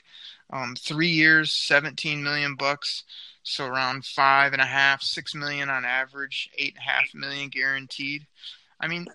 Um, 0.51 0.75
three 0.79 1.09
years 1.09 1.53
17 1.53 2.23
million 2.23 2.55
bucks 2.55 3.05
so 3.45 3.67
around 3.67 4.05
five 4.05 4.53
and 4.53 4.63
a 4.63 4.67
half, 4.67 5.03
six 5.03 5.35
million 5.35 5.69
on 5.69 5.85
average, 5.85 6.51
eight 6.59 6.75
and 6.75 6.83
a 6.83 6.91
half 6.91 7.15
million 7.15 7.51
guaranteed. 7.51 8.27
I 8.81 8.89
mean, 8.89 9.07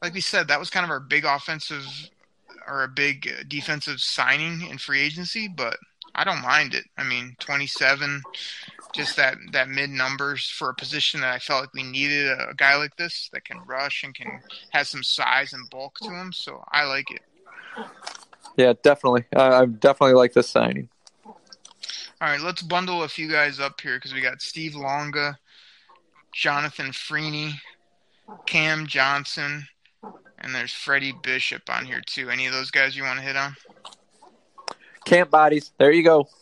like 0.00 0.14
we 0.14 0.20
said, 0.20 0.48
that 0.48 0.60
was 0.60 0.70
kind 0.70 0.84
of 0.84 0.90
our 0.90 1.00
big 1.00 1.24
offensive 1.24 1.84
or 2.66 2.84
a 2.84 2.88
big 2.88 3.28
uh, 3.28 3.42
defensive 3.48 4.00
signing 4.00 4.66
in 4.68 4.78
free 4.78 5.00
agency, 5.00 5.48
but 5.48 5.76
I 6.14 6.24
don't 6.24 6.42
mind 6.42 6.74
it. 6.74 6.84
I 6.96 7.02
mean, 7.02 7.36
27, 7.40 8.22
just 8.92 9.16
that 9.16 9.36
that 9.52 9.68
mid 9.68 9.90
numbers 9.90 10.48
for 10.48 10.70
a 10.70 10.74
position 10.74 11.20
that 11.20 11.34
I 11.34 11.38
felt 11.38 11.62
like 11.62 11.74
we 11.74 11.82
needed 11.82 12.28
a, 12.28 12.54
guy 12.56 12.76
like 12.76 12.96
this 12.96 13.30
that 13.32 13.44
can 13.44 13.58
rush 13.66 14.04
and 14.04 14.14
can 14.14 14.40
has 14.70 14.88
some 14.90 15.02
size 15.02 15.54
and 15.54 15.68
bulk 15.70 15.98
to 16.02 16.10
him. 16.10 16.32
So 16.32 16.62
I 16.70 16.84
like 16.84 17.10
it. 17.10 17.22
yeah, 18.56 18.74
definitely. 18.82 19.24
I, 19.34 19.62
I 19.62 19.66
definitely 19.66 20.14
like 20.14 20.34
this 20.34 20.48
signing. 20.48 20.88
All 22.22 22.28
right, 22.28 22.40
let's 22.40 22.62
bundle 22.62 23.02
a 23.02 23.08
few 23.08 23.28
guys 23.28 23.58
up 23.58 23.80
here 23.80 23.96
because 23.96 24.14
we 24.14 24.20
got 24.20 24.40
Steve 24.40 24.76
Longa, 24.76 25.36
Jonathan 26.32 26.92
Freeny, 26.92 27.60
Cam 28.46 28.86
Johnson, 28.86 29.66
and 30.38 30.54
there's 30.54 30.72
Freddie 30.72 31.14
Bishop 31.24 31.62
on 31.68 31.84
here 31.84 32.00
too. 32.06 32.30
Any 32.30 32.46
of 32.46 32.52
those 32.52 32.70
guys 32.70 32.96
you 32.96 33.02
want 33.02 33.18
to 33.18 33.24
hit 33.24 33.36
on? 33.36 33.56
camp 35.04 35.30
bodies. 35.30 35.72
There 35.78 35.90
you 35.90 36.04
go. 36.04 36.28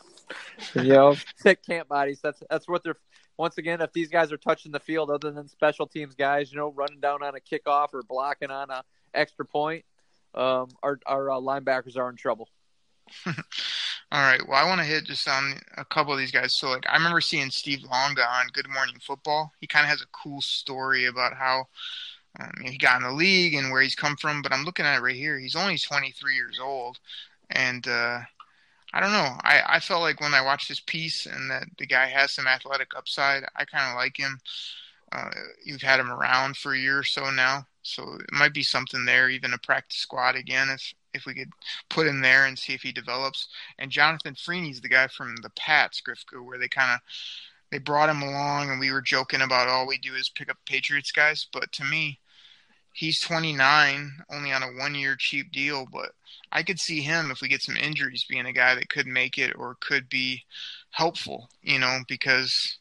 You 0.74 0.84
know, 0.84 1.16
pick 1.42 1.64
camp 1.64 1.88
bodies. 1.88 2.20
That's 2.22 2.42
that's 2.50 2.68
what 2.68 2.84
they're. 2.84 2.96
Once 3.38 3.56
again, 3.56 3.80
if 3.80 3.94
these 3.94 4.08
guys 4.08 4.30
are 4.30 4.36
touching 4.36 4.70
the 4.70 4.78
field, 4.78 5.10
other 5.10 5.30
than 5.30 5.48
special 5.48 5.86
teams 5.86 6.14
guys, 6.14 6.52
you 6.52 6.58
know, 6.58 6.68
running 6.72 7.00
down 7.00 7.22
on 7.22 7.34
a 7.34 7.40
kickoff 7.40 7.94
or 7.94 8.02
blocking 8.02 8.50
on 8.50 8.70
a 8.70 8.84
extra 9.14 9.46
point, 9.46 9.86
um, 10.34 10.68
our 10.82 11.00
our 11.06 11.30
uh, 11.30 11.36
linebackers 11.36 11.96
are 11.96 12.10
in 12.10 12.16
trouble. 12.16 12.50
All 14.12 14.20
right. 14.22 14.40
Well, 14.46 14.58
I 14.62 14.68
want 14.68 14.80
to 14.80 14.86
hit 14.86 15.04
just 15.04 15.28
on 15.28 15.54
a 15.76 15.84
couple 15.84 16.12
of 16.12 16.18
these 16.18 16.32
guys. 16.32 16.56
So, 16.56 16.68
like, 16.70 16.84
I 16.88 16.96
remember 16.96 17.20
seeing 17.20 17.50
Steve 17.50 17.84
Longa 17.84 18.22
on 18.28 18.48
Good 18.52 18.68
Morning 18.68 18.96
Football. 19.00 19.52
He 19.60 19.68
kind 19.68 19.84
of 19.84 19.90
has 19.90 20.02
a 20.02 20.06
cool 20.12 20.40
story 20.40 21.06
about 21.06 21.34
how 21.34 21.68
um, 22.40 22.50
he 22.64 22.76
got 22.76 23.00
in 23.00 23.06
the 23.06 23.12
league 23.12 23.54
and 23.54 23.70
where 23.70 23.82
he's 23.82 23.94
come 23.94 24.16
from. 24.16 24.42
But 24.42 24.52
I'm 24.52 24.64
looking 24.64 24.84
at 24.84 24.98
it 24.98 25.02
right 25.02 25.14
here. 25.14 25.38
He's 25.38 25.54
only 25.54 25.78
23 25.78 26.34
years 26.34 26.58
old, 26.60 26.98
and 27.50 27.86
uh, 27.86 28.20
I 28.92 29.00
don't 29.00 29.12
know. 29.12 29.36
I 29.42 29.62
I 29.66 29.80
felt 29.80 30.02
like 30.02 30.20
when 30.20 30.34
I 30.34 30.42
watched 30.42 30.68
this 30.68 30.80
piece 30.80 31.26
and 31.26 31.50
that 31.50 31.64
the 31.78 31.86
guy 31.86 32.06
has 32.06 32.32
some 32.32 32.48
athletic 32.48 32.96
upside. 32.96 33.44
I 33.54 33.64
kind 33.64 33.90
of 33.90 33.96
like 33.96 34.16
him. 34.16 34.40
Uh, 35.12 35.30
you've 35.64 35.82
had 35.82 36.00
him 36.00 36.10
around 36.10 36.56
for 36.56 36.72
a 36.74 36.78
year 36.78 36.98
or 36.98 37.04
so 37.04 37.30
now, 37.30 37.66
so 37.82 38.02
it 38.14 38.32
might 38.32 38.54
be 38.54 38.62
something 38.64 39.04
there. 39.04 39.28
Even 39.28 39.52
a 39.54 39.58
practice 39.58 39.98
squad 39.98 40.34
again, 40.36 40.68
if 40.70 40.94
if 41.14 41.26
we 41.26 41.34
could 41.34 41.50
put 41.88 42.06
him 42.06 42.20
there 42.20 42.46
and 42.46 42.58
see 42.58 42.74
if 42.74 42.82
he 42.82 42.92
develops. 42.92 43.48
And 43.78 43.90
Jonathan 43.90 44.34
Freeny's 44.34 44.80
the 44.80 44.88
guy 44.88 45.08
from 45.08 45.36
the 45.36 45.50
Pats, 45.50 46.00
Grifka, 46.06 46.44
where 46.44 46.58
they 46.58 46.68
kind 46.68 46.92
of 46.94 47.00
they 47.70 47.78
brought 47.78 48.08
him 48.08 48.22
along, 48.22 48.70
and 48.70 48.80
we 48.80 48.90
were 48.90 49.00
joking 49.00 49.42
about 49.42 49.68
all 49.68 49.86
we 49.86 49.98
do 49.98 50.14
is 50.14 50.28
pick 50.28 50.50
up 50.50 50.56
Patriots 50.66 51.12
guys. 51.12 51.46
But 51.52 51.70
to 51.72 51.84
me, 51.84 52.18
he's 52.92 53.20
29, 53.20 54.10
only 54.32 54.52
on 54.52 54.62
a 54.62 54.72
one-year 54.72 55.16
cheap 55.16 55.52
deal. 55.52 55.86
But 55.90 56.10
I 56.50 56.62
could 56.64 56.80
see 56.80 57.00
him 57.00 57.30
if 57.30 57.40
we 57.40 57.48
get 57.48 57.62
some 57.62 57.76
injuries 57.76 58.26
being 58.28 58.46
a 58.46 58.52
guy 58.52 58.74
that 58.74 58.88
could 58.88 59.06
make 59.06 59.38
it 59.38 59.54
or 59.56 59.76
could 59.80 60.08
be 60.08 60.42
helpful, 60.90 61.48
you 61.62 61.78
know, 61.78 62.00
because 62.08 62.78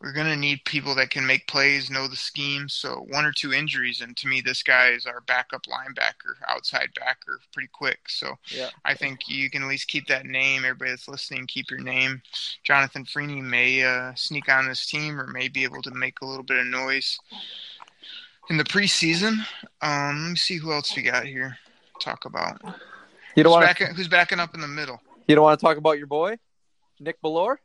we're 0.00 0.12
going 0.14 0.26
to 0.28 0.36
need 0.36 0.64
people 0.64 0.94
that 0.94 1.10
can 1.10 1.26
make 1.26 1.46
plays, 1.46 1.90
know 1.90 2.08
the 2.08 2.16
scheme. 2.16 2.68
So 2.70 3.04
one 3.10 3.26
or 3.26 3.32
two 3.32 3.52
injuries, 3.52 4.00
and 4.00 4.16
to 4.16 4.26
me, 4.28 4.40
this 4.40 4.62
guy 4.62 4.88
is 4.88 5.04
our 5.04 5.20
backup 5.20 5.64
linebacker, 5.66 6.36
outside 6.48 6.88
backer, 6.98 7.38
pretty 7.52 7.68
quick. 7.72 7.98
So 8.08 8.34
Yeah. 8.48 8.70
I 8.84 8.94
think 8.94 9.28
you 9.28 9.50
can 9.50 9.62
at 9.62 9.68
least 9.68 9.88
keep 9.88 10.06
that 10.06 10.24
name. 10.24 10.64
Everybody 10.64 10.92
that's 10.92 11.06
listening, 11.08 11.46
keep 11.46 11.70
your 11.70 11.80
name. 11.80 12.22
Jonathan 12.64 13.04
Freeny 13.04 13.42
may 13.42 13.82
uh, 13.82 14.12
sneak 14.14 14.48
on 14.48 14.66
this 14.68 14.86
team 14.86 15.20
or 15.20 15.26
may 15.26 15.48
be 15.48 15.64
able 15.64 15.82
to 15.82 15.90
make 15.90 16.22
a 16.22 16.26
little 16.26 16.44
bit 16.44 16.56
of 16.58 16.66
noise 16.66 17.18
in 18.48 18.56
the 18.56 18.64
preseason. 18.64 19.44
Um, 19.82 20.22
let 20.24 20.30
me 20.30 20.36
see 20.36 20.56
who 20.56 20.72
else 20.72 20.96
we 20.96 21.02
got 21.02 21.26
here. 21.26 21.58
to 21.98 22.04
Talk 22.04 22.24
about 22.24 22.58
You 23.36 23.42
don't 23.42 23.52
who's, 23.52 23.52
want 23.52 23.62
to. 23.62 23.66
backing, 23.84 23.94
who's 23.94 24.08
backing 24.08 24.40
up 24.40 24.54
in 24.54 24.62
the 24.62 24.66
middle. 24.68 24.98
You 25.28 25.34
don't 25.34 25.44
want 25.44 25.60
to 25.60 25.64
talk 25.66 25.76
about 25.76 25.98
your 25.98 26.06
boy, 26.06 26.38
Nick 26.98 27.20
Bellore. 27.22 27.58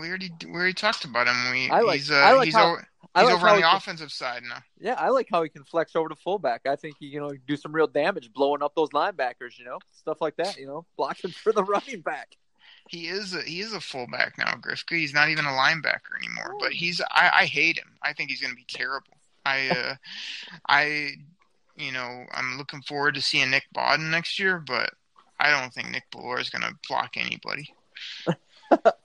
We 0.00 0.08
already 0.08 0.30
we 0.44 0.52
already 0.52 0.74
talked 0.74 1.04
about 1.04 1.26
him. 1.26 1.36
We 1.50 1.70
I 1.70 1.80
like- 1.80 1.96
he's 1.96 2.10
uh, 2.10 2.16
I 2.16 2.32
like 2.32 2.46
he's 2.46 2.54
how- 2.54 2.76
I 3.16 3.20
He's 3.20 3.26
like 3.26 3.36
over 3.36 3.48
on 3.48 3.56
the 3.56 3.62
can- 3.62 3.76
offensive 3.76 4.10
side 4.10 4.42
now. 4.42 4.58
Yeah, 4.80 4.94
I 4.94 5.10
like 5.10 5.28
how 5.30 5.44
he 5.44 5.48
can 5.48 5.62
flex 5.62 5.94
over 5.94 6.08
to 6.08 6.16
fullback. 6.16 6.62
I 6.66 6.74
think 6.74 6.96
he 6.98 7.06
you 7.06 7.20
know 7.20 7.32
do 7.46 7.56
some 7.56 7.72
real 7.72 7.86
damage, 7.86 8.32
blowing 8.32 8.60
up 8.60 8.74
those 8.74 8.90
linebackers. 8.90 9.56
You 9.56 9.66
know, 9.66 9.78
stuff 9.92 10.20
like 10.20 10.36
that. 10.36 10.56
You 10.56 10.66
know, 10.66 10.84
blocking 10.96 11.30
for 11.30 11.52
the 11.52 11.62
running 11.62 12.00
back. 12.00 12.36
He 12.88 13.06
is 13.06 13.32
a, 13.34 13.42
he 13.42 13.60
is 13.60 13.72
a 13.72 13.80
fullback 13.80 14.36
now, 14.36 14.54
Grifka. 14.54 14.96
He's 14.98 15.14
not 15.14 15.28
even 15.30 15.44
a 15.44 15.50
linebacker 15.50 16.18
anymore. 16.18 16.56
But 16.58 16.72
he's 16.72 17.00
I, 17.10 17.30
I 17.32 17.44
hate 17.46 17.78
him. 17.78 17.92
I 18.02 18.12
think 18.12 18.30
he's 18.30 18.40
going 18.40 18.52
to 18.52 18.56
be 18.56 18.66
terrible. 18.68 19.12
I 19.46 19.68
uh, 19.70 19.94
I 20.68 21.10
you 21.76 21.92
know 21.92 22.24
I'm 22.32 22.58
looking 22.58 22.82
forward 22.82 23.14
to 23.14 23.22
seeing 23.22 23.50
Nick 23.50 23.64
Bawden 23.74 24.10
next 24.10 24.40
year, 24.40 24.58
but 24.58 24.90
I 25.38 25.50
don't 25.50 25.72
think 25.72 25.90
Nick 25.90 26.10
Bellore 26.12 26.40
is 26.40 26.50
going 26.50 26.62
to 26.62 26.76
block 26.88 27.16
anybody. 27.16 27.72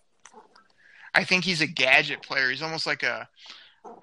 I 1.15 1.23
think 1.23 1.43
he's 1.43 1.61
a 1.61 1.67
gadget 1.67 2.21
player. 2.21 2.49
He's 2.49 2.61
almost 2.61 2.87
like 2.87 3.03
a 3.03 3.27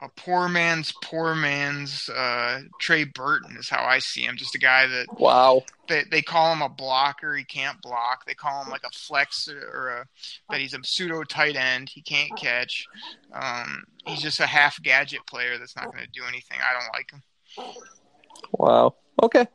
a 0.01 0.09
poor 0.17 0.49
man's 0.49 0.93
poor 1.03 1.35
man's 1.35 2.09
uh, 2.09 2.63
Trey 2.81 3.05
Burton 3.05 3.57
is 3.59 3.69
how 3.69 3.85
I 3.85 3.99
see 3.99 4.23
him. 4.23 4.37
Just 4.37 4.55
a 4.55 4.59
guy 4.59 4.87
that 4.87 5.07
Wow. 5.19 5.63
they 5.89 6.05
they 6.11 6.23
call 6.23 6.53
him 6.53 6.63
a 6.63 6.69
blocker. 6.69 7.37
He 7.37 7.45
can't 7.45 7.81
block. 7.83 8.25
They 8.27 8.35
call 8.35 8.65
him 8.65 8.71
like 8.71 8.85
a 8.85 8.91
flex 8.91 9.49
or 9.49 9.89
a 9.89 10.07
that 10.51 10.61
he's 10.61 10.75
a 10.75 10.79
pseudo 10.83 11.23
tight 11.25 11.57
end. 11.57 11.91
He 11.91 12.01
can't 12.01 12.35
catch. 12.37 12.87
Um, 13.33 13.85
he's 14.07 14.23
just 14.23 14.41
a 14.41 14.47
half 14.47 14.83
gadget 14.83 15.25
player 15.27 15.59
that's 15.59 15.77
not 15.77 15.93
going 15.93 16.05
to 16.05 16.11
do 16.11 16.23
anything. 16.27 16.59
I 16.59 16.73
don't 16.73 16.93
like 16.95 17.11
him. 17.11 17.23
Wow. 18.53 18.95
Okay. 19.23 19.47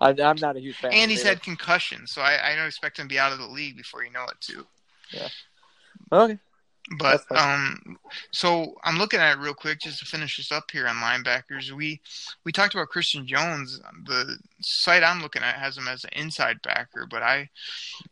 I, 0.00 0.10
I'm 0.10 0.36
not 0.36 0.56
a 0.56 0.60
huge 0.60 0.76
fan. 0.76 0.92
And 0.92 1.10
he's 1.10 1.22
had 1.24 1.42
concussions, 1.42 2.12
so 2.12 2.22
I, 2.22 2.52
I 2.52 2.56
don't 2.56 2.66
expect 2.66 2.98
him 2.98 3.06
to 3.08 3.12
be 3.12 3.18
out 3.18 3.32
of 3.32 3.38
the 3.38 3.48
league 3.48 3.76
before 3.76 4.04
you 4.04 4.12
know 4.12 4.24
it 4.24 4.40
too. 4.40 4.64
Yeah. 5.10 5.28
Okay. 6.12 6.38
But 6.96 7.24
um, 7.36 7.98
so 8.30 8.74
I'm 8.82 8.96
looking 8.96 9.20
at 9.20 9.36
it 9.36 9.40
real 9.40 9.54
quick 9.54 9.80
just 9.80 9.98
to 9.98 10.06
finish 10.06 10.36
this 10.36 10.50
up 10.50 10.70
here 10.70 10.86
on 10.86 10.96
linebackers. 10.96 11.70
We 11.70 12.00
we 12.44 12.52
talked 12.52 12.74
about 12.74 12.88
Christian 12.88 13.26
Jones. 13.26 13.80
The 14.06 14.38
site 14.60 15.02
I'm 15.02 15.20
looking 15.20 15.42
at 15.42 15.56
has 15.56 15.76
him 15.76 15.86
as 15.86 16.04
an 16.04 16.10
inside 16.14 16.62
backer, 16.62 17.06
but 17.10 17.22
I, 17.22 17.50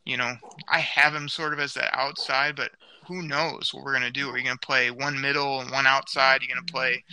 you 0.05 0.17
know, 0.17 0.35
I 0.69 0.81
have 0.81 1.15
him 1.15 1.29
sort 1.29 1.55
of 1.55 1.59
as 1.61 1.75
that 1.75 1.97
outside. 1.97 2.57
But 2.57 2.73
who 3.07 3.23
knows 3.23 3.71
what 3.73 3.85
we're 3.85 3.95
gonna 3.95 4.11
do? 4.11 4.29
Are 4.31 4.37
you 4.37 4.45
gonna 4.45 4.59
play 4.59 4.91
one 4.91 5.21
middle 5.21 5.61
and 5.61 5.71
one 5.71 5.87
outside? 5.87 6.41
Are 6.41 6.45
you 6.45 6.49
gonna 6.55 6.67
play, 6.67 7.05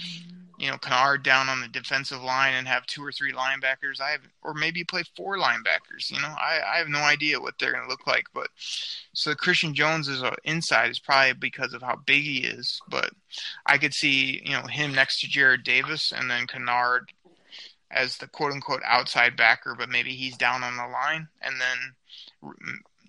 you 0.63 0.69
know, 0.69 0.77
Kennard 0.77 1.23
down 1.23 1.49
on 1.49 1.59
the 1.59 1.67
defensive 1.67 2.23
line 2.23 2.53
and 2.53 2.65
have 2.69 2.85
two 2.85 3.03
or 3.03 3.11
three 3.11 3.33
linebackers? 3.33 3.99
I 3.99 4.11
have, 4.11 4.21
or 4.41 4.53
maybe 4.53 4.85
play 4.85 5.03
four 5.15 5.37
linebackers. 5.37 6.09
You 6.09 6.21
know, 6.21 6.33
I 6.39 6.61
I 6.65 6.77
have 6.77 6.87
no 6.87 6.99
idea 6.99 7.41
what 7.41 7.55
they're 7.59 7.73
gonna 7.73 7.89
look 7.89 8.07
like, 8.07 8.25
but. 8.33 8.47
So 9.15 9.35
Christian 9.35 9.75
Jones 9.75 10.07
is 10.07 10.23
a 10.23 10.35
inside 10.43 10.89
is 10.89 10.97
probably 10.97 11.33
because 11.33 11.73
of 11.73 11.83
how 11.83 11.97
big 11.97 12.23
he 12.23 12.39
is, 12.39 12.81
but 12.89 13.11
I 13.65 13.77
could 13.77 13.93
see 13.93 14.41
you 14.43 14.53
know 14.53 14.63
him 14.63 14.93
next 14.93 15.19
to 15.19 15.27
Jarrad 15.27 15.63
Davis 15.63 16.11
and 16.11 16.31
then 16.31 16.47
Kennard 16.47 17.11
as 17.91 18.17
the 18.17 18.27
quote 18.27 18.53
unquote 18.53 18.81
outside 18.85 19.37
backer, 19.37 19.75
but 19.77 19.89
maybe 19.89 20.11
he's 20.11 20.37
down 20.37 20.63
on 20.63 20.77
the 20.77 20.87
line, 20.87 21.27
and 21.41 21.55
then 21.61 22.53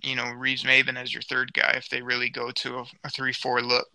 you 0.02 0.16
know 0.16 0.30
Reeves-Maybin 0.32 0.96
as 0.96 1.12
your 1.12 1.22
third 1.22 1.52
guy 1.54 1.74
if 1.76 1.88
they 1.88 2.02
really 2.02 2.28
go 2.28 2.50
to 2.50 2.80
a, 2.80 2.84
a 3.04 3.08
three 3.08 3.32
four 3.32 3.62
look. 3.62 3.88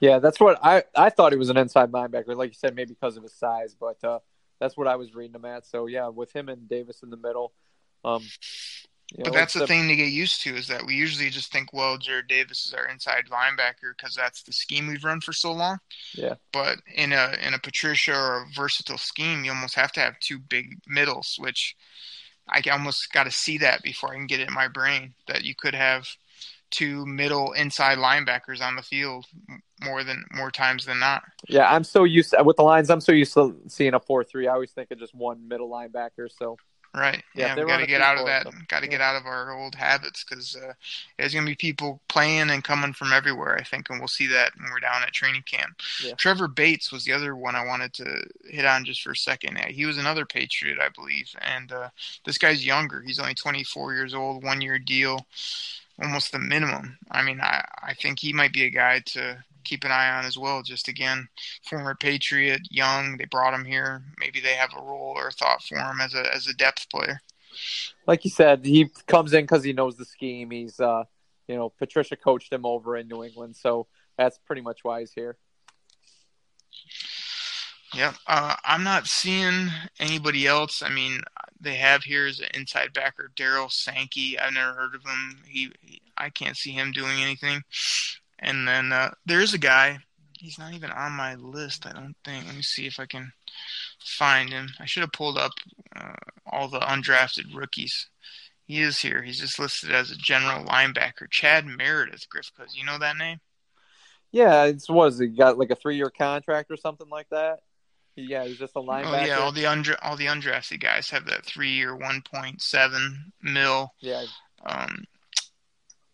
Yeah, 0.00 0.18
that's 0.18 0.38
what 0.40 0.58
I 0.62 0.84
I 0.94 1.10
thought 1.10 1.32
he 1.32 1.38
was 1.38 1.50
an 1.50 1.56
inside 1.56 1.90
linebacker, 1.92 2.36
like 2.36 2.50
you 2.50 2.54
said, 2.54 2.74
maybe 2.74 2.94
because 2.94 3.16
of 3.16 3.22
his 3.22 3.32
size, 3.34 3.74
but 3.78 4.02
uh, 4.04 4.18
that's 4.60 4.76
what 4.76 4.86
I 4.86 4.96
was 4.96 5.14
reading 5.14 5.34
him 5.36 5.44
at. 5.44 5.66
So 5.66 5.86
yeah, 5.86 6.08
with 6.08 6.34
him 6.34 6.48
and 6.48 6.68
Davis 6.68 7.02
in 7.02 7.10
the 7.10 7.16
middle, 7.16 7.52
um, 8.04 8.22
you 9.12 9.24
But 9.24 9.32
know, 9.32 9.32
that's 9.32 9.54
the 9.54 9.64
a- 9.64 9.66
thing 9.66 9.88
to 9.88 9.96
get 9.96 10.10
used 10.10 10.42
to 10.42 10.54
is 10.54 10.68
that 10.68 10.84
we 10.84 10.94
usually 10.94 11.30
just 11.30 11.52
think, 11.52 11.72
well, 11.72 11.96
Jarrad 11.98 12.28
Davis 12.28 12.66
is 12.66 12.74
our 12.74 12.86
inside 12.88 13.26
linebacker 13.30 13.96
because 13.96 14.14
that's 14.14 14.42
the 14.42 14.52
scheme 14.52 14.86
we've 14.88 15.04
run 15.04 15.20
for 15.20 15.32
so 15.32 15.52
long. 15.52 15.78
Yeah, 16.14 16.34
But 16.52 16.78
in 16.94 17.12
a 17.12 17.36
in 17.40 17.54
a 17.54 17.58
Patricia 17.58 18.14
or 18.14 18.42
a 18.42 18.46
versatile 18.54 18.98
scheme, 18.98 19.44
you 19.44 19.52
almost 19.52 19.76
have 19.76 19.92
to 19.92 20.00
have 20.00 20.18
two 20.20 20.38
big 20.38 20.78
middles, 20.86 21.36
which 21.38 21.76
I 22.48 22.62
almost 22.70 23.12
got 23.12 23.24
to 23.24 23.30
see 23.30 23.58
that 23.58 23.82
before 23.82 24.10
I 24.12 24.16
can 24.16 24.26
get 24.26 24.40
it 24.40 24.48
in 24.48 24.54
my 24.54 24.68
brain 24.68 25.14
that 25.28 25.42
you 25.44 25.54
could 25.54 25.74
have 25.74 26.08
two 26.70 27.06
middle 27.06 27.52
inside 27.52 27.98
linebackers 27.98 28.60
on 28.60 28.76
the 28.76 28.82
field 28.82 29.26
more 29.82 30.04
than 30.04 30.24
more 30.32 30.50
times 30.50 30.84
than 30.86 30.98
not. 30.98 31.22
yeah. 31.48 31.72
I'm 31.72 31.84
so 31.84 32.04
used 32.04 32.30
to, 32.30 32.42
with 32.42 32.56
the 32.56 32.62
Lions. 32.62 32.90
I'm 32.90 33.00
so 33.00 33.12
used 33.12 33.34
to 33.34 33.56
seeing 33.68 33.94
a 33.94 34.00
four 34.00 34.24
three. 34.24 34.48
I 34.48 34.52
always 34.52 34.72
think 34.72 34.90
of 34.90 34.98
just 34.98 35.14
one 35.14 35.46
middle 35.48 35.68
linebacker. 35.68 36.28
So 36.30 36.56
Right. 36.96 37.22
Yeah, 37.34 37.54
Yeah, 37.54 37.62
we 37.62 37.68
got 37.68 37.80
to 37.80 37.86
get 37.86 38.00
out 38.00 38.16
of 38.16 38.24
that. 38.24 38.46
Got 38.68 38.80
to 38.80 38.86
yeah. 38.86 38.92
get 38.92 39.00
out 39.02 39.16
of 39.16 39.26
our 39.26 39.54
old 39.54 39.74
habits 39.74 40.24
because 40.24 40.56
uh, 40.56 40.72
there's 41.18 41.34
going 41.34 41.44
to 41.44 41.50
be 41.50 41.54
people 41.54 42.00
playing 42.08 42.48
and 42.48 42.64
coming 42.64 42.94
from 42.94 43.12
everywhere. 43.12 43.58
I 43.58 43.64
think, 43.64 43.90
and 43.90 43.98
we'll 43.98 44.08
see 44.08 44.26
that 44.28 44.52
when 44.56 44.70
we're 44.70 44.80
down 44.80 45.02
at 45.02 45.12
training 45.12 45.42
camp. 45.42 45.82
Yeah. 46.02 46.14
Trevor 46.16 46.48
Bates 46.48 46.90
was 46.90 47.04
the 47.04 47.12
other 47.12 47.36
one 47.36 47.54
I 47.54 47.66
wanted 47.66 47.92
to 47.94 48.26
hit 48.48 48.64
on 48.64 48.86
just 48.86 49.02
for 49.02 49.10
a 49.10 49.16
second. 49.16 49.58
He 49.68 49.84
was 49.84 49.98
another 49.98 50.24
Patriot, 50.24 50.78
I 50.80 50.88
believe, 50.88 51.28
and 51.42 51.70
uh, 51.70 51.90
this 52.24 52.38
guy's 52.38 52.64
younger. 52.64 53.02
He's 53.02 53.18
only 53.18 53.34
24 53.34 53.92
years 53.92 54.14
old, 54.14 54.42
one 54.42 54.62
year 54.62 54.78
deal, 54.78 55.26
almost 56.02 56.32
the 56.32 56.38
minimum. 56.38 56.98
I 57.10 57.22
mean, 57.22 57.40
I 57.40 57.64
I 57.82 57.94
think 57.94 58.18
he 58.18 58.32
might 58.32 58.52
be 58.52 58.64
a 58.64 58.70
guy 58.70 59.00
to 59.06 59.44
keep 59.64 59.84
an 59.84 59.90
eye 59.90 60.10
on 60.10 60.24
as 60.24 60.38
well. 60.38 60.62
Just 60.62 60.88
again, 60.88 61.28
former 61.64 61.94
Patriot, 61.94 62.62
young. 62.70 63.16
They 63.16 63.24
brought 63.26 63.54
him 63.54 63.64
here. 63.64 64.02
Maybe 64.18 64.40
they 64.40 64.54
have 64.54 64.70
a 64.76 64.82
role 64.82 65.14
or 65.16 65.28
a 65.28 65.32
thought 65.32 65.62
for 65.62 65.76
him 65.76 66.00
as 66.00 66.14
a 66.14 66.34
as 66.34 66.46
a 66.46 66.54
depth 66.54 66.88
player. 66.90 67.20
like 68.06 68.24
you 68.24 68.30
said, 68.30 68.64
he 68.64 68.90
comes 69.06 69.32
in 69.32 69.44
because 69.44 69.64
he 69.64 69.72
knows 69.72 69.96
the 69.96 70.04
scheme. 70.04 70.50
He's 70.50 70.80
uh, 70.80 71.04
you 71.48 71.56
know, 71.56 71.70
Patricia 71.70 72.16
coached 72.16 72.52
him 72.52 72.66
over 72.66 72.96
in 72.96 73.08
New 73.08 73.24
England, 73.24 73.56
so 73.56 73.86
that's 74.18 74.38
pretty 74.38 74.62
much 74.62 74.80
why 74.82 75.00
he's 75.00 75.12
here. 75.12 75.36
Yep. 77.96 78.14
Uh, 78.26 78.54
I'm 78.62 78.84
not 78.84 79.06
seeing 79.06 79.70
anybody 79.98 80.46
else. 80.46 80.82
I 80.82 80.90
mean, 80.90 81.22
they 81.58 81.76
have 81.76 82.02
here 82.02 82.26
is 82.26 82.40
an 82.40 82.48
inside 82.52 82.92
backer, 82.92 83.30
Daryl 83.36 83.72
Sankey. 83.72 84.38
I've 84.38 84.52
never 84.52 84.74
heard 84.74 84.94
of 84.94 85.02
him. 85.02 85.38
He, 85.46 85.72
he 85.80 86.02
I 86.18 86.28
can't 86.28 86.58
see 86.58 86.72
him 86.72 86.92
doing 86.92 87.22
anything. 87.22 87.62
And 88.38 88.68
then 88.68 88.92
uh, 88.92 89.12
there 89.24 89.40
is 89.40 89.54
a 89.54 89.58
guy. 89.58 89.98
He's 90.38 90.58
not 90.58 90.74
even 90.74 90.90
on 90.90 91.12
my 91.12 91.36
list. 91.36 91.86
I 91.86 91.92
don't 91.92 92.16
think. 92.22 92.44
Let 92.44 92.56
me 92.56 92.62
see 92.62 92.86
if 92.86 93.00
I 93.00 93.06
can 93.06 93.32
find 94.04 94.50
him. 94.50 94.68
I 94.78 94.84
should 94.84 95.00
have 95.00 95.12
pulled 95.12 95.38
up 95.38 95.52
uh, 95.94 96.12
all 96.46 96.68
the 96.68 96.80
undrafted 96.80 97.54
rookies. 97.54 98.10
He 98.66 98.82
is 98.82 99.00
here. 99.00 99.22
He's 99.22 99.40
just 99.40 99.58
listed 99.58 99.90
as 99.92 100.10
a 100.10 100.16
general 100.16 100.66
linebacker, 100.66 101.30
Chad 101.30 101.64
Meredith 101.64 102.28
Griffiths. 102.28 102.76
You 102.76 102.84
know 102.84 102.98
that 102.98 103.16
name? 103.16 103.40
Yeah, 104.32 104.64
it's 104.64 104.90
was 104.90 105.18
he 105.18 105.28
got 105.28 105.56
like 105.56 105.70
a 105.70 105.76
three 105.76 105.96
year 105.96 106.10
contract 106.10 106.70
or 106.70 106.76
something 106.76 107.08
like 107.08 107.30
that? 107.30 107.60
Yeah, 108.16 108.44
he's 108.44 108.58
just 108.58 108.74
a 108.76 108.80
linebacker. 108.80 109.22
Oh 109.22 109.24
yeah, 109.26 109.38
all 109.38 109.52
the 109.52 109.64
undra- 109.64 109.98
all 110.02 110.16
the 110.16 110.26
undrafted 110.26 110.80
guys 110.80 111.10
have 111.10 111.26
that 111.26 111.44
three 111.44 111.70
year, 111.70 111.94
one 111.94 112.22
point 112.22 112.62
seven 112.62 113.32
mil. 113.42 113.92
yeah, 114.00 114.24
Um, 114.64 115.04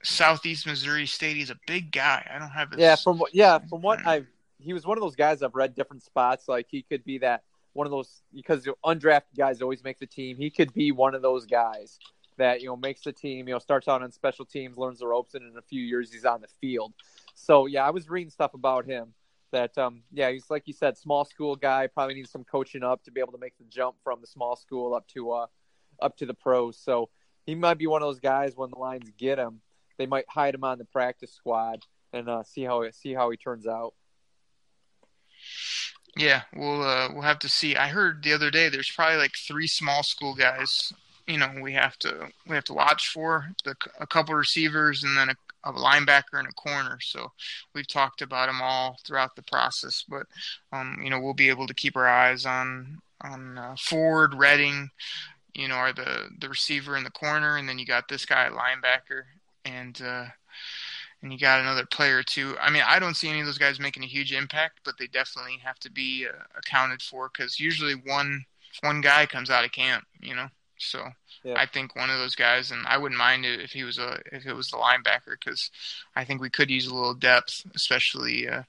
Southeast 0.03 0.67
Missouri 0.67 1.07
State. 1.07 1.37
He's 1.37 1.51
a 1.51 1.59
big 1.67 1.93
guy. 1.93 2.29
I 2.33 2.39
don't 2.39 2.51
have 2.51 2.71
his. 2.71 2.81
yeah. 2.81 2.97
From 2.97 3.19
what, 3.19 3.35
yeah, 3.35 3.59
from 3.59 3.83
what. 3.83 4.05
I've, 4.07 4.27
he 4.59 4.73
was 4.73 4.85
one 4.85 4.99
of 4.99 5.03
those 5.03 5.17
guys 5.17 5.43
I've 5.43 5.55
read 5.55 5.75
different 5.75 6.03
spots. 6.03 6.49
Like 6.49 6.67
he 6.69 6.83
could 6.83 7.05
be 7.05 7.19
that 7.19 7.45
one 7.73 7.87
of 7.87 7.91
those 7.91 8.23
because 8.35 8.67
undrafted 8.85 9.37
guys 9.37 9.63
always 9.63 9.85
make 9.85 9.99
the 9.99 10.07
team. 10.07 10.37
He 10.37 10.51
could 10.51 10.75
be 10.75 10.91
one 10.93 11.15
of 11.15 11.23
those 11.23 11.47
guys 11.47 11.99
that 12.37 12.61
you 12.61 12.67
know 12.67 12.77
makes 12.77 13.03
the 13.03 13.13
team. 13.13 13.47
You 13.47 13.55
know, 13.55 13.59
starts 13.61 13.87
out 13.87 14.03
on 14.03 14.11
special 14.11 14.45
teams, 14.45 14.77
learns 14.77 14.99
the 14.99 15.07
ropes, 15.07 15.35
and 15.35 15.49
in 15.51 15.57
a 15.57 15.63
few 15.63 15.83
years 15.83 16.13
he's 16.13 16.25
on 16.25 16.41
the 16.41 16.49
field. 16.61 16.93
So 17.35 17.67
yeah, 17.67 17.87
I 17.87 17.91
was 17.91 18.11
reading 18.11 18.31
stuff 18.31 18.55
about 18.55 18.87
him. 18.87 19.15
That 19.53 19.77
um 19.79 20.03
yeah 20.13 20.31
he's 20.31 20.51
like 20.51 20.63
you 20.67 20.73
said 20.73 20.97
small 20.97 21.25
school 21.25 21.57
guy 21.57 21.87
probably 21.87 22.15
needs 22.15 22.31
some 22.31 22.45
coaching 22.45 22.83
up 22.83 23.05
to 23.05 23.11
be 23.11 23.21
able 23.21 23.33
to 23.33 23.39
make 23.39 23.57
the 23.59 23.65
jump 23.65 23.97
from 24.03 24.21
the 24.21 24.27
small 24.27 24.57
school 24.57 24.95
up 24.95 25.07
to 25.09 25.31
uh 25.33 25.47
up 26.01 26.17
to 26.17 26.27
the 26.27 26.35
pros 26.35 26.79
so 26.79 27.11
he 27.45 27.55
might 27.55 27.77
be 27.77 27.87
one 27.87 28.03
of 28.03 28.09
those 28.09 28.19
guys 28.19 28.57
when 28.57 28.71
the 28.71 28.79
Lions 28.79 29.11
get 29.19 29.39
him 29.39 29.61
they 29.99 30.07
might 30.07 30.25
hide 30.29 30.55
him 30.55 30.65
on 30.65 30.79
the 30.79 30.85
practice 30.87 31.33
squad 31.33 31.85
and 32.13 32.29
uh, 32.29 32.43
see 32.43 32.63
how 32.63 32.89
see 32.91 33.15
how 33.15 33.31
he 33.31 33.37
turns 33.37 33.67
out. 33.67 33.95
Yeah, 36.17 36.43
we'll 36.55 36.83
uh, 36.83 37.09
we'll 37.13 37.23
have 37.23 37.39
to 37.41 37.49
see. 37.49 37.77
I 37.77 37.89
heard 37.89 38.23
the 38.23 38.33
other 38.33 38.51
day 38.51 38.69
there's 38.69 38.91
probably 38.91 39.19
like 39.19 39.35
three 39.37 39.67
small 39.67 40.03
school 40.03 40.35
guys. 40.35 40.93
You 41.27 41.39
know, 41.39 41.51
we 41.63 41.73
have 41.73 41.97
to 42.01 42.29
we 42.47 42.55
have 42.55 42.65
to 42.65 42.75
watch 42.75 43.09
for 43.09 43.49
the 43.65 43.75
a 44.01 44.07
couple 44.07 44.35
receivers 44.35 45.05
and 45.05 45.17
then 45.17 45.31
a, 45.31 45.35
a 45.65 45.73
linebacker 45.73 46.39
and 46.39 46.49
a 46.49 46.53
corner. 46.53 46.99
So 47.01 47.33
we've 47.75 47.87
talked 47.87 48.23
about 48.23 48.47
them 48.47 48.61
all 48.63 48.99
throughout 49.05 49.37
the 49.37 49.43
process. 49.43 50.05
But 50.09 50.27
um, 50.73 50.99
you 51.03 51.11
know, 51.11 51.21
we'll 51.21 51.35
be 51.35 51.49
able 51.49 51.67
to 51.67 51.75
keep 51.75 51.97
our 51.97 52.09
eyes 52.09 52.47
on 52.47 52.99
on 53.21 53.59
uh, 53.59 53.77
Ford, 53.79 54.35
Redding. 54.35 54.91
You 55.55 55.69
know, 55.69 55.75
are 55.75 55.93
the 55.93 56.29
the 56.39 56.49
receiver 56.49 56.97
in 56.97 57.05
the 57.05 57.11
corner, 57.11 57.57
and 57.57 57.69
then 57.69 57.79
you 57.79 57.87
got 57.87 58.09
this 58.09 58.25
guy 58.25 58.49
linebacker, 58.49 59.25
and 59.65 60.01
uh, 60.03 60.27
and 61.23 61.33
you 61.33 61.39
got 61.39 61.61
another 61.61 61.87
player 61.87 62.23
too. 62.23 62.57
I 62.61 62.71
mean, 62.71 62.83
I 62.87 62.99
don't 62.99 63.17
see 63.17 63.29
any 63.29 63.41
of 63.41 63.47
those 63.47 63.59
guys 63.59 63.79
making 63.79 64.03
a 64.03 64.07
huge 64.09 64.33
impact, 64.33 64.81
but 64.85 64.99
they 64.99 65.07
definitely 65.07 65.59
have 65.63 65.79
to 65.81 65.91
be 65.91 66.27
uh, 66.27 66.43
accounted 66.57 67.03
for 67.03 67.29
because 67.29 67.61
usually 67.61 67.95
one 67.95 68.45
one 68.81 69.01
guy 69.01 69.27
comes 69.27 69.51
out 69.51 69.65
of 69.65 69.73
camp, 69.73 70.05
you 70.21 70.35
know. 70.35 70.49
So 70.83 71.09
Yeah. 71.45 71.55
I 71.57 71.67
think 71.67 71.97
one 71.97 72.11
of 72.11 72.19
those 72.19 72.37
guys, 72.37 72.71
and 72.71 72.87
I 72.87 72.99
wouldn't 72.99 73.19
mind 73.19 73.45
it 73.45 73.61
if 73.61 73.73
he 73.73 73.85
was 73.85 73.99
a 73.99 74.21
if 74.33 74.47
it 74.47 74.55
was 74.55 74.71
the 74.71 74.77
linebacker 74.77 75.37
because 75.39 75.71
I 76.15 76.25
think 76.25 76.41
we 76.41 76.51
could 76.51 76.71
use 76.71 76.87
a 76.87 76.95
little 76.95 77.15
depth, 77.15 77.67
especially 77.75 78.49
uh, 78.49 78.63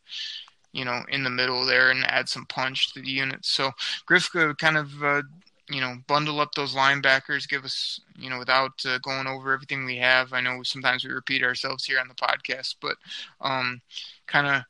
you 0.73 0.84
know, 0.84 1.03
in 1.07 1.23
the 1.23 1.30
middle 1.30 1.65
there 1.65 1.91
and 1.91 2.03
add 2.06 2.27
some 2.27 2.45
punch 2.48 2.94
to 2.94 3.02
the 3.02 3.10
unit. 3.10 3.45
So 3.45 3.72
Grifka 4.10 4.57
kind 4.57 4.76
of, 4.76 5.03
uh, 5.03 5.22
you 5.69 5.80
know, 5.80 5.98
bundle 6.07 6.41
up 6.41 6.53
those 6.56 6.76
linebackers, 6.76 7.48
give 7.48 7.64
us, 7.64 8.02
you 8.18 8.30
know, 8.30 8.40
without 8.40 8.84
uh, 8.85 8.98
going 8.99 9.27
over 9.27 9.53
everything 9.53 9.85
we 9.85 9.98
have. 9.98 10.34
I 10.34 10.41
know 10.41 10.61
sometimes 10.64 11.06
we 11.06 11.11
repeat 11.11 11.44
ourselves 11.44 11.85
here 11.85 11.99
on 11.99 12.07
the 12.07 12.15
podcast, 12.15 12.76
but 12.81 12.98
um, 13.40 13.81
kind 14.27 14.48
of, 14.48 14.64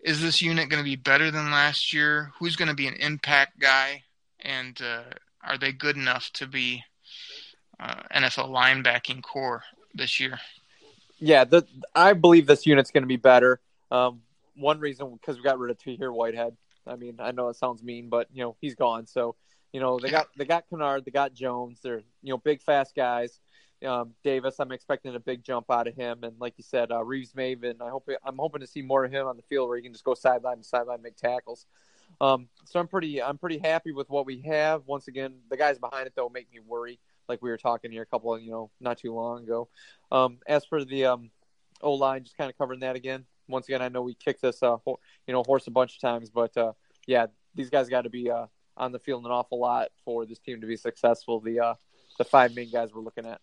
is 0.00 0.20
this 0.20 0.42
unit 0.42 0.68
going 0.68 0.82
to 0.82 0.88
be 0.88 0.94
better 0.94 1.30
than 1.30 1.50
last 1.50 1.92
year? 1.92 2.32
Who's 2.38 2.54
going 2.54 2.68
to 2.68 2.74
be 2.74 2.86
an 2.86 2.94
impact 2.94 3.58
guy? 3.58 4.04
And 4.40 4.80
uh, 4.80 5.02
are 5.46 5.58
they 5.58 5.72
good 5.72 5.96
enough 5.96 6.30
to 6.34 6.46
be 6.46 6.84
uh, 7.78 8.02
NFL 8.14 8.50
linebacking 8.50 9.22
corps 9.22 9.62
this 9.94 10.20
year? 10.20 10.38
Yeah, 11.18 11.44
the, 11.44 11.66
I 11.94 12.12
believe 12.12 12.46
this 12.46 12.66
unit's 12.66 12.90
going 12.90 13.02
to 13.02 13.08
be 13.08 13.16
better. 13.16 13.60
Um, 13.90 14.20
one 14.54 14.80
reason 14.80 15.12
because 15.12 15.36
we 15.36 15.42
got 15.42 15.58
rid 15.58 15.70
of 15.70 15.78
Tahir 15.78 16.12
Whitehead. 16.12 16.56
I 16.86 16.96
mean, 16.96 17.16
I 17.18 17.32
know 17.32 17.48
it 17.48 17.56
sounds 17.56 17.82
mean, 17.82 18.08
but 18.08 18.28
you 18.32 18.42
know 18.42 18.56
he's 18.60 18.74
gone. 18.74 19.06
So 19.06 19.36
you 19.72 19.80
know 19.80 19.98
they 19.98 20.10
got 20.10 20.28
they 20.36 20.44
got 20.44 20.64
Kennard, 20.68 21.04
they 21.04 21.10
got 21.10 21.34
Jones. 21.34 21.80
They're 21.82 22.02
you 22.22 22.30
know 22.30 22.38
big 22.38 22.62
fast 22.62 22.94
guys. 22.94 23.40
Um, 23.84 24.14
Davis, 24.24 24.56
I'm 24.58 24.72
expecting 24.72 25.14
a 25.14 25.20
big 25.20 25.44
jump 25.44 25.70
out 25.70 25.86
of 25.86 25.94
him, 25.94 26.20
and 26.22 26.34
like 26.40 26.54
you 26.56 26.64
said, 26.64 26.90
uh, 26.90 27.04
Reeves-Maybin. 27.04 27.82
I 27.82 27.90
hope 27.90 28.08
I'm 28.24 28.38
hoping 28.38 28.62
to 28.62 28.66
see 28.66 28.80
more 28.80 29.04
of 29.04 29.12
him 29.12 29.26
on 29.26 29.36
the 29.36 29.42
field 29.42 29.68
where 29.68 29.76
he 29.76 29.82
can 29.82 29.92
just 29.92 30.04
go 30.04 30.14
sideline 30.14 30.58
to 30.58 30.64
sideline, 30.64 31.02
make 31.02 31.16
tackles. 31.16 31.66
Um, 32.20 32.48
so 32.64 32.80
I'm 32.80 32.88
pretty 32.88 33.22
I'm 33.22 33.38
pretty 33.38 33.58
happy 33.58 33.92
with 33.92 34.08
what 34.08 34.26
we 34.26 34.40
have. 34.42 34.82
Once 34.86 35.08
again, 35.08 35.34
the 35.50 35.56
guys 35.56 35.78
behind 35.78 36.06
it 36.06 36.14
though 36.16 36.28
make 36.28 36.50
me 36.52 36.60
worry. 36.66 36.98
Like 37.28 37.42
we 37.42 37.50
were 37.50 37.56
talking 37.56 37.90
here 37.90 38.02
a 38.02 38.06
couple 38.06 38.34
of 38.34 38.42
you 38.42 38.50
know 38.50 38.70
not 38.80 38.98
too 38.98 39.14
long 39.14 39.42
ago. 39.42 39.68
Um, 40.10 40.38
as 40.46 40.64
for 40.64 40.84
the 40.84 41.06
um, 41.06 41.30
O 41.82 41.92
line, 41.92 42.24
just 42.24 42.36
kind 42.36 42.50
of 42.50 42.56
covering 42.56 42.80
that 42.80 42.96
again. 42.96 43.26
Once 43.48 43.68
again, 43.68 43.82
I 43.82 43.88
know 43.88 44.02
we 44.02 44.14
kicked 44.14 44.42
this 44.42 44.62
uh, 44.62 44.76
ho- 44.84 45.00
you 45.26 45.34
know 45.34 45.42
horse 45.42 45.66
a 45.66 45.70
bunch 45.70 45.96
of 45.96 46.00
times, 46.00 46.30
but 46.30 46.56
uh, 46.56 46.72
yeah, 47.06 47.26
these 47.54 47.70
guys 47.70 47.88
got 47.88 48.02
to 48.02 48.10
be 48.10 48.30
uh, 48.30 48.46
on 48.76 48.92
the 48.92 48.98
field 48.98 49.24
an 49.24 49.30
awful 49.30 49.60
lot 49.60 49.88
for 50.04 50.26
this 50.26 50.38
team 50.38 50.60
to 50.60 50.66
be 50.66 50.76
successful. 50.76 51.40
The 51.40 51.60
uh, 51.60 51.74
the 52.18 52.24
five 52.24 52.54
main 52.54 52.70
guys 52.70 52.92
we're 52.94 53.02
looking 53.02 53.26
at. 53.26 53.40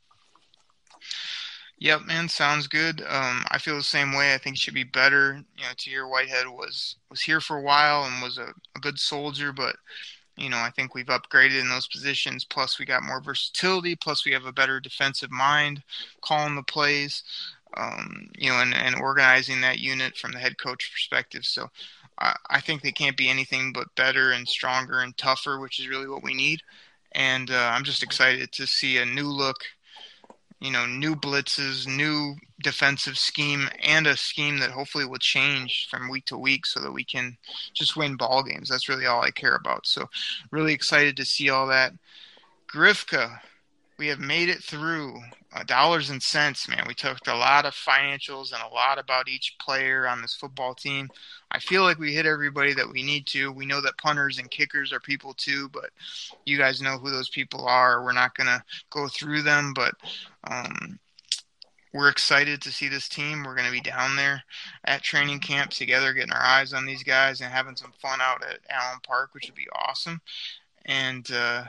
Yep, 1.79 2.01
man, 2.03 2.29
sounds 2.29 2.67
good. 2.67 3.01
Um, 3.01 3.43
I 3.51 3.57
feel 3.59 3.75
the 3.75 3.83
same 3.83 4.13
way. 4.13 4.33
I 4.33 4.37
think 4.37 4.55
it 4.55 4.59
should 4.59 4.73
be 4.73 4.83
better. 4.83 5.43
You 5.57 5.63
know, 5.63 5.69
Tahir 5.77 6.07
Whitehead 6.07 6.47
was 6.47 6.95
was 7.09 7.21
here 7.21 7.41
for 7.41 7.57
a 7.57 7.61
while 7.61 8.05
and 8.05 8.21
was 8.21 8.37
a, 8.37 8.53
a 8.75 8.79
good 8.79 8.99
soldier, 8.99 9.51
but 9.51 9.75
you 10.37 10.49
know, 10.49 10.57
I 10.57 10.71
think 10.71 10.95
we've 10.95 11.07
upgraded 11.07 11.59
in 11.61 11.69
those 11.69 11.87
positions. 11.87 12.45
Plus, 12.45 12.79
we 12.79 12.85
got 12.85 13.03
more 13.03 13.21
versatility. 13.21 13.95
Plus, 13.95 14.25
we 14.25 14.33
have 14.33 14.45
a 14.45 14.53
better 14.53 14.79
defensive 14.79 15.31
mind, 15.31 15.83
calling 16.21 16.55
the 16.55 16.63
plays, 16.63 17.23
um, 17.77 18.29
you 18.37 18.49
know, 18.49 18.61
and, 18.61 18.73
and 18.73 18.95
organizing 18.95 19.61
that 19.61 19.79
unit 19.79 20.17
from 20.17 20.31
the 20.33 20.39
head 20.39 20.57
coach 20.57 20.91
perspective. 20.91 21.45
So, 21.45 21.69
I, 22.19 22.35
I 22.49 22.61
think 22.61 22.81
they 22.81 22.91
can't 22.91 23.17
be 23.17 23.29
anything 23.29 23.73
but 23.73 23.95
better 23.95 24.31
and 24.31 24.47
stronger 24.47 24.99
and 25.01 25.17
tougher, 25.17 25.59
which 25.59 25.79
is 25.79 25.87
really 25.89 26.07
what 26.07 26.23
we 26.23 26.33
need. 26.33 26.61
And 27.13 27.51
uh, 27.51 27.71
I'm 27.73 27.83
just 27.83 28.03
excited 28.03 28.51
to 28.53 28.67
see 28.67 28.97
a 28.97 29.05
new 29.05 29.27
look 29.27 29.57
you 30.63 30.71
know, 30.71 30.85
new 30.85 31.13
blitzes, 31.13 31.85
new 31.85 32.35
defensive 32.63 33.17
scheme, 33.17 33.67
and 33.83 34.07
a 34.07 34.15
scheme 34.15 34.59
that 34.59 34.71
hopefully 34.71 35.05
will 35.05 35.17
change 35.17 35.89
from 35.91 36.09
week 36.09 36.23
to 36.27 36.37
week 36.37 36.65
so 36.65 36.79
that 36.79 36.93
we 36.93 37.03
can 37.03 37.35
just 37.73 37.97
win 37.97 38.15
ball 38.15 38.41
games. 38.43 38.69
That's 38.69 38.87
really 38.87 39.05
all 39.05 39.21
I 39.21 39.31
care 39.31 39.55
about. 39.55 39.85
So, 39.85 40.07
really 40.51 40.73
excited 40.73 41.17
to 41.17 41.25
see 41.25 41.49
all 41.49 41.67
that. 41.67 41.91
Grifka, 42.73 43.39
we 43.97 44.07
have 44.07 44.19
made 44.19 44.49
it 44.49 44.63
through 44.63 45.21
uh, 45.53 45.63
dollars 45.63 46.09
and 46.09 46.21
cents, 46.21 46.67
man. 46.67 46.85
We 46.87 46.95
talked 46.95 47.27
a 47.27 47.35
lot 47.35 47.65
of 47.65 47.73
financials 47.73 48.53
and 48.53 48.61
a 48.63 48.73
lot 48.73 48.97
about 48.97 49.29
each 49.29 49.55
player 49.59 50.07
on 50.07 50.21
this 50.21 50.35
football 50.35 50.73
team. 50.73 51.09
I 51.51 51.59
feel 51.59 51.83
like 51.83 51.99
we 51.99 52.13
hit 52.13 52.25
everybody 52.25 52.73
that 52.73 52.89
we 52.89 53.03
need 53.03 53.27
to. 53.27 53.51
We 53.51 53.67
know 53.67 53.81
that 53.81 53.97
punters 53.97 54.39
and 54.39 54.49
kickers 54.49 54.91
are 54.91 54.99
people 54.99 55.33
too, 55.35 55.69
but 55.69 55.91
you 56.45 56.57
guys 56.57 56.81
know 56.81 56.97
who 56.97 57.11
those 57.11 57.29
people 57.29 57.67
are. 57.67 58.03
We're 58.03 58.13
not 58.13 58.35
going 58.35 58.47
to 58.47 58.63
go 58.89 59.07
through 59.07 59.43
them, 59.43 59.73
but 59.75 59.93
um, 60.45 60.99
we're 61.93 62.09
excited 62.09 62.61
to 62.63 62.71
see 62.71 62.87
this 62.87 63.07
team. 63.07 63.43
We're 63.43 63.55
going 63.55 63.67
to 63.67 63.71
be 63.71 63.81
down 63.81 64.15
there 64.15 64.43
at 64.85 65.03
training 65.03 65.39
camp 65.39 65.69
together, 65.69 66.13
getting 66.13 66.33
our 66.33 66.41
eyes 66.41 66.73
on 66.73 66.87
these 66.87 67.03
guys 67.03 67.41
and 67.41 67.51
having 67.51 67.75
some 67.75 67.93
fun 68.01 68.19
out 68.19 68.43
at 68.43 68.59
Allen 68.69 68.99
Park, 69.05 69.29
which 69.33 69.45
would 69.45 69.55
be 69.55 69.67
awesome. 69.87 70.19
And, 70.85 71.29
uh, 71.31 71.65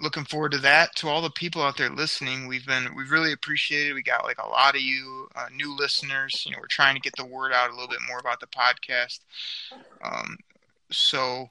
looking 0.00 0.24
forward 0.24 0.52
to 0.52 0.58
that. 0.58 0.94
To 0.96 1.08
all 1.08 1.22
the 1.22 1.30
people 1.30 1.62
out 1.62 1.76
there 1.76 1.90
listening, 1.90 2.46
we've 2.46 2.66
been 2.66 2.94
we've 2.96 3.10
really 3.10 3.32
appreciated. 3.32 3.94
We 3.94 4.02
got 4.02 4.24
like 4.24 4.42
a 4.42 4.48
lot 4.48 4.74
of 4.74 4.80
you 4.80 5.28
uh, 5.34 5.46
new 5.54 5.74
listeners. 5.76 6.42
You 6.44 6.52
know, 6.52 6.58
we're 6.60 6.66
trying 6.68 6.94
to 6.94 7.00
get 7.00 7.14
the 7.16 7.26
word 7.26 7.52
out 7.52 7.70
a 7.70 7.72
little 7.72 7.88
bit 7.88 8.00
more 8.08 8.18
about 8.18 8.40
the 8.40 8.46
podcast. 8.46 9.20
Um, 10.02 10.38
so 10.90 11.50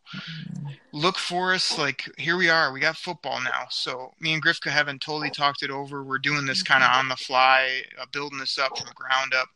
look 0.91 1.17
for 1.17 1.53
us. 1.53 1.77
Like 1.77 2.09
here 2.17 2.37
we 2.37 2.49
are. 2.49 2.71
We 2.71 2.79
got 2.79 2.97
football 2.97 3.41
now. 3.41 3.65
So 3.69 4.13
me 4.19 4.33
and 4.33 4.43
Grifka 4.43 4.69
haven't 4.69 5.01
totally 5.01 5.29
talked 5.29 5.63
it 5.63 5.69
over. 5.69 6.03
We're 6.03 6.19
doing 6.19 6.45
this 6.45 6.63
kind 6.63 6.83
of 6.83 6.89
on 6.91 7.09
the 7.09 7.15
fly, 7.15 7.81
uh, 7.99 8.05
building 8.11 8.39
this 8.39 8.57
up 8.57 8.77
from 8.77 8.87
ground 8.95 9.33
up. 9.33 9.49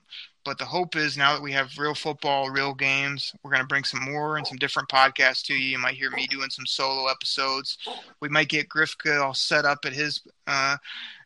But 0.50 0.58
the 0.58 0.66
hope 0.66 0.96
is 0.96 1.16
now 1.16 1.34
that 1.34 1.44
we 1.44 1.52
have 1.52 1.78
real 1.78 1.94
football, 1.94 2.50
real 2.50 2.74
games, 2.74 3.36
we're 3.44 3.52
going 3.52 3.62
to 3.62 3.68
bring 3.68 3.84
some 3.84 4.02
more 4.02 4.36
and 4.36 4.48
some 4.48 4.58
different 4.58 4.90
podcasts 4.90 5.44
to 5.44 5.54
you. 5.54 5.60
You 5.60 5.78
might 5.78 5.94
hear 5.94 6.10
me 6.10 6.26
doing 6.26 6.50
some 6.50 6.66
solo 6.66 7.08
episodes. 7.08 7.78
We 8.20 8.30
might 8.30 8.50
get 8.50 8.68
Grifka 8.68 9.22
all 9.22 9.36
set 9.36 9.64
up 9.64 9.86
at 9.86 9.94
his 9.94 10.22
uh, 10.48 10.78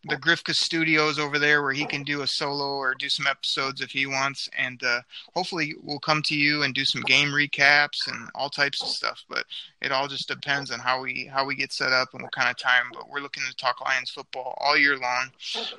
the 0.06 0.18
Grifka 0.18 0.54
Studios 0.54 1.18
over 1.18 1.40
there 1.40 1.62
where 1.62 1.72
he 1.72 1.86
can 1.86 2.04
do 2.04 2.22
a 2.22 2.28
solo 2.28 2.76
or 2.76 2.94
do 2.94 3.08
some 3.08 3.26
episodes 3.28 3.82
if 3.82 3.92
he 3.92 4.06
wants. 4.06 4.50
And 4.58 4.84
uh, 4.84 5.02
hopefully 5.34 5.76
we'll 5.82 6.00
come 6.00 6.22
to 6.24 6.36
you 6.36 6.64
and 6.64 6.74
do 6.74 6.84
some 6.84 7.02
game 7.04 7.30
recaps 7.30 8.08
and 8.08 8.30
all 8.36 8.50
types 8.50 8.82
of 8.82 8.90
stuff. 8.90 9.24
But 9.30 9.46
it 9.82 9.92
all 9.92 10.08
just 10.08 10.28
depends 10.28 10.72
on 10.72 10.80
how 10.80 11.02
we 11.02 11.30
how 11.32 11.46
we 11.46 11.56
get 11.56 11.72
set 11.72 11.94
up 11.94 12.14
and 12.14 12.22
what 12.22 12.34
kind 12.34 12.50
of 12.50 12.58
time. 12.58 12.86
But 12.94 13.10
we're 13.10 13.22
looking 13.22 13.44
to 13.50 13.56
talk 13.56 13.82
Lions 13.82 14.10
football 14.10 14.58
all 14.60 14.78
year 14.78 14.98
long. 14.98 15.30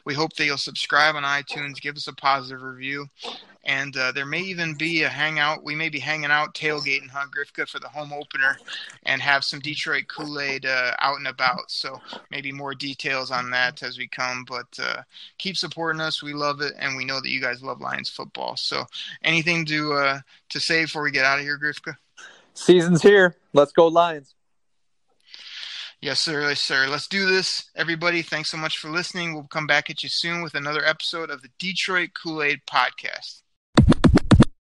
We 0.05 0.15
hope 0.15 0.35
that 0.35 0.45
you'll 0.45 0.59
subscribe 0.59 1.17
on 1.17 1.23
iTunes, 1.23 1.81
give 1.81 1.97
us 1.97 2.09
a 2.09 2.13
positive 2.13 2.63
review, 2.63 3.09
and 3.65 3.97
uh, 3.97 4.13
there 4.13 4.27
may 4.27 4.41
even 4.41 4.75
be 4.75 5.03
a 5.03 5.09
hangout. 5.09 5.65
We 5.65 5.75
may 5.75 5.89
be 5.89 5.99
hanging 5.99 6.31
out 6.31 6.55
tailgating 6.55 7.09
Hunt 7.09 7.31
Grifka 7.31 7.69
for 7.69 7.79
the 7.79 7.89
home 7.89 8.13
opener, 8.13 8.59
and 9.05 9.23
have 9.23 9.45
some 9.45 9.61
Detroit 9.61 10.05
Kool 10.09 10.41
Aid 10.41 10.67
uh, 10.67 10.93
out 10.99 11.19
and 11.19 11.29
about. 11.29 11.71
So 11.71 12.01
maybe 12.31 12.53
more 12.53 12.75
details 12.75 13.31
on 13.31 13.51
that 13.51 13.83
as 13.83 13.99
we 13.99 14.07
come. 14.15 14.45
But 14.47 14.66
uh, 14.81 15.03
keep 15.39 15.57
supporting 15.57 16.01
us. 16.01 16.23
We 16.23 16.32
love 16.32 16.61
it, 16.61 16.74
and 16.78 16.97
we 16.97 17.05
know 17.05 17.20
that 17.20 17.28
you 17.28 17.41
guys 17.41 17.62
love 17.62 17.81
Lions 17.81 18.09
football. 18.09 18.57
So 18.57 18.85
anything 19.23 19.65
to 19.66 19.93
uh, 19.95 20.20
to 20.51 20.61
say 20.61 20.85
before 20.85 21.03
we 21.03 21.11
get 21.11 21.24
out 21.24 21.39
of 21.39 21.45
here, 21.45 21.59
Grifka? 21.59 21.97
Season's 22.55 23.03
here. 23.03 23.36
Let's 23.53 23.73
go 23.73 23.89
Lions. 23.89 24.35
Yes, 26.01 26.20
sir. 26.20 26.49
Yes, 26.49 26.61
sir. 26.61 26.86
Let's 26.86 27.09
do 27.09 27.27
this. 27.27 27.70
Everybody, 27.74 28.20
thanks 28.20 28.51
so 28.51 28.59
much 28.59 28.77
for 28.77 28.91
listening. 28.91 29.32
We'll 29.32 29.45
come 29.45 29.66
back 29.66 29.89
at 29.89 30.03
you 30.03 30.11
soon 30.11 30.43
with 30.43 30.55
another 30.55 30.85
episode 30.85 31.31
of 31.31 31.41
the 31.41 31.49
Detroit 31.59 32.11
Kool 32.23 32.43
Aid 32.43 32.61
Podcast. 32.70 33.41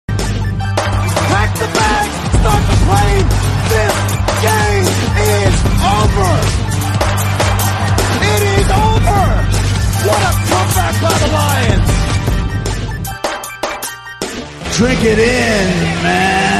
Pack 0.07 1.53
the 1.57 1.65
bag, 1.73 2.09
start 2.39 2.63
the 2.69 2.77
plane. 2.85 3.27
This 3.67 3.95
game 4.41 4.87
is 5.27 5.55
over. 5.83 6.52
By 11.03 11.17
the 11.19 11.27
Lions. 11.39 11.91
Drink 14.77 15.01
it 15.03 15.19
in, 15.19 15.67
man. 16.03 16.52